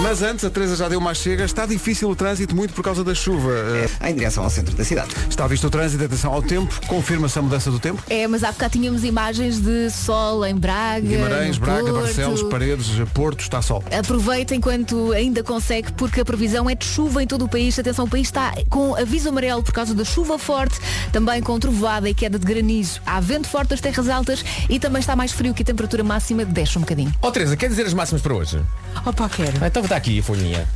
Mas 0.00 0.20
antes, 0.22 0.44
a 0.44 0.50
Teresa 0.50 0.74
já 0.76 0.88
deu 0.88 1.00
mais 1.00 1.18
chega. 1.18 1.44
Está 1.44 1.64
difícil 1.64 2.08
o 2.10 2.16
trânsito, 2.16 2.56
muito 2.56 2.74
por 2.74 2.82
causa 2.82 3.04
da 3.04 3.14
chuva. 3.14 3.52
Eh, 4.00 4.10
Em 4.10 4.14
direção 4.14 4.42
ao 4.42 4.50
centro 4.50 4.74
da 4.74 4.84
cidade. 4.84 5.14
Está 5.28 5.46
visto 5.46 5.66
o 5.66 5.70
trânsito, 5.70 6.02
atenção 6.04 6.32
ao 6.32 6.42
tempo. 6.42 6.74
Confirma-se 6.88 7.38
a 7.38 7.42
mudança 7.42 7.70
do 7.70 7.78
tempo. 7.78 8.02
É, 8.10 8.26
mas 8.26 8.42
há 8.42 8.50
bocado 8.50 8.72
tínhamos 8.72 9.04
imagens 9.04 9.60
de 9.60 9.90
sol 9.90 10.44
em 10.44 10.56
Braga. 10.56 11.06
Guimarães, 11.06 11.56
Braga, 11.56 11.82
Porto. 11.84 12.00
Barcelos, 12.02 12.42
Paredes, 12.44 12.86
Porto, 13.14 13.40
está 13.40 13.62
sol. 13.62 13.82
Aproveita 13.96 14.54
enquanto 14.56 15.12
ainda 15.12 15.42
consegue, 15.44 15.92
porque 15.92 16.20
a 16.20 16.24
previsão 16.24 16.68
é 16.68 16.74
de 16.74 16.84
chuva 16.84 17.22
em 17.22 17.26
todo 17.26 17.44
o 17.44 17.48
país. 17.48 17.78
Atenção, 17.78 18.04
o 18.04 18.08
país 18.08 18.26
está 18.26 18.52
com 18.68 18.96
aviso 18.96 19.28
amarelo 19.28 19.62
por 19.62 19.72
causa 19.72 19.94
da 19.94 20.04
chuva 20.04 20.36
forte, 20.38 20.78
também 21.12 21.40
com 21.40 21.58
trovoada 21.60 22.08
e 22.08 22.14
queda 22.14 22.38
de 22.38 22.44
granizo. 22.46 23.00
Há 23.06 23.20
vento 23.20 23.46
forte 23.48 23.68
das 23.70 23.80
terras 23.80 24.08
altas 24.08 24.44
e 24.68 24.80
também 24.80 25.00
está 25.00 25.14
mais 25.14 25.30
frio 25.32 25.54
que 25.54 25.62
a 25.62 25.66
temperatura 25.66 26.02
máxima 26.02 26.44
desce 26.44 26.76
um 26.76 26.80
bocadinho. 26.80 27.14
Ó 27.22 27.30
Teresa, 27.30 27.56
quer 27.56 27.68
dizer 27.68 27.86
as 27.86 27.94
máximas 27.94 28.20
para 28.20 28.34
hoje? 28.34 28.60
Opa, 29.06 29.28
quero. 29.28 29.52
Ah, 29.64 29.70
Está 29.82 29.96
aqui 29.96 30.18
a 30.18 30.22
folhinha. 30.22 30.68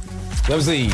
Vamos 0.49 0.69
aí. 0.69 0.91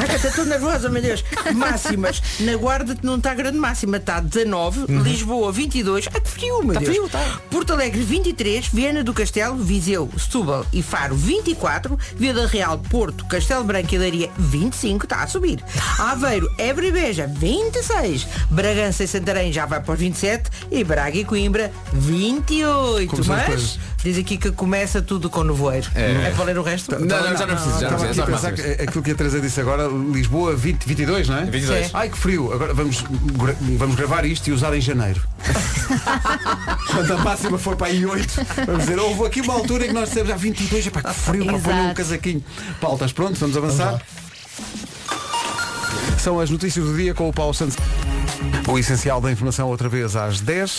Ai, 0.00 0.06
que 0.16 0.26
estou 0.28 0.44
nervosa, 0.44 0.88
meu 0.88 1.02
Deus. 1.02 1.24
Máximas. 1.56 2.22
Na 2.38 2.54
Guarda 2.56 2.96
não 3.02 3.16
está 3.16 3.34
grande 3.34 3.58
máxima, 3.58 3.96
está 3.96 4.20
19, 4.20 4.84
Lisboa 5.02 5.50
22. 5.50 6.08
Ai, 6.14 6.20
que 6.20 6.30
frio, 6.30 6.62
meu 6.62 6.74
Tá 6.74 6.78
Deus. 6.80 6.90
frio, 6.92 7.08
tá. 7.08 7.40
Porto 7.50 7.72
Alegre 7.72 8.00
23, 8.04 8.68
Viana 8.68 9.02
do 9.02 9.12
Castelo, 9.12 9.56
Viseu, 9.56 10.08
Setúbal 10.16 10.64
e 10.72 10.82
Faro 10.84 11.16
24, 11.16 11.98
Vila 12.14 12.46
Real, 12.46 12.78
Porto, 12.78 13.24
Castelo 13.26 13.64
Branco 13.64 13.92
e 13.92 13.98
Leiria 13.98 14.30
25, 14.38 15.04
está 15.04 15.24
a 15.24 15.26
subir. 15.26 15.64
Aveiro, 15.98 16.48
Évora 16.58 16.86
e 16.86 16.92
Beja 16.92 17.26
26, 17.26 18.24
Bragança 18.50 19.02
e 19.02 19.08
Santarém 19.08 19.52
já 19.52 19.66
vai 19.66 19.80
para 19.80 19.94
os 19.94 19.98
27 19.98 20.48
e 20.70 20.84
Braga 20.84 21.18
e 21.18 21.24
Coimbra 21.24 21.72
28. 21.92 23.10
Como 23.10 23.24
Mas? 23.24 23.80
Diz 24.02 24.16
aqui 24.18 24.36
que 24.38 24.50
começa 24.52 25.02
tudo 25.02 25.28
com 25.28 25.42
nevoeiro. 25.44 25.88
É. 25.94 26.28
É, 26.28 26.32
para 26.34 26.44
ler 26.44 26.58
o 26.58 26.62
resto? 26.62 26.92
Não, 26.92 27.00
não, 27.00 27.36
já 27.36 27.46
não 27.46 27.54
preciso, 27.54 27.80
já 27.80 27.90
não 27.90 27.96
Estava 27.96 28.06
preciso. 28.06 28.20
aqui 28.20 28.20
a 28.20 28.22
é 28.22 28.26
pensar 28.26 28.52
que 28.52 28.82
aquilo 28.82 29.02
que 29.04 29.10
a 29.10 29.14
Teresa 29.14 29.40
disse 29.40 29.60
agora, 29.60 29.88
Lisboa 29.88 30.54
20, 30.56 30.84
22, 30.86 31.28
não 31.28 31.38
é? 31.38 31.44
22. 31.44 31.86
Sim. 31.86 31.90
Ai 31.94 32.08
que 32.08 32.16
frio. 32.18 32.52
Agora 32.52 32.72
vamos, 32.74 33.02
gra- 33.02 33.56
vamos 33.76 33.96
gravar 33.96 34.24
isto 34.24 34.46
e 34.48 34.52
usar 34.52 34.74
em 34.74 34.80
janeiro. 34.80 35.22
Quando 36.90 37.12
a 37.12 37.18
máxima 37.18 37.58
for 37.58 37.76
para 37.76 37.88
aí 37.88 38.04
8, 38.06 38.46
vamos 38.66 38.84
dizer, 38.84 38.98
houve 38.98 39.26
aqui 39.26 39.40
uma 39.40 39.54
altura 39.54 39.84
em 39.84 39.88
que 39.88 39.94
nós 39.94 40.08
dissemos, 40.08 40.30
ah, 40.30 40.36
22, 40.36 40.86
epá, 40.86 41.02
que 41.02 41.12
frio, 41.14 41.44
para 41.46 41.58
pôr 41.58 41.72
um 41.74 41.94
casaquinho. 41.94 42.44
Paulo, 42.80 42.96
estás 42.96 43.12
pronto? 43.12 43.38
Vamos 43.38 43.56
avançar? 43.56 44.00
São 46.18 46.40
as 46.40 46.50
notícias 46.50 46.84
do 46.84 46.96
dia 46.96 47.14
com 47.14 47.28
o 47.28 47.32
Paulo 47.32 47.54
Santos. 47.54 47.76
O 48.68 48.78
essencial 48.78 49.20
da 49.20 49.30
informação 49.32 49.68
outra 49.68 49.88
vez 49.88 50.14
às 50.14 50.40
10. 50.40 50.78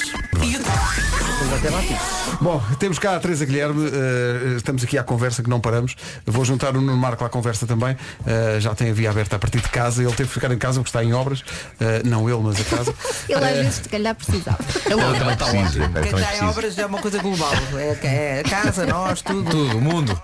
Bom, 2.41 2.61
temos 2.79 2.99
cá 2.99 3.15
a 3.15 3.19
Teresa 3.19 3.45
Guilherme, 3.45 3.87
eh, 3.91 4.55
estamos 4.57 4.83
aqui 4.83 4.97
à 4.97 5.03
conversa 5.03 5.43
que 5.43 5.49
não 5.49 5.59
paramos. 5.59 5.95
Vou 6.25 6.45
juntar 6.45 6.69
o 6.75 6.81
Nuno 6.81 6.95
Marco 6.95 7.23
à 7.25 7.29
conversa 7.29 7.65
também. 7.67 7.97
Eh, 8.25 8.57
já 8.59 8.73
tem 8.75 8.89
a 8.91 8.93
via 8.93 9.09
aberta 9.09 9.35
a 9.35 9.39
partir 9.39 9.59
de 9.61 9.69
casa. 9.69 10.01
Ele 10.03 10.11
teve 10.13 10.27
que 10.29 10.33
ficar 10.35 10.51
em 10.51 10.57
casa 10.57 10.79
porque 10.79 10.89
está 10.89 11.03
em 11.03 11.13
obras. 11.13 11.43
Eh, 11.79 12.01
não 12.05 12.29
ele, 12.29 12.39
mas 12.41 12.59
a 12.61 12.63
casa. 12.63 12.93
Ele 13.27 13.37
às 13.43 13.43
Eh, 13.43 13.53
vezes 13.63 13.75
se 13.75 13.89
calhar 13.89 14.15
precisava. 14.15 14.57
Não, 14.89 14.97
também 15.19 15.35
precisa, 15.35 15.79
Quem 15.79 15.89
também 15.91 16.13
está 16.23 16.35
em 16.37 16.47
obras 16.47 16.77
é 16.77 16.85
uma 16.85 16.99
coisa 17.01 17.19
global. 17.21 17.53
É, 17.75 17.97
é 18.03 18.39
a 18.45 18.49
casa, 18.49 18.85
nós, 18.85 19.21
tudo. 19.21 19.49
Tudo, 19.49 19.77
o 19.77 19.81
mundo. 19.81 20.21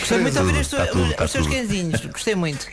Gostei 0.00 0.18
muito 0.18 0.34
de 0.34 0.38
ouvir 0.40 0.60
Está 0.60 0.84
os, 0.84 1.10
está 1.10 1.24
os 1.24 1.32
teus 1.32 1.46
tudo. 1.46 1.54
cãezinhos. 1.56 2.06
Gostei 2.06 2.34
muito. 2.34 2.66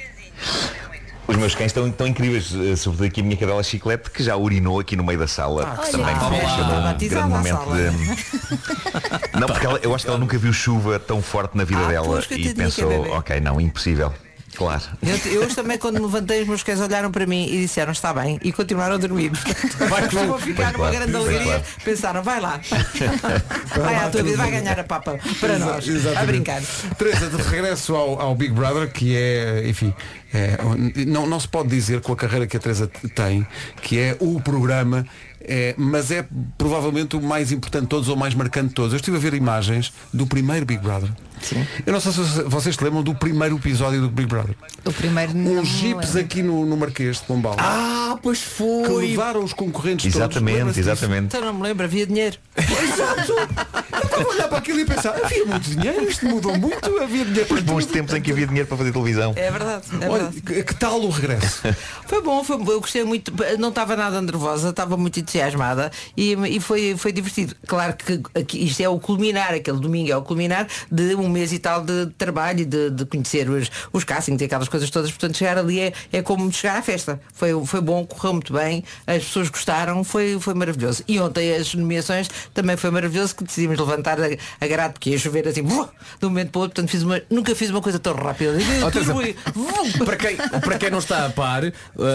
Os 1.28 1.36
meus 1.38 1.56
cães 1.56 1.68
estão, 1.68 1.88
estão 1.88 2.06
incríveis, 2.06 2.54
eh, 2.54 2.76
sobretudo 2.76 3.06
aqui 3.08 3.22
a 3.22 3.24
minha 3.24 3.36
cadela 3.38 3.64
chiclete, 3.64 4.12
que 4.12 4.24
já 4.24 4.36
urinou 4.36 4.80
aqui 4.80 4.96
no 4.96 5.04
meio 5.04 5.18
da 5.18 5.28
sala. 5.28 5.76
Ah, 5.76 5.82
que 5.84 5.92
também 5.92 6.06
ah, 6.08 6.30
me 6.30 6.84
batizada 6.84 7.28
grande 7.28 7.30
momento 7.30 7.66
de. 7.74 9.40
Não, 9.40 9.48
porque 9.48 9.66
ela- 9.66 9.80
eu 9.82 9.96
acho 9.96 10.04
que 10.06 10.10
ela 10.10 10.20
nunca 10.20 10.38
viu 10.38 10.54
chuva 10.54 11.00
tão 11.00 11.22
forte 11.24 11.58
na 11.58 11.64
vida 11.64 11.82
Ah, 11.84 11.88
dela 11.88 12.24
e 12.30 12.54
pensou, 12.54 12.92
ok, 13.18 13.40
não, 13.40 13.60
impossível. 13.60 14.14
Claro. 14.56 14.82
Eu, 15.02 15.32
eu 15.34 15.42
hoje 15.46 15.56
também 15.56 15.78
quando 15.78 15.96
me 15.96 16.02
levantei 16.06 16.42
os 16.42 16.48
meus 16.48 16.64
cães 16.64 16.80
olharam 16.80 17.12
para 17.12 17.26
mim 17.26 17.46
e 17.48 17.58
disseram 17.62 17.92
está 17.92 18.14
bem 18.14 18.40
e 18.44 18.52
continuaram 18.52 18.96
a 18.96 18.98
dormir. 18.98 19.32
Vai 19.90 20.08
Pois, 20.10 20.26
vou 20.28 20.40
ficar 20.40 20.66
numa 20.74 20.90
claro, 20.90 20.96
grande 20.96 21.16
alegria. 21.16 21.44
claro. 21.44 21.64
Pensaram, 21.84 22.24
vai 22.24 22.40
lá. 22.40 22.60
vai 23.76 23.96
à 23.96 24.10
tua 24.10 24.24
vida, 24.24 24.38
vai 24.38 24.52
ganhar 24.52 24.80
a 24.80 24.84
papa 24.84 25.20
para 25.40 25.56
Exa- 25.56 25.66
nós. 25.66 25.88
A 25.88 25.92
exatamente. 25.92 26.26
brincar. 26.28 26.62
Teresa, 26.98 27.30
de 27.30 27.42
regresso 27.42 27.96
ao, 27.96 28.20
ao 28.22 28.36
Big 28.36 28.54
Brother, 28.54 28.92
que 28.92 29.16
é, 29.16 29.68
enfim, 29.68 29.94
é, 30.34 30.58
não, 31.06 31.26
não 31.28 31.40
se 31.40 31.48
pode 31.48 31.70
dizer 31.70 32.02
com 32.02 32.14
a 32.14 32.16
carreira 32.16 32.48
que 32.48 32.58
a 32.58 32.60
Teresa 32.60 32.88
tem, 33.16 33.46
que 33.82 34.00
é 34.00 34.18
o 34.20 34.40
programa, 34.42 35.06
é, 35.42 35.76
mas 35.78 36.12
é 36.12 36.26
provavelmente 36.58 37.16
o 37.16 37.22
mais 37.22 37.52
importante 37.52 37.84
de 37.84 37.90
todos 37.90 38.10
ou 38.10 38.16
o 38.16 38.20
mais 38.20 38.34
marcante 38.34 38.70
de 38.70 38.74
todos. 38.74 38.94
Eu 38.94 38.98
estive 38.98 39.18
a 39.18 39.20
ver 39.20 39.34
imagens 39.34 39.94
do 40.14 40.26
primeiro 40.26 40.66
Big 40.66 40.82
Brother. 40.82 41.10
Eu 41.86 41.94
não 41.94 42.00
sei 42.00 42.12
se 42.12 42.44
vocês 42.44 42.76
se 42.76 42.84
lembram 42.84 43.04
do 43.04 43.14
primeiro 43.16 43.56
episódio 43.58 44.02
do 44.02 44.10
Big 44.10 44.28
Brother. 44.28 44.56
O 44.84 44.92
primeiro 44.92 45.34
não 45.34 45.62
Uns 45.62 45.82
lembro. 45.82 46.20
aqui 46.20 46.42
no, 46.44 46.66
no 46.66 46.78
Marquês 46.78 47.18
de 47.18 47.24
Pombal. 47.24 47.56
Ah, 47.58 48.18
pois 48.22 48.40
que 48.40 48.46
foi. 48.50 49.08
levaram 49.08 49.44
os 49.44 49.54
concorrentes 49.54 50.06
Exatamente, 50.14 50.60
todos. 50.60 50.76
Disso? 50.76 50.90
exatamente. 50.90 51.26
Então 51.26 51.42
não 51.42 51.54
me 51.54 51.62
lembro, 51.64 51.86
havia 51.86 52.06
dinheiro. 52.06 52.38
Exato! 52.58 53.32
Eu 53.32 54.02
estava 54.04 54.24
a 54.24 54.28
olhar 54.28 54.48
para 54.48 54.58
aquilo 54.58 54.80
e 54.80 54.86
pensar, 54.86 55.16
havia 55.24 55.46
muito 55.46 55.70
dinheiro, 55.70 56.04
isto 56.10 56.26
mudou 56.26 56.58
muito, 56.58 56.98
havia 57.02 57.26
dinheiro 57.26 57.46
para 57.48 57.58
Os 57.58 57.64
bons 57.64 57.86
tudo. 57.86 57.94
tempos 57.94 58.14
em 58.14 58.22
que 58.22 58.32
havia 58.32 58.48
dinheiro 58.48 58.68
para 58.68 58.78
fazer 58.78 58.92
televisão. 58.92 59.34
É 59.36 59.50
verdade. 59.52 59.84
É 60.02 60.10
Olha, 60.10 60.24
verdade. 60.24 60.42
que, 60.42 60.64
que 60.64 60.76
tal 60.76 61.00
o 61.02 61.10
regresso? 61.10 61.62
Foi 62.08 62.22
bom, 62.22 62.44
foi 62.44 62.58
bom, 62.60 62.72
eu 62.72 62.80
gostei 62.82 63.04
muito, 63.04 63.34
não 63.58 63.70
estava 63.70 63.96
nada 63.96 64.22
nervosa, 64.22 64.70
estava 64.70 64.96
muito 64.96 65.20
entusiasmada 65.20 65.92
e, 66.16 66.34
e 66.56 66.60
foi, 66.60 66.96
foi 66.96 67.12
divertido. 67.12 67.56
Claro 67.66 67.96
que 67.96 68.22
aqui, 68.40 68.64
isto 68.64 68.80
é 68.82 68.88
o 68.88 69.00
culminar, 69.00 69.54
aquele 69.56 69.80
domingo 69.80 70.12
é 70.12 70.16
o 70.16 70.22
culminar 70.22 70.68
de 70.92 71.16
um 71.16 71.25
mês 71.30 71.52
e 71.54 71.60
tal 71.60 71.84
de 71.84 72.08
trabalho 72.18 72.62
e 72.62 72.66
de, 72.66 72.90
de 72.90 73.06
conhecer 73.06 73.50
os, 73.50 73.70
os 73.92 74.04
castings 74.04 74.42
e 74.42 74.46
aquelas 74.46 74.68
coisas 74.68 74.90
todas, 74.90 75.10
portanto 75.12 75.38
chegar 75.38 75.58
ali 75.58 75.80
é, 75.80 75.94
é 76.12 76.22
como 76.22 76.52
chegar 76.52 76.78
à 76.78 76.82
festa. 76.82 77.20
Foi, 77.34 77.50
foi 77.66 77.82
bom, 77.82 78.06
correu 78.06 78.34
muito 78.34 78.54
bem, 78.54 78.84
as 79.08 79.24
pessoas 79.24 79.50
gostaram, 79.50 80.04
foi, 80.04 80.38
foi 80.40 80.54
maravilhoso. 80.54 81.04
E 81.08 81.20
ontem 81.20 81.54
as 81.56 81.74
nomeações 81.74 82.30
também 82.54 82.78
foi 82.78 82.92
maravilhoso 82.92 83.36
que 83.36 83.44
decidimos 83.44 83.78
levantar 83.80 84.18
a, 84.20 84.26
a 84.62 84.68
grade 84.68 84.94
porque 84.94 85.10
ia 85.12 85.18
chover 85.18 85.48
assim, 85.48 85.64
de 85.64 85.74
um 86.26 86.30
momento 86.30 86.52
para 86.52 86.60
o 86.60 86.62
outro, 86.64 86.76
portanto 86.76 86.90
fiz 86.92 87.04
uma, 87.04 87.22
nunca 87.30 87.56
fiz 87.56 87.70
uma 87.70 87.82
coisa 87.82 88.00
tão 88.00 88.14
rápida. 88.14 88.54
Para, 90.06 90.16
quem, 90.18 90.36
para 90.38 90.78
quem 90.78 90.90
não 90.90 91.00
está 91.00 91.26
a 91.26 91.30
par, 91.30 91.64
eh, 91.64 91.72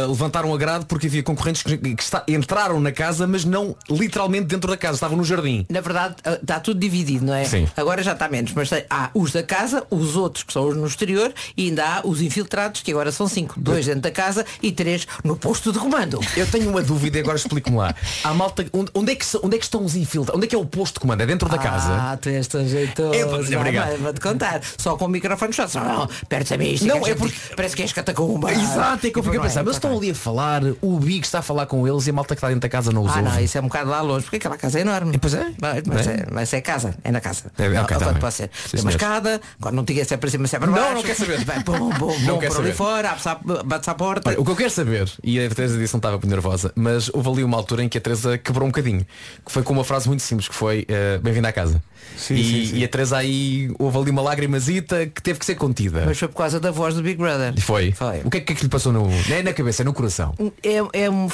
levantaram 0.08 0.52
a 0.54 0.58
grade 0.58 0.86
porque 0.86 1.06
havia 1.06 1.22
concorrentes 1.22 1.62
que, 1.62 1.76
que 1.76 2.02
está- 2.02 2.24
entraram 2.28 2.80
na 2.80 2.92
casa, 2.92 3.26
mas 3.26 3.44
não 3.44 3.76
literalmente 3.88 4.46
dentro 4.46 4.70
da 4.70 4.76
casa, 4.76 4.94
estavam 4.94 5.16
no 5.16 5.24
jardim. 5.24 5.66
Na 5.68 5.80
verdade, 5.80 6.16
ah, 6.24 6.38
está 6.40 6.60
tudo 6.60 6.78
dividido, 6.80 7.24
não 7.24 7.34
é? 7.34 7.44
Sim. 7.44 7.68
Agora 7.76 8.02
já 8.02 8.12
está 8.12 8.28
menos, 8.28 8.52
mas 8.52 8.68
tem- 8.68 8.84
há 9.04 9.10
os 9.14 9.32
da 9.32 9.42
casa, 9.42 9.84
os 9.90 10.16
outros 10.16 10.44
que 10.44 10.52
são 10.52 10.68
os 10.68 10.76
no 10.76 10.86
exterior 10.86 11.32
e 11.56 11.68
ainda 11.68 11.84
há 11.84 12.06
os 12.06 12.20
infiltrados, 12.20 12.80
que 12.82 12.90
agora 12.90 13.10
são 13.12 13.26
cinco. 13.28 13.54
Dois 13.58 13.86
dentro 13.86 14.00
da 14.02 14.10
casa 14.10 14.44
e 14.62 14.72
três 14.72 15.06
no 15.24 15.36
posto 15.36 15.72
de 15.72 15.78
comando. 15.78 16.20
Eu 16.36 16.46
tenho 16.46 16.68
uma 16.70 16.82
dúvida 16.82 17.18
e 17.18 17.20
agora 17.20 17.36
explico-me 17.36 17.76
lá. 17.76 17.94
Há 18.24 18.34
malta, 18.34 18.66
onde, 18.72 18.90
onde 18.94 19.12
é 19.12 19.14
que, 19.16 19.24
onde 19.42 19.56
é 19.56 19.58
que 19.58 19.64
estão 19.64 19.84
os 19.84 19.94
infiltrados? 19.96 20.36
Onde 20.36 20.46
é 20.46 20.48
que 20.48 20.54
é 20.54 20.58
o 20.58 20.64
posto 20.64 20.94
de 20.94 21.00
comando? 21.00 21.20
É 21.22 21.26
dentro 21.26 21.48
da 21.48 21.58
casa? 21.58 21.88
Ah, 21.92 22.16
tu 22.20 22.28
és 22.28 22.46
tão 22.46 22.66
jeitoso. 22.66 23.14
É, 23.14 23.24
obrigado. 23.58 23.96
Vou-te 23.98 24.20
contar. 24.20 24.60
Só 24.78 24.96
com 24.96 25.04
o 25.06 25.08
microfone. 25.08 25.52
Só, 25.52 25.66
Não, 25.80 26.08
perto 26.28 26.54
a 26.54 26.56
mim. 26.58 26.72
isto 26.72 26.86
Não, 26.86 27.04
a 27.04 27.08
é 27.08 27.14
porque- 27.14 27.36
Parece 27.56 27.76
que 27.76 27.82
és 27.82 27.92
catacumba. 27.92 28.52
Exato, 28.52 29.06
é 29.06 29.10
que 29.10 29.18
eu 29.18 29.22
fiquei 29.22 29.38
a 29.38 29.42
Não 29.42 29.46
é, 29.46 29.48
pensar, 29.48 29.64
mas 29.64 29.76
estão 29.76 29.96
ali 29.96 30.10
a 30.10 30.14
falar, 30.14 30.62
o 30.80 30.98
Big 30.98 31.24
está 31.24 31.38
a 31.40 31.42
falar 31.42 31.66
com 31.66 31.86
eles 31.86 32.06
e 32.06 32.10
a 32.10 32.12
malta 32.12 32.34
que 32.34 32.38
está 32.38 32.48
dentro 32.48 32.60
da 32.60 32.68
casa 32.68 32.92
não 32.92 33.02
os 33.02 33.12
Ah, 33.12 33.18
ouve. 33.18 33.30
não, 33.30 33.40
isso 33.40 33.58
é 33.58 33.60
um 33.60 33.64
bocado 33.64 33.90
lá 33.90 34.00
longe, 34.00 34.24
porque 34.24 34.36
aquela 34.36 34.56
casa 34.56 34.78
é 34.78 34.82
enorme. 34.82 35.18
Pois 35.18 35.34
é. 35.34 35.46
Mas, 35.60 35.82
mas 35.86 36.06
É. 36.06 36.10
é, 36.12 36.26
mas 36.30 36.52
é 36.52 36.60
casa, 36.60 36.94
é 37.04 37.10
na 37.10 37.20
casa. 37.20 37.50
É, 37.58 37.66
ok, 37.80 37.96
Não, 37.98 38.12
tá 38.12 38.14
pode- 38.18 38.34
ser. 38.34 38.50
Sim, 38.68 38.82
uma 38.90 38.96
escada, 38.96 39.40
agora 39.58 39.74
não 39.76 39.84
diga 39.84 40.04
se 40.04 40.14
é 40.14 40.16
para 40.16 40.30
cima, 40.30 40.46
se 40.46 40.56
é 40.56 40.58
para 40.58 40.68
Não, 40.70 40.74
baixo. 40.74 40.94
não 40.94 41.02
quer 41.02 41.14
saber. 41.14 41.44
Vai, 41.44 41.62
bom, 41.62 41.90
bom, 41.98 42.18
Não 42.20 42.34
bom, 42.34 42.38
quer 42.38 42.52
saber. 42.52 42.74
fora, 42.74 43.16
bate-se 43.64 43.90
à 43.90 43.94
porta. 43.94 44.30
Olha, 44.30 44.40
o 44.40 44.44
que 44.44 44.50
eu 44.50 44.56
quero 44.56 44.70
saber, 44.70 45.10
e 45.22 45.38
a 45.40 45.48
Teresa 45.48 45.76
disse 45.78 45.88
que 45.88 45.94
não 45.94 45.98
estava 45.98 46.16
muito 46.16 46.28
nervosa, 46.28 46.72
mas 46.74 47.10
houve 47.12 47.28
ali 47.30 47.44
uma 47.44 47.56
altura 47.56 47.82
em 47.84 47.88
que 47.88 47.98
a 47.98 48.00
Teresa 48.00 48.38
quebrou 48.38 48.66
um 48.66 48.70
bocadinho, 48.70 49.06
que 49.44 49.52
foi 49.52 49.62
com 49.62 49.72
uma 49.72 49.84
frase 49.84 50.08
muito 50.08 50.22
simples, 50.22 50.48
que 50.48 50.54
foi 50.54 50.84
eh, 50.88 51.18
bem-vinda 51.22 51.48
à 51.48 51.52
casa. 51.52 51.82
Sim, 52.16 52.34
e, 52.34 52.44
sim, 52.44 52.66
sim. 52.66 52.76
e 52.78 52.84
a 52.84 52.88
Teresa 52.88 53.16
aí 53.18 53.70
houve 53.78 53.98
ali 53.98 54.10
uma 54.10 54.22
lagrimazita 54.22 55.06
que 55.06 55.22
teve 55.22 55.38
que 55.38 55.44
ser 55.46 55.54
contida. 55.54 56.02
Mas 56.06 56.18
foi 56.18 56.28
por 56.28 56.36
causa 56.38 56.58
da 56.58 56.70
voz 56.70 56.94
do 56.94 57.02
Big 57.02 57.16
Brother. 57.16 57.52
E 57.56 57.60
foi. 57.60 57.92
Foi. 57.92 58.20
O 58.24 58.30
que 58.30 58.38
é 58.38 58.40
que, 58.40 58.52
é 58.52 58.56
que 58.56 58.62
lhe 58.62 58.68
passou 58.68 58.92
no. 58.92 59.06
Não 59.08 59.36
é 59.36 59.42
na 59.42 59.52
cabeça, 59.52 59.82
é 59.82 59.84
no 59.84 59.92
coração. 59.92 60.34
É, 60.62 61.04
é 61.04 61.10
um, 61.10 61.28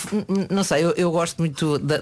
não 0.51 0.63
sei, 0.65 0.85
eu, 0.85 0.91
eu 0.97 1.11
gosto 1.11 1.39
muito 1.39 1.79
da, 1.79 2.01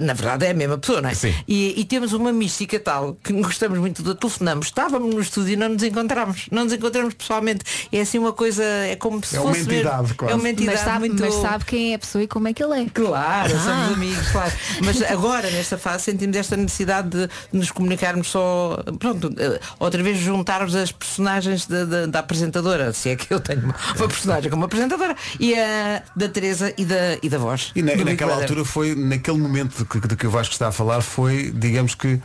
na 0.00 0.12
verdade 0.14 0.46
é 0.46 0.50
a 0.50 0.54
mesma 0.54 0.78
pessoa, 0.78 1.00
não 1.00 1.10
é? 1.10 1.14
Sim. 1.14 1.34
E, 1.46 1.80
e 1.80 1.84
temos 1.84 2.12
uma 2.12 2.32
mística 2.32 2.78
tal 2.80 3.14
que 3.22 3.32
gostamos 3.34 3.78
muito 3.78 4.02
de 4.02 4.14
telefonamos. 4.14 4.70
Estávamos 4.96 5.14
no 5.14 5.20
estúdio 5.20 5.52
e 5.52 5.56
não 5.56 5.68
nos 5.68 5.82
encontramos. 5.82 6.46
Não 6.50 6.64
nos 6.64 6.72
encontramos 6.72 7.12
pessoalmente. 7.14 7.64
É 7.92 8.00
assim 8.00 8.18
uma 8.18 8.32
coisa, 8.32 8.62
é 8.64 8.96
como 8.96 9.22
se 9.24 9.36
É 9.36 9.40
uma 9.40 9.48
fosse 9.50 9.60
mesmo- 9.64 9.72
entidade, 9.74 10.14
quase. 10.14 10.32
É 10.32 10.36
uma 10.36 10.48
entidade 10.48 10.78
Mas 10.78 10.84
sabe, 10.86 10.98
muito. 11.08 11.20
mas 11.22 11.34
sabe 11.34 11.64
quem 11.66 11.92
é 11.92 11.96
a 11.96 11.98
pessoa 11.98 12.24
e 12.24 12.26
como 12.26 12.48
é 12.48 12.52
que 12.54 12.62
ele 12.64 12.80
é. 12.82 12.86
Claro, 12.92 13.54
Ah. 13.54 13.58
somos 13.60 13.92
amigos, 13.92 14.28
claro. 14.30 14.52
Mas 14.84 15.02
agora, 15.02 15.50
nesta 15.50 15.76
fase, 15.76 16.04
sentimos 16.04 16.34
esta 16.36 16.56
necessidade 16.56 17.10
de 17.10 17.28
nos 17.52 17.70
comunicarmos 17.70 18.28
só, 18.28 18.82
pronto, 18.98 19.30
eh, 19.36 19.60
outra 19.78 20.02
vez 20.02 20.18
juntarmos 20.18 20.74
as 20.74 20.90
personagens 20.92 21.66
da, 21.66 21.84
da- 21.84 22.06
da 22.06 22.18
apresentadora, 22.20 22.92
se 22.94 23.10
é 23.10 23.16
que 23.16 23.32
eu 23.32 23.38
tenho 23.40 23.64
uma, 23.64 23.74
uma 23.98 24.08
personagem 24.08 24.50
como 24.50 24.64
apresentadora, 24.64 25.14
e 25.38 25.54
a 25.54 26.02
da 26.16 26.28
Teresa 26.28 26.72
e 26.78 26.84
da, 26.86 27.18
e 27.22 27.28
da 27.28 27.36
voz. 27.38 27.70
E 27.76 27.82
na- 27.82 27.94
naquela 27.96 28.14
Brother. 28.32 28.42
altura 28.44 28.64
foi, 28.64 28.94
naquele 28.94 29.38
momento 29.38 29.76
de 29.76 29.84
que, 29.84 30.08
de 30.08 30.16
que 30.16 30.26
o 30.26 30.30
Vasco 30.30 30.52
está 30.54 30.68
a 30.68 30.72
falar, 30.72 31.02
foi, 31.02 31.50
digamos 31.54 31.94
que, 31.94 32.18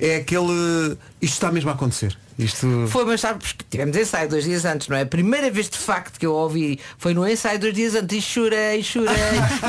é 0.00 0.16
aquele. 0.16 0.96
Isto 1.20 1.34
está 1.34 1.52
mesmo 1.52 1.70
a 1.70 1.74
acontecer. 1.74 2.16
Isto. 2.38 2.86
Foi, 2.88 3.04
mas 3.04 3.20
sabes 3.20 3.52
que 3.52 3.64
tivemos 3.64 3.96
ensaio 3.96 4.28
dois 4.28 4.44
dias 4.44 4.64
antes, 4.64 4.86
não 4.88 4.96
é? 4.96 5.02
A 5.02 5.06
primeira 5.06 5.50
vez 5.50 5.68
de 5.68 5.76
facto 5.78 6.18
que 6.18 6.24
eu 6.26 6.32
ouvi 6.34 6.78
foi 6.96 7.12
no 7.12 7.28
ensaio 7.28 7.58
dois 7.58 7.74
dias 7.74 7.94
antes 7.96 8.16
e 8.18 8.22
chorei, 8.22 8.82
chorei, 8.82 9.12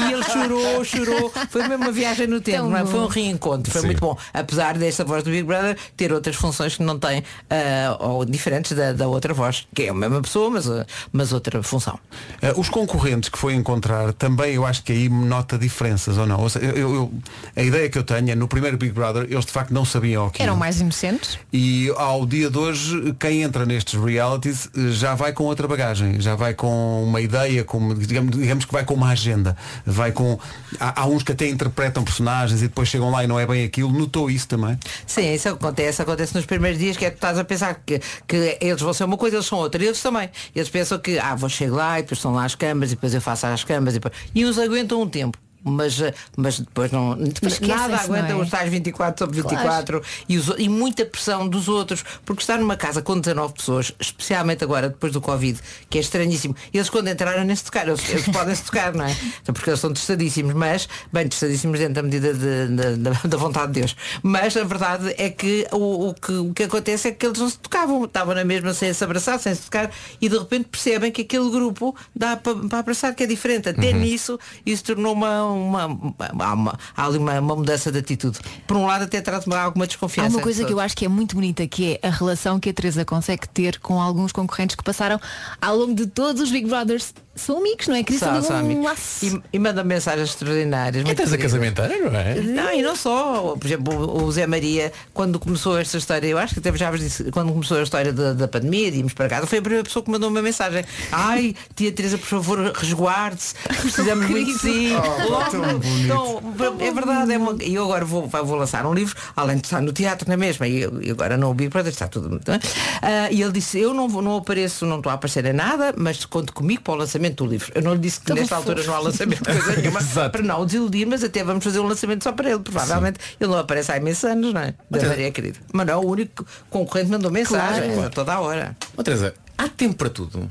e 0.08 0.14
ele 0.14 0.24
chorou, 0.24 0.84
chorou. 0.86 1.34
Foi 1.50 1.68
mesmo 1.68 1.84
uma 1.86 1.92
viagem 1.92 2.28
no 2.28 2.40
tempo, 2.40 2.58
Tão 2.60 2.70
não 2.70 2.78
é? 2.78 2.86
Foi 2.86 3.00
um 3.00 3.08
reencontro, 3.08 3.72
foi 3.72 3.82
Sim. 3.82 3.88
muito 3.88 4.00
bom. 4.02 4.16
Apesar 4.34 4.78
desta 4.78 5.04
voz 5.04 5.24
do 5.24 5.32
Big 5.32 5.44
Brother 5.44 5.78
ter 5.98 6.14
outras 6.14 6.36
funções 6.36 6.76
que 6.78 6.84
não 6.84 7.00
tem, 7.00 7.24
ah, 7.50 7.98
ou 8.00 8.24
diferentes 8.26 8.74
da, 8.74 8.94
da 8.94 9.08
outra 9.08 9.34
voz, 9.34 9.66
que 9.74 9.84
é 9.84 9.90
a 9.90 9.94
mesma 9.94 10.22
pessoa, 10.22 10.50
mas, 10.52 10.70
ah, 10.70 10.86
mas 11.12 11.34
outra 11.34 11.64
função. 11.64 12.00
Eh, 12.42 12.54
os 12.56 12.70
concorrentes 12.70 13.30
que 13.30 13.38
foi 13.38 13.56
encontrar, 13.56 14.14
também 14.14 14.54
eu 14.54 14.66
acho 14.66 14.84
que 14.84 14.92
aí 14.92 15.10
nota 15.10 15.58
diferenças 15.58 16.18
ou 16.18 16.28
não. 16.28 16.40
Ou 16.42 16.50
seja, 16.50 16.66
eu- 16.68 16.94
eu- 16.94 17.14
a 17.56 17.64
ideia 17.64 17.90
que 17.90 17.98
eu 17.98 18.04
tenho 18.04 18.30
é 18.30 18.36
no 18.36 18.48
primeiro 18.48 18.78
Big 18.78 18.94
Brother, 18.94 19.24
eles 19.30 19.46
de 19.46 19.52
facto 19.52 19.72
não 19.74 19.84
sabiam 19.86 20.28
o 20.28 20.30
que 20.30 20.42
Eram 20.44 20.56
mais 20.56 20.80
inocentes. 20.80 21.40
E 21.52 21.92
ao 21.98 22.26
dia 22.26 22.50
de 22.50 22.59
hoje, 22.60 23.16
quem 23.20 23.42
entra 23.42 23.66
nestes 23.66 24.00
realities 24.00 24.70
eh, 24.76 24.92
já 24.92 25.16
vai 25.16 25.34
com 25.34 25.44
outra 25.46 25.68
bagagem, 25.68 26.20
já 26.20 26.36
vai 26.36 26.54
com 26.54 27.04
uma 27.04 27.22
ideia, 27.22 27.64
com, 27.64 27.94
digamos, 27.96 28.38
digamos 28.38 28.66
que 28.66 28.72
vai 28.72 28.84
com 28.84 28.94
uma 28.94 29.10
agenda. 29.10 29.56
Vai 29.86 30.12
com. 30.12 30.40
Há, 30.80 31.02
há 31.02 31.06
uns 31.08 31.24
que 31.24 31.32
até 31.32 31.48
interpretam 31.48 32.04
personagens 32.04 32.62
e 32.62 32.68
depois 32.68 32.90
chegam 32.90 33.10
lá 33.10 33.24
e 33.24 33.28
não 33.28 33.40
é 33.40 33.48
bem 33.48 33.64
aquilo. 33.64 33.92
Notou 33.92 34.30
isso 34.30 34.48
também? 34.48 34.78
Sim, 35.08 35.34
isso 35.34 35.50
acontece, 35.50 36.02
acontece 36.02 36.36
nos 36.36 36.46
primeiros 36.46 36.80
dias 36.80 36.98
que 36.98 37.06
é 37.06 37.10
que 37.10 37.18
estás 37.18 37.38
a 37.38 37.44
pensar 37.44 37.82
que, 37.86 38.00
que 38.28 38.58
eles 38.62 38.82
vão 38.82 38.94
ser 38.94 39.06
uma 39.06 39.18
coisa, 39.18 39.38
eles 39.38 39.46
são 39.46 39.58
outra, 39.58 39.84
eles 39.84 40.02
também. 40.02 40.30
Eles 40.56 40.70
pensam 40.70 41.00
que, 41.00 41.18
ah, 41.18 41.36
vou 41.36 41.50
chegar 41.50 41.76
lá 41.76 42.00
e 42.00 42.04
depois 42.04 42.20
estão 42.20 42.34
lá 42.34 42.46
as 42.46 42.56
câmaras 42.56 42.92
e 42.92 42.96
depois 42.96 43.14
eu 43.14 43.22
faço 43.22 43.46
as 43.46 43.64
câmaras 43.64 43.96
e, 43.96 44.00
depois... 44.00 44.14
e 44.36 44.46
uns 44.46 44.58
aguentam 44.58 45.02
um 45.02 45.08
tempo. 45.08 45.38
Mas, 45.64 46.00
eh, 46.02 46.14
mas 46.38 46.60
depois 46.60 46.90
não 46.92 47.18
depois 47.18 47.60
nada 47.60 47.98
aguenta 47.98 48.30
não 48.30 48.40
é? 48.40 48.44
os 48.44 48.50
tais 48.50 48.70
24 48.72 49.26
sobre 49.26 49.42
24 49.42 50.02
e, 50.30 50.38
os 50.38 50.48
e 50.58 50.70
muita 50.70 51.06
pressão 51.06 51.48
dos 51.48 51.68
outros 51.68 52.04
porque 52.26 52.42
estar 52.42 52.58
numa 52.58 52.78
casa 52.78 53.02
com 53.02 53.20
19 53.20 53.54
pessoas 53.56 53.92
especialmente 54.00 54.64
agora 54.64 54.88
depois 54.90 55.12
do 55.12 55.20
Covid 55.20 55.60
que 55.90 55.98
é 55.98 56.02
estranhíssimo 56.02 56.56
eles 56.74 56.90
quando 56.90 57.10
entraram 57.10 57.44
nem 57.44 57.56
se 57.56 57.66
tocaram 57.66 57.90
eles, 57.94 58.10
eles 58.10 58.26
podem 58.32 58.56
se 58.56 58.64
tocar 58.64 58.94
não 58.94 59.04
é? 59.06 59.12
Então, 59.42 59.54
porque 59.54 59.70
eles 59.70 59.80
são 59.82 59.92
testadíssimos 59.92 60.54
mas 60.54 60.88
bem 61.12 61.28
testadíssimos 61.28 61.78
dentro 61.80 61.96
da 61.96 62.04
medida 62.04 62.34
de- 62.34 62.68
de- 62.68 62.96
da- 62.98 63.22
da 63.26 63.38
vontade 63.38 63.74
de 63.74 63.80
Deus. 63.82 63.96
Mas 64.24 64.56
a 64.56 64.64
verdade 64.64 65.14
é 65.18 65.30
que 65.30 65.68
o, 65.74 66.10
o 66.10 66.14
que 66.14 66.32
o 66.32 66.54
que 66.54 66.64
acontece 66.64 67.10
é 67.10 67.12
que 67.12 67.26
eles 67.26 67.38
não 67.38 67.50
se 67.50 67.58
tocavam 67.60 68.06
estavam 68.06 68.34
na 68.34 68.46
mesma 68.46 68.74
sem 68.74 68.94
se 68.94 69.04
abraçar 69.04 69.38
sem 69.40 69.54
se 69.54 69.64
tocar 69.64 69.92
e 70.22 70.30
de 70.30 70.38
repente 70.38 70.70
percebem 70.70 71.12
que 71.12 71.22
aquele 71.24 71.50
grupo 71.50 71.96
dá 72.16 72.38
para, 72.38 72.56
para 72.56 72.80
abraçar 72.80 73.14
que 73.14 73.24
é 73.24 73.28
diferente. 73.28 73.68
Até 73.70 73.92
nisso 73.92 74.40
isso 74.66 74.84
tornou 74.86 75.14
uma 75.14 75.49
uma, 75.56 75.86
uma, 75.86 76.54
uma- 76.54 76.80
há 76.96 77.06
ali 77.06 77.18
uma, 77.18 77.40
uma 77.40 77.56
mudança 77.56 77.92
de 77.92 78.00
atitude 78.00 78.40
por 78.68 78.78
um 78.78 78.86
lado 78.86 79.04
até 79.04 79.22
traz 79.22 79.46
alguma 79.48 79.86
Há 79.86 79.88
desconfiança 79.88 80.36
uma 80.36 80.42
coisa 80.44 80.64
que 80.66 80.74
eu 80.74 80.80
acho 80.80 80.96
que 80.96 81.06
é 81.06 81.08
muito 81.08 81.36
bonita, 81.36 81.66
que 81.68 82.00
é 82.02 82.08
a 82.08 82.12
relação 82.12 82.60
que 82.60 82.70
a 82.70 82.74
Teresa 82.74 83.04
consegue 83.06 83.48
ter 83.48 83.80
com 83.80 84.02
alguns 84.02 84.32
concorrentes 84.32 84.76
que 84.76 84.84
passaram 84.84 85.20
ao 85.62 85.76
longo 85.78 85.94
de 85.94 86.08
todos 86.08 86.42
os 86.42 86.52
Big 86.52 86.68
Brothers. 86.68 87.14
São 87.36 87.58
amigos, 87.60 87.88
não 87.88 87.96
é? 87.96 88.04
Cria-se 88.04 88.26
São, 88.26 88.42
são 88.44 88.56
um 88.58 88.60
amigos. 88.60 88.84
laço. 88.84 89.26
E, 89.26 89.42
e 89.54 89.60
manda 89.60 89.82
mensagens 89.82 90.30
extraordinárias. 90.30 91.06
muito 91.06 91.16
Teresa 91.16 91.38
queridas. 91.38 91.54
casamenteira, 91.74 92.10
não 92.12 92.20
é? 92.20 92.36
Não, 92.42 92.74
e 92.74 92.82
não 92.82 92.96
só. 92.98 93.56
Por 93.58 93.66
exemplo, 93.66 94.24
o 94.26 94.30
Zé 94.30 94.46
Maria, 94.46 94.92
quando 95.14 95.40
começou 95.40 95.80
esta 95.80 95.98
história, 95.98 96.28
eu 96.28 96.38
acho 96.38 96.54
que 96.56 96.60
até 96.60 96.76
já 96.78 96.92
vos 96.92 97.00
disse, 97.00 97.32
quando 97.32 97.54
começou 97.54 97.78
a 97.78 97.84
história 97.84 98.12
da, 98.12 98.34
da 98.34 98.46
pandemia, 98.46 98.92
de 98.92 98.98
irmos 98.98 99.14
para 99.14 99.30
casa, 99.30 99.48
foi 99.48 99.60
a 99.60 99.62
primeira 99.62 99.86
pessoa 99.86 100.04
que 100.04 100.12
mandou 100.12 100.30
uma 100.30 100.42
mensagem. 100.42 100.84
Ai, 101.14 101.56
tia 101.76 101.94
Teresa, 101.94 102.18
por 102.18 102.28
favor, 102.28 102.74
resguarde-se. 102.76 103.56
Precisamos 103.80 104.30
muito 104.30 104.52
de 104.52 104.60
si. 104.60 104.90
Oh, 105.30 105.39
tão 105.46 105.62
bonito. 105.80 106.84
é 106.84 106.92
verdade. 106.92 107.34
É 107.34 107.38
uma- 107.38 107.56
e 107.64 107.74
eu 107.76 107.84
agora 107.86 108.06
vou, 108.06 108.28
vou 108.28 108.56
lançar 108.56 108.86
um 108.86 108.94
livro, 108.94 109.16
além 109.36 109.58
de 109.58 109.66
estar 109.68 109.82
no 109.82 109.92
teatro 109.94 110.28
na 110.30 110.38
mesma, 110.38 110.68
e, 110.68 110.82
e 111.02 111.12
agora 111.12 111.38
não 111.38 111.52
o 111.52 111.54
Big 111.54 111.70
Brother, 111.70 111.92
está 111.92 112.08
tudo 112.08 112.30
muito. 112.30 112.50
bem. 112.50 112.60
Ah, 113.02 113.30
e 113.32 113.42
ele 113.42 113.52
disse, 113.52 113.80
eu 113.80 113.94
não, 113.94 114.08
vou- 114.08 114.22
não 114.22 114.38
apareço, 114.38 114.86
não 114.86 114.98
estou 114.98 115.10
a 115.12 115.16
aparecer 115.16 115.46
em 115.46 115.54
nada, 115.54 115.94
mas 115.98 116.26
conte 116.26 116.52
comigo 116.52 116.82
para 116.82 116.94
o 116.94 116.98
lançamento 116.98 117.44
do 117.44 117.50
livro. 117.50 117.72
Eu 117.76 117.82
não 117.82 117.94
lhe 117.94 118.00
disse 118.00 118.20
que 118.20 118.26
Tão 118.28 118.36
nesta 118.36 118.56
fofo. 118.56 118.70
altura 118.70 118.86
não 118.88 118.96
há 118.96 119.00
lançamento 119.00 119.44
coisa 119.44 119.76
nenhuma, 119.80 120.00
para 120.30 120.42
não 120.44 120.62
o 120.62 120.66
desiludir, 120.66 121.08
mas 121.08 121.24
até 121.24 121.44
vamos 121.44 121.64
fazer 121.64 121.80
um 121.80 121.88
lançamento 121.88 122.24
só 122.24 122.32
para 122.32 122.50
ele. 122.52 122.60
Provavelmente 122.60 123.20
ele 123.40 123.50
não 123.52 123.58
aparece 123.60 123.92
há 123.92 123.98
imensos 123.98 124.24
anos, 124.24 124.54
não 124.54 124.62
é? 124.62 124.74
Da 124.90 125.08
Maria 125.08 125.32
querida. 125.32 125.60
Mas 125.74 125.88
não, 125.88 126.02
o 126.02 126.08
único 126.10 126.46
concorrente 126.70 127.08
que 127.08 127.12
mandou 127.12 127.32
mensagem 127.32 127.92
Claro. 127.94 128.08
a 128.08 128.10
toda 128.10 128.34
a 128.34 128.40
hora. 128.40 128.78
Ó 128.98 129.04
Teresa, 129.04 129.34
há 129.58 129.68
tempo 129.70 129.96
para 129.96 130.10
tudo. 130.10 130.48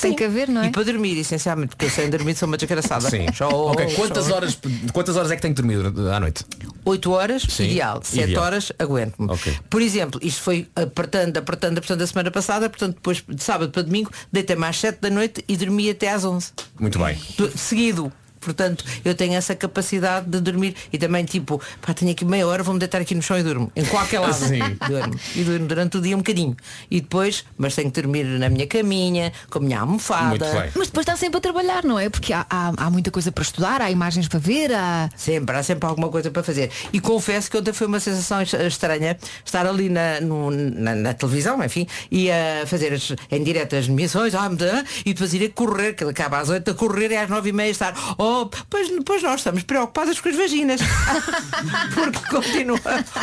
Tem 0.00 0.14
que 0.14 0.24
haver, 0.24 0.48
não 0.48 0.62
é? 0.62 0.66
E 0.66 0.70
para 0.70 0.84
dormir, 0.84 1.18
essencialmente, 1.18 1.70
porque 1.70 1.86
eu 1.86 1.90
sem 1.90 2.08
dormir 2.08 2.36
sou 2.36 2.46
uma 2.46 2.56
desgraçada. 2.56 3.10
Sim. 3.10 3.26
Show, 3.32 3.70
ok, 3.72 3.92
quantas 3.94 4.26
show. 4.26 4.36
horas, 4.36 4.58
quantas 4.92 5.16
horas 5.16 5.30
é 5.30 5.36
que 5.36 5.42
tenho 5.42 5.54
que 5.54 5.60
dormir 5.62 5.78
à 6.12 6.20
noite? 6.20 6.44
8 6.84 7.10
horas, 7.10 7.42
Sim, 7.42 7.64
ideal. 7.64 8.00
7 8.02 8.22
ideal. 8.30 8.44
horas, 8.44 8.72
aguento-me. 8.78 9.30
Ok. 9.30 9.58
Por 9.68 9.82
exemplo, 9.82 10.20
isto 10.22 10.42
foi 10.42 10.68
apertando, 10.76 11.36
apertando, 11.36 11.78
apertando 11.78 12.02
a 12.02 12.06
semana 12.06 12.30
passada, 12.30 12.70
portanto, 12.70 12.94
depois 12.94 13.22
de 13.28 13.42
sábado 13.42 13.70
para 13.70 13.82
domingo, 13.82 14.10
deitei-me 14.32 14.64
às 14.64 14.76
7 14.78 15.00
da 15.00 15.10
noite 15.10 15.44
e 15.48 15.56
dormi 15.56 15.90
até 15.90 16.10
às 16.10 16.24
11. 16.24 16.52
Muito 16.78 16.98
bem. 16.98 17.18
Seguido. 17.56 18.12
Portanto, 18.40 18.84
eu 19.04 19.14
tenho 19.14 19.34
essa 19.34 19.54
capacidade 19.54 20.26
de 20.28 20.40
dormir 20.40 20.74
e 20.92 20.98
também 20.98 21.24
tipo, 21.24 21.60
pá, 21.80 21.92
tenho 21.94 22.10
aqui 22.10 22.24
meia 22.24 22.46
hora, 22.46 22.62
vou-me 22.62 22.78
deitar 22.80 23.00
aqui 23.00 23.14
no 23.14 23.22
chão 23.22 23.38
e 23.38 23.42
durmo. 23.42 23.70
Em 23.76 23.84
qualquer 23.84 24.20
lado. 24.20 24.34
Sim. 24.34 24.58
Durmo. 24.88 25.14
E 25.34 25.42
durmo 25.44 25.66
durante 25.66 25.96
o 25.96 26.00
dia 26.00 26.14
um 26.14 26.18
bocadinho. 26.20 26.56
E 26.90 27.00
depois, 27.00 27.44
mas 27.56 27.74
tenho 27.74 27.90
que 27.90 28.00
dormir 28.00 28.24
na 28.24 28.48
minha 28.48 28.66
caminha, 28.66 29.32
com 29.50 29.58
a 29.58 29.62
minha 29.62 29.80
almofada. 29.80 30.28
Muito 30.28 30.44
bem. 30.44 30.70
Mas 30.74 30.86
depois 30.88 31.02
está 31.04 31.16
sempre 31.16 31.38
a 31.38 31.40
trabalhar, 31.40 31.84
não 31.84 31.98
é? 31.98 32.08
Porque 32.08 32.32
há, 32.32 32.46
há- 32.48 32.72
há 32.76 32.90
muita 32.90 33.10
coisa 33.10 33.30
para 33.32 33.42
estudar, 33.42 33.80
há 33.82 33.90
imagens 33.90 34.28
para 34.28 34.38
ver, 34.38 34.72
há. 34.72 35.08
Sempre, 35.16 35.56
há 35.56 35.62
sempre 35.62 35.88
alguma 35.88 36.08
coisa 36.08 36.30
para 36.30 36.42
fazer. 36.42 36.70
E 36.92 37.00
confesso 37.00 37.50
que 37.50 37.56
ontem 37.56 37.72
foi 37.72 37.86
uma 37.86 38.00
sensação 38.00 38.40
es- 38.42 38.52
estranha 38.54 39.16
estar 39.44 39.66
ali 39.66 39.88
na, 39.88 40.20
no- 40.20 40.50
na, 40.50 40.94
na 40.94 41.14
televisão, 41.14 41.62
enfim, 41.64 41.86
e 42.10 42.30
a 42.30 42.64
fazer 42.66 42.92
as, 42.92 43.12
em 43.30 43.42
direto 43.42 43.76
as 43.76 43.88
emissões, 43.88 44.34
ah, 44.34 44.48
me- 44.48 44.58
e 45.04 45.12
depois 45.12 45.32
ir 45.34 45.44
a 45.44 45.48
correr, 45.50 45.94
que 45.94 46.02
ele 46.04 46.10
acaba 46.10 46.38
às 46.38 46.48
8 46.48 46.70
a 46.70 46.74
correr 46.74 47.10
e 47.10 47.16
às 47.16 47.28
9 47.28 47.48
e 47.48 47.52
meia 47.52 47.70
estar, 47.70 47.94
oh, 48.18 48.27
pois, 48.70 48.88
pois 49.04 49.22
nós 49.22 49.40
estamos 49.40 49.62
preocupadas 49.62 50.20
com 50.20 50.28
as 50.28 50.36
vaginas. 50.36 50.80
Porque 51.94 52.18
continua 52.30 52.80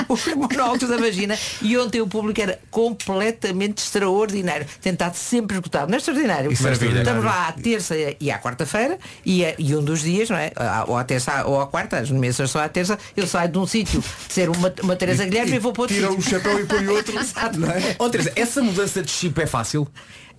os 0.08 0.26
monólogos 0.28 0.88
da 0.89 0.97
vagina. 0.97 1.38
E 1.62 1.78
ontem 1.78 2.01
o 2.01 2.08
público 2.08 2.41
era 2.41 2.60
completamente 2.72 3.80
extraordinário. 3.80 4.66
Tentado 4.82 5.16
sempre 5.18 5.56
esgotado. 5.58 5.88
Não 5.88 5.95
é 5.95 5.97
extraordinário. 5.97 6.51
Isso 6.51 6.62
é 6.68 6.72
maravilha. 6.72 6.99
Estamos 6.99 7.24
lá 7.24 7.47
à 7.47 7.51
terça 7.51 7.95
e 8.20 8.32
à 8.32 8.39
quarta-feira 8.39 8.97
e, 9.26 9.43
é- 9.43 9.56
e 9.58 9.76
um 9.76 9.84
dos 9.84 10.01
dias, 10.01 10.30
não 10.30 10.38
é? 10.38 10.51
Ou 10.88 10.97
à 10.97 11.03
terça 11.03 11.45
ou 11.45 11.60
à 11.60 11.68
quarta, 11.68 11.97
as 11.97 12.10
nomeações 12.10 12.49
são 12.51 12.62
à 12.62 12.70
terça, 12.70 12.97
eu 13.16 13.28
saio 13.28 13.49
de 13.49 13.58
um 13.58 13.68
sítio 13.68 14.01
de 14.28 14.34
ser 14.34 14.49
uma, 14.49 14.74
uma 14.84 14.95
Teresa 14.95 15.26
Guilherme 15.26 15.56
e, 15.56 15.60
vou 15.60 15.72
para 15.74 15.82
outro 15.84 15.95
Tira 15.95 16.08
sítio. 16.10 16.24
o 16.26 16.30
chapéu 16.30 16.60
e 16.60 16.66
põe 16.66 16.88
outro. 16.88 17.18
Exato. 17.20 17.60
Não 17.60 17.70
é? 17.70 17.95
Ó 17.99 18.10
Teresa, 18.10 18.32
essa 18.36 18.62
mudança 18.62 19.01
de 19.01 19.12
chip 19.12 19.41
é 19.41 19.47
fácil? 19.47 19.88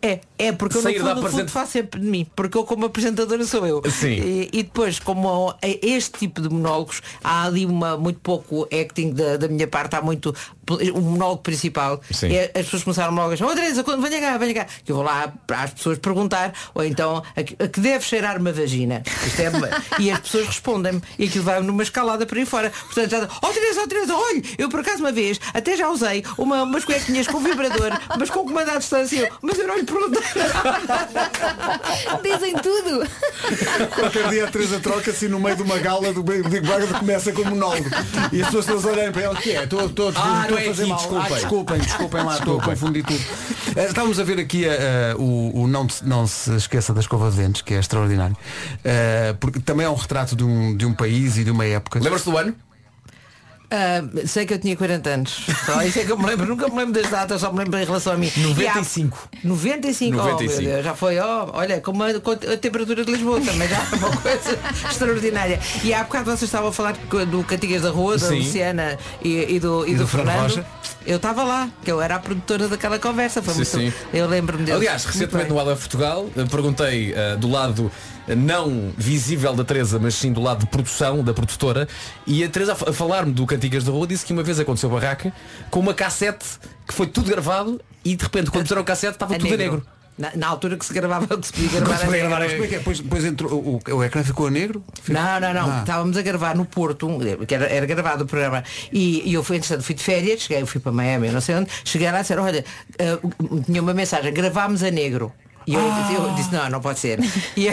É, 0.02 0.20
é 0.38 0.52
porque 0.52 0.76
eu 0.76 0.82
Sair 0.82 0.98
no 0.98 1.08
fundo, 1.08 1.22
no 1.22 1.30
fundo 1.30 1.48
faço 1.48 1.72
sempre 1.72 2.00
de 2.00 2.06
mim, 2.06 2.26
porque 2.36 2.56
eu 2.56 2.64
como 2.64 2.84
apresentadora 2.86 3.44
sou 3.44 3.66
eu. 3.66 3.82
Sim. 3.90 4.08
E, 4.08 4.50
e 4.52 4.62
depois, 4.62 4.98
como 4.98 5.54
é 5.62 5.78
este 5.86 6.18
tipo 6.18 6.40
de 6.40 6.48
monólogos, 6.48 7.00
há 7.24 7.44
ali 7.44 7.64
uma, 7.64 7.96
muito 7.96 8.20
pouco 8.20 8.64
acting 8.64 9.12
da, 9.12 9.36
da 9.36 9.48
minha 9.48 9.66
parte, 9.66 9.96
há 9.96 10.02
muito 10.02 10.34
o 10.94 11.00
monólogo 11.00 11.42
principal. 11.42 12.00
Sim. 12.10 12.34
É, 12.34 12.50
as 12.54 12.64
pessoas 12.64 12.84
começaram 12.84 13.14
logo 13.14 13.30
a 13.30 13.34
dizer, 13.34 13.44
oh 13.44 13.54
Teresa, 13.54 13.84
quando 13.84 14.02
venha 14.02 14.20
cá, 14.20 14.38
venha 14.38 14.54
cá. 14.54 14.66
Que 14.84 14.92
eu 14.92 14.96
vou 14.96 15.04
lá 15.04 15.32
para 15.46 15.62
as 15.62 15.70
pessoas 15.72 15.98
perguntar, 15.98 16.52
ou 16.74 16.84
então 16.84 17.22
a 17.36 17.42
que, 17.42 17.56
a 17.62 17.68
que 17.68 17.80
deve 17.80 18.04
cheirar 18.04 18.38
uma 18.40 18.52
vagina. 18.52 19.02
Isto 19.26 19.40
é, 19.42 19.50
e 20.00 20.10
as 20.10 20.20
pessoas 20.20 20.46
respondem-me. 20.46 21.02
E 21.18 21.24
aquilo 21.26 21.44
vai 21.44 21.60
numa 21.60 21.82
escalada 21.82 22.26
por 22.26 22.38
aí 22.38 22.46
fora. 22.46 22.70
Portanto, 22.70 23.10
já, 23.10 23.28
oh 23.42 23.48
Teresa, 23.48 23.80
oh 23.82 23.86
Teresa, 23.88 24.14
olha, 24.14 24.42
eu 24.58 24.68
por 24.68 24.80
acaso 24.80 24.98
uma 25.00 25.12
vez 25.12 25.40
até 25.54 25.76
já 25.76 25.88
usei 25.88 26.24
uma, 26.38 26.62
umas 26.62 26.84
cuequinhas 26.84 27.26
com 27.26 27.40
vibrador, 27.40 27.90
mas 28.18 28.30
com 28.30 28.44
comando 28.44 28.70
à 28.70 28.76
distância, 28.78 29.16
Eu, 29.16 29.28
mas 29.42 29.58
eu 29.58 29.66
não 29.66 29.76
lhe 29.76 29.84
perguntei. 29.84 30.22
Dizem 32.22 32.54
tudo. 32.54 33.06
Qualquer 33.94 34.28
dia 34.28 34.44
a 34.44 34.50
Teresa 34.50 34.80
troca-se 34.80 35.28
no 35.28 35.38
meio 35.40 35.56
de 35.56 35.62
uma 35.62 35.78
gala 35.78 36.12
do 36.12 36.22
Big 36.22 36.60
Brother 36.60 36.88
começa 36.98 37.32
com 37.32 37.44
monólogo. 37.44 37.88
E 38.32 38.40
as 38.40 38.46
pessoas 38.46 38.66
todas 38.66 38.84
olharem 38.84 39.12
para 39.12 39.22
ela, 39.22 39.34
o 39.34 39.36
que 39.36 39.50
é? 39.52 39.64
Estou 39.64 39.86
estou- 39.86 40.08
estou 40.10 40.24
Ah, 40.24 40.42
a 40.42 40.46
não 40.56 40.70
é 40.70 40.74
fazer 40.74 40.82
aqui, 40.82 40.90
mal. 40.90 40.98
desculpem. 40.98 41.26
Ah, 41.26 41.34
desculpem, 41.38 41.78
desculpem 41.80 42.24
lá, 42.24 42.34
estou 42.38 42.60
a 42.60 42.62
confundir 42.64 43.04
tudo. 43.04 43.20
Eh, 43.76 43.84
Estávamos 43.86 44.18
a 44.20 44.24
ver 44.24 44.38
aqui 44.40 44.64
eh, 44.64 45.14
o, 45.18 45.62
o 45.62 45.68
não, 45.68 45.88
se- 45.88 46.04
não 46.04 46.26
se 46.26 46.54
esqueça 46.56 46.92
da 46.94 47.00
escova 47.00 47.30
de 47.30 47.36
dentes, 47.36 47.62
que 47.62 47.74
é 47.74 47.78
extraordinário. 47.78 48.36
Eh, 48.84 49.34
porque 49.40 49.60
também 49.60 49.86
é 49.86 49.90
um 49.90 49.94
retrato 49.94 50.34
de 50.36 50.44
um, 50.44 50.76
de 50.76 50.84
um 50.86 50.92
país 50.94 51.36
e 51.38 51.44
de 51.44 51.50
uma 51.50 51.64
época. 51.64 51.98
Lembras-te 51.98 52.30
do 52.30 52.36
ano? 52.36 52.54
Ah, 53.70 54.02
sei 54.26 54.46
que 54.46 54.54
eu 54.54 54.58
tinha 54.58 54.76
40 54.76 55.10
anos. 55.10 55.40
Só 55.64 55.82
isso 55.82 55.98
é 55.98 56.04
que 56.04 56.12
eu 56.12 56.18
me 56.18 56.24
lembro. 56.26 56.46
Nunca 56.46 56.68
me 56.68 56.76
lembro 56.76 57.00
das 57.00 57.10
datas, 57.10 57.40
só 57.40 57.52
me 57.52 57.58
lembro 57.58 57.78
em 57.80 57.84
relação 57.84 58.12
a 58.12 58.16
mim. 58.16 58.30
95. 58.36 59.28
E 59.32 59.38
há- 59.38 59.48
95. 59.48 60.16
Oh, 60.18 60.22
95. 60.24 60.62
meu 60.62 60.70
Deus, 60.72 60.84
já 60.84 60.94
foi, 60.94 61.18
ó, 61.18 61.50
olha, 61.52 61.80
como 61.80 62.02
a, 62.04 62.14
com 62.20 62.30
a 62.30 62.36
temperatura 62.36 63.04
de 63.04 63.10
Lisboa 63.10 63.40
também 63.40 63.68
já 63.68 63.76
é 63.76 63.96
uma 63.96 64.16
coisa 64.22 64.58
extraordinária. 64.88 65.60
E 65.82 65.92
há 65.92 66.04
bocado 66.04 66.26
vocês 66.26 66.42
estavam 66.42 66.68
a 66.68 66.72
falar 66.72 66.92
do 67.28 67.42
Cantigas 67.44 67.82
da 67.82 67.90
Rua, 67.90 68.16
da 68.18 68.28
Sim. 68.28 68.38
Luciana 68.38 68.98
e, 69.22 69.54
e 69.56 69.60
do, 69.60 69.86
e 69.86 69.94
do, 69.94 70.06
Fernando 70.06 70.26
Fernando. 70.26 70.50
Rocha. 70.56 70.66
Eu 71.06 71.16
estava 71.16 71.44
lá, 71.44 71.68
que 71.84 71.90
eu 71.90 72.00
era 72.00 72.16
a 72.16 72.18
produtora 72.18 72.68
daquela 72.68 72.98
conversa. 72.98 73.40
Foi 73.42 73.64
Sim, 73.64 73.78
muito, 73.78 73.96
sim. 73.96 74.06
Eu 74.12 74.26
lembro-me 74.28 74.64
deles. 74.64 74.80
Aliás, 74.80 75.04
recentemente 75.04 75.48
no 75.50 75.58
Ela 75.58 75.76
Portugal, 75.76 76.28
eh, 76.36 76.44
perguntei 76.50 77.12
eh, 77.14 77.36
do 77.36 77.48
lado 77.48 77.90
não 78.34 78.92
visível 78.96 79.54
da 79.54 79.64
Teresa, 79.64 79.98
mas 79.98 80.14
sim 80.14 80.32
do 80.32 80.40
lado 80.42 80.60
de 80.60 80.66
produção, 80.66 81.22
da 81.22 81.32
produtora, 81.34 81.86
e 82.26 82.42
a 82.42 82.48
Teresa 82.48 82.72
a 82.72 82.76
fa- 82.76 82.90
a 82.90 82.92
falar-me 82.92 83.32
do 83.32 83.46
Cantigas 83.46 83.84
da 83.84 83.92
Rua 83.92 84.06
disse 84.06 84.24
que 84.26 84.32
uma 84.32 84.42
vez 84.42 84.58
aconteceu 84.58 84.90
barraca 84.90 85.32
com 85.70 85.80
uma 85.80 85.94
cassete 85.94 86.44
que 86.86 86.94
foi 86.94 87.06
tudo 87.06 87.28
gravado 87.30 87.80
e 88.04 88.16
de 88.16 88.22
repente 88.24 88.50
quando 88.50 88.64
puseram 88.64 88.82
a 88.82 88.84
cassete 88.84 89.12
estava 89.14 89.34
A 89.34 89.38
tudo 89.38 89.54
em 89.54 89.56
negro. 89.56 89.86
Na, 90.18 90.32
na 90.34 90.46
altura 90.48 90.78
que 90.78 90.86
se 90.86 90.94
gravava, 90.94 91.36
que 91.36 91.46
se 91.46 91.52
podia 91.52 91.68
gravar 91.78 91.94
a 91.94 92.06
negro. 92.06 92.18
gravar 92.20 92.36
a 92.36 92.38
Mas 92.40 92.52
como 92.52 92.64
é 92.64 92.68
que 92.68 92.74
é? 92.74 92.78
Depois, 92.78 93.00
depois 93.00 93.24
entrou, 93.26 93.52
o, 93.52 93.92
o 93.96 94.02
ecrã 94.02 94.24
ficou 94.24 94.46
a 94.46 94.50
negro? 94.50 94.82
Não, 95.08 95.40
não, 95.40 95.52
não. 95.52 95.70
Ah. 95.70 95.80
Estávamos 95.80 96.16
a 96.16 96.22
gravar 96.22 96.56
no 96.56 96.64
Porto, 96.64 97.06
que 97.46 97.54
era, 97.54 97.66
era 97.66 97.84
gravado 97.84 98.24
o 98.24 98.26
programa. 98.26 98.64
E, 98.90 99.28
e 99.28 99.34
eu 99.34 99.44
fui, 99.44 99.58
entretanto, 99.58 99.82
fui 99.82 99.94
de 99.94 100.02
férias, 100.02 100.40
cheguei, 100.40 100.62
eu 100.62 100.66
fui 100.66 100.80
para 100.80 100.90
Miami, 100.90 101.28
não 101.30 101.40
sei 101.42 101.56
onde, 101.56 101.70
cheguei 101.84 102.10
lá 102.10 102.18
e 102.18 102.22
disseram, 102.22 102.44
olha, 102.44 102.64
ah, 102.98 103.60
tinha 103.66 103.82
uma 103.82 103.92
mensagem, 103.92 104.32
gravámos 104.32 104.82
a 104.82 104.90
negro. 104.90 105.34
E 105.66 105.74
eu, 105.74 105.80
eu 105.80 106.34
disse, 106.34 106.52
não, 106.52 106.70
não 106.70 106.80
pode 106.80 106.98
ser. 106.98 107.18
E, 107.56 107.68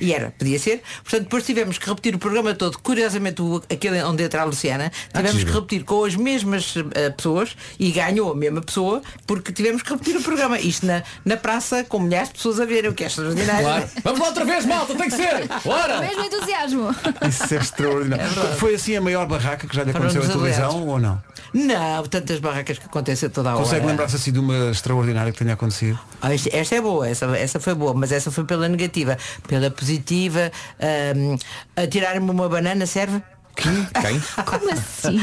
e 0.00 0.12
era, 0.12 0.30
podia 0.38 0.58
ser. 0.58 0.82
Portanto, 1.02 1.22
depois 1.22 1.44
tivemos 1.44 1.78
que 1.78 1.88
repetir 1.88 2.14
o 2.14 2.18
programa 2.18 2.54
todo. 2.54 2.78
Curiosamente, 2.78 3.40
o, 3.40 3.62
aquele 3.70 4.02
onde 4.02 4.22
entra 4.22 4.42
a 4.42 4.44
Luciana, 4.44 4.92
tivemos 5.12 5.32
que 5.32 5.38
giro. 5.38 5.54
repetir 5.54 5.84
com 5.84 6.04
as 6.04 6.14
mesmas 6.14 6.74
eh, 6.94 7.10
pessoas 7.10 7.56
e 7.78 7.90
ganhou 7.90 8.32
a 8.32 8.34
mesma 8.34 8.60
pessoa 8.60 9.00
porque 9.26 9.52
tivemos 9.52 9.82
que 9.82 9.90
repetir 9.90 10.16
o 10.16 10.22
programa. 10.22 10.58
Isto 10.58 10.86
na, 10.86 11.02
na 11.24 11.36
praça 11.36 11.84
com 11.84 12.00
milhares 12.00 12.28
de 12.28 12.34
pessoas 12.34 12.60
a 12.60 12.64
verem, 12.64 12.90
o 12.90 12.94
que 12.94 13.04
é 13.04 13.06
extraordinário. 13.06 13.62
Claro. 13.64 13.88
Vamos 14.04 14.20
lá 14.20 14.26
outra 14.26 14.44
vez, 14.44 14.66
malta, 14.66 14.94
tem 14.94 15.08
que 15.08 15.16
ser! 15.16 15.48
Bora! 15.64 16.00
Mesmo 16.00 16.24
entusiasmo. 16.24 16.94
Isso 17.28 17.54
é 17.54 17.56
extraordinário. 17.56 18.56
Foi 18.58 18.74
assim 18.74 18.96
a 18.96 19.00
maior 19.00 19.26
barraca 19.26 19.66
que 19.66 19.74
já 19.74 19.84
lhe 19.84 19.90
aconteceu 19.90 20.22
nos 20.22 20.32
televisão 20.32 20.86
ou 20.86 20.98
não? 20.98 21.22
Não, 21.52 22.04
tantas 22.06 22.38
barracas 22.40 22.78
que 22.78 22.86
acontecem 22.86 23.28
toda 23.28 23.50
a 23.50 23.54
hora. 23.54 23.64
Consegue 23.64 23.86
lembrar-se 23.86 24.16
assim 24.16 24.32
de 24.32 24.38
uma 24.38 24.70
extraordinária 24.70 25.32
que 25.32 25.38
tenha 25.38 25.54
acontecido? 25.54 25.98
Ah, 26.20 26.34
esta, 26.34 26.54
esta 26.54 26.76
é 26.76 26.80
boa, 26.80 27.08
essa, 27.08 27.26
essa 27.36 27.60
foi 27.60 27.74
boa, 27.74 27.94
mas 27.94 28.12
essa 28.12 28.30
foi 28.30 28.44
pela 28.44 28.68
negativa. 28.68 29.16
Pela 29.46 29.70
positiva, 29.70 30.50
ahm, 30.80 31.36
a 31.76 31.86
tirar-me 31.86 32.30
uma 32.30 32.48
banana 32.48 32.86
serve? 32.86 33.22
Quem? 33.62 34.20
Como 34.44 34.70
assim? 34.72 35.18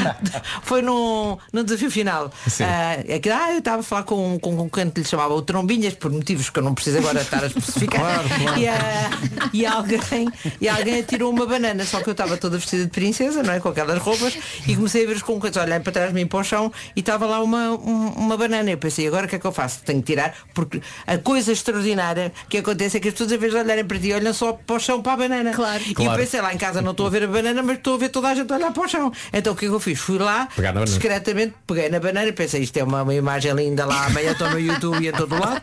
Foi 0.64 0.82
num, 0.82 1.38
num 1.53 1.64
desafio 1.64 1.90
final. 1.90 2.32
Ah, 2.62 2.98
é 3.07 3.20
que, 3.20 3.30
ah, 3.30 3.52
eu 3.53 3.60
estava 3.60 3.80
a 3.80 3.84
falar 3.84 4.03
com, 4.03 4.38
com 4.40 4.53
um 4.53 4.57
concorrente 4.57 4.91
que 4.94 5.02
lhe 5.02 5.07
chamava 5.07 5.34
o 5.34 5.41
Trombinhas, 5.41 5.94
por 5.94 6.12
motivos 6.12 6.49
que 6.49 6.60
eu 6.60 6.64
não 6.64 6.74
preciso 6.74 6.98
agora 6.98 7.22
estar 7.22 7.44
a 7.44 7.48
especificar. 7.48 8.02
Claro, 8.02 8.30
claro. 8.44 8.60
E, 8.60 8.68
ah, 8.68 9.10
e 9.53 9.66
alguém, 9.66 10.30
e 10.60 10.68
alguém 10.68 10.99
atirou 10.99 11.32
uma 11.32 11.45
banana, 11.45 11.86
só 11.86 12.02
que 12.02 12.10
eu 12.10 12.12
estava 12.12 12.36
toda 12.38 12.57
vestida 12.57 12.84
de 12.84 12.91
princesa, 12.91 13.41
não 13.41 13.53
é? 13.53 13.60
Com 13.60 13.70
aquelas 13.70 13.99
roupas, 13.99 14.38
e 14.68 14.76
comecei 14.76 15.03
a 15.06 15.07
ver 15.07 15.16
os 15.16 15.22
concorrentes 15.24 15.62
olharem 15.62 15.82
para 15.82 15.91
trás 15.94 16.10
de 16.10 16.16
mim 16.16 16.28
para 16.28 16.40
o 16.40 16.44
chão 16.44 16.72
e 16.95 16.99
estava 16.99 17.26
lá 17.26 17.41
uma, 17.41 17.70
um- 17.72 18.10
uma 18.18 18.36
banana. 18.38 18.70
Eu 18.70 18.78
pensei, 18.78 19.07
agora 19.07 19.26
o 19.26 19.30
que 19.30 19.36
é 19.38 19.40
que 19.40 19.45
eu 19.45 19.52
faço? 19.53 19.80
Tenho 19.86 20.02
que 20.02 20.12
tirar, 20.14 20.34
porque 20.53 20.82
a 21.07 21.18
coisa 21.18 21.52
extraordinária 21.52 22.34
que 22.49 22.57
acontece 22.57 22.98
é 22.98 22.99
que 22.99 23.07
as 23.07 23.14
pessoas, 23.14 23.32
a 23.32 23.38
vez 23.38 23.53
de 23.53 23.60
olharem 23.60 23.86
para 23.86 23.98
ti, 23.99 24.12
olham 24.14 24.34
só 24.34 24.53
para 24.53 24.76
o 24.76 24.80
chão 24.80 25.02
para 25.02 25.14
a 25.14 25.18
banana. 25.18 25.52
Claro. 25.53 25.82
E 25.86 25.94
Claro. 25.94 26.12
eu 26.12 26.18
pensei, 26.18 26.41
lá 26.41 26.53
em 26.53 26.57
casa 26.57 26.82
não 26.82 26.91
estou 26.91 27.07
a 27.07 27.10
ver 27.10 27.24
a 27.24 27.28
banana, 27.28 27.64
mas 27.64 27.78
estou 27.78 27.95
a 27.95 27.98
ver 27.98 28.10
toda 28.10 28.24
a 28.27 28.35
gente 28.35 28.52
olhar 28.52 28.72
para 28.72 28.84
o 28.84 28.88
chão. 28.88 29.11
Então 29.31 29.53
o 29.53 29.56
que 29.56 29.65
é 29.65 29.69
que 29.69 29.73
eu 29.73 29.80
fiz? 29.80 29.99
Fui 29.99 30.18
lá, 30.18 30.47
discretamente, 30.84 31.53
peguei 31.65 31.89
na 31.89 31.99
banana, 31.99 32.31
pensei, 32.34 32.61
isto 32.61 32.77
é 32.77 32.84
uma, 32.84 33.03
uma 33.03 33.14
imagem 33.14 33.53
linda 33.53 33.85
lá, 33.85 34.06
amanhã 34.07 34.31
estou 34.31 34.49
no 34.49 34.60
YouTube 34.60 35.03
e 35.03 35.10
em 35.10 35.11
todo 35.11 35.34
lado, 35.39 35.61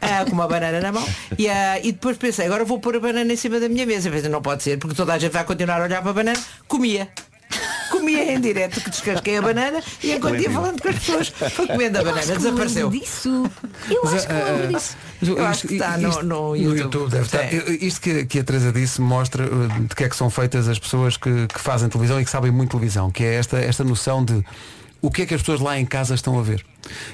ah, 0.00 0.24
com 0.28 0.32
uma 0.32 0.48
banana 0.48 0.80
na 0.80 0.92
mão. 0.92 1.06
E, 1.38 1.48
ah, 1.48 1.78
e 1.82 1.92
depois 1.92 2.16
pensei, 2.16 2.46
agora 2.46 2.64
vou 2.64 2.78
pôr 2.78 2.96
a 2.96 3.00
banana 3.00 3.32
em 3.32 3.36
cima 3.36 3.58
da 3.58 3.68
minha 3.68 3.86
mesa. 3.86 4.10
Pensei, 4.10 4.28
não 4.28 4.42
pode 4.42 4.62
ser, 4.62 4.78
porque 4.78 4.94
toda 4.94 5.14
a 5.14 5.18
gente 5.18 5.32
vai 5.32 5.44
continuar 5.44 5.80
a 5.80 5.84
olhar 5.84 6.02
para 6.02 6.10
a 6.10 6.14
banana. 6.14 6.40
Comia. 6.68 7.08
Comia 7.90 8.32
em 8.32 8.40
direto 8.40 8.80
que 8.80 8.90
descasquei 8.90 9.36
a 9.38 9.42
banana 9.42 9.82
e 10.02 10.12
enquanto 10.12 10.40
ia 10.40 10.50
falando 10.50 10.80
com 10.80 10.88
as 10.88 10.94
pessoas, 10.96 11.28
foi 11.28 11.66
comendo 11.66 11.98
a 11.98 12.02
banana, 12.04 12.34
desapareceu. 12.36 12.90
disso. 12.90 13.50
Eu 13.90 14.02
acho 14.08 14.26
que 14.26 14.32
lembro 14.32 14.68
disso. 14.68 14.96
Eu 15.22 15.44
acho 15.46 15.68
que 15.68 15.74
está 15.74 15.98
no- 15.98 16.22
no 16.22 16.56
YouTube. 16.56 17.10
deve 17.10 17.24
estar. 17.26 17.48
Sim. 17.48 17.56
Eu- 17.56 17.74
Isto 17.74 18.00
que, 18.00 18.24
que 18.26 18.38
a 18.38 18.44
Teresa 18.44 18.72
disse 18.72 19.00
mostra 19.00 19.44
uh, 19.44 19.68
de 19.88 19.94
que 19.94 20.04
é 20.04 20.08
que 20.08 20.16
são 20.16 20.30
feitas 20.30 20.68
as 20.68 20.78
pessoas 20.78 21.16
que, 21.16 21.46
que 21.46 21.60
fazem 21.60 21.88
televisão 21.88 22.20
e 22.20 22.24
que 22.24 22.30
sabem 22.30 22.50
muito 22.50 22.70
televisão, 22.70 23.10
que 23.10 23.22
é 23.24 23.34
esta, 23.34 23.58
esta 23.58 23.84
noção 23.84 24.24
de 24.24 24.42
o 25.02 25.10
que 25.10 25.22
é 25.22 25.26
que 25.26 25.34
as 25.34 25.42
pessoas 25.42 25.60
lá 25.60 25.78
em 25.78 25.84
casa 25.84 26.14
estão 26.14 26.38
a 26.38 26.42
ver. 26.42 26.64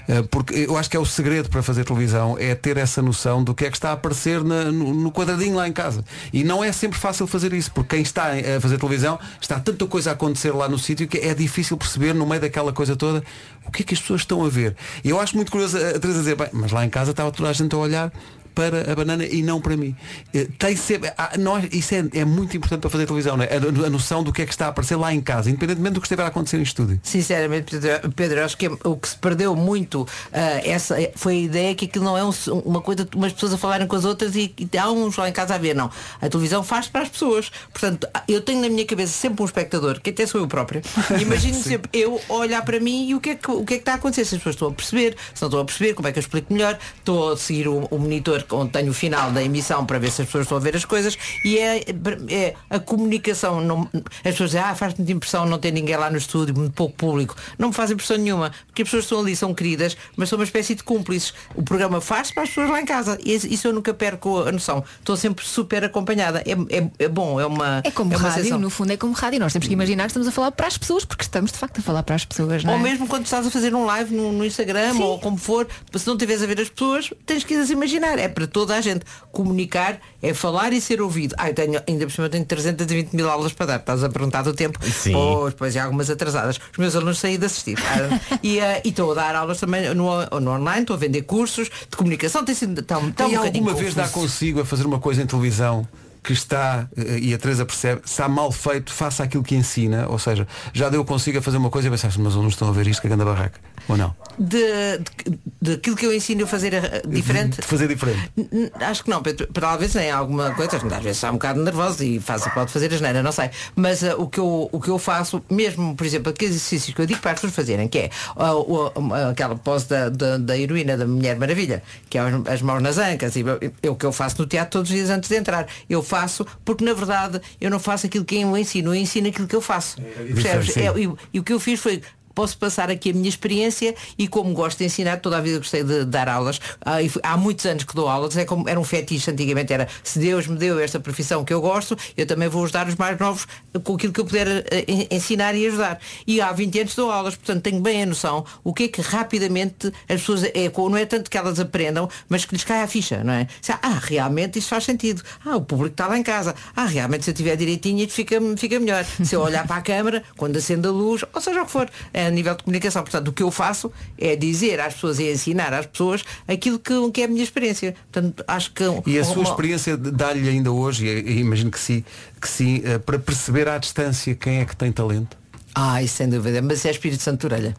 Uh, 0.08 0.26
Porque 0.28 0.54
eu 0.54 0.76
acho 0.78 0.88
que 0.88 0.96
é 0.96 1.00
o 1.00 1.04
segredo 1.04 1.48
para 1.50 1.62
fazer 1.62 1.84
televisão 1.84 2.36
é 2.38 2.54
ter 2.54 2.76
essa 2.76 3.02
noção 3.02 3.42
do 3.42 3.54
que 3.54 3.64
é 3.66 3.70
que 3.70 3.76
está 3.76 3.90
a 3.90 3.92
aparecer 3.92 4.42
na- 4.44 4.64
no, 4.72 4.94
no 4.94 5.10
quadradinho 5.12 5.56
lá 5.56 5.66
em 5.68 5.72
casa. 5.72 6.04
E 6.32 6.44
não 6.44 6.62
é 6.62 6.70
sempre 6.72 6.98
fácil 6.98 7.26
fazer 7.26 7.52
isso, 7.52 7.70
porque 7.72 7.96
quem 7.96 8.02
está 8.02 8.28
a 8.32 8.60
fazer 8.60 8.78
televisão 8.78 9.18
está 9.40 9.58
tanta 9.58 9.86
coisa 9.86 10.10
a 10.10 10.12
acontecer 10.12 10.52
lá 10.52 10.68
no 10.68 10.78
sítio 10.78 11.08
que 11.08 11.18
é 11.18 11.34
difícil 11.34 11.76
perceber 11.76 12.14
no 12.14 12.26
meio 12.26 12.40
daquela 12.40 12.72
coisa 12.72 12.94
toda 12.96 13.22
o 13.66 13.70
que 13.70 13.82
é 13.82 13.84
que 13.86 13.94
as 13.94 14.00
pessoas 14.00 14.20
estão 14.22 14.44
a 14.44 14.48
ver. 14.48 14.74
E 15.04 15.10
eu 15.10 15.20
acho 15.20 15.34
muito 15.36 15.50
curioso 15.52 15.76
a 15.76 15.98
Teresa 15.98 16.18
dizer, 16.20 16.36
bem, 16.36 16.48
mas 16.52 16.70
lá 16.72 16.84
em 16.84 16.90
casa 16.90 17.10
estava 17.10 17.30
toda 17.30 17.50
a 17.50 17.52
gente 17.52 17.74
a 17.74 17.78
olhar 17.78 18.12
para 18.58 18.90
a 18.90 18.94
banana 18.96 19.24
e 19.24 19.40
não 19.40 19.60
para 19.60 19.76
mim. 19.76 19.94
Eh, 20.34 20.48
Tem 20.58 20.74
sempre, 20.74 21.12
ah, 21.16 21.32
nós, 21.38 21.64
isso 21.70 21.94
é, 21.94 22.04
é 22.12 22.24
muito 22.24 22.56
importante 22.56 22.80
para 22.80 22.90
fazer 22.90 23.06
televisão, 23.06 23.36
não 23.36 23.44
é? 23.44 23.48
a, 23.52 23.86
a 23.86 23.90
noção 23.90 24.22
do 24.24 24.32
que 24.32 24.42
é 24.42 24.46
que 24.46 24.50
está 24.52 24.66
a 24.66 24.68
aparecer 24.70 24.96
lá 24.96 25.14
em 25.14 25.20
casa, 25.20 25.48
independentemente 25.48 25.94
do 25.94 26.00
que 26.00 26.06
estiver 26.06 26.24
a 26.24 26.26
acontecer 26.26 26.58
em 26.58 26.62
estúdio. 26.62 26.98
Sinceramente, 27.04 27.78
Pedro, 27.78 28.12
Pedro, 28.12 28.44
acho 28.44 28.56
que 28.56 28.66
é- 28.66 28.70
o 28.84 28.96
que 28.96 29.08
se 29.08 29.16
perdeu 29.16 29.54
muito 29.54 30.06
ah, 30.32 30.60
essa 30.64 30.96
foi 31.14 31.34
a 31.34 31.40
ideia 31.40 31.74
que 31.76 31.84
aquilo 31.84 32.04
não 32.04 32.18
é 32.18 32.24
um- 32.24 32.32
uma 32.64 32.80
coisa 32.80 33.04
de 33.04 33.16
umas 33.16 33.32
pessoas 33.32 33.52
a 33.52 33.58
falarem 33.58 33.86
com 33.86 33.94
as 33.94 34.04
outras 34.04 34.34
e, 34.34 34.52
e 34.58 34.76
há 34.78 34.90
uns 34.90 35.16
lá 35.16 35.28
em 35.28 35.32
casa 35.32 35.54
a 35.54 35.58
ver, 35.58 35.74
não. 35.74 35.88
A 36.20 36.28
televisão 36.28 36.62
faz 36.64 36.88
para 36.88 37.02
as 37.02 37.08
pessoas. 37.08 37.50
Portanto, 37.72 38.08
eu 38.26 38.40
tenho 38.40 38.60
na 38.60 38.68
minha 38.68 38.84
cabeça 38.84 39.12
sempre 39.12 39.40
um 39.42 39.46
espectador, 39.46 40.00
que 40.00 40.10
até 40.10 40.26
sou 40.26 40.40
eu 40.40 40.48
próprio. 40.48 40.82
Imagino 41.20 41.54
sempre 41.62 41.88
eu 41.92 42.20
olhar 42.28 42.64
para 42.64 42.80
mim 42.80 43.08
e 43.08 43.14
o 43.14 43.20
que, 43.20 43.30
é 43.30 43.34
que, 43.36 43.50
o 43.50 43.64
que 43.64 43.74
é 43.74 43.76
que 43.76 43.82
está 43.82 43.92
a 43.92 43.94
acontecer. 43.96 44.24
Se 44.24 44.34
as 44.34 44.40
pessoas 44.40 44.54
estão 44.56 44.68
a 44.68 44.72
perceber, 44.72 45.16
se 45.34 45.42
não 45.42 45.48
estão 45.48 45.60
a 45.60 45.64
perceber, 45.64 45.94
como 45.94 46.08
é 46.08 46.12
que 46.12 46.18
eu 46.18 46.22
explico 46.22 46.52
melhor, 46.52 46.78
estou 46.98 47.32
a 47.32 47.36
seguir 47.36 47.68
o, 47.68 47.86
o 47.90 47.98
monitor 47.98 48.42
onde 48.52 48.70
tenho 48.70 48.90
o 48.90 48.94
final 48.94 49.30
da 49.30 49.42
emissão 49.42 49.84
para 49.84 49.98
ver 49.98 50.10
se 50.10 50.22
as 50.22 50.26
pessoas 50.26 50.44
estão 50.44 50.58
a 50.58 50.60
ver 50.60 50.76
as 50.76 50.84
coisas 50.84 51.16
e 51.44 51.58
é, 51.58 51.84
é 52.28 52.54
a 52.70 52.78
comunicação. 52.78 53.60
Não, 53.60 53.88
as 53.92 54.32
pessoas 54.32 54.50
dizem, 54.50 54.60
ah, 54.60 54.74
faz-me 54.74 55.04
de 55.04 55.12
impressão 55.12 55.46
não 55.46 55.58
ter 55.58 55.72
ninguém 55.72 55.96
lá 55.96 56.10
no 56.10 56.18
estúdio, 56.18 56.54
muito 56.54 56.72
pouco 56.72 56.94
público. 56.94 57.36
Não 57.58 57.68
me 57.68 57.74
faz 57.74 57.90
impressão 57.90 58.16
nenhuma, 58.16 58.52
porque 58.66 58.82
as 58.82 58.88
pessoas 58.88 59.04
estão 59.04 59.20
ali, 59.20 59.36
são 59.36 59.54
queridas, 59.54 59.96
mas 60.16 60.28
são 60.28 60.38
uma 60.38 60.44
espécie 60.44 60.74
de 60.74 60.82
cúmplices. 60.82 61.34
O 61.54 61.62
programa 61.62 62.00
faz 62.00 62.30
para 62.30 62.42
as 62.42 62.48
pessoas 62.48 62.70
lá 62.70 62.80
em 62.80 62.86
casa. 62.86 63.18
E 63.24 63.34
isso 63.34 63.68
eu 63.68 63.72
nunca 63.72 63.92
perco 63.94 64.42
a 64.42 64.52
noção. 64.52 64.84
Estou 64.98 65.16
sempre 65.16 65.44
super 65.44 65.84
acompanhada. 65.84 66.42
É, 66.46 66.52
é, 66.76 66.90
é 66.98 67.08
bom, 67.08 67.40
é 67.40 67.46
uma. 67.46 67.80
É 67.84 67.90
como 67.90 68.10
uma 68.10 68.18
rádio, 68.18 68.44
sensação. 68.44 68.58
no 68.58 68.70
fundo 68.70 68.92
é 68.92 68.96
como 68.96 69.12
rádio. 69.12 69.40
Nós 69.40 69.52
temos 69.52 69.66
que 69.66 69.74
imaginar 69.74 70.04
que 70.04 70.10
estamos 70.10 70.28
a 70.28 70.32
falar 70.32 70.52
para 70.52 70.66
as 70.66 70.78
pessoas, 70.78 71.04
porque 71.04 71.22
estamos 71.22 71.52
de 71.52 71.58
facto 71.58 71.78
a 71.78 71.82
falar 71.82 72.02
para 72.02 72.14
as 72.14 72.24
pessoas, 72.24 72.64
não 72.64 72.72
é? 72.72 72.76
Ou 72.76 72.82
mesmo 72.82 73.06
quando 73.06 73.24
estás 73.24 73.46
a 73.46 73.50
fazer 73.50 73.74
um 73.74 73.84
live 73.84 74.14
no, 74.14 74.32
no 74.32 74.44
Instagram 74.44 74.94
Sim. 74.94 75.02
ou 75.02 75.18
como 75.18 75.36
for, 75.36 75.66
se 75.94 76.06
não 76.06 76.14
estiveres 76.14 76.42
a 76.42 76.46
ver 76.46 76.60
as 76.60 76.68
pessoas, 76.68 77.10
tens 77.26 77.44
que 77.44 77.54
as 77.54 77.70
imaginar. 77.70 78.18
É 78.18 78.28
para 78.38 78.46
toda 78.46 78.76
a 78.76 78.80
gente. 78.80 79.04
Comunicar 79.32 79.98
é 80.22 80.32
falar 80.32 80.72
e 80.72 80.80
ser 80.80 81.02
ouvido. 81.02 81.34
Ah, 81.36 81.48
eu 81.48 81.54
tenho, 81.54 81.82
ainda 81.88 82.06
por 82.06 82.12
cima 82.12 82.26
eu 82.26 82.30
tenho 82.30 82.44
320 82.44 83.12
mil 83.12 83.28
aulas 83.28 83.52
para 83.52 83.66
dar. 83.66 83.76
Estás 83.80 84.04
a 84.04 84.08
perguntar 84.08 84.42
do 84.42 84.54
tempo. 84.54 84.78
Sim. 84.84 85.12
Pois, 85.12 85.54
pois, 85.54 85.74
e 85.74 85.78
algumas 85.80 86.08
atrasadas. 86.08 86.60
Os 86.70 86.78
meus 86.78 86.94
alunos 86.94 87.18
saí 87.18 87.36
de 87.36 87.46
assistir. 87.46 87.76
Ah, 87.80 88.38
e 88.42 88.60
ah, 88.60 88.80
e 88.84 88.90
estou 88.90 89.10
a 89.10 89.14
dar 89.14 89.34
aulas 89.34 89.58
também 89.58 89.92
no, 89.92 90.40
no 90.40 90.50
online, 90.52 90.82
estou 90.82 90.94
a 90.94 90.98
vender 90.98 91.22
cursos 91.22 91.68
de 91.68 91.96
comunicação. 91.96 92.44
Tem 92.44 92.54
sido 92.54 92.80
tão, 92.82 93.10
tão 93.10 93.28
e 93.28 93.36
um 93.36 93.42
alguma 93.42 93.74
vez 93.74 93.94
dá 93.94 94.08
consigo 94.08 94.60
a 94.60 94.64
fazer 94.64 94.86
uma 94.86 95.00
coisa 95.00 95.20
em 95.20 95.26
televisão 95.26 95.86
que 96.22 96.32
está, 96.32 96.86
eh, 96.96 97.18
e 97.20 97.34
a 97.34 97.38
Teresa 97.38 97.64
percebe, 97.64 98.02
está 98.04 98.28
mal 98.28 98.52
feito, 98.52 98.92
faça 98.92 99.22
aquilo 99.22 99.42
que 99.42 99.54
ensina, 99.54 100.06
ou 100.08 100.18
seja, 100.18 100.46
já 100.74 100.90
deu 100.90 101.02
consigo 101.04 101.38
a 101.38 101.42
fazer 101.42 101.56
uma 101.56 101.70
coisa 101.70 101.88
e 101.88 101.90
pensar, 101.90 102.12
mas 102.18 102.34
não 102.34 102.48
estão 102.48 102.68
a 102.68 102.72
ver 102.72 102.86
isto 102.86 103.00
que 103.00 103.06
é 103.06 103.10
grande 103.10 103.24
barraca, 103.24 103.58
ou 103.88 103.96
não? 103.96 104.14
De, 104.38 104.58
de, 104.98 105.38
daquilo 105.74 105.96
que 105.96 106.06
eu 106.06 106.14
ensino 106.14 106.44
a 106.44 106.46
fazer 106.46 106.72
ah, 106.76 107.02
diferente. 107.08 107.60
De 107.60 107.66
fazer 107.66 107.88
diferente. 107.88 108.30
N- 108.36 108.70
Acho 108.80 109.02
que 109.02 109.10
não, 109.10 109.20
Pedro. 109.22 109.48
talvez 109.52 109.94
nem 109.94 110.10
alguma 110.10 110.52
coisa, 110.54 110.76
às 110.76 110.82
vezes 110.82 111.16
está 111.16 111.30
um 111.30 111.34
bocado 111.34 111.60
nervoso 111.62 112.04
e 112.04 112.20
faz, 112.20 112.46
pode 112.54 112.70
fazer 112.70 112.92
a 112.92 112.96
geneira, 112.96 113.22
não 113.22 113.32
sei. 113.32 113.50
Mas 113.74 114.04
ah, 114.04 114.14
o, 114.16 114.28
que 114.28 114.38
eu, 114.38 114.68
o 114.70 114.80
que 114.80 114.88
eu 114.90 114.98
faço, 114.98 115.42
mesmo, 115.50 115.96
por 115.96 116.06
exemplo, 116.06 116.30
aqueles 116.30 116.54
exercícios 116.54 116.94
que 116.94 117.00
eu 117.02 117.06
digo 117.06 117.20
para 117.20 117.32
as 117.32 117.36
pessoas 117.38 117.54
fazerem, 117.54 117.88
que 117.88 117.98
é 117.98 118.10
o- 118.36 118.92
ah, 119.12 119.30
aquela 119.30 119.56
pose 119.56 119.88
da, 119.88 120.08
da, 120.08 120.36
da 120.38 120.56
heroína 120.56 120.96
da 120.96 121.06
Mulher 121.06 121.36
Maravilha, 121.36 121.82
que 122.08 122.16
é 122.16 122.20
as, 122.20 122.46
as 122.46 122.62
mãos 122.62 122.80
nas 122.80 122.98
ancas, 122.98 123.34
e 123.34 123.44
é 123.82 123.90
o 123.90 123.96
que 123.96 124.06
eu 124.06 124.12
faço 124.12 124.40
no 124.40 124.46
teatro 124.46 124.70
todos 124.78 124.90
os 124.90 124.96
dias 124.96 125.10
antes 125.10 125.28
de 125.28 125.36
entrar. 125.36 125.66
Eu 125.90 126.02
faço, 126.02 126.46
porque 126.64 126.84
na 126.84 126.92
verdade 126.92 127.40
eu 127.60 127.70
não 127.70 127.80
faço 127.80 128.06
aquilo 128.06 128.24
que 128.24 128.36
eu 128.40 128.56
ensino, 128.56 128.90
eu 128.90 128.94
ensino 128.94 129.28
aquilo 129.28 129.48
que 129.48 129.56
eu 129.56 129.60
faço. 129.60 129.96
Percebes? 130.00 130.72
sim. 130.72 130.80
É, 130.82 130.92
e, 130.96 131.12
e 131.34 131.40
o 131.40 131.42
que 131.42 131.52
eu 131.52 131.58
fiz 131.58 131.80
foi 131.80 132.00
posso 132.38 132.56
passar 132.56 132.88
aqui 132.88 133.10
a 133.10 133.12
minha 133.12 133.28
experiência 133.28 133.96
e 134.16 134.28
como 134.28 134.52
gosto 134.54 134.78
de 134.78 134.84
ensinar, 134.84 135.16
toda 135.16 135.38
a 135.38 135.40
vida 135.40 135.58
gostei 135.58 135.82
de 135.82 136.04
dar 136.04 136.28
aulas. 136.28 136.60
Ah, 136.86 136.98
há 137.24 137.36
muitos 137.36 137.66
anos 137.66 137.82
que 137.82 137.92
dou 137.96 138.08
aulas, 138.08 138.36
é 138.36 138.44
como 138.44 138.68
era 138.68 138.78
um 138.78 138.84
fetiche 138.84 139.28
antigamente, 139.28 139.72
era 139.72 139.88
se 140.04 140.20
Deus 140.20 140.46
me 140.46 140.56
deu 140.56 140.78
esta 140.78 141.00
profissão 141.00 141.44
que 141.44 141.52
eu 141.52 141.60
gosto, 141.60 141.98
eu 142.16 142.24
também 142.26 142.48
vou 142.48 142.62
ajudar 142.62 142.86
os 142.86 142.94
mais 142.94 143.18
novos 143.18 143.44
com 143.82 143.96
aquilo 143.96 144.12
que 144.12 144.20
eu 144.20 144.24
puder 144.24 144.64
en- 144.86 145.08
ensinar 145.10 145.52
e 145.56 145.66
ajudar. 145.66 145.98
E 146.28 146.40
há 146.40 146.52
20 146.52 146.78
anos 146.78 146.94
dou 146.94 147.10
aulas, 147.10 147.34
portanto 147.34 147.60
tenho 147.64 147.80
bem 147.80 148.04
a 148.04 148.06
noção 148.06 148.44
o 148.62 148.72
que 148.72 148.84
é 148.84 148.88
que 148.88 149.00
rapidamente 149.00 149.88
as 150.08 150.20
pessoas 150.20 150.44
é, 150.44 150.70
não 150.76 150.96
é 150.96 151.06
tanto 151.06 151.28
que 151.28 151.36
elas 151.36 151.58
aprendam, 151.58 152.08
mas 152.28 152.44
que 152.44 152.54
lhes 152.54 152.62
cai 152.62 152.82
a 152.82 152.86
ficha, 152.86 153.24
não 153.24 153.32
é? 153.32 153.48
Ah, 153.82 153.98
realmente 154.00 154.60
isto 154.60 154.68
faz 154.68 154.84
sentido. 154.84 155.22
Ah, 155.44 155.56
o 155.56 155.62
público 155.62 155.94
está 155.94 156.06
lá 156.06 156.16
em 156.16 156.22
casa. 156.22 156.54
Ah, 156.76 156.84
realmente 156.86 157.24
se 157.24 157.30
eu 157.30 157.34
tiver 157.34 157.56
direitinho 157.56 158.08
fica, 158.08 158.36
fica 158.56 158.78
melhor. 158.78 159.04
Se 159.24 159.34
eu 159.34 159.40
olhar 159.40 159.66
para 159.66 159.76
a 159.76 159.82
câmara, 159.82 160.22
quando 160.36 160.56
acende 160.56 160.86
a 160.86 160.90
luz, 160.90 161.24
ou 161.34 161.40
seja 161.40 161.62
o 161.62 161.66
que 161.66 161.70
for, 161.72 161.88
é 162.12 162.27
a 162.28 162.30
nível 162.30 162.54
de 162.54 162.62
comunicação. 162.62 163.02
Portanto, 163.02 163.28
o 163.28 163.32
que 163.32 163.42
eu 163.42 163.50
faço 163.50 163.92
é 164.18 164.36
dizer 164.36 164.80
às 164.80 164.94
pessoas 164.94 165.18
e 165.18 165.30
ensinar 165.30 165.72
às 165.72 165.86
pessoas 165.86 166.24
aquilo 166.46 166.78
que, 166.78 167.10
que 167.10 167.22
é 167.22 167.24
a 167.24 167.28
minha 167.28 167.42
experiência. 167.42 167.94
Portanto, 168.10 168.44
acho 168.46 168.72
que. 168.72 168.84
E 169.06 169.18
a 169.18 169.24
sua 169.24 169.42
experiência 169.42 169.96
dá-lhe 169.96 170.48
ainda 170.48 170.70
hoje, 170.72 171.06
e 171.06 171.28
e 171.28 171.40
imagino 171.40 171.70
que 171.70 171.78
sim, 171.78 172.04
que 172.40 172.48
sim, 172.48 172.80
eh, 172.84 172.98
para 172.98 173.18
perceber 173.18 173.68
à 173.68 173.78
distância 173.78 174.34
quem 174.34 174.60
é 174.60 174.64
que 174.64 174.76
tem 174.76 174.90
talento. 174.90 175.36
Ai, 175.74 176.08
sem 176.08 176.28
dúvida, 176.28 176.60
mas 176.60 176.84
é 176.84 176.90
Espírito 176.90 177.22
Santo 177.22 177.46
de 177.48 177.54
orelha. 177.54 177.76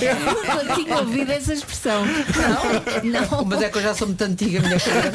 Eu 0.00 0.74
tinha 0.74 0.96
ouvido 0.98 1.30
essa 1.30 1.52
expressão. 1.52 2.04
Não? 2.06 3.20
Não. 3.20 3.44
Mas 3.44 3.62
é 3.62 3.68
que 3.68 3.78
eu 3.78 3.82
já 3.82 3.94
sou 3.94 4.06
muito 4.06 4.22
antiga, 4.24 4.60
minha 4.60 4.74
antiga. 4.74 5.12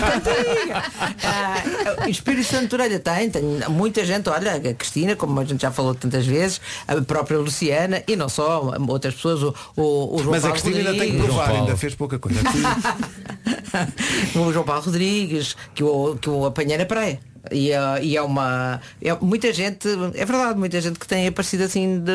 Ah, 1.24 2.08
Espírito 2.08 2.44
Santo 2.48 2.68
de 2.70 2.76
orelha 2.76 3.00
tem, 3.00 3.30
tem 3.30 3.44
muita 3.70 4.06
gente, 4.06 4.30
olha, 4.30 4.54
a 4.54 4.74
Cristina, 4.74 5.16
como 5.16 5.40
a 5.40 5.46
gente 5.46 5.62
já 5.62 5.72
falou 5.72 5.96
tantas 5.96 6.26
vezes, 6.26 6.62
a 6.88 7.02
própria 7.02 7.38
Luciana 7.40 8.04
e 8.08 8.16
não 8.16 8.30
só, 8.30 8.74
outras 8.88 9.16
pessoas, 9.16 9.42
o, 9.42 9.54
o, 9.76 10.16
o 10.16 10.20
João 10.20 10.32
Mas 10.32 10.46
a 10.46 10.50
Paulo 10.50 10.62
Cristina 10.62 10.90
ainda 10.90 11.04
tem 11.04 11.12
que 11.12 11.18
Rodrigues. 11.18 11.36
provar, 11.36 11.50
ainda 11.52 11.78
fez 11.78 11.96
pouca 11.96 12.20
coisa. 12.20 12.40
o 14.36 14.54
João 14.54 14.66
Paulo 14.66 14.84
Rodrigues, 14.84 15.56
que 15.74 15.84
o, 15.84 16.16
que 16.18 16.30
o 16.30 16.46
apanhei 16.46 16.78
na 16.78 16.86
praia. 16.86 17.20
E, 17.50 17.72
é- 17.72 18.04
e 18.04 18.16
é 18.18 18.22
uma. 18.22 18.80
É, 19.02 19.16
muita 19.20 19.52
gente, 19.54 19.88
é 20.14 20.26
verdade, 20.26 20.60
muita 20.60 20.80
gente 20.80 21.00
que 21.00 21.08
tem 21.08 21.28
aparecido 21.28 21.64
assim 21.64 22.00
de. 22.00 22.12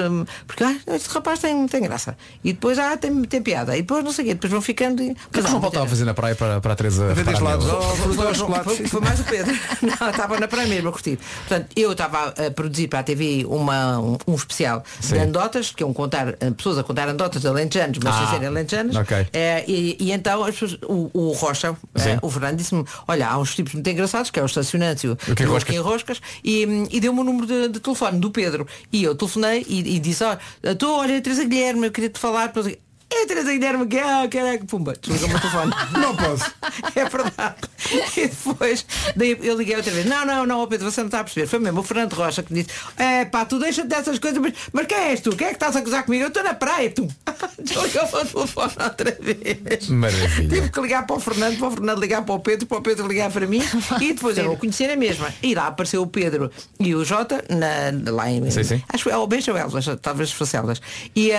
Porque 0.46 0.62
ah, 0.62 0.76
este 0.94 1.08
rapaz 1.08 1.40
tem, 1.40 1.66
tem 1.66 1.82
graça. 1.82 2.16
E 2.44 2.52
depois 2.52 2.78
ah, 2.78 2.96
tem, 2.96 3.22
tem 3.24 3.42
piada. 3.42 3.76
E 3.76 3.82
depois 3.82 4.04
não 4.04 4.12
sei 4.12 4.24
o 4.24 4.28
quê, 4.28 4.34
depois 4.34 4.52
vão 4.52 4.60
ficando. 4.62 5.02
e- 5.02 5.10
O 5.10 5.14
que 5.14 5.20
é 5.20 5.26
que 5.32 5.38
o 5.40 5.42
João 5.42 5.54
Paulo 5.60 5.68
estava 5.68 5.86
a 5.86 5.88
fazer 5.88 6.04
na 6.04 6.14
praia 6.14 6.34
para, 6.36 6.60
para 6.60 6.72
a 6.72 6.76
Teresa? 6.76 7.14
Fruta 7.14 7.30
aos 8.24 8.38
Foi, 8.88 9.00
mais 9.00 9.20
o 9.20 9.24
Pedro. 9.24 9.54
Não, 9.82 10.10
estava 10.10 10.38
na 10.38 10.48
praia 10.48 10.68
mesmo 10.68 10.88
a 10.88 10.92
curtir. 10.92 11.18
Portanto, 11.48 11.68
eu 11.76 11.92
estava 11.92 12.28
a 12.46 12.50
produzir 12.50 12.88
para 12.88 13.00
a 13.00 13.02
TV 13.02 13.44
uma, 13.48 13.98
um, 13.98 14.18
um 14.28 14.34
especial 14.34 14.82
de 15.00 15.06
Sim. 15.06 15.18
anedotas, 15.18 15.70
que 15.72 15.82
é 15.82 15.86
um 15.86 15.92
contar, 15.92 16.28
eh, 16.40 16.50
pessoas 16.50 16.78
a 16.78 16.82
contar 16.82 17.04
anedotas 17.04 17.42
de 17.42 17.48
alentejanos, 17.48 17.98
mas 18.02 18.14
Ah, 18.14 18.18
sem 18.20 18.28
serem 18.30 18.48
alentejanos. 18.48 18.96
ok. 18.96 19.26
Eh, 19.32 19.64
e, 19.66 19.96
e 20.00 20.12
então 20.12 20.44
as 20.44 20.54
pessoas- 20.54 20.78
o, 20.84 21.10
o 21.12 21.32
Rocha, 21.32 21.76
o 22.22 22.30
Fernando 22.30 22.56
disse-me, 22.58 22.84
olha, 23.08 23.28
há 23.28 23.38
uns 23.38 23.54
tipos 23.54 23.74
muito 23.74 23.88
engraçados, 23.88 24.30
que 24.30 24.38
é 24.38 24.42
o 24.42 24.46
estacionante 24.46 25.15
O 25.28 25.34
que 25.34 25.42
é 25.42 25.46
e 25.46 25.48
o 25.48 25.52
Roscas? 25.52 25.74
Kim 25.74 25.80
Roscas, 25.80 26.20
e, 26.44 26.86
e 26.90 27.00
deu-me 27.00 27.20
o 27.20 27.24
número 27.24 27.46
de, 27.46 27.68
de 27.68 27.80
telefone 27.80 28.18
do 28.18 28.30
Pedro. 28.30 28.66
E 28.92 29.04
eu 29.04 29.14
telefonei 29.14 29.64
e, 29.68 29.96
e 29.96 29.98
disse, 29.98 30.24
olha, 30.24 30.38
estou, 30.62 30.98
olha, 30.98 31.20
Teresa 31.20 31.44
Guilherme, 31.44 31.86
eu 31.86 31.92
queria 31.92 32.10
te 32.10 32.18
falar. 32.18 32.52
Mas, 33.16 33.20
é 33.20 33.22
a 33.22 33.26
Teresa 33.26 33.52
Guilherme, 33.52 33.86
que 33.86 33.98
ah, 33.98 34.28
caraca, 34.30 34.64
pumba, 34.66 34.94
desligou 35.00 35.28
o 35.28 35.30
meu 35.30 35.40
telefone. 35.40 35.72
Não 35.98 36.16
posso. 36.16 36.52
É 36.94 37.04
verdade. 37.08 37.56
E 38.16 38.26
depois 38.28 38.86
daí 39.14 39.38
eu 39.42 39.56
liguei 39.56 39.76
outra 39.76 39.92
vez. 39.92 40.06
Não, 40.06 40.26
não, 40.26 40.44
não, 40.44 40.66
Pedro, 40.66 40.90
você 40.90 41.00
não 41.00 41.06
está 41.06 41.20
a 41.20 41.24
perceber. 41.24 41.46
Foi 41.46 41.58
mesmo 41.58 41.80
o 41.80 41.82
Fernando 41.82 42.14
Rocha 42.14 42.42
que 42.42 42.52
me 42.52 42.62
disse, 42.62 42.76
é 42.96 43.24
pá, 43.24 43.44
tu 43.44 43.58
deixa-te 43.58 43.88
dessas 43.88 44.18
coisas, 44.18 44.40
mas, 44.40 44.52
mas 44.72 44.86
quem 44.86 44.98
és 44.98 45.20
tu? 45.20 45.36
Quem 45.36 45.46
é 45.46 45.50
que 45.50 45.56
estás 45.56 45.76
a 45.76 45.78
acusar 45.78 46.04
comigo? 46.04 46.24
Eu 46.24 46.28
estou 46.28 46.42
na 46.42 46.54
praia, 46.54 46.90
tu. 46.90 47.06
Desligou 47.62 48.02
o 48.02 48.12
meu 48.12 48.26
telefone 48.26 48.72
outra 48.82 49.18
vez. 49.20 49.88
Maravilha. 49.88 50.48
Tive 50.48 50.70
que 50.70 50.80
ligar 50.80 51.06
para 51.06 51.16
o 51.16 51.20
Fernando, 51.20 51.58
para 51.58 51.68
o 51.68 51.70
Fernando 51.70 52.00
ligar 52.00 52.24
para 52.24 52.34
o 52.34 52.40
Pedro, 52.40 52.66
para 52.66 52.78
o 52.78 52.82
Pedro 52.82 53.06
ligar 53.06 53.30
para 53.30 53.46
mim 53.46 53.62
e 54.00 54.12
depois 54.12 54.36
eu 54.38 54.52
o 54.52 54.56
conhecer 54.56 54.90
a 54.90 54.96
mesma. 54.96 55.32
E 55.42 55.54
lá 55.54 55.68
apareceu 55.68 56.02
o 56.02 56.06
Pedro 56.06 56.50
e 56.80 56.94
o 56.94 57.04
Jota 57.04 57.44
na, 57.48 58.10
lá 58.10 58.30
em. 58.30 58.50
Sim, 58.50 58.64
sim. 58.64 58.82
Acho 58.88 59.04
que 59.04 59.10
é 59.10 59.16
o 59.16 59.56
Elvas, 59.56 59.86
talvez 60.02 60.32
fosse 60.32 60.56
Elvas. 60.56 60.80
E, 61.14 61.30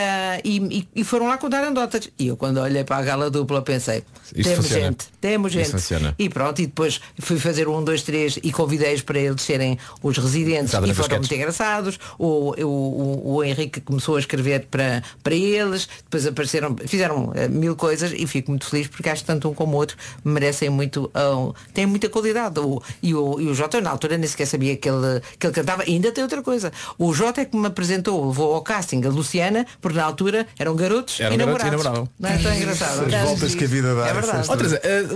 e, 0.44 0.58
e, 0.58 0.88
e 0.96 1.04
foram 1.04 1.28
lá 1.28 1.38
contar 1.38 1.67
anedotas. 1.68 2.10
E 2.18 2.28
eu 2.28 2.38
quando 2.38 2.58
olhei 2.60 2.84
para 2.84 2.98
a 2.98 3.02
gala 3.02 3.30
dupla 3.30 3.62
pensei, 3.62 4.04
Isto 4.36 4.44
temos 4.44 4.66
funciona. 4.66 4.84
gente, 4.86 5.08
temos 5.22 5.52
Isto 5.52 5.60
gente. 5.60 5.72
funciona. 5.72 6.16
E 6.18 6.30
pronto, 6.30 6.62
e 6.62 6.66
depois 6.68 7.00
fui 7.20 7.40
fazer 7.40 7.68
um, 7.68 7.84
dois, 7.84 8.02
três 8.02 8.40
e 8.42 8.52
convidei-os 8.52 9.02
para 9.02 9.20
eles 9.20 9.42
serem 9.42 9.78
os 10.02 10.18
residentes 10.18 10.74
Exato, 10.74 10.88
e 10.88 10.94
foram 10.94 11.18
muito 11.18 11.34
engraçados. 11.34 12.00
O, 12.18 12.54
o, 12.62 12.66
o, 12.66 13.36
o 13.36 13.44
Henrique 13.44 13.82
começou 13.82 14.16
a 14.16 14.20
escrever 14.20 14.68
para, 14.72 15.04
para 15.24 15.36
eles, 15.36 15.88
depois 16.04 16.26
apareceram, 16.26 16.76
fizeram 16.86 17.32
eh, 17.36 17.48
mil 17.48 17.76
coisas 17.76 18.12
e 18.16 18.26
fico 18.28 18.52
muito 18.52 18.66
feliz 18.66 18.88
porque 18.88 19.10
acho 19.10 19.22
que 19.22 19.28
tanto 19.28 19.50
um 19.50 19.54
como 19.54 19.74
o 19.74 19.80
outro 19.80 19.98
merecem 20.24 20.70
muito, 20.70 21.10
ah, 21.14 21.52
têm 21.74 21.86
muita 21.86 22.10
qualidade. 22.10 22.60
O, 22.60 22.82
e, 23.02 23.14
o, 23.14 23.40
e 23.40 23.48
o 23.48 23.54
Jota 23.54 23.82
na 23.82 23.90
altura 23.90 24.18
nem 24.18 24.28
sequer 24.28 24.46
sabia 24.48 24.76
que 24.76 24.90
ele, 24.90 25.22
que 25.38 25.48
ele 25.48 25.54
cantava. 25.54 25.84
E 25.86 25.94
ainda 25.94 26.12
tem 26.12 26.24
outra 26.24 26.42
coisa. 26.42 26.72
O 26.98 27.14
Jota 27.14 27.42
é 27.42 27.46
que 27.46 27.56
me 27.56 27.68
apresentou, 27.68 28.28
levou 28.28 28.54
ao 28.54 28.62
casting 28.62 29.04
a 29.06 29.10
Luciana, 29.10 29.66
porque 29.82 29.98
na 29.98 30.04
altura 30.04 30.48
eram 30.58 30.76
garotos 30.76 31.20
Eram 31.20 31.36
e 31.36 31.38
e 31.52 31.64
namorados. 31.64 31.84
namoravam. 31.84 32.10
Não 32.20 32.30
é 32.30 32.38
tão 32.38 32.56
engraçado. 32.56 33.16
As 33.16 33.22
voltas 33.22 33.56
que 33.56 33.64
a 33.64 33.68
vida 33.68 33.96
dá. 33.96 34.08
É 34.08 34.14
verdade. 34.14 34.48
Ó, 34.50 34.56
Teresa, 34.56 34.82
eh, 34.84 35.08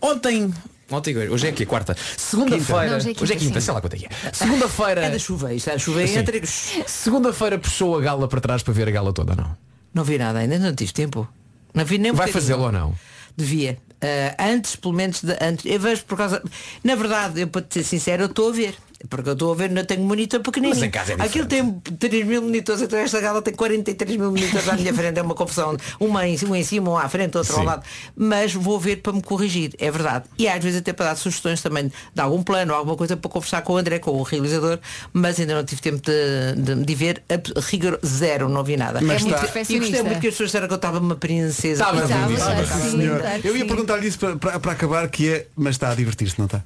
ontem. 0.00 0.54
Ontem, 0.90 1.16
hoje 1.28 1.46
é 1.46 1.50
aqui, 1.50 1.66
quarta. 1.66 1.94
Segunda-feira. 2.16 2.96
Hoje 2.96 3.10
é 3.10 3.12
quinta, 3.12 3.22
Hoje 3.24 3.32
é 3.34 3.36
quinta, 3.36 3.60
sei 3.60 3.74
lá 3.74 3.80
quanto 3.80 3.94
é 3.94 3.98
que 3.98 4.06
é. 4.06 4.32
Segunda-feira. 4.32 5.04
É 5.04 5.10
da 5.10 5.18
chuva, 5.18 5.52
isto 5.52 5.68
é 5.68 5.72
da 5.74 5.78
chuva 5.78 6.02
entre. 6.02 6.42
Segunda-feira 6.46 7.58
puxou 7.58 7.98
a 7.98 8.00
gala 8.00 8.26
para 8.26 8.40
trás 8.40 8.62
para 8.62 8.72
ver 8.72 8.88
a 8.88 8.90
gala 8.90 9.12
toda, 9.12 9.34
não? 9.36 9.56
Não 9.92 10.02
vi 10.04 10.16
nada 10.16 10.38
ainda, 10.38 10.58
não 10.58 10.74
tive 10.74 10.92
tempo. 10.92 11.28
Não 11.74 11.84
vi 11.84 11.98
nem 11.98 12.12
um 12.12 12.14
Vai 12.14 12.28
fazê-lo 12.32 12.62
ou 12.64 12.72
não? 12.72 12.94
Devia. 13.36 13.78
Ah, 14.00 14.50
antes, 14.50 14.76
pelo 14.76 14.94
menos, 14.94 15.22
de, 15.22 15.36
antes, 15.40 15.64
eu 15.66 15.78
vejo 15.78 16.04
por 16.04 16.16
causa. 16.16 16.42
Na 16.82 16.94
verdade, 16.94 17.40
eu 17.42 17.48
para 17.48 17.62
te 17.62 17.74
ser 17.74 17.84
sincero, 17.84 18.22
eu 18.22 18.26
estou 18.26 18.48
a 18.48 18.52
ver. 18.52 18.74
Porque 19.08 19.28
eu 19.28 19.32
estou 19.34 19.52
a 19.52 19.54
ver, 19.54 19.70
não 19.70 19.84
tenho 19.84 20.02
monitor 20.02 20.40
pequenino. 20.40 20.74
Mas 20.74 20.82
em 20.82 20.90
casa 20.90 21.12
é 21.12 21.22
Aquilo 21.22 21.46
tem 21.46 21.72
3 21.98 22.26
mil 22.26 22.42
monitores, 22.42 22.82
então 22.82 22.98
esta 22.98 23.20
gala 23.20 23.40
tem 23.40 23.54
43 23.54 24.16
mil 24.16 24.30
monitores 24.32 24.68
à 24.68 24.72
minha 24.74 24.92
frente, 24.92 25.18
é 25.18 25.22
uma 25.22 25.36
confusão. 25.36 25.76
Uma 26.00 26.26
em, 26.26 26.36
um 26.44 26.54
em 26.56 26.64
cima, 26.64 26.90
um 26.90 26.98
à 26.98 27.08
frente, 27.08 27.38
outro 27.38 27.52
ao 27.54 27.60
Sim. 27.60 27.66
lado. 27.66 27.82
Mas 28.16 28.52
vou 28.52 28.78
ver 28.80 28.96
para 28.96 29.12
me 29.12 29.22
corrigir, 29.22 29.72
é 29.78 29.88
verdade. 29.90 30.24
E 30.36 30.48
às 30.48 30.62
vezes 30.62 30.80
até 30.80 30.92
para 30.92 31.06
dar 31.10 31.16
sugestões 31.16 31.62
também 31.62 31.86
de 32.14 32.20
algum 32.20 32.42
plano, 32.42 32.74
alguma 32.74 32.96
coisa 32.96 33.16
para 33.16 33.30
conversar 33.30 33.62
com 33.62 33.74
o 33.74 33.76
André, 33.76 34.00
com 34.00 34.10
o 34.10 34.22
realizador, 34.24 34.80
mas 35.12 35.38
ainda 35.38 35.54
não 35.54 35.64
tive 35.64 35.80
tempo 35.80 36.02
de, 36.02 36.60
de, 36.60 36.84
de 36.84 36.94
ver 36.96 37.22
a, 37.28 37.60
rigor 37.60 38.00
zero, 38.04 38.48
não 38.48 38.64
vi 38.64 38.76
nada. 38.76 39.00
Mas 39.00 39.22
é 39.22 39.24
muito, 39.26 39.44
está- 39.44 39.60
e 39.72 39.78
gostei 39.78 40.02
muito 40.02 40.20
que 40.20 40.26
as 40.26 40.34
pessoas 40.34 40.48
disseram 40.48 40.66
que 40.66 40.72
eu 40.74 40.76
estava 40.76 40.98
uma 40.98 41.14
princesa. 41.14 41.84
Estava, 41.84 42.02
Estava, 42.02 42.32
estava, 42.32 42.62
estava. 42.62 43.46
Eu 43.46 43.56
ia 43.56 43.64
perguntar-lhe 43.64 44.08
isso 44.08 44.18
para, 44.18 44.36
para, 44.36 44.58
para 44.58 44.72
acabar, 44.72 45.08
que 45.08 45.28
é, 45.32 45.46
mas 45.56 45.76
está 45.76 45.90
a 45.90 45.94
divertir-se, 45.94 46.36
não 46.38 46.46
está? 46.46 46.62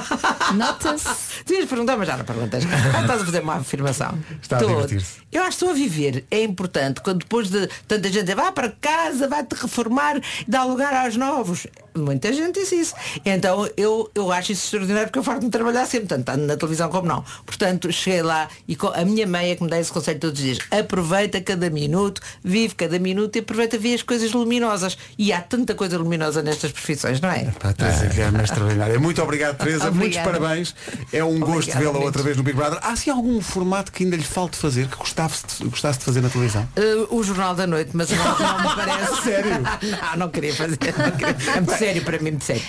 Nota-se. 0.54 1.44
Devias 1.46 1.68
perguntar, 1.68 1.96
mas 1.96 2.06
já 2.08 2.16
não 2.16 2.24
perguntas. 2.24 2.64
Ah, 2.64 3.00
estás 3.02 3.22
a 3.22 3.24
fazer 3.24 3.42
uma 3.42 3.54
afirmação. 3.56 4.18
Está 4.40 4.56
a 4.56 4.60
Estou. 4.60 4.76
divertir-se. 4.76 5.20
Eu 5.32 5.42
acho 5.42 5.50
que 5.50 5.54
estou 5.64 5.70
a 5.70 5.74
viver. 5.74 6.24
É 6.30 6.42
importante 6.42 7.00
quando 7.00 7.20
depois 7.20 7.50
de 7.50 7.66
tanta 7.88 8.08
gente 8.08 8.22
dizer, 8.22 8.34
vá 8.36 8.52
para 8.52 8.70
casa, 8.70 9.28
vai-te 9.28 9.54
reformar, 9.54 10.20
dá 10.46 10.64
lugar 10.64 10.94
aos 10.94 11.16
novos. 11.16 11.66
Muita 11.98 12.32
gente 12.32 12.60
disse 12.60 12.76
isso. 12.76 12.94
Então 13.24 13.68
eu, 13.76 14.10
eu 14.14 14.30
acho 14.30 14.52
isso 14.52 14.66
extraordinário 14.66 15.08
porque 15.08 15.18
eu 15.18 15.24
farto-me 15.24 15.50
trabalhar 15.50 15.86
sempre, 15.86 16.08
tanto 16.08 16.24
tanto 16.24 16.44
na 16.44 16.56
televisão 16.56 16.88
como 16.90 17.06
não. 17.06 17.24
Portanto, 17.44 17.90
cheguei 17.92 18.22
lá 18.22 18.48
e 18.68 18.76
a 18.94 19.04
minha 19.04 19.26
mãe 19.26 19.50
é 19.50 19.56
que 19.56 19.62
me 19.62 19.70
dá 19.70 19.80
esse 19.80 19.92
conselho 19.92 20.18
todos 20.18 20.38
os 20.38 20.44
dias. 20.44 20.58
Aproveita 20.70 21.40
cada 21.40 21.70
minuto, 21.70 22.20
vive 22.42 22.74
cada 22.74 22.98
minuto 22.98 23.36
e 23.36 23.38
aproveita 23.38 23.78
ver 23.78 23.94
as 23.94 24.02
coisas 24.02 24.32
luminosas. 24.32 24.98
E 25.16 25.32
há 25.32 25.40
tanta 25.40 25.74
coisa 25.74 25.96
luminosa 25.96 26.42
nestas 26.42 26.72
profissões, 26.72 27.20
não 27.20 27.30
é? 27.30 27.44
Pá, 27.58 27.72
Teresa 27.72 28.06
Guilherme 28.06 28.40
é 28.40 28.44
extraordinária. 28.44 28.98
Muito 28.98 29.22
obrigado, 29.22 29.56
Teresa. 29.56 29.90
Muitos 29.90 30.18
parabéns. 30.18 30.74
É 31.12 31.22
um 31.24 31.38
gosto 31.38 31.76
vê-la 31.76 31.98
outra 31.98 32.22
vez 32.22 32.36
no 32.36 32.42
Big 32.42 32.56
Brother. 32.56 32.78
Há 32.82 32.96
sim 32.96 33.10
algum 33.10 33.40
formato 33.40 33.92
que 33.92 34.04
ainda 34.04 34.16
lhe 34.16 34.24
falte 34.24 34.56
fazer, 34.56 34.88
que 34.88 34.96
gostasse 34.96 35.44
de, 35.46 35.68
gostasse 35.68 35.98
de 35.98 36.04
fazer 36.04 36.20
na 36.20 36.28
televisão? 36.28 36.68
Uh, 36.76 37.16
o 37.16 37.22
Jornal 37.22 37.54
da 37.54 37.66
Noite, 37.66 37.90
mas 37.94 38.10
não, 38.10 38.16
não 38.16 38.58
me 38.60 38.74
parece. 38.74 39.22
Sério? 39.22 39.50
não, 39.60 40.16
não 40.26 40.28
queria 40.28 40.54
fazer. 40.54 40.78
não 40.98 41.10
queria. 41.12 41.36
É 41.56 41.60
sério 41.86 42.02
para 42.02 42.18
mim, 42.18 42.30
muito 42.32 42.44
sério. 42.44 42.62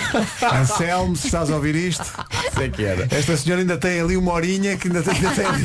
Anselmo, 0.52 1.16
se 1.16 1.26
estás 1.26 1.50
a 1.50 1.54
ouvir 1.56 1.74
isto, 1.74 2.04
Sei 2.56 2.70
que 2.70 2.84
era. 2.84 3.06
esta 3.10 3.36
senhora 3.36 3.60
ainda 3.62 3.76
tem 3.76 4.00
ali 4.00 4.16
uma 4.16 4.32
horinha 4.32 4.76
que 4.76 4.88
ainda 4.88 5.02
tem, 5.02 5.14
ainda 5.14 5.30
tem 5.30 5.44
ali. 5.46 5.62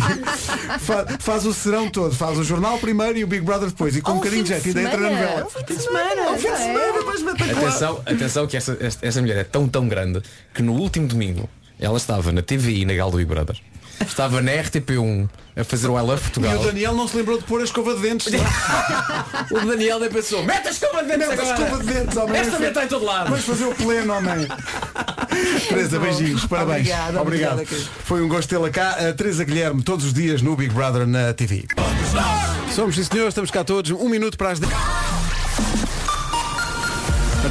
Fa- 0.79 1.05
faz 1.19 1.45
o 1.45 1.53
serão 1.53 1.89
todo, 1.89 2.13
faz 2.15 2.37
o 2.37 2.43
jornal 2.43 2.77
primeiro 2.79 3.17
e 3.17 3.23
o 3.23 3.27
Big 3.27 3.43
Brother 3.43 3.69
depois. 3.69 3.95
E 3.95 4.01
com 4.01 4.13
um 4.13 4.15
bocadinho 4.15 4.43
de 4.43 4.53
de 4.53 4.59
jeito, 4.61 4.77
ainda 4.77 4.89
entra 4.91 4.99
na 5.01 5.07
semana. 5.09 5.25
novela. 5.29 5.47
Um 5.47 5.49
fim 5.49 5.75
de 5.75 5.81
semana. 5.83 6.31
Um 6.31 6.37
fim 6.37 6.51
de 6.51 6.57
semana, 6.57 7.03
mas 7.05 7.15
espetacular. 7.19 7.67
Atenção, 7.67 8.01
atenção 8.05 8.47
que 8.47 8.57
essa, 8.57 8.77
esta, 8.79 9.07
esta 9.07 9.21
mulher 9.21 9.37
é 9.37 9.43
tão, 9.43 9.67
tão 9.67 9.87
grande 9.87 10.21
que 10.53 10.61
no 10.61 10.73
último 10.73 11.07
domingo 11.07 11.49
ela 11.79 11.97
estava 11.97 12.31
na 12.31 12.41
TVI 12.41 12.85
na 12.85 12.93
Gala 12.93 13.11
do 13.11 13.17
Big 13.17 13.29
Brother. 13.29 13.57
Estava 14.05 14.41
na 14.41 14.51
RTP1 14.51 15.29
a 15.55 15.63
fazer 15.63 15.87
o 15.89 15.97
I 15.97 16.01
Love 16.01 16.19
E 16.21 16.23
Portugal. 16.23 16.59
o 16.61 16.65
Daniel 16.65 16.93
não 16.95 17.07
se 17.07 17.17
lembrou 17.17 17.37
de 17.37 17.43
pôr 17.43 17.61
a 17.61 17.63
escova 17.63 17.95
de 17.95 18.01
dentes. 18.01 18.27
O 19.51 19.59
Daniel 19.65 19.99
nem 19.99 20.09
pensou, 20.09 20.43
mete 20.43 20.67
a 20.67 20.71
escova 20.71 21.01
de 21.03 21.09
dentes 21.09 21.27
Mete 21.29 21.39
a 21.39 21.43
agora. 21.43 21.63
escova 21.63 21.83
de 21.83 21.93
dentes, 21.93 22.17
homem. 22.17 22.35
Esta 22.37 22.51
também 22.51 22.67
está 22.67 22.83
em 22.83 22.87
todo 22.87 23.05
lado. 23.05 23.29
Vamos 23.29 23.45
fazer 23.45 23.65
o 23.65 23.73
pleno, 23.75 24.13
homem. 24.13 24.47
Teresa, 25.69 25.99
beijinhos, 25.99 26.45
parabéns. 26.45 26.79
Obrigada, 26.81 27.21
obrigada, 27.21 27.65
querido. 27.65 27.89
Foi 28.03 28.21
um 28.21 28.27
gosto 28.27 28.49
tê-la 28.49 28.69
cá. 28.69 28.91
A 29.09 29.13
Teresa 29.13 29.43
Guilherme, 29.45 29.81
todos 29.83 30.05
os 30.05 30.13
dias 30.13 30.41
no 30.41 30.55
Big 30.55 30.73
Brother 30.73 31.07
na 31.07 31.33
TV. 31.33 31.65
Somos, 32.75 32.95
sim 32.95 33.03
senhores, 33.03 33.29
estamos 33.31 33.51
cá 33.51 33.63
todos. 33.63 33.91
Um 33.91 34.09
minuto 34.09 34.37
para 34.37 34.51
as 34.51 34.59
10. 34.59 34.71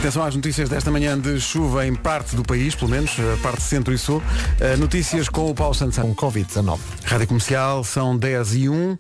Atenção 0.07 0.23
às 0.23 0.37
notícias 0.37 0.69
desta 0.69 0.89
manhã 0.89 1.19
de 1.19 1.41
chuva 1.41 1.85
em 1.85 1.93
parte 1.93 2.37
do 2.37 2.45
país, 2.45 2.77
pelo 2.77 2.89
menos, 2.93 3.11
a 3.19 3.43
parte 3.43 3.61
centro 3.61 3.93
e 3.93 3.99
sul. 3.99 4.19
Uh, 4.61 4.77
notícias 4.79 5.29
com 5.29 5.51
o 5.51 5.53
Paulo 5.53 5.75
Santos. 5.75 5.99
Com 5.99 6.15
Covid-19. 6.15 6.79
Rádio 7.05 7.27
Comercial, 7.27 7.83
são 7.83 8.17
10 8.17 8.55
e 8.55 8.69
1. 8.69 8.99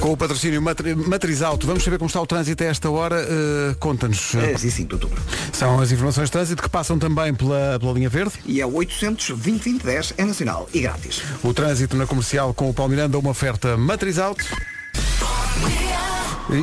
Com 0.00 0.12
o 0.12 0.16
patrocínio 0.16 0.62
Matri- 0.62 0.94
Matriz 0.94 1.42
Auto, 1.42 1.66
vamos 1.66 1.84
saber 1.84 1.98
como 1.98 2.06
está 2.06 2.22
o 2.22 2.26
trânsito 2.26 2.64
a 2.64 2.68
esta 2.68 2.88
hora. 2.88 3.16
Uh, 3.22 3.74
Conta-nos. 3.78 4.34
É, 4.34 4.56
sim, 4.56 4.70
sim, 4.70 4.86
de 4.86 4.94
outubro. 4.94 5.20
São 5.52 5.78
as 5.78 5.92
informações 5.92 6.28
de 6.28 6.32
trânsito 6.32 6.62
que 6.62 6.70
passam 6.70 6.98
também 6.98 7.34
pela, 7.34 7.76
pela 7.78 7.92
linha 7.92 8.08
verde. 8.08 8.32
E 8.46 8.62
é 8.62 8.66
800 8.66 9.28
2010 9.28 10.14
é 10.16 10.24
nacional 10.24 10.66
e 10.72 10.80
grátis. 10.80 11.20
O 11.44 11.52
trânsito 11.52 11.98
na 11.98 12.06
comercial 12.06 12.54
com 12.54 12.70
o 12.70 12.72
Paulo 12.72 12.92
Miranda, 12.92 13.18
uma 13.18 13.28
oferta 13.28 13.76
Matriz 13.76 14.18
Auto. 14.18 14.42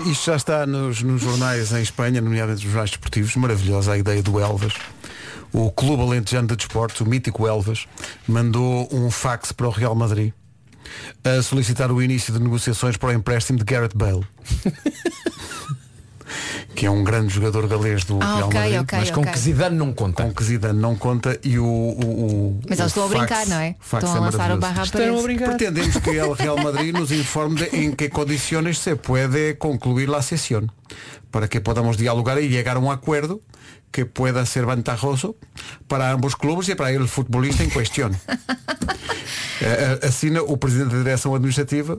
Isto 0.06 0.26
já 0.26 0.36
está 0.36 0.66
nos, 0.66 1.02
nos 1.02 1.22
jornais 1.22 1.72
em 1.72 1.82
Espanha, 1.82 2.20
nomeadamente 2.20 2.64
nos 2.64 2.72
jornais 2.72 2.90
desportivos. 2.90 3.36
Maravilhosa 3.36 3.94
a 3.94 3.98
ideia 3.98 4.22
do 4.22 4.40
Elvas. 4.40 4.74
O 5.54 5.72
Clube 5.72 6.04
Alentejano 6.04 6.48
de 6.48 6.58
Desportos, 6.58 7.00
o 7.02 7.06
mítico 7.06 7.48
Elvas, 7.48 7.88
mandou 8.28 8.88
um 8.92 9.10
fax 9.10 9.52
para 9.54 9.68
o 9.68 9.70
Real 9.70 9.96
Madrid 9.96 10.34
a 11.24 11.42
solicitar 11.42 11.92
o 11.92 12.02
início 12.02 12.34
de 12.34 12.40
negociações 12.40 12.98
para 12.98 13.10
o 13.10 13.14
empréstimo 13.14 13.58
de 13.60 13.66
Gareth 13.66 13.96
Bale. 13.96 14.26
que 16.76 16.86
é 16.86 16.92
um 16.92 17.04
grande 17.04 17.34
jogador 17.34 17.68
galês 17.68 18.04
do 18.04 18.20
Ah, 18.22 18.36
Real 18.38 18.52
Madrid. 18.54 18.82
ok, 18.82 19.00
Mas 19.00 19.12
com 19.12 19.22
ok. 19.22 19.32
que 19.34 19.40
Zidane 19.40 19.78
não 19.78 19.94
conta. 19.94 20.24
Com 20.24 20.34
que 20.34 20.44
Zidane 20.44 20.80
não 20.80 20.96
conta 20.96 21.40
e 21.44 21.58
o, 21.60 21.66
o, 21.66 21.68
o 21.68 22.60
Mas 22.70 22.80
eles 22.80 22.96
o 22.96 23.00
estão 23.00 23.06
a 23.06 23.08
brincar, 23.08 23.48
não 23.48 23.58
é? 23.60 23.76
fax 23.80 24.04
Estão 24.04 24.14
a 24.14 24.18
é 24.18 24.30
lançar 24.30 24.52
o 24.52 24.58
barra 24.60 24.84
à 24.84 24.88
parede. 24.88 25.38
Pretendemos 25.38 25.98
que 25.98 26.10
el 26.18 26.34
Real 26.36 26.58
Madrid 26.62 26.94
nos 26.94 27.12
informe 27.12 27.62
de 27.62 27.86
en 27.86 27.96
qué 27.96 28.10
condiciones 28.10 28.78
se 28.80 28.96
puede 28.96 29.58
concluir 29.58 30.10
la 30.10 30.22
sesión 30.22 30.72
para 31.32 31.48
que 31.48 31.62
podamos 31.62 31.98
dialogar 31.98 32.42
y 32.42 32.50
llegar 32.50 32.78
a 32.78 32.80
un 32.80 32.92
acuerdo 32.92 33.42
que 33.92 34.06
pueda 34.06 34.46
ser 34.46 34.66
ventajoso 34.66 35.36
para 35.88 36.12
ambos 36.12 36.36
clubes 36.36 36.68
y 36.70 36.76
para 36.76 36.92
el 36.92 37.08
futbolista 37.08 37.64
en 37.64 37.70
cuestión. 37.70 38.18
Eh, 39.60 39.98
eh, 40.04 40.08
Assina 40.08 40.42
o 40.44 40.56
presidente 40.58 40.96
da 40.96 41.02
direção 41.04 41.34
administrativa 41.34 41.98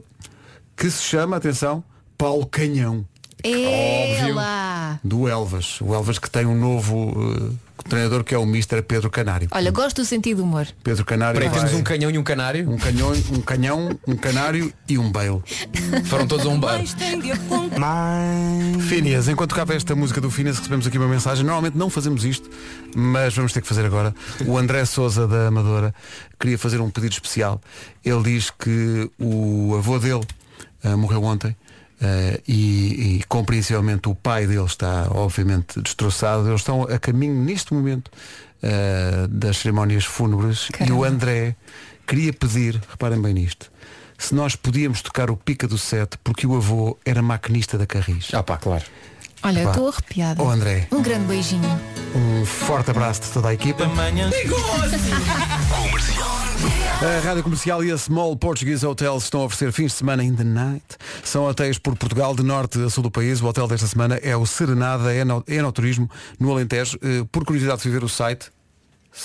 que 0.76 0.88
se 0.90 1.02
chama, 1.02 1.36
atenção, 1.36 1.82
Paulo 2.16 2.46
Canhão. 2.46 3.04
Ela! 3.44 5.00
Do 5.04 5.28
Elvas. 5.28 5.80
O 5.80 5.94
Elvas 5.94 6.18
que 6.18 6.30
tem 6.30 6.44
um 6.46 6.58
novo 6.58 7.34
eh, 7.52 7.68
treinador 7.88 8.24
que 8.24 8.34
é 8.34 8.38
o 8.38 8.42
Mr. 8.42 8.82
Pedro 8.82 9.10
Canário. 9.10 9.48
Olha, 9.52 9.70
gosto 9.70 10.02
do 10.02 10.04
sentido 10.04 10.38
do 10.38 10.44
humor. 10.44 10.66
Pedro 10.82 11.04
Canário. 11.04 11.40
Peraí, 11.40 11.52
temos 11.52 11.70
vai- 11.70 11.80
um 11.80 11.84
canhão 11.84 12.10
e 12.10 12.18
um 12.18 12.22
canário? 12.22 12.70
Um 12.70 12.76
canhão, 12.76 13.12
um 13.32 13.40
canhão, 13.40 14.00
um 14.06 14.16
canário 14.16 14.72
e 14.88 14.98
um 14.98 15.10
baile. 15.10 15.40
Foram 16.06 16.26
todos 16.26 16.46
a 16.46 16.48
um 16.48 16.58
bar. 16.58 16.80
Phineas, 18.88 19.28
enquanto 19.28 19.50
tocava 19.50 19.74
esta 19.74 19.94
música 19.94 20.20
do 20.20 20.30
Phineas, 20.30 20.58
recebemos 20.58 20.86
aqui 20.86 20.98
uma 20.98 21.08
mensagem. 21.08 21.44
Normalmente 21.44 21.76
não 21.76 21.88
fazemos 21.88 22.24
isto, 22.24 22.48
mas 22.94 23.34
vamos 23.34 23.52
ter 23.52 23.60
que 23.60 23.68
fazer 23.68 23.84
agora. 23.84 24.14
O 24.46 24.58
André 24.58 24.84
Souza 24.84 25.26
da 25.26 25.48
Amadora 25.48 25.94
queria 26.38 26.58
fazer 26.58 26.80
um 26.80 26.90
pedido 26.90 27.12
especial. 27.12 27.60
Ele 28.04 28.22
diz 28.22 28.50
que 28.50 29.10
o 29.18 29.74
avô 29.76 29.98
dele 29.98 30.26
ah, 30.82 30.96
morreu 30.96 31.22
ontem. 31.22 31.56
Ah, 32.00 32.38
e, 32.46 33.18
e 33.18 33.24
compreensivelmente 33.28 34.08
o 34.08 34.14
pai 34.14 34.46
dele 34.46 34.64
está 34.64 35.08
obviamente 35.10 35.80
destroçado. 35.80 36.48
Eles 36.48 36.60
estão 36.60 36.82
a 36.82 36.98
caminho 36.98 37.34
neste 37.34 37.74
momento 37.74 38.10
ah, 38.62 39.26
das 39.28 39.58
cerimónias 39.58 40.04
fúnebres 40.04 40.68
e 40.86 40.92
o 40.92 41.04
André 41.04 41.56
queria 42.06 42.32
pedir, 42.32 42.80
reparem 42.88 43.20
bem 43.20 43.34
nisto, 43.34 43.70
se 44.16 44.34
nós 44.34 44.56
podíamos 44.56 45.02
tocar 45.02 45.30
o 45.30 45.36
pica 45.36 45.68
do 45.68 45.78
sete 45.78 46.18
porque 46.24 46.46
o 46.46 46.56
avô 46.56 46.98
era 47.04 47.22
maquinista 47.22 47.76
da 47.78 47.86
Carris. 47.86 48.30
Ah 48.32 48.42
pá, 48.42 48.56
claro. 48.56 48.84
Olha, 49.42 49.62
estou 49.62 49.88
arrepiada. 49.88 50.42
Oh, 50.42 50.50
André. 50.50 50.88
Um 50.90 51.00
grande 51.00 51.26
beijinho. 51.26 51.80
Um 52.14 52.44
forte 52.44 52.90
abraço 52.90 53.22
de 53.22 53.28
toda 53.28 53.48
a 53.50 53.54
equipa. 53.54 53.84
A 56.62 57.20
Rádio 57.24 57.44
Comercial 57.44 57.84
e 57.84 57.92
a 57.92 57.98
Small 57.98 58.36
Portuguese 58.36 58.84
Hotels 58.84 59.24
estão 59.24 59.42
a 59.42 59.44
oferecer 59.44 59.70
fins 59.72 59.92
de 59.92 59.98
semana 59.98 60.24
in 60.24 60.34
the 60.34 60.42
night. 60.42 60.84
São 61.22 61.44
hotéis 61.44 61.78
por 61.78 61.94
Portugal, 61.96 62.34
de 62.34 62.42
norte 62.42 62.82
a 62.82 62.90
sul 62.90 63.04
do 63.04 63.10
país. 63.10 63.40
O 63.40 63.46
hotel 63.46 63.68
desta 63.68 63.86
semana 63.86 64.16
é 64.16 64.36
o 64.36 64.44
Serenada 64.44 65.14
Eno- 65.14 65.44
Enoturismo, 65.46 66.10
no 66.40 66.50
Alentejo. 66.50 66.98
Eh, 67.00 67.24
Por 67.30 67.44
curiosidade, 67.44 67.80
fui 67.80 67.90
ver 67.92 68.02
o 68.02 68.08
site. 68.08 68.46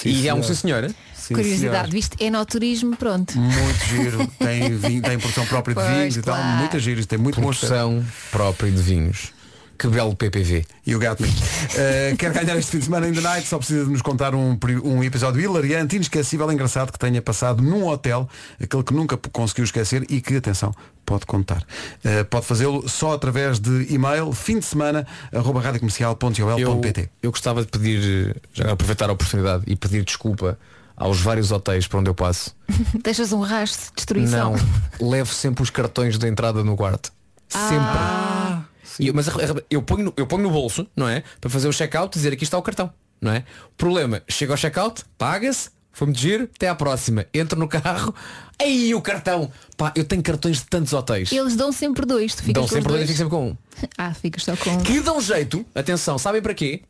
E 0.06 0.28
é 0.28 0.34
um 0.34 0.42
sim 0.44 0.54
senhor. 0.56 0.90
Sim, 1.16 1.34
Curiosidade, 1.36 1.78
senhor. 1.90 1.92
viste? 1.92 2.24
É 2.24 2.30
no 2.30 2.46
turismo, 2.46 2.96
pronto. 2.96 3.38
Muito 3.38 3.86
giro. 3.86 4.28
Tem, 4.40 4.70
vinho, 4.78 5.02
tem 5.02 5.18
produção 5.20 5.46
própria 5.46 5.76
de 5.76 5.82
Pois, 5.82 5.96
vinhos 5.98 6.18
e 6.18 6.22
tal. 6.22 6.36
claro. 6.36 6.58
Muito 6.58 6.80
giro. 6.80 7.06
Tem 7.06 7.18
muito 7.18 7.36
bom 7.42 7.48
Produção 7.48 8.04
própria 8.32 8.72
de 8.72 8.82
vinhos. 8.82 9.32
Que 9.78 9.88
belo 9.88 10.16
PPV. 10.16 10.66
E 10.86 10.96
o 10.96 11.00
Me. 11.00 11.06
Uh, 11.08 12.18
quer 12.18 12.32
ganhar 12.32 12.56
este 12.58 12.72
fim 12.72 12.80
de 12.80 12.86
semana 12.86 13.08
in 13.08 13.14
the 13.14 13.22
night, 13.22 13.48
só 13.48 13.58
precisa 13.58 13.86
de 13.86 13.92
nos 13.92 14.02
contar 14.02 14.34
um, 14.36 14.58
um 14.84 15.04
episódio 15.04 15.42
hilariante, 15.42 15.96
inesquecível, 15.96 16.52
engraçado 16.52 16.92
que 16.92 17.00
tenha 17.00 17.22
passado 17.22 17.62
num 17.62 17.88
hotel, 17.88 18.30
aquele 18.62 18.84
que 18.84 18.94
nunca 18.94 19.18
conseguiu 19.18 19.64
esquecer 19.64 20.06
e 20.10 20.22
que, 20.22 20.38
atenção, 20.38 20.74
pode 21.06 21.26
contar. 21.26 21.64
Uh, 22.04 22.24
pode 22.30 22.46
fazê-lo 22.46 22.88
só 22.88 23.14
através 23.14 23.60
de 23.60 23.94
e-mail, 23.94 24.32
fim 24.32 24.60
de 24.60 24.66
semana, 24.66 25.06
arroba 25.34 25.60
Eu, 25.60 25.64
radiocomercial.ol.pt 25.64 27.10
eu 27.22 27.32
gostava 27.32 27.62
de 27.62 27.68
pedir, 27.68 28.42
já 28.54 28.72
aproveitar 28.72 29.10
a 29.10 29.14
oportunidade 29.14 29.64
e 29.68 29.76
pedir 29.76 30.04
desculpa 30.04 30.58
aos 30.96 31.20
vários 31.20 31.52
hotéis 31.52 31.88
por 31.88 32.00
onde 32.00 32.10
eu 32.10 32.16
passo. 32.16 32.56
Deixas 33.04 33.34
um 33.34 33.42
rastro 33.42 33.88
de 33.90 33.96
destruição. 33.96 34.56
Não, 35.00 35.10
levo 35.10 35.34
sempre 35.34 35.64
os 35.64 35.70
cartões 35.70 36.18
de 36.18 36.28
entrada 36.28 36.64
no 36.64 36.76
quarto. 36.76 37.12
Sempre. 37.50 37.78
E 37.78 38.73
eu- 39.00 39.14
mas 39.14 39.28
a- 39.28 39.32
a- 39.32 39.64
eu 39.70 39.82
ponho, 39.82 40.06
no, 40.06 40.14
eu 40.18 40.26
ponho 40.28 40.44
no 40.44 40.52
bolso, 40.52 40.88
não 40.96 41.08
é? 41.08 41.24
Para 41.40 41.50
fazer 41.50 41.68
o 41.68 41.74
check-out 41.74 42.16
e 42.16 42.20
dizer 42.20 42.34
aqui 42.34 42.44
está 42.44 42.58
o 42.58 42.62
cartão, 42.62 42.92
não 43.22 43.32
é? 43.32 43.44
Problema, 43.78 44.22
chega 44.28 44.54
ao 44.54 44.58
check-out, 44.58 45.04
paga-se, 45.18 45.70
foi-me 45.92 46.14
de 46.14 46.22
giro, 46.22 46.50
até 46.56 46.68
à 46.70 46.76
próxima. 46.76 47.26
Entro 47.34 47.60
no 47.60 47.68
carro, 47.68 48.14
aí 48.60 48.94
o 48.96 49.02
cartão. 49.02 49.52
Pá, 49.78 49.92
eu 49.96 50.04
tenho 50.04 50.24
cartões 50.24 50.58
de 50.58 50.66
tantos 50.66 50.92
hotéis. 50.94 51.32
Eles 51.32 51.56
dão 51.56 51.72
sempre 51.72 52.06
dois, 52.06 52.34
tu 52.36 52.40
ficas 52.44 52.54
Dão 52.54 52.64
com 52.64 52.70
sempre 52.70 52.92
os 52.92 52.98
dois 52.98 53.04
e 53.04 53.06
dois. 53.06 53.18
fico 53.18 53.30
sempre 53.30 53.32
com 53.38 53.50
um. 53.50 53.58
Ah, 53.98 54.14
ficas 54.14 54.44
só 54.44 54.56
com 54.56 54.70
um. 54.72 54.82
Que 54.84 55.00
dão 55.02 55.20
jeito, 55.22 55.66
atenção, 55.76 56.18
sabem 56.18 56.42
para 56.42 56.54
quê? 56.54 56.82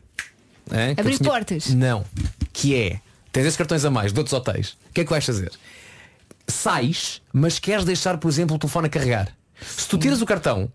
É? 0.71 0.91
Abrir 0.91 1.17
tinha- 1.17 1.29
portas. 1.29 1.67
Não. 1.73 2.05
Que 2.53 2.75
é, 2.75 3.01
tens 3.31 3.43
esses 3.45 3.57
cartões 3.57 3.83
a 3.83 3.91
mais 3.91 4.13
de 4.13 4.19
outros 4.19 4.33
hotéis. 4.33 4.69
O 4.89 4.93
que 4.93 5.01
é 5.01 5.03
que 5.03 5.09
vais 5.09 5.25
fazer? 5.25 5.51
Sais, 6.47 7.21
mas 7.31 7.57
queres 7.59 7.85
deixar, 7.85 8.17
por 8.17 8.27
exemplo, 8.29 8.55
o 8.55 8.59
telefone 8.59 8.87
a 8.87 8.89
carregar. 8.89 9.29
Se 9.61 9.87
tu 9.87 9.97
tiras 9.97 10.21
o 10.21 10.25
cartão 10.25 10.71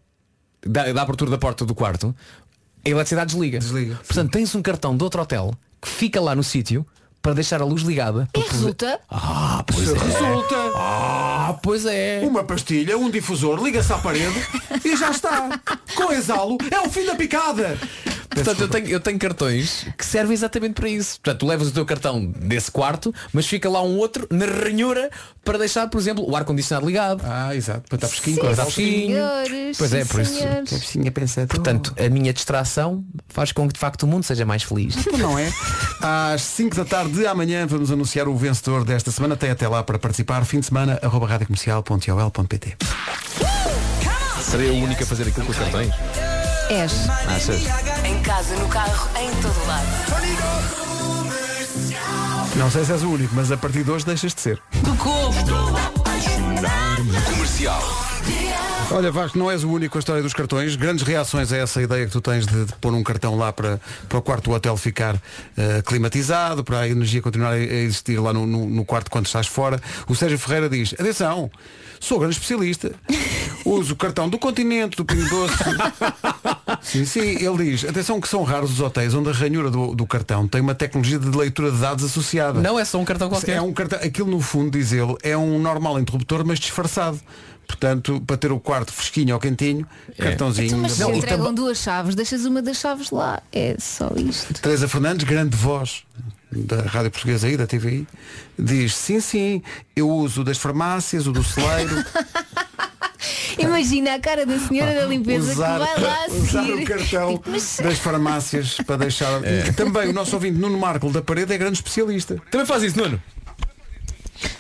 da, 0.67 0.93
da 0.93 1.03
abertura 1.03 1.31
da 1.31 1.39
porta 1.39 1.65
do 1.65 1.75
quarto, 1.75 2.15
a 2.85 2.89
eletricidade 2.89 3.31
desliga. 3.33 3.59
Desliga. 3.59 3.95
Portanto, 4.07 4.31
tens 4.31 4.55
um 4.55 4.63
cartão 4.63 4.97
de 4.97 5.03
outro 5.05 5.21
hotel 5.23 5.53
que 5.81 5.89
fica 5.89 6.21
lá 6.21 6.35
no 6.35 6.43
sítio 6.43 6.87
para 7.21 7.35
deixar 7.35 7.61
a 7.61 7.65
luz 7.65 7.83
ligada. 7.83 8.29
E 8.35 8.39
poder- 8.39 8.51
resulta? 8.51 9.01
Ah, 9.11 9.65
pois 9.67 9.89
é. 9.89 9.93
Resulta 9.99 10.57
Ah, 10.77 11.59
pois 11.63 11.85
é. 11.87 12.21
uma 12.25 12.45
pastilha, 12.45 12.97
um 12.97 13.11
difusor, 13.11 13.63
liga-se 13.63 13.93
à 13.93 13.99
parede 13.99 14.39
e 14.85 14.97
já 14.97 15.11
está. 15.11 15.49
Com 15.97 16.13
exalo, 16.13 16.57
é 16.71 16.81
o 16.81 16.89
fim 16.91 17.05
da 17.05 17.15
picada. 17.17 17.77
Portanto, 18.31 18.61
eu 18.61 18.69
tenho, 18.69 18.89
eu 18.89 19.01
tenho 19.01 19.19
cartões 19.19 19.87
que 19.97 20.05
servem 20.05 20.35
exatamente 20.35 20.75
para 20.75 20.89
isso. 20.89 21.21
Portanto, 21.21 21.41
tu 21.41 21.47
levas 21.47 21.69
o 21.69 21.73
teu 21.73 21.85
cartão 21.85 22.25
desse 22.27 22.71
quarto, 22.71 23.15
mas 23.33 23.47
fica 23.47 23.69
lá 23.69 23.83
um 23.83 23.97
outro 23.97 24.27
na 24.31 24.47
ranhura 24.47 25.11
para 25.45 25.59
deixar, 25.59 25.89
por 25.89 25.99
exemplo, 25.99 26.29
o 26.29 26.37
ar-condicionado 26.37 26.87
ligado. 26.87 27.23
Ah, 27.25 27.55
exato. 27.55 27.89
Para 27.89 27.97
estar 27.97 28.09
fresquinho, 28.09 28.41
para 28.41 28.51
estar 28.51 28.65
fresquinho. 28.65 29.19
Pois 29.77 29.93
é, 29.93 30.05
por 30.05 30.21
isso. 30.21 31.13
pensa 31.13 31.47
Portanto, 31.47 31.95
a 31.99 32.09
minha 32.09 32.33
distração 32.33 33.05
faz 33.29 33.53
com 33.53 33.67
que 33.67 33.75
de 33.75 33.81
facto 33.81 34.03
o 34.03 34.07
mundo 34.07 34.25
seja 34.25 34.45
mais 34.45 34.63
feliz. 34.63 34.95
Não 35.19 35.39
é? 35.39 35.53
Às 36.01 36.43
5 36.43 36.77
da 36.77 36.85
tarde 36.85 37.13
de 37.13 37.27
amanhã 37.27 37.67
vamos 37.67 37.91
anunciar 37.91 38.29
o 38.29 38.37
vencedor 38.37 38.85
desta 38.85 39.11
semana. 39.11 39.37
Tem 39.37 39.51
até 39.51 39.67
lá 39.67 39.83
para 39.83 39.99
participar. 39.99 40.45
Fim 40.45 40.61
de 40.61 40.67
semana, 40.67 40.99
arroba 41.03 41.27
radiocomercial.ol.pt 41.27 42.77
Serei 44.43 44.71
a 44.71 44.85
única 44.85 45.05
a 45.05 45.07
fazer 45.07 45.29
aquilo 45.29 45.47
com 45.47 45.53
os 45.53 45.59
cartões? 45.59 46.28
És. 46.71 47.09
Achas? 47.27 47.63
Em 48.05 48.21
casa, 48.23 48.55
no 48.57 48.69
carro, 48.69 49.09
em 49.19 49.31
todo 49.43 49.67
lado. 49.67 49.87
Não 52.57 52.71
sei 52.71 52.85
se 52.85 52.93
és 52.93 53.03
o 53.03 53.11
único, 53.11 53.35
mas 53.35 53.51
a 53.53 53.57
partir 53.57 53.85
de 53.85 53.91
hoje 53.91 54.05
deixas 54.05 54.35
de 54.35 54.41
ser. 54.41 54.63
Comercial. 57.27 57.83
Olha, 58.91 59.11
Vasco, 59.13 59.39
não 59.39 59.51
és 59.51 59.65
o 59.65 59.71
único 59.71 59.93
com 59.93 59.99
a 59.99 60.01
história 60.01 60.23
dos 60.23 60.33
cartões. 60.33 60.75
Grandes 60.75 61.05
reações 61.07 61.53
a 61.53 61.59
essa 61.59 61.81
ideia 61.83 62.07
que 62.07 62.13
tu 62.13 62.21
tens 62.23 62.47
de, 62.47 62.65
de 62.65 62.73
pôr 62.77 62.93
um 62.95 63.03
cartão 63.03 63.37
lá 63.37 63.53
para, 63.53 63.79
para 64.09 64.19
o 64.19 64.23
quarto 64.23 64.45
do 64.45 64.53
hotel 64.53 64.77
ficar 64.79 65.17
eh, 65.57 65.83
climatizado, 65.85 66.65
para 66.65 66.81
a 66.81 66.89
energia 66.89 67.21
continuar 67.21 67.51
a, 67.51 67.55
a 67.55 67.59
existir 67.59 68.19
lá 68.19 68.33
no, 68.33 68.47
no- 68.47 68.67
no 68.69 68.85
quarto 68.87 69.11
quando 69.11 69.27
estás 69.27 69.47
fora. 69.47 69.79
O 70.09 70.15
Sérgio 70.15 70.39
Ferreira 70.39 70.69
diz, 70.71 70.95
atenção, 70.95 71.51
sou 72.01 72.19
grande 72.19 72.35
especialista. 72.35 72.93
Uso 73.65 73.93
o 73.93 73.97
cartão 73.97 74.29
do 74.29 74.39
continente, 74.39 74.97
do 74.97 75.05
Pingo 75.05 75.29
Doce. 75.29 75.55
sim, 76.83 77.05
sim, 77.05 77.21
ele 77.21 77.71
diz, 77.71 77.85
atenção 77.85 78.21
que 78.21 78.29
são 78.29 78.43
raros 78.43 78.73
os 78.73 78.81
hotéis 78.81 79.15
onde 79.15 79.29
a 79.29 79.33
ranhura 79.33 79.71
do, 79.71 79.95
do 79.95 80.07
cartão 80.07 80.47
tem 80.47 80.61
uma 80.61 80.75
tecnologia 80.75 81.19
de 81.19 81.29
leitura 81.29 81.71
de 81.71 81.79
dados 81.79 82.05
associada. 82.05 82.61
Não 82.61 82.79
é 82.79 82.85
só 82.85 82.99
um 82.99 83.05
cartão 83.05 83.29
qualquer. 83.29 83.57
É 83.57 83.61
um 83.61 83.73
cartão, 83.73 83.99
aquilo 84.03 84.31
no 84.31 84.41
fundo, 84.41 84.71
diz 84.71 84.93
ele, 84.93 85.17
é 85.23 85.37
um 85.37 85.59
normal 85.59 85.99
interruptor, 85.99 86.45
mas 86.47 86.59
disfarçado. 86.59 87.21
Portanto, 87.67 88.23
para 88.27 88.39
ter 88.39 88.51
o 88.51 88.59
quarto 88.59 88.91
fresquinho 88.91 89.35
ou 89.35 89.41
quentinho, 89.41 89.87
cartãozinho. 90.17 90.69
Então, 90.69 90.79
mas 90.79 90.93
se 90.93 91.05
boa. 91.05 91.15
entregam 91.15 91.53
duas 91.53 91.77
chaves, 91.77 92.15
deixas 92.15 92.47
uma 92.47 92.63
das 92.63 92.79
chaves 92.79 93.11
lá. 93.11 93.43
É 93.53 93.77
só 93.79 94.11
isto. 94.17 94.55
Teresa 94.55 94.89
Fernandes, 94.89 95.27
grande 95.27 95.55
voz 95.55 96.03
da 96.51 96.83
Rádio 96.83 97.11
Portuguesa 97.11 97.47
aí, 97.47 97.57
da 97.57 97.67
TVI, 97.67 98.07
diz, 98.59 98.95
sim, 98.95 99.21
sim, 99.21 99.63
eu 99.95 100.09
uso 100.09 100.43
das 100.45 100.59
farmácias, 100.59 101.27
o 101.27 101.33
do 101.33 101.43
celeiro, 101.45 102.05
Imagina 103.59 104.15
a 104.15 104.21
cara 104.21 104.47
da 104.47 104.59
senhora 104.59 104.95
da 104.95 105.07
limpeza 105.07 105.53
usar, 105.53 105.73
que 105.81 105.87
vai 105.87 106.01
lá 106.01 106.25
a 106.25 106.31
usar 106.31 106.65
seguir. 106.65 106.83
o 106.83 106.87
cartão 106.87 107.37
Tipo, 107.39 107.51
das 107.83 107.99
farmácias 107.99 108.75
para 108.87 108.97
deixar. 108.99 109.41
E 109.45 109.73
Também 109.73 110.09
o 110.09 110.13
nosso 110.13 110.35
ouvinte 110.37 110.57
Nuno 110.59 110.79
Marco 110.79 111.11
da 111.11 111.21
Parede 111.21 111.53
é 111.53 111.59
grande 111.59 111.75
especialista. 111.79 112.41
Também 112.51 112.65
faz 112.67 112.85
isso, 112.85 112.97
Nuno. 112.97 113.21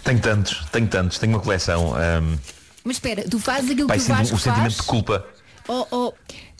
Tenho 0.02 0.18
tantos, 0.20 0.66
tenho 0.72 0.88
tantos, 0.88 1.18
tenho 1.18 1.32
uma 1.34 1.40
coleção. 1.40 1.94
ahm, 1.94 2.36
Mas 2.82 2.96
espera, 2.96 3.22
tu 3.28 3.38
fazes 3.38 3.70
aquilo 3.70 3.86
pai, 3.86 3.98
que 3.98 4.04
o 4.04 4.08
Vasco 4.08 4.34
o 4.34 4.38
sentimento 4.38 4.60
faz 4.62 4.74
de 4.76 4.82
culpa. 4.82 5.24
Oh, 5.68 5.86
oh, 5.92 6.12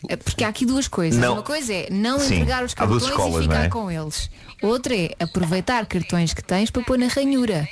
é 0.08 0.14
Porque 0.16 0.44
há 0.44 0.48
aqui 0.48 0.64
duas 0.64 0.86
coisas. 0.86 1.18
Não. 1.18 1.32
Uma 1.32 1.42
coisa 1.42 1.72
é 1.72 1.88
não 1.90 2.20
Sim, 2.20 2.36
entregar 2.36 2.62
os 2.64 2.74
cartões 2.74 3.02
escolas, 3.02 3.40
e 3.40 3.48
ficar 3.48 3.64
é? 3.64 3.68
com 3.68 3.90
eles. 3.90 4.30
Outra 4.62 4.94
é 4.96 5.10
aproveitar 5.20 5.86
cartões 5.86 6.34
que 6.34 6.42
tens 6.42 6.70
para 6.70 6.82
pôr 6.82 6.98
na 6.98 7.06
ranhura. 7.08 7.68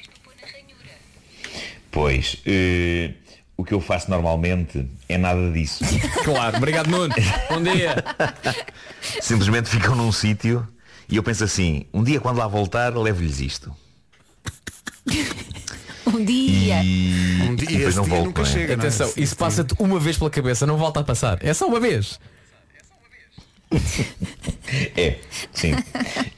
Pois, 1.91 2.37
eh, 2.47 3.13
o 3.57 3.65
que 3.65 3.73
eu 3.75 3.81
faço 3.81 4.11
normalmente 4.11 4.87
é 5.09 5.17
nada 5.19 5.51
disso. 5.51 5.85
Claro, 6.25 6.57
obrigado 6.57 6.89
Nuno. 6.89 7.15
Bom 7.49 7.63
dia. 7.63 8.05
Simplesmente 9.21 9.69
ficam 9.69 9.95
num 9.95 10.11
sítio 10.13 10.67
e 11.09 11.17
eu 11.17 11.23
penso 11.23 11.45
assim, 11.45 11.87
um 11.95 12.03
dia 12.03 12.21
quando 12.21 12.39
lá 12.39 12.47
voltar, 12.49 12.95
levo-lhes 12.97 13.41
isto. 13.41 13.75
Um 16.07 16.25
dia. 16.25 16.85
E, 16.85 17.43
Um 17.43 17.57
dia, 17.57 17.69
e 17.69 17.77
depois 17.79 17.97
não 17.97 18.05
dia 18.05 18.15
volto. 18.15 18.27
nunca 18.27 18.43
não 18.43 18.49
é? 18.49 18.53
chega, 18.53 18.77
não 18.77 18.85
é? 18.85 18.87
Atenção, 18.87 19.13
isso 19.17 19.37
passa-te 19.37 19.75
uma 19.77 19.99
vez 19.99 20.17
pela 20.17 20.31
cabeça, 20.31 20.65
não 20.65 20.77
volta 20.77 21.01
a 21.01 21.05
passar. 21.05 21.37
É 21.45 21.53
só 21.53 21.67
uma 21.67 21.81
vez. 21.81 22.21
É, 24.97 25.17
sim. 25.53 25.73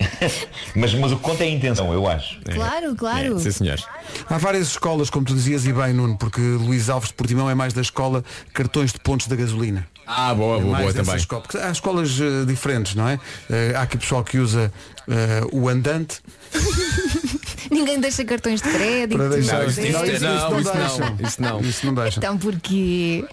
mas, 0.76 0.92
mas 0.94 1.12
o 1.12 1.16
que 1.16 1.22
conta 1.22 1.44
é 1.44 1.46
a 1.46 1.50
intenção, 1.50 1.92
eu 1.94 2.06
acho. 2.06 2.38
Claro, 2.42 2.94
claro. 2.94 3.36
É, 3.36 3.40
sim, 3.40 3.50
senhores. 3.50 3.84
Há 4.28 4.36
várias 4.36 4.68
escolas, 4.68 5.08
como 5.08 5.24
tu 5.24 5.34
dizias 5.34 5.66
e 5.66 5.72
bem, 5.72 5.94
Nuno, 5.94 6.16
porque 6.18 6.40
Luís 6.40 6.90
Alves 6.90 7.08
de 7.08 7.14
Portimão 7.14 7.48
é 7.48 7.54
mais 7.54 7.72
da 7.72 7.80
escola 7.80 8.22
cartões 8.52 8.92
de 8.92 9.00
pontos 9.00 9.26
da 9.28 9.34
gasolina. 9.34 9.86
Ah, 10.06 10.34
boa, 10.34 10.58
É 10.58 10.62
boa, 10.62 10.78
boa 10.78 10.92
também. 10.92 11.16
escola. 11.16 11.40
Porque 11.42 11.56
há 11.56 11.70
escolas 11.70 12.18
eh, 12.20 12.44
diferentes, 12.46 12.94
não 12.94 13.08
é? 13.08 13.18
Eh, 13.50 13.72
há 13.74 13.82
aqui 13.82 13.96
pessoal 13.96 14.22
que 14.22 14.38
usa 14.38 14.72
eh, 15.08 15.40
o 15.50 15.68
andante 15.68 16.20
Ninguém 17.70 18.00
deixa 18.00 18.24
cartões 18.24 18.60
de 18.62 18.68
crédito. 18.70 19.16
para 19.18 19.28
deixar. 19.28 19.58
Não, 19.62 19.66
isso- 19.68 19.80
isso- 19.80 19.92
Não, 20.24 20.50
não, 20.50 20.62
deixam. 20.62 21.16
isso 21.26 21.42
não. 21.42 21.60
Isso 21.60 21.86
não 21.86 21.94
deixa. 21.94 22.18
Então 22.18 22.38
porquê? 22.38 23.24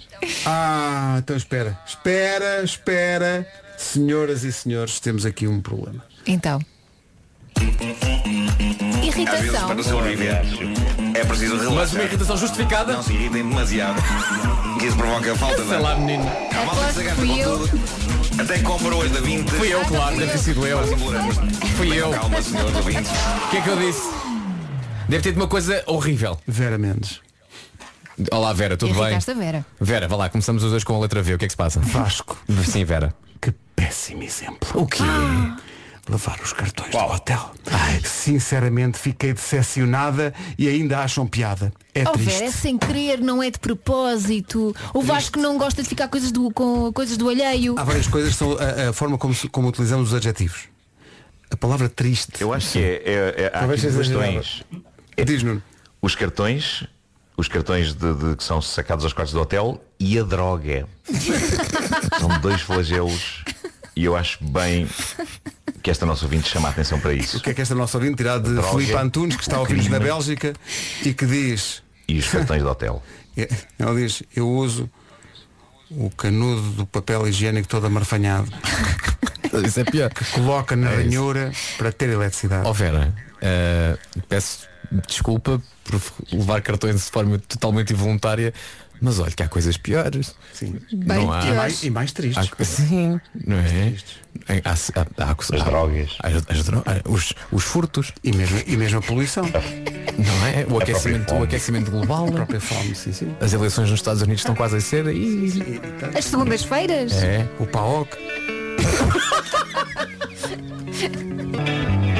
Ah, 0.45 1.15
então 1.19 1.35
espera. 1.35 1.77
Espera, 1.85 2.63
espera. 2.63 3.47
Senhoras 3.77 4.43
e 4.43 4.51
senhores, 4.53 4.99
temos 4.99 5.25
aqui 5.25 5.47
um 5.47 5.59
problema. 5.61 6.03
Então. 6.25 6.59
Irritação. 9.03 9.67
para 9.67 9.83
sobreviver 9.83 10.41
é 11.13 11.23
preciso 11.23 11.55
relaxar. 11.57 11.75
Mas 11.75 11.93
uma 11.93 12.03
irritação 12.03 12.37
justificada? 12.37 12.93
Não 12.93 13.03
se 13.03 13.13
irritem 13.13 13.47
demasiado. 13.47 14.01
Que 14.79 14.85
isso 14.87 14.97
provoca 14.97 15.35
falta 15.35 15.61
de 15.61 15.69
Sei 15.69 15.77
lá, 15.77 15.95
menino. 15.95 16.23
A 16.51 16.65
malta 16.65 16.91
se 16.93 17.09
fui 17.15 17.27
com 17.27 17.35
eu. 17.37 17.59
tudo. 17.67 17.79
Até 18.41 18.59
compra 18.59 18.95
hoje 18.95 19.13
da 19.13 19.21
20. 19.21 19.49
Fui 19.51 19.73
eu, 19.73 19.81
claro, 19.85 20.17
deve 20.17 20.31
ter 20.31 20.37
sido 20.37 20.67
eu. 20.67 20.79
Fui 21.77 21.97
eu. 21.97 22.09
Calma, 22.11 22.41
senhores 22.41 22.75
ouvintes. 22.75 23.11
O 23.11 23.49
que 23.49 23.57
é 23.57 23.61
que 23.61 23.69
eu 23.69 23.77
disse? 23.77 24.09
Deve 25.07 25.21
ter 25.23 25.31
de 25.33 25.37
uma 25.39 25.47
coisa 25.47 25.83
horrível. 25.85 26.37
Vera 26.47 26.77
Mendes. 26.77 27.19
Olá 28.31 28.53
Vera, 28.53 28.77
tudo 28.77 28.93
bem? 28.93 29.03
Irritaste 29.03 29.31
a 29.31 29.33
Vera. 29.33 29.65
Vera, 29.79 30.07
vá 30.07 30.15
lá, 30.15 30.29
começamos 30.29 30.63
os 30.63 30.71
dois 30.71 30.83
com 30.83 30.95
a 30.95 30.99
letra 30.99 31.21
V. 31.21 31.35
O 31.35 31.37
que 31.37 31.45
é 31.45 31.47
que 31.47 31.51
se 31.53 31.57
passa? 31.57 31.79
Vasco. 31.81 32.37
Sim, 32.65 32.83
Vera. 32.85 33.13
Que 33.41 33.53
péssimo 33.75 34.23
exemplo. 34.23 34.69
O 34.73 34.87
quê? 34.87 35.03
Levar 36.07 36.39
os 36.41 36.53
cartões 36.53 36.91
do 36.91 36.97
hotel. 36.97 37.51
Ai, 37.71 37.99
sinceramente, 38.05 38.97
fiquei 38.97 39.33
decepcionada 39.33 40.33
e 40.57 40.67
ainda 40.67 40.99
acham 40.99 41.25
piada. 41.27 41.73
É 41.93 42.03
oh 42.07 42.11
triste. 42.11 42.31
Vera, 42.39 42.45
é 42.45 42.51
sem 42.51 42.77
querer, 42.77 43.19
não 43.19 43.41
é 43.43 43.49
de 43.49 43.59
propósito. 43.59 44.73
O 44.93 45.01
Vasco 45.01 45.39
não 45.39 45.57
gosta 45.57 45.81
de 45.83 45.89
ficar 45.89 46.07
coisas 46.07 46.31
do, 46.31 46.51
com 46.51 46.91
coisas 46.93 47.17
do 47.17 47.27
alheio. 47.27 47.75
Há 47.77 47.83
várias 47.83 48.07
coisas, 48.07 48.35
são 48.35 48.53
a, 48.57 48.89
a 48.89 48.93
forma 48.93 49.17
como, 49.17 49.33
se- 49.33 49.49
como 49.49 49.67
utilizamos 49.67 50.09
os 50.09 50.13
adjetivos. 50.15 50.69
A 51.49 51.57
palavra 51.57 51.89
triste. 51.89 52.39
Eu 52.41 52.53
acho 52.53 52.73
que 52.73 52.79
é, 52.79 53.01
é, 53.05 53.35
é, 53.43 53.47
há 53.47 53.59
Talvez 53.59 53.83
aqui 53.83 53.93
duas 53.93 54.07
seja 54.07 54.19
questões. 54.19 54.63
Diz, 55.23 55.43
Nuno. 55.43 55.61
Os 56.01 56.15
cartões, 56.15 56.83
os 57.37 57.47
cartões 57.47 57.93
de, 57.93 58.13
de- 58.13 58.35
que 58.35 58.43
são 58.43 58.61
sacados 58.61 59.03
aos 59.05 59.13
quartos 59.13 59.33
do 59.33 59.41
hotel 59.41 59.83
e 59.99 60.19
a 60.19 60.23
droga. 60.23 60.87
são 62.19 62.39
dois 62.39 62.61
flagelos 62.61 63.43
e 63.95 64.03
eu 64.05 64.15
acho 64.15 64.43
bem 64.43 64.87
que 65.81 65.89
esta 65.89 66.05
nossa 66.05 66.25
ouvinte 66.25 66.49
chama 66.49 66.67
a 66.67 66.71
atenção 66.71 66.99
para 66.99 67.13
isso. 67.13 67.37
O 67.37 67.41
que 67.41 67.49
é 67.51 67.53
que 67.53 67.61
esta 67.61 67.75
nossa 67.75 67.97
ouvinte 67.97 68.17
tirar 68.17 68.39
de 68.39 68.53
Droga, 68.53 68.69
Filipe 68.69 68.93
Antunes, 68.93 69.35
que 69.35 69.43
está 69.43 69.57
a 69.57 69.59
ouvir-nos 69.59 69.87
na. 69.87 69.99
Bélgica 69.99 70.53
e 71.03 71.13
que 71.13 71.25
diz, 71.25 71.81
E 72.07 72.17
os 72.19 72.27
cartões 72.27 72.61
de 72.61 72.67
hotel. 72.67 73.01
ela 73.79 73.95
diz, 73.95 74.23
eu 74.35 74.49
uso 74.49 74.89
o 75.91 76.09
canudo 76.09 76.61
do 76.71 76.85
papel 76.85 77.27
higiênico 77.27 77.67
todo 77.67 77.85
amarfanhado. 77.85 78.51
Isso 79.65 79.79
é 79.79 79.83
pior. 79.85 80.09
Que 80.09 80.25
coloca 80.31 80.75
na 80.75 80.91
É 80.91 80.95
ranhura 80.97 81.51
para 81.77 81.91
ter 81.91 82.09
eletricidade. 82.09 82.67
Ó 82.67 82.73
Vera, 82.73 83.13
eh, 83.41 83.97
peço 84.27 84.67
desculpa 85.07 85.61
por 85.83 86.01
levar 86.31 86.61
cartões 86.61 86.95
de 86.95 87.11
forma 87.11 87.37
totalmente 87.39 87.93
involuntária, 87.93 88.53
mas 89.01 89.19
olha 89.19 89.31
que 89.31 89.43
há 89.43 89.47
coisas 89.47 89.77
piores. 89.77 90.33
Sim. 90.53 90.79
Bem 90.93 91.25
Não 91.25 91.31
há- 91.33 91.45
e, 91.45 91.51
mais, 91.53 91.83
e 91.83 91.89
mais 91.89 92.11
tristes. 92.11 92.49
Há- 92.59 92.63
sim, 92.63 93.19
não 93.45 93.57
é? 93.57 93.93
Há, 94.47 94.71
há, 94.71 95.01
há, 95.01 95.31
há, 95.31 95.35
As 95.37 95.63
drogas. 95.63 96.17
as- 96.23 96.43
as 96.57 96.63
dro- 96.65 96.83
há- 96.85 97.01
os, 97.09 97.33
os 97.51 97.63
furtos, 97.63 98.11
E 98.23 98.31
mesmo, 98.31 98.61
e 98.65 98.75
mesmo 98.77 98.99
a 98.99 99.01
poluição. 99.01 99.43
não 99.45 100.47
é? 100.47 100.65
O 100.69 100.77
aquecimento, 100.81 101.33
o 101.35 101.43
aquecimento 101.43 101.91
global, 101.91 102.27
A 102.29 102.31
própria 102.31 102.59
fome, 102.61 102.95
sim, 102.95 103.11
sim. 103.13 103.35
as 103.41 103.53
eleições 103.53 103.89
nos 103.91 103.99
Estados 103.99 104.21
Unidos 104.21 104.41
estão 104.41 104.55
quase 104.55 104.77
a 104.77 104.81
ser 104.81 105.05
e 105.07 105.81
As 106.17 106.25
segundas-feiras. 106.25 107.11
é. 107.21 107.47
O 107.59 107.65
PAOC. 107.67 108.17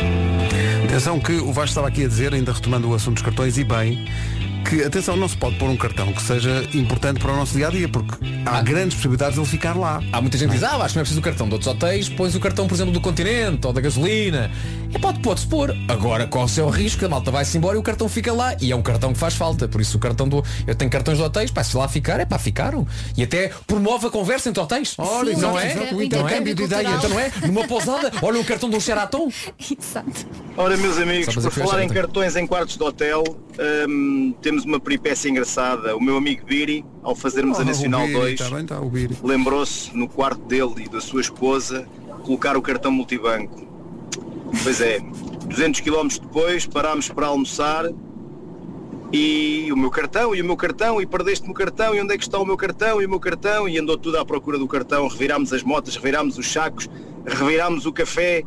Atenção 0.96 1.20
que 1.20 1.34
o 1.34 1.52
Vasco 1.52 1.72
estava 1.72 1.90
aqui 1.90 2.06
a 2.06 2.08
dizer, 2.08 2.34
ainda 2.34 2.54
retomando 2.54 2.90
o 2.90 2.94
assunto 2.94 3.16
dos 3.16 3.22
cartões, 3.22 3.58
e 3.58 3.66
bem, 3.66 4.06
que 4.70 4.84
atenção, 4.84 5.16
não 5.16 5.28
se 5.28 5.38
pode 5.38 5.56
pôr 5.58 5.70
um 5.70 5.78
cartão 5.78 6.12
que 6.12 6.22
seja 6.22 6.68
importante 6.74 7.20
para 7.20 7.32
o 7.32 7.36
nosso 7.36 7.56
dia 7.56 7.68
a 7.68 7.72
dia, 7.72 7.88
porque 7.88 8.16
há 8.46 8.62
grandes 8.62 8.96
possibilidades 8.96 9.36
de 9.36 9.40
ele 9.42 9.48
ficar 9.50 9.78
lá. 9.78 10.02
Há 10.12 10.20
muita 10.22 10.38
gente 10.38 10.50
que 10.50 10.56
diz, 10.56 10.64
ah, 10.64 10.76
acho 10.78 10.90
que 10.90 10.96
não 10.96 11.02
é 11.02 11.04
preciso 11.04 11.20
o 11.20 11.24
cartão 11.24 11.48
de 11.48 11.54
outros 11.54 11.72
hotéis, 11.72 12.10
pões 12.10 12.36
o 12.36 12.40
cartão, 12.40 12.68
por 12.68 12.74
exemplo, 12.74 12.92
do 12.94 13.00
continente 13.02 13.66
ou 13.68 13.72
da 13.74 13.80
gasolina. 13.82 14.50
E 14.94 15.00
pode, 15.00 15.20
pode-se 15.20 15.46
pôr. 15.48 15.76
Agora, 15.88 16.26
qual 16.26 16.46
é 16.58 16.62
o 16.62 16.70
risco? 16.70 17.06
A 17.06 17.10
malta 17.10 17.30
vai-se 17.30 17.58
embora 17.58 17.76
e 17.76 17.80
o 17.80 17.84
cartão 17.84 18.08
fica 18.08 18.32
lá. 18.32 18.56
E 18.62 18.72
é 18.72 18.76
um 18.76 18.82
cartão 18.82 19.12
que 19.14 19.20
faz 19.20 19.34
falta. 19.36 19.68
Por 19.68 19.82
isso 19.82 19.98
o 19.98 20.00
cartão 20.00 20.28
do. 20.28 20.44
Eu 20.66 20.74
tenho 20.74 20.90
cartões 20.90 21.18
de 21.18 21.24
hotéis, 21.24 21.52
pá, 21.52 21.64
se 21.64 21.76
lá 21.76 21.88
ficar, 21.88 22.20
é 22.20 22.26
pá, 22.26 22.40
ficaram. 22.40 22.88
E 23.18 23.24
até 23.24 23.52
promove 23.68 24.08
a 24.08 24.10
conversa 24.10 24.50
entre 24.50 24.62
hotéis. 24.64 24.96
Ora, 24.98 25.34
Sim, 25.36 25.42
não 25.42 25.54
o 25.54 25.60
é? 25.60 25.72
intercâmbio- 25.74 26.16
Não 26.16 26.26
o 26.26 26.80
é? 26.80 26.82
Então 26.96 27.10
não 27.10 27.20
é? 27.20 27.32
Numa 27.46 27.68
pousada, 27.68 28.12
olha 28.22 28.40
o 28.40 28.46
cartão 28.46 28.70
de 28.70 28.78
um 28.78 28.80
Sheraton. 28.80 29.30
Exato. 29.60 30.26
Ora, 30.56 30.78
meus 30.78 30.98
amigos, 30.98 31.34
por 31.36 31.52
falar 31.52 31.84
em 31.84 31.90
cartões 31.90 32.36
em 32.38 32.48
quartos 32.48 32.78
de 32.78 32.84
hotel, 32.84 33.24
hum, 33.90 34.34
temos 34.42 34.55
uma 34.64 34.80
peripécia 34.80 35.28
engraçada. 35.30 35.96
O 35.98 36.02
meu 36.02 36.16
amigo 36.16 36.46
Biri, 36.46 36.86
ao 37.04 37.16
fazermos 37.16 37.60
a 37.60 37.66
Nacional 37.66 38.04
o 38.04 38.08
Biri, 38.08 38.20
2, 38.20 38.40
Está 38.40 38.56
bem, 38.56 38.64
está 38.64 38.80
o 38.80 38.90
Biri. 38.90 39.18
lembrou-se 39.24 39.96
no 39.98 40.08
quarto 40.08 40.42
dele 40.46 40.86
e 40.86 40.88
da 40.90 41.02
sua 41.02 41.20
esposa 41.22 41.88
colocar 42.24 42.56
o 42.56 42.62
cartão 42.62 42.92
multibanco. 42.92 43.66
Pois 44.64 44.80
é, 44.80 45.00
200 45.50 45.82
km 45.82 46.08
depois 46.22 46.66
parámos 46.66 47.10
para 47.10 47.28
almoçar 47.28 47.86
e 49.12 49.72
o 49.72 49.78
meu 49.78 49.90
cartão, 49.92 50.36
e 50.36 50.42
o 50.42 50.46
meu 50.46 50.58
cartão, 50.58 51.00
e 51.02 51.06
perdeste-me 51.06 51.52
o 51.52 51.54
cartão, 51.54 51.96
e 51.96 52.02
onde 52.02 52.14
é 52.14 52.18
que 52.18 52.24
está 52.24 52.38
o 52.40 52.46
meu 52.46 52.58
cartão, 52.58 53.02
e 53.02 53.06
o 53.06 53.10
meu 53.10 53.20
cartão, 53.20 53.70
e 53.70 53.78
andou 53.78 53.98
tudo 53.98 54.18
à 54.18 54.26
procura 54.26 54.58
do 54.58 54.68
cartão, 54.68 55.08
revirámos 55.08 55.54
as 55.54 55.64
motas, 55.64 55.96
revirámos 55.96 56.38
os 56.38 56.52
sacos, 56.52 56.90
revirámos 57.26 57.86
o 57.86 57.94
café 57.94 58.44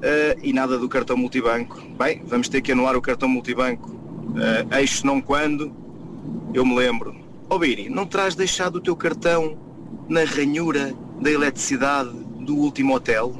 eh, 0.00 0.36
e 0.42 0.52
nada 0.52 0.76
do 0.78 0.88
cartão 0.88 1.16
multibanco. 1.16 1.80
Bem, 1.96 2.22
vamos 2.26 2.48
ter 2.48 2.60
que 2.62 2.72
anular 2.72 2.96
o 2.96 3.02
cartão 3.02 3.28
multibanco. 3.28 4.01
Uh, 4.32 4.74
eixo 4.76 5.06
não 5.06 5.20
quando, 5.20 5.72
eu 6.54 6.64
me 6.64 6.74
lembro. 6.74 7.14
Ó 7.48 7.58
Biri, 7.58 7.88
não 7.88 8.06
terás 8.06 8.34
deixado 8.34 8.76
o 8.76 8.80
teu 8.80 8.96
cartão 8.96 9.56
na 10.08 10.24
ranhura 10.24 10.94
da 11.20 11.30
eletricidade 11.30 12.10
do 12.40 12.56
último 12.56 12.94
hotel? 12.94 13.34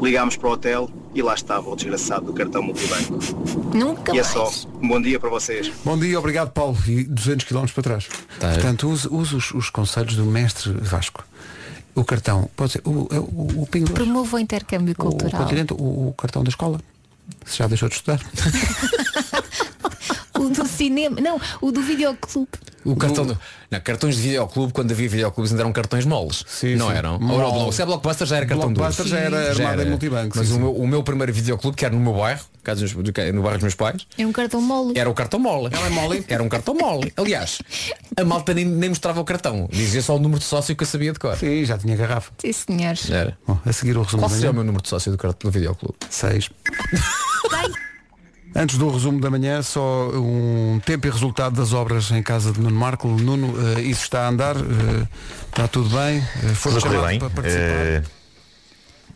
Ligámos 0.00 0.36
para 0.36 0.48
o 0.48 0.52
hotel 0.52 0.90
e 1.14 1.22
lá 1.22 1.34
estava 1.34 1.68
o 1.68 1.74
desgraçado 1.74 2.26
do 2.26 2.32
cartão 2.32 2.62
multibanco. 2.62 3.18
Nunca 3.74 4.14
e 4.14 4.18
é 4.18 4.22
mais. 4.22 4.32
só. 4.32 4.50
Um 4.80 4.88
bom 4.88 5.00
dia 5.00 5.18
para 5.18 5.30
vocês. 5.30 5.72
Bom 5.84 5.98
dia, 5.98 6.18
obrigado 6.18 6.50
Paulo. 6.50 6.76
E 6.86 7.04
200 7.04 7.44
km 7.46 7.66
para 7.74 7.82
trás. 7.82 8.08
Tá. 8.38 8.52
Portanto, 8.52 8.88
use, 8.88 9.08
use 9.10 9.34
os, 9.34 9.50
os 9.52 9.70
conselhos 9.70 10.14
do 10.14 10.24
mestre 10.24 10.72
Vasco. 10.72 11.24
O 11.94 12.04
cartão, 12.04 12.48
pode 12.54 12.72
ser, 12.72 12.82
o, 12.84 13.08
é 13.10 13.18
o, 13.18 13.22
o, 13.22 13.62
o 13.62 13.66
Pingo 13.66 13.90
Promova 13.92 14.36
o 14.36 14.38
intercâmbio 14.38 14.92
o, 14.92 14.96
cultural. 14.96 15.42
continente, 15.42 15.72
o, 15.72 16.08
o 16.08 16.14
cartão 16.16 16.44
da 16.44 16.48
escola. 16.48 16.80
Se 17.44 17.58
já 17.58 17.66
deixou 17.66 17.88
de 17.88 17.96
estudar. 17.96 18.20
O 20.38 20.48
do 20.50 20.66
cinema. 20.66 21.20
Não, 21.20 21.40
o 21.60 21.70
do 21.72 21.80
videoclube. 21.82 22.48
O 22.84 22.96
cartão 22.96 23.26
do... 23.26 23.38
Não, 23.70 23.80
cartões 23.80 24.16
de 24.16 24.22
videoclube, 24.22 24.72
quando 24.72 24.92
havia 24.92 25.08
videoclubes 25.08 25.50
ainda 25.52 25.62
eram 25.62 25.72
cartões 25.72 26.06
moles. 26.06 26.42
Sim, 26.46 26.76
não 26.76 26.88
sim. 26.88 26.96
eram? 26.96 27.14
Ou 27.20 27.38
não, 27.38 27.72
se 27.72 27.82
é 27.82 27.84
Blockbuster 27.86 28.26
já 28.26 28.36
era 28.36 28.46
cartão 28.46 28.72
duro. 28.72 28.86
Blockbuster 28.86 29.06
já 29.06 29.18
era 29.18 29.50
armado 29.50 29.82
em 29.82 29.90
multibanco, 29.90 30.38
Mas 30.38 30.48
sim, 30.48 30.54
o, 30.54 30.58
meu, 30.58 30.74
o 30.74 30.88
meu 30.88 31.02
primeiro 31.02 31.32
videoclube, 31.32 31.76
que 31.76 31.84
era 31.84 31.94
no 31.94 32.00
meu 32.00 32.14
bairro, 32.14 32.40
caso 32.62 32.86
que- 32.86 33.32
no 33.32 33.42
bairro 33.42 33.56
dos 33.58 33.62
meus 33.62 33.74
pais, 33.74 34.06
É 34.16 34.26
um 34.26 34.32
cartão 34.32 34.62
mole. 34.62 34.98
era 34.98 35.10
o 35.10 35.12
cartão 35.12 35.38
mole. 35.38 35.68
Ela 35.74 35.86
é 35.86 35.90
mole? 35.90 36.24
Era 36.28 36.42
um 36.42 36.48
cartão 36.48 36.74
mole. 36.74 37.12
Aliás, 37.16 37.60
a 38.16 38.24
malta 38.24 38.54
nem, 38.54 38.64
nem 38.64 38.88
mostrava 38.88 39.20
o 39.20 39.24
cartão. 39.24 39.68
Dizia 39.70 40.00
só 40.00 40.16
o 40.16 40.18
número 40.18 40.38
de 40.40 40.46
sócio 40.46 40.74
que 40.74 40.82
eu 40.82 40.86
sabia 40.86 41.12
de 41.12 41.18
cor. 41.18 41.36
Sim, 41.36 41.64
já 41.66 41.76
tinha 41.76 41.94
garrafa. 41.96 42.32
Sim, 42.38 42.52
senhores. 42.52 43.10
Era. 43.10 43.36
Bom, 43.46 43.58
a 43.66 43.72
seguir 43.72 43.98
o 43.98 44.02
resumo 44.02 44.22
Qual 44.22 44.30
seria 44.30 44.50
o 44.50 44.54
meu 44.54 44.64
número 44.64 44.82
de 44.82 44.88
sócio 44.88 45.12
do, 45.12 45.18
cartão, 45.18 45.50
do 45.50 45.52
videoclube? 45.52 45.96
Seis. 46.08 46.48
Antes 48.60 48.76
do 48.76 48.90
resumo 48.90 49.20
da 49.20 49.30
manhã, 49.30 49.62
só 49.62 50.08
um 50.10 50.80
tempo 50.84 51.06
e 51.06 51.10
resultado 51.10 51.54
das 51.54 51.72
obras 51.72 52.10
em 52.10 52.20
casa 52.24 52.50
de 52.50 52.60
Nuno 52.60 52.74
Marco. 52.74 53.06
Nuno, 53.06 53.54
eh, 53.76 53.82
isso 53.82 54.02
está 54.02 54.22
a 54.26 54.28
andar, 54.30 54.56
eh, 54.56 55.06
está 55.48 55.68
tudo 55.68 55.88
bem, 55.96 56.18
uh, 56.18 56.54
foi 56.56 56.72
Tudo 56.72 56.80
chamado 56.82 57.06
bem. 57.06 57.18
para 57.20 57.30
participar. 57.30 57.62
Eh, 57.62 58.02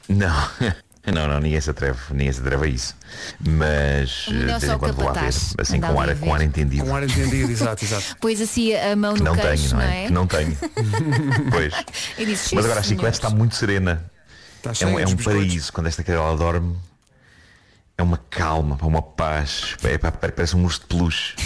não. 0.08 0.48
Não, 1.04 1.26
não, 1.26 1.40
ninguém 1.40 1.60
se 1.60 1.68
atreve, 1.68 1.98
ninguém 2.12 2.32
se 2.32 2.38
atreve 2.38 2.64
a 2.64 2.68
isso. 2.68 2.94
Mas 3.40 4.26
É 4.28 4.30
de 4.30 4.44
vez 4.44 4.62
em 4.62 4.78
quando 4.78 4.94
vou 4.94 5.06
lá 5.06 5.12
ver, 5.14 5.34
assim 5.58 5.80
com 5.80 6.00
ar, 6.00 6.16
com 6.16 6.32
ar 6.32 6.42
entendido. 6.42 6.84
Com 6.84 6.94
ar 6.94 7.02
entendido, 7.02 7.50
exato, 7.50 7.84
exato. 7.84 8.16
Pôs 8.20 8.40
assim 8.40 8.72
a 8.76 8.94
mão 8.94 9.14
Que 9.14 9.18
no 9.18 9.24
não 9.24 9.34
queixo, 9.34 9.70
tenho, 9.70 9.74
não 9.74 9.80
é? 9.80 10.04
é? 10.04 10.06
Que 10.06 10.12
não 10.12 10.26
tenho. 10.28 10.56
pois. 11.50 11.74
Disse, 12.16 12.54
Mas 12.54 12.64
agora 12.66 12.78
a 12.78 12.82
"Sim, 12.84 12.90
chiclete 12.90 13.16
está 13.16 13.30
muito 13.30 13.56
serena. 13.56 14.04
Está 14.64 14.86
é 14.86 14.88
um, 14.88 14.96
é 15.00 15.04
um 15.04 15.16
paraíso. 15.16 15.72
Quando 15.72 15.88
esta 15.88 16.04
cadela 16.04 16.36
dorme, 16.36 16.76
calma, 18.42 18.76
uma 18.82 19.00
paz. 19.00 19.76
É, 19.84 19.96
parece 19.96 20.56
um 20.56 20.64
urso 20.64 20.80
de 20.80 20.86
peluche. 20.86 21.36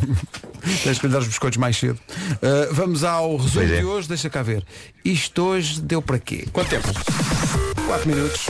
Tens 0.82 0.98
que 0.98 1.06
lhe 1.06 1.12
dar 1.12 1.18
os 1.18 1.26
biscoitos 1.26 1.58
mais 1.58 1.76
cedo. 1.76 2.00
Uh, 2.08 2.72
vamos 2.72 3.04
ao 3.04 3.36
resumo 3.36 3.52
Pois 3.52 3.70
é. 3.70 3.78
de 3.80 3.84
hoje, 3.84 4.08
deixa 4.08 4.30
cá 4.30 4.42
ver. 4.42 4.64
Isto 5.04 5.42
hoje 5.42 5.82
deu 5.82 6.00
para 6.00 6.18
quê? 6.18 6.48
Quanto 6.50 6.70
tempo? 6.70 6.88
4 7.86 8.08
minutos. 8.08 8.46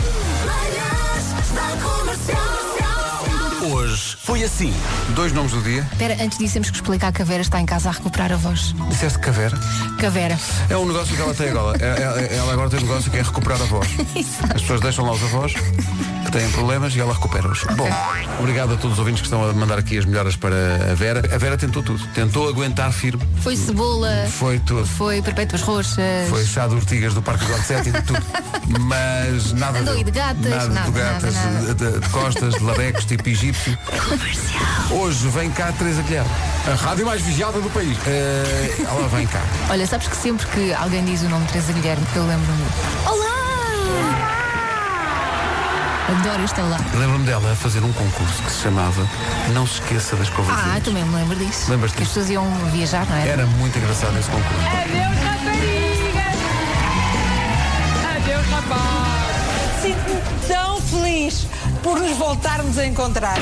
Hoje 3.63 4.17
foi 4.25 4.43
assim. 4.43 4.75
Dois 5.11 5.33
nomes 5.33 5.53
do 5.53 5.63
dia. 5.63 5.87
Espera, 5.93 6.15
antes 6.21 6.37
disso 6.39 6.55
temos 6.55 6.71
que 6.71 6.77
explicar 6.77 7.13
que 7.13 7.23
a 7.23 7.25
Vera 7.25 7.43
está 7.43 7.61
em 7.61 7.67
casa 7.67 7.91
a 7.91 7.93
recuperar 7.93 8.33
a 8.33 8.37
voz. 8.37 8.75
Disseste 8.89 9.19
Cavera. 9.21 9.57
Cavera. 10.01 10.39
É 10.69 10.77
um 10.77 10.87
negócio 10.87 11.15
que 11.15 11.23
ela 11.23 11.33
tem 11.35 11.51
agora. 11.51 11.79
É- 11.81 12.33
é- 12.35 12.37
Ela 12.37 12.53
agora 12.53 12.69
tem 12.71 12.81
um 12.81 12.83
negócio 12.83 13.11
que 13.11 13.19
é 13.19 13.23
recuperar 13.23 13.61
a 13.63 13.65
voz. 13.65 13.87
As 14.55 14.61
pessoas 14.63 14.81
deixam 14.81 15.05
lá 15.05 15.13
os 15.13 15.23
avós 15.23 15.53
que 15.53 16.31
têm 16.33 16.51
problemas 16.51 16.95
e 16.97 17.01
ela 17.01 17.13
recupera-os. 17.15 17.63
Bom, 17.77 17.89
obrigado 18.41 18.73
a 18.75 18.77
todos 18.77 18.95
os 18.95 18.99
ouvintes 18.99 19.21
que 19.21 19.27
estão 19.29 19.49
a 19.49 19.53
mandar 19.53 19.79
aqui 19.79 19.97
as 19.99 20.05
melhoras 20.05 20.35
para 20.35 20.57
a 20.91 20.95
Vera. 20.95 21.21
A 21.33 21.39
Vera 21.39 21.57
tentou 21.57 21.83
tudo. 21.83 22.05
Tentou 22.09 22.49
aguentar 22.49 22.91
firme. 22.93 23.23
Foi 23.43 23.55
cebola, 23.57 24.27
Foi 24.29 24.59
tudo. 24.59 24.87
foi 24.87 25.23
perpétuas 25.23 25.63
roxas. 25.63 26.29
Foi 26.29 26.45
chá 26.45 26.67
de 26.67 26.75
ortigas 26.75 27.15
do 27.15 27.23
Parque 27.23 27.45
do 27.45 27.53
Orcete 27.53 27.91
e 27.91 27.93
de 27.93 28.03
tudo. 28.03 28.23
Mas 28.81 29.53
nada. 29.53 29.81
Andou 29.81 29.95
deu. 29.95 30.05
de 30.05 30.11
gatas, 30.11 30.45
nada, 30.51 30.69
nada, 30.69 30.91
de 30.91 30.99
gatas, 30.99 31.35
nada, 31.35 31.51
nada. 31.61 31.75
De, 31.75 32.01
de 32.01 32.09
costas, 32.09 32.55
de 32.55 32.61
labecos, 32.65 33.05
tipo 33.05 33.23
egípcio. 33.53 33.79
Hoje 34.91 35.29
vem 35.29 35.51
cá 35.51 35.69
a 35.69 35.73
Teresa 35.73 36.03
Guilherme. 36.03 36.31
A 36.71 36.75
rádio 36.75 37.07
mais 37.07 37.21
vigiada 37.23 37.61
do 37.61 37.71
país. 37.71 37.97
Eh, 38.07 38.77
ela 38.81 39.09
vem 39.09 39.27
cá. 39.27 39.41
Olha, 39.69 39.87
sabes 39.87 40.09
que 40.09 40.17
sempre 40.17 40.47
que 40.47 40.73
alguém 40.73 41.05
diz 41.05 41.23
o 41.23 41.29
nome 41.29 41.45
de 41.47 41.53
Teresa 41.53 41.73
Guilherme, 41.73 42.05
eu 42.15 42.27
lembro-me. 42.27 42.65
Olá! 43.07 43.33
Adoro 46.09 46.45
este 46.45 46.61
olá. 46.61 46.79
Lembro-me 46.95 47.25
dela 47.25 47.53
a 47.53 47.57
fazer 47.57 47.83
um 47.83 47.93
concurso 47.93 48.43
que 48.43 48.51
se 48.51 48.63
chamava 48.65 49.09
Não 49.55 49.67
se 49.67 49.81
esqueça 49.81 50.15
das 50.17 50.27
de 50.27 50.35
Ah, 50.51 50.79
também 50.85 51.05
me 51.05 51.15
lembro 51.15 51.37
disso. 51.37 51.71
Lembras-te 51.71 51.97
Que 51.97 52.03
as 52.03 52.09
pessoas 52.09 52.29
iam 52.29 52.45
viajar, 52.71 53.07
não 53.07 53.17
é? 53.17 53.29
Era 53.29 53.47
muito 53.47 53.79
engraçado 53.79 54.19
esse 54.19 54.29
concurso. 54.29 54.67
Adeus, 54.67 55.19
rapariga! 55.25 56.27
Adeus, 58.17 58.47
rapaz! 58.51 59.81
Sinto-me 59.81 60.21
tão 60.49 60.81
feliz 60.83 61.32
por 61.83 61.99
nos 61.99 62.17
voltarmos 62.17 62.79
a 62.79 62.87
encontrar. 62.87 63.39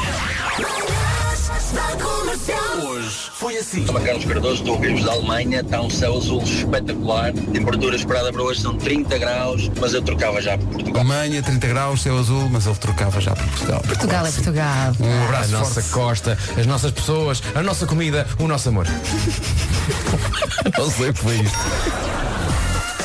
Hoje 2.82 3.30
foi 3.32 3.58
assim. 3.58 3.86
Chama 3.86 4.00
Carlos 4.00 4.24
Cardoso, 4.24 4.54
estou 4.54 4.72
a 4.72 4.76
ouvir-vos 4.76 5.04
da 5.04 5.12
Alemanha, 5.12 5.60
está 5.60 5.80
um 5.80 5.90
céu 5.90 6.16
azul 6.16 6.42
espetacular, 6.42 7.32
temperatura 7.32 7.96
esperada 7.96 8.32
para 8.32 8.42
hoje 8.42 8.60
são 8.60 8.76
30 8.76 9.18
graus, 9.18 9.70
mas 9.78 9.92
eu 9.92 10.02
trocava 10.02 10.40
já 10.40 10.56
por 10.56 10.68
Portugal. 10.68 11.02
Alemanha, 11.02 11.42
30 11.42 11.66
graus, 11.68 12.02
céu 12.02 12.18
azul, 12.18 12.48
mas 12.50 12.66
ele 12.66 12.76
trocava 12.76 13.20
já 13.20 13.32
para 13.32 13.46
Portugal. 13.46 13.80
Portugal 13.86 14.26
é 14.26 14.32
Portugal. 14.32 14.92
Um 15.00 15.20
a 15.20 15.24
abraço 15.24 15.52
nossa 15.52 15.82
forte. 15.82 15.90
costa, 15.90 16.38
as 16.58 16.66
nossas 16.66 16.90
pessoas, 16.92 17.42
a 17.54 17.62
nossa 17.62 17.86
comida, 17.86 18.26
o 18.38 18.48
nosso 18.48 18.68
amor. 18.68 18.86
Não 20.78 20.90
sei 20.90 21.12
foi 21.12 21.36
isto. 21.36 22.29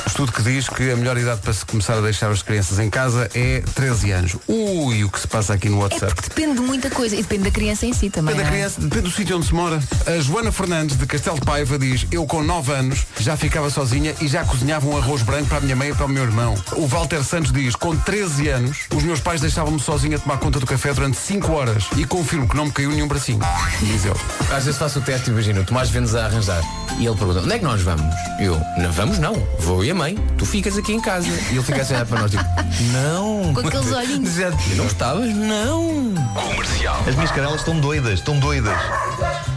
Estudo 0.07 0.31
que 0.31 0.41
diz 0.43 0.69
que 0.69 0.91
a 0.91 0.95
melhor 0.95 1.17
idade 1.17 1.41
para 1.41 1.51
se 1.51 1.65
começar 1.65 1.97
a 1.97 2.01
deixar 2.01 2.29
as 2.31 2.41
crianças 2.41 2.79
em 2.79 2.89
casa 2.89 3.29
é 3.33 3.61
13 3.73 4.11
anos. 4.11 4.35
Ui, 4.47 5.03
o 5.03 5.09
que 5.09 5.19
se 5.19 5.27
passa 5.27 5.53
aqui 5.53 5.67
no 5.67 5.79
É 5.79 5.83
WhatsApp. 5.83 6.13
porque 6.15 6.29
depende 6.29 6.55
de 6.55 6.61
muita 6.61 6.89
coisa 6.89 7.15
e 7.15 7.21
depende 7.21 7.43
da 7.43 7.51
criança 7.51 7.85
em 7.85 7.93
si 7.93 8.09
também. 8.09 8.33
Depende 8.35 8.49
da 8.49 8.55
é? 8.55 8.59
criança, 8.59 8.81
depende 8.81 9.01
do 9.09 9.11
sítio 9.11 9.35
onde 9.37 9.47
se 9.47 9.53
mora. 9.53 9.79
A 10.05 10.19
Joana 10.21 10.51
Fernandes, 10.51 10.95
de 10.97 11.05
Castelo 11.05 11.39
de 11.39 11.45
Paiva, 11.45 11.77
diz 11.77 12.05
Eu 12.11 12.25
com 12.25 12.41
9 12.43 12.71
anos 12.71 13.05
já 13.19 13.35
ficava 13.35 13.69
sozinha 13.69 14.13
e 14.21 14.27
já 14.27 14.43
cozinhava 14.45 14.87
um 14.87 14.97
arroz 14.97 15.21
branco 15.21 15.47
para 15.47 15.57
a 15.57 15.61
minha 15.61 15.75
mãe 15.75 15.89
e 15.89 15.93
para 15.93 16.05
o 16.05 16.09
meu 16.09 16.23
irmão. 16.23 16.55
O 16.73 16.87
Walter 16.87 17.23
Santos 17.23 17.51
diz 17.51 17.75
Com 17.75 17.95
13 17.95 18.47
anos, 18.49 18.77
os 18.95 19.03
meus 19.03 19.19
pais 19.19 19.41
deixavam-me 19.41 19.79
sozinha 19.79 20.15
a 20.17 20.19
tomar 20.19 20.37
conta 20.37 20.59
do 20.59 20.65
café 20.65 20.93
durante 20.93 21.17
5 21.17 21.51
horas 21.51 21.83
e 21.97 22.05
confirmo 22.05 22.47
que 22.47 22.55
não 22.55 22.65
me 22.65 22.71
caiu 22.71 22.91
nenhum 22.91 23.07
bracinho. 23.07 23.39
Diz 23.81 24.05
ele. 24.05 24.15
Às 24.55 24.63
vezes 24.65 24.77
faço 24.79 24.99
o 24.99 25.01
teste, 25.01 25.29
imagina, 25.29 25.61
o 25.61 25.65
Tomás 25.65 25.89
vem-nos 25.89 26.15
a 26.15 26.25
arranjar. 26.25 26.61
E 26.97 27.05
ele 27.05 27.15
pergunta, 27.17 27.39
onde 27.41 27.53
é 27.53 27.57
que 27.59 27.65
nós 27.65 27.81
vamos? 27.81 28.15
Eu, 28.39 28.61
não 28.77 28.91
vamos 28.91 29.19
não, 29.19 29.33
vou 29.59 29.83
e 29.83 29.91
a 29.91 29.94
mãe. 29.95 30.15
Tu 30.37 30.45
ficas 30.45 30.77
aqui 30.77 30.93
em 30.93 30.99
casa. 31.01 31.27
E 31.51 31.55
ele 31.55 31.63
fica 31.63 31.81
assim 31.81 31.93
a 31.93 31.97
olhar 31.97 32.05
para 32.05 32.21
nós, 32.21 32.31
tipo, 32.31 32.43
não. 32.91 33.53
Com 33.53 33.67
aqueles 33.67 33.91
olhinhos. 33.91 34.33
Já- 34.35 34.51
Não 34.75 34.85
estavas? 34.85 35.33
Não. 35.33 36.13
Comercial. 36.33 37.03
As 37.07 37.15
minhas 37.15 37.31
cadelas 37.31 37.59
estão 37.61 37.79
doidas, 37.79 38.13
estão 38.19 38.37
doidas. 38.39 38.77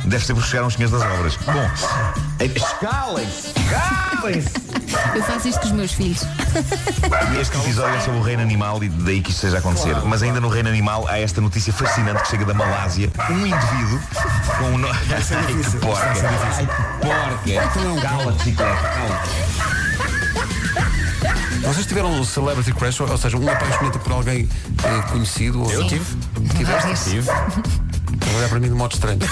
Deve 0.05 0.25
ser 0.25 0.35
porque 0.35 0.49
chegaram 0.49 0.69
os 0.69 0.75
senhores 0.75 0.99
das 0.99 1.03
obras. 1.13 1.37
Bom, 1.37 1.71
escalem-se, 2.45 3.53
escalem-se. 3.61 4.51
Eu 5.15 5.23
faço 5.23 5.49
isto 5.49 5.61
com 5.61 5.67
os 5.67 5.73
meus 5.73 5.93
filhos. 5.93 6.23
Este 7.41 7.57
episódio 7.59 7.95
é 7.97 8.01
sobre 8.01 8.21
o 8.21 8.23
reino 8.23 8.41
animal 8.43 8.83
e 8.83 8.89
daí 8.89 9.21
que 9.21 9.31
isto 9.31 9.39
esteja 9.39 9.57
a 9.57 9.59
acontecer. 9.61 9.95
Mas 10.07 10.23
ainda 10.23 10.41
no 10.41 10.49
reino 10.49 10.69
animal 10.69 11.07
há 11.09 11.19
esta 11.19 11.41
notícia 11.41 11.73
fascinante 11.73 12.23
que 12.23 12.29
chega 12.29 12.45
da 12.47 12.55
Malásia. 12.55 13.11
Um 13.31 13.47
indivíduo 13.47 14.01
com 14.59 14.65
um 14.67 14.79
nome. 14.79 14.99
Ai, 15.11 15.63
que 15.63 15.77
porca. 15.79 16.07
Ai, 16.57 16.67
que 16.67 17.07
porca. 17.07 18.01
Cala-te, 18.01 18.45
chiclete, 18.45 18.83
cala-te. 18.83 20.08
Vocês 21.63 21.87
tiveram 21.87 22.11
um 22.13 22.25
celebrity 22.25 22.73
crush, 22.73 23.01
ou 23.01 23.19
seja, 23.19 23.37
um 23.37 23.49
apaixonamento 23.49 23.99
por 23.99 24.13
alguém 24.13 24.49
eh, 24.85 25.03
conhecido? 25.11 25.63
ou- 25.63 25.71
Eu 25.71 25.87
tive. 25.87 26.05
Tiveste? 26.57 27.11
Tive. 27.11 27.19
Estás 27.21 28.35
a 28.35 28.39
olhar 28.39 28.49
para 28.49 28.61
mim 28.61 28.69
de 28.69 28.75
modo 28.75 28.93
estranho. 28.95 29.19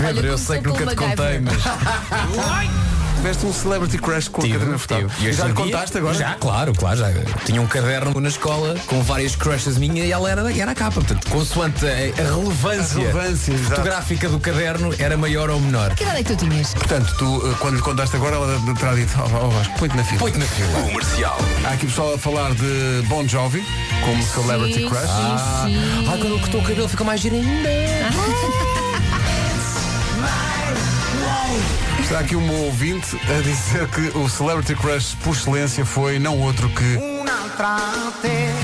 Pedro, 0.00 0.26
eu 0.26 0.36
sei 0.38 0.60
que 0.60 0.66
nunca 0.68 0.86
te 0.86 0.96
contei, 0.96 1.40
mas. 1.40 1.54
Tiveste 3.24 3.46
um 3.46 3.54
celebrity 3.54 3.96
crush 3.96 4.28
com 4.28 4.42
a 4.42 4.46
Catarina 4.46 4.76
Furtado. 4.76 5.08
tive. 5.16 5.30
E 5.30 5.32
Já 5.32 5.46
lhe 5.46 5.54
contaste 5.54 5.96
agora? 5.96 6.12
Já, 6.12 6.34
claro, 6.34 6.74
claro. 6.74 6.98
Já. 6.98 7.10
Tinha 7.46 7.62
um 7.62 7.66
caderno 7.66 8.20
na 8.20 8.28
escola 8.28 8.76
com 8.86 9.02
várias 9.02 9.34
crushes 9.34 9.78
minhas 9.78 10.06
e 10.06 10.12
ela 10.12 10.30
era, 10.30 10.54
era 10.54 10.72
a 10.72 10.74
capa. 10.74 11.00
Portanto, 11.00 11.26
consoante 11.30 11.86
a, 11.86 11.88
a 11.88 12.34
relevância, 12.36 12.98
A 12.98 13.00
relevância, 13.00 13.56
fotográfica 13.56 14.28
do 14.28 14.38
caderno 14.38 14.94
era 14.98 15.16
maior 15.16 15.48
ou 15.48 15.58
menor. 15.58 15.94
Que 15.94 16.02
idade 16.02 16.20
é 16.20 16.22
que 16.22 16.36
tu 16.36 16.46
tinhas? 16.46 16.74
Portanto, 16.74 17.14
tu, 17.16 17.48
eh, 17.50 17.54
quando 17.60 17.76
lhe 17.76 17.80
contaste 17.80 18.14
agora, 18.14 18.36
ela 18.36 18.60
terá 18.78 18.94
dito, 18.94 19.14
oh, 19.18 19.46
oh, 19.46 19.50
Vasco, 19.52 19.78
põe-te 19.78 19.96
na 19.96 20.04
fila. 20.04 20.18
Põe-te 20.20 20.38
na 20.38 20.44
fila. 20.44 20.82
Comercial. 20.82 21.38
Há 21.64 21.68
aqui 21.70 21.86
pessoal 21.86 22.14
a 22.16 22.18
falar 22.18 22.54
de 22.54 23.04
Bon 23.08 23.26
Jovi 23.26 23.64
como 24.04 24.22
celebrity 24.22 24.80
Sim, 24.80 24.88
crush. 24.90 25.00
sim, 25.00 25.08
Ah, 25.08 25.62
sim. 25.64 26.08
ah, 26.12 26.16
quando 26.18 26.38
cortou 26.40 26.60
o 26.60 26.64
cabelo 26.64 26.88
fica 26.90 27.04
mais 27.04 27.22
giro 27.22 27.36
ainda. 27.36 27.70
Está 32.04 32.18
aqui 32.18 32.36
um 32.36 32.64
ouvinte 32.66 33.16
a 33.16 33.40
dizer 33.40 33.88
que 33.88 34.18
o 34.18 34.28
celebrity 34.28 34.74
crush 34.74 35.16
por 35.24 35.34
excelência 35.34 35.86
foi 35.86 36.18
não 36.18 36.38
outro 36.38 36.68
que 36.68 37.13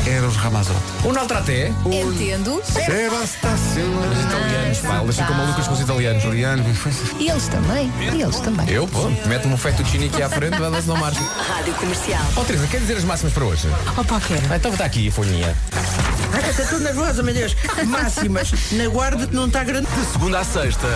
Eros 0.06 0.36
Ramazotti. 0.36 0.80
Um 1.04 1.12
Naltraté. 1.12 1.72
Entendo. 1.86 2.60
Sebastião. 2.64 4.10
Os 4.10 4.20
italianos, 4.24 4.78
pá, 4.78 5.00
eles 5.02 5.16
ficam 5.16 5.36
malucas 5.36 5.66
com 5.68 5.74
os 5.74 5.80
italianos. 5.80 6.24
Italiano, 6.24 6.74
foi- 6.74 6.92
E 7.18 7.30
eles 7.30 7.46
também. 7.48 7.92
E 8.00 8.20
eles 8.22 8.40
também. 8.40 8.68
Eu, 8.68 8.88
pô, 8.88 9.08
mete-me 9.26 9.54
um 9.54 9.56
fettuccine 9.56 10.06
aqui 10.06 10.20
à 10.22 10.28
frente, 10.28 10.58
vai-se 10.58 10.88
não 10.88 10.96
marcha. 10.96 11.20
Rádio 11.48 11.72
Comercial. 11.74 12.22
Ó, 12.36 12.42
Teresa, 12.42 12.66
quer 12.66 12.80
dizer 12.80 12.96
as 12.96 13.04
máximas 13.04 13.32
para 13.32 13.44
hoje? 13.44 13.68
Opa, 13.96 14.20
quero. 14.20 14.42
Ah, 14.50 14.56
então 14.56 14.72
está 14.72 14.84
aqui 14.84 15.08
a 15.08 15.12
folhinha. 15.12 15.56
Ai, 16.32 16.50
está 16.50 16.64
tudo 16.64 16.80
nervosa, 16.84 17.22
meu 17.22 17.34
Deus. 17.34 17.56
Máximas. 17.86 18.52
Na 18.72 18.88
guarda 18.88 19.26
que 19.26 19.34
não 19.34 19.46
está 19.46 19.62
grande. 19.64 19.86
De 19.86 20.12
segunda 20.12 20.40
à 20.40 20.44
sexta, 20.44 20.86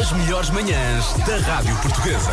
as 0.00 0.12
melhores 0.12 0.50
manhãs 0.50 1.04
da 1.26 1.36
Rádio 1.38 1.74
Portuguesa. 1.76 2.30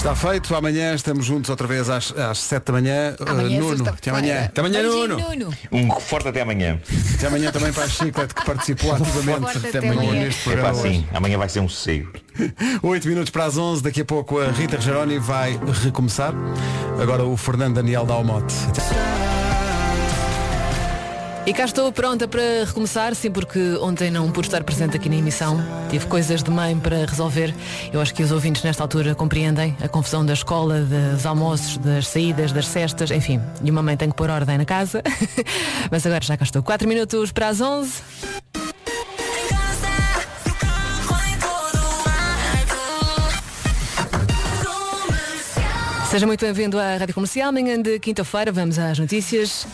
Está 0.00 0.14
feito, 0.14 0.56
amanhã 0.56 0.94
estamos 0.94 1.26
juntos 1.26 1.50
outra 1.50 1.66
vez 1.66 1.90
às, 1.90 2.10
às 2.16 2.38
7 2.38 2.64
da 2.64 2.72
manhã. 2.72 3.14
Uh, 3.20 3.30
Amanhã 3.30 3.56
é 3.56 3.60
Nuno, 3.60 3.86
até 3.86 4.08
amanhã. 4.10 4.44
Até 4.46 4.60
amanhã, 4.62 4.80
Beijinho, 4.80 5.08
Nuno. 5.18 5.54
Um 5.70 6.00
forte 6.00 6.26
até 6.28 6.40
amanhã. 6.40 6.80
Até 7.14 7.26
amanhã 7.26 7.52
também 7.52 7.70
para 7.70 7.84
a 7.84 7.88
Chiclete 7.88 8.34
que 8.34 8.42
participou 8.46 8.92
ativamente 8.96 9.52
Forte 9.52 9.66
até 9.66 9.78
amanhã. 9.86 10.12
neste 10.24 10.40
É 10.48 10.56
pá, 10.56 10.62
programa. 10.62 10.78
hoje. 10.80 10.94
sim, 10.94 11.06
amanhã 11.12 11.36
vai 11.36 11.50
ser 11.50 11.60
um 11.60 11.68
sossego. 11.68 12.12
8 12.82 13.08
minutos 13.08 13.28
para 13.30 13.44
as 13.44 13.58
11, 13.58 13.82
daqui 13.82 14.00
a 14.00 14.04
pouco 14.06 14.40
a 14.40 14.50
Rita 14.50 14.80
Geroni 14.80 15.18
vai 15.18 15.60
recomeçar. 15.84 16.32
Agora 16.98 17.22
o 17.22 17.36
Fernando 17.36 17.74
Daniel 17.74 18.06
dá 18.06 18.16
o 18.16 18.24
mote. 18.24 18.54
E 21.46 21.54
cá 21.54 21.64
estou 21.64 21.90
pronta 21.90 22.28
para 22.28 22.64
recomeçar, 22.66 23.14
sim, 23.14 23.30
porque 23.30 23.58
ontem 23.80 24.10
não 24.10 24.30
pude 24.30 24.46
estar 24.46 24.62
presente 24.62 24.96
aqui 24.96 25.08
na 25.08 25.16
emissão. 25.16 25.58
Tive 25.88 26.06
coisas 26.06 26.42
de 26.42 26.50
mãe 26.50 26.78
para 26.78 27.06
resolver. 27.06 27.54
Eu 27.92 28.00
acho 28.00 28.14
que 28.14 28.22
os 28.22 28.30
ouvintes 28.30 28.62
nesta 28.62 28.84
altura 28.84 29.14
compreendem 29.14 29.74
a 29.82 29.88
confusão 29.88 30.24
da 30.24 30.34
escola, 30.34 30.80
dos 30.80 31.24
almoços, 31.24 31.78
das 31.78 32.06
saídas, 32.08 32.52
das 32.52 32.66
cestas, 32.66 33.10
enfim. 33.10 33.40
E 33.64 33.70
uma 33.70 33.82
mãe 33.82 33.96
tem 33.96 34.10
que 34.10 34.16
pôr 34.16 34.28
ordem 34.28 34.58
na 34.58 34.66
casa. 34.66 35.02
Mas 35.90 36.04
agora 36.06 36.22
já 36.22 36.36
cá 36.36 36.44
estou. 36.44 36.62
4 36.62 36.86
minutos 36.86 37.32
para 37.32 37.48
as 37.48 37.60
11. 37.60 37.90
Seja 46.10 46.26
muito 46.26 46.44
bem-vindo 46.44 46.78
à 46.78 46.96
Rádio 46.96 47.14
Comercial. 47.14 47.50
Manhã 47.52 47.80
de 47.80 47.98
quinta-feira, 47.98 48.52
vamos 48.52 48.78
às 48.78 48.98
notícias. 48.98 49.66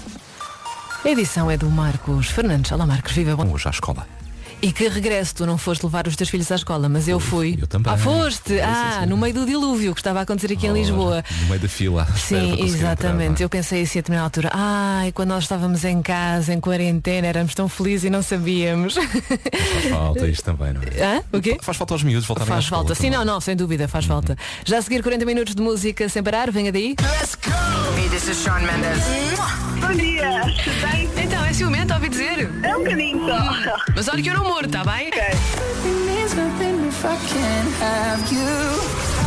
A 1.07 1.09
edição 1.09 1.49
é 1.49 1.57
do 1.57 1.71
Marcos 1.71 2.27
Fernandes. 2.27 2.73
Olá 2.73 2.85
Marcos, 2.85 3.13
viva 3.13 3.37
bom. 3.37 3.49
Hoje 3.53 3.69
à 3.69 3.71
escola. 3.71 4.16
E 4.63 4.73
que 4.73 4.89
regresso, 4.89 5.35
tu 5.35 5.47
não 5.47 5.59
foste 5.59 5.85
levar 5.85 6.09
os 6.09 6.17
teus 6.17 6.31
filhos 6.31 6.51
à 6.51 6.55
escola, 6.55 6.89
mas 6.89 7.07
eu 7.07 7.21
fui. 7.21 7.59
Eu 7.61 7.67
também. 7.67 7.93
Ah, 7.93 7.97
foste? 7.97 8.59
Ah, 8.61 9.05
no 9.07 9.17
meio 9.17 9.35
do 9.35 9.47
dilúvio 9.47 9.95
que 9.95 10.01
estava 10.01 10.19
a 10.21 10.23
acontecer 10.23 10.53
aqui 10.53 10.67
em 10.67 10.73
Lisboa. 10.73 11.23
No 11.43 11.47
meio 11.49 11.61
da 11.61 11.69
fila. 11.69 12.07
Sim, 12.17 12.51
conseguir 12.51 12.63
exatamente. 12.63 13.31
entrar, 13.33 13.45
Eu 13.45 13.49
pensei 13.51 13.83
assim 13.83 13.99
a 13.99 14.03
determinada 14.03 14.27
altura, 14.27 14.51
ai, 14.53 15.13
quando 15.13 15.29
nós 15.29 15.45
estávamos 15.45 15.85
em 15.85 16.01
casa, 16.03 16.53
em 16.55 16.59
quarentena, 16.61 17.27
éramos 17.27 17.55
tão 17.55 17.69
felizes 17.69 18.05
e 18.05 18.11
não 18.11 18.23
sabíamos. 18.23 18.97
é? 18.97 19.03
Faz 19.07 19.85
falta 19.91 20.27
isto 20.27 20.43
também, 20.45 20.73
não 20.73 20.81
é? 20.83 21.05
Hã? 21.19 21.23
O 21.33 21.41
quê? 21.41 21.59
Faz 21.61 21.77
falta 21.77 21.95
aos 21.95 22.03
miúdos 22.03 22.27
voltarem 22.27 22.49
Faz 22.49 22.67
falta. 22.67 22.95
Sim, 22.95 23.11
não, 23.11 23.25
não, 23.25 23.41
sem 23.41 23.55
dúvida, 23.55 23.87
faz 23.87 24.07
falta. 24.07 24.37
Já 24.65 24.79
a 24.79 24.83
seguir 24.83 25.03
40 25.03 25.25
minutos 25.27 25.55
de 25.55 25.63
música 25.63 26.09
sem 26.09 26.23
parar, 26.23 26.51
venha 26.51 26.73
daí. 26.73 26.97
Let's 27.21 27.35
go! 27.37 27.53
Hey, 28.01 28.09
this 28.09 28.27
is 28.27 28.43
Shawn 28.43 28.61
Mendes. 28.63 29.05
Bom 29.81 29.93
dia, 29.93 30.41
tudo 30.65 30.91
bem? 30.91 31.09
Então, 31.25 31.36
é 31.36 31.36
ciumento, 31.57 31.95
ouvi 31.95 32.11
dizer? 32.11 32.51
É 32.63 32.77
um 32.77 32.81
bocadinho 32.81 33.19
só. 33.25 33.77
Mas 33.95 34.09
olha 34.09 34.23
que 34.23 34.29
eu 34.29 34.35
não 34.35 34.45
morro, 34.45 34.69
tá 34.69 34.85
bem? 34.85 35.11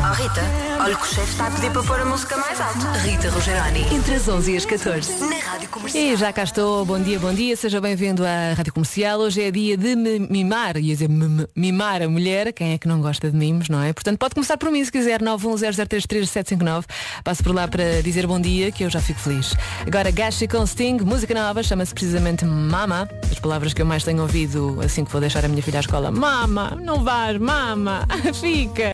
Oh 0.02 0.14
Rita, 0.14 0.41
olha 0.84 0.96
que 0.96 1.04
o 1.04 1.06
chefe 1.06 1.32
está 1.32 1.48
a 1.48 1.52
pedir 1.52 1.72
para 1.72 1.84
pôr 1.84 2.00
a 2.00 2.06
música 2.06 2.36
mais 2.38 2.60
alta. 2.60 2.91
Rita 3.00 3.30
Rogeroni, 3.30 3.86
entre 3.94 4.16
as 4.16 4.28
11 4.28 4.52
e 4.54 4.58
as 4.58 4.66
14. 4.66 5.12
Na 5.26 5.36
Rádio 5.38 5.70
Comercial. 5.70 6.04
E 6.04 6.16
já 6.16 6.34
cá 6.34 6.44
estou, 6.44 6.84
bom 6.86 7.00
dia, 7.00 7.20
bom 7.20 7.32
dia, 7.34 7.56
seja 7.56 7.80
bem-vindo 7.80 8.26
à 8.26 8.54
Rádio 8.56 8.74
Comercial. 8.74 9.20
Hoje 9.20 9.44
é 9.44 9.52
dia 9.52 9.78
de 9.78 9.96
me 9.96 10.18
mimar, 10.20 10.78
ia 10.78 10.94
dizer 10.96 11.10
mim- 11.10 11.46
mimar 11.56 12.02
a 12.02 12.08
mulher, 12.10 12.52
quem 12.54 12.74
é 12.74 12.78
que 12.78 12.88
não 12.88 13.02
gosta 13.02 13.30
de 13.30 13.38
mimos, 13.38 13.70
não 13.70 13.84
é? 13.84 13.94
Portanto, 13.94 14.18
pode 14.18 14.34
começar 14.34 14.58
por 14.58 14.72
mim 14.72 14.84
se 14.84 14.91
quiser, 14.91 15.22
910033759. 15.22 16.86
Passo 17.24 17.44
por 17.44 17.54
lá 17.54 17.68
para 17.68 18.02
dizer 18.02 18.26
bom 18.26 18.40
dia, 18.40 18.72
que 18.72 18.84
eu 18.86 18.90
já 18.90 19.00
fico 19.02 19.20
feliz. 19.20 19.54
Agora, 19.86 20.10
Gashi 20.12 20.48
com 20.48 20.66
Sting, 20.66 20.98
música 21.04 21.34
nova, 21.36 21.62
chama-se 21.62 21.94
precisamente 21.94 22.46
Mama. 22.46 23.08
As 23.32 23.38
palavras 23.38 23.74
que 23.74 23.82
eu 23.82 23.86
mais 23.86 24.04
tenho 24.04 24.22
ouvido 24.22 24.80
assim 24.84 25.06
que 25.06 25.12
vou 25.12 25.22
deixar 25.22 25.44
a 25.46 25.48
minha 25.48 25.62
filha 25.62 25.80
à 25.80 25.82
escola. 25.82 26.10
Mama, 26.10 26.78
não 26.82 27.04
vais, 27.04 27.38
mama, 27.60 28.06
fica. 28.41 28.88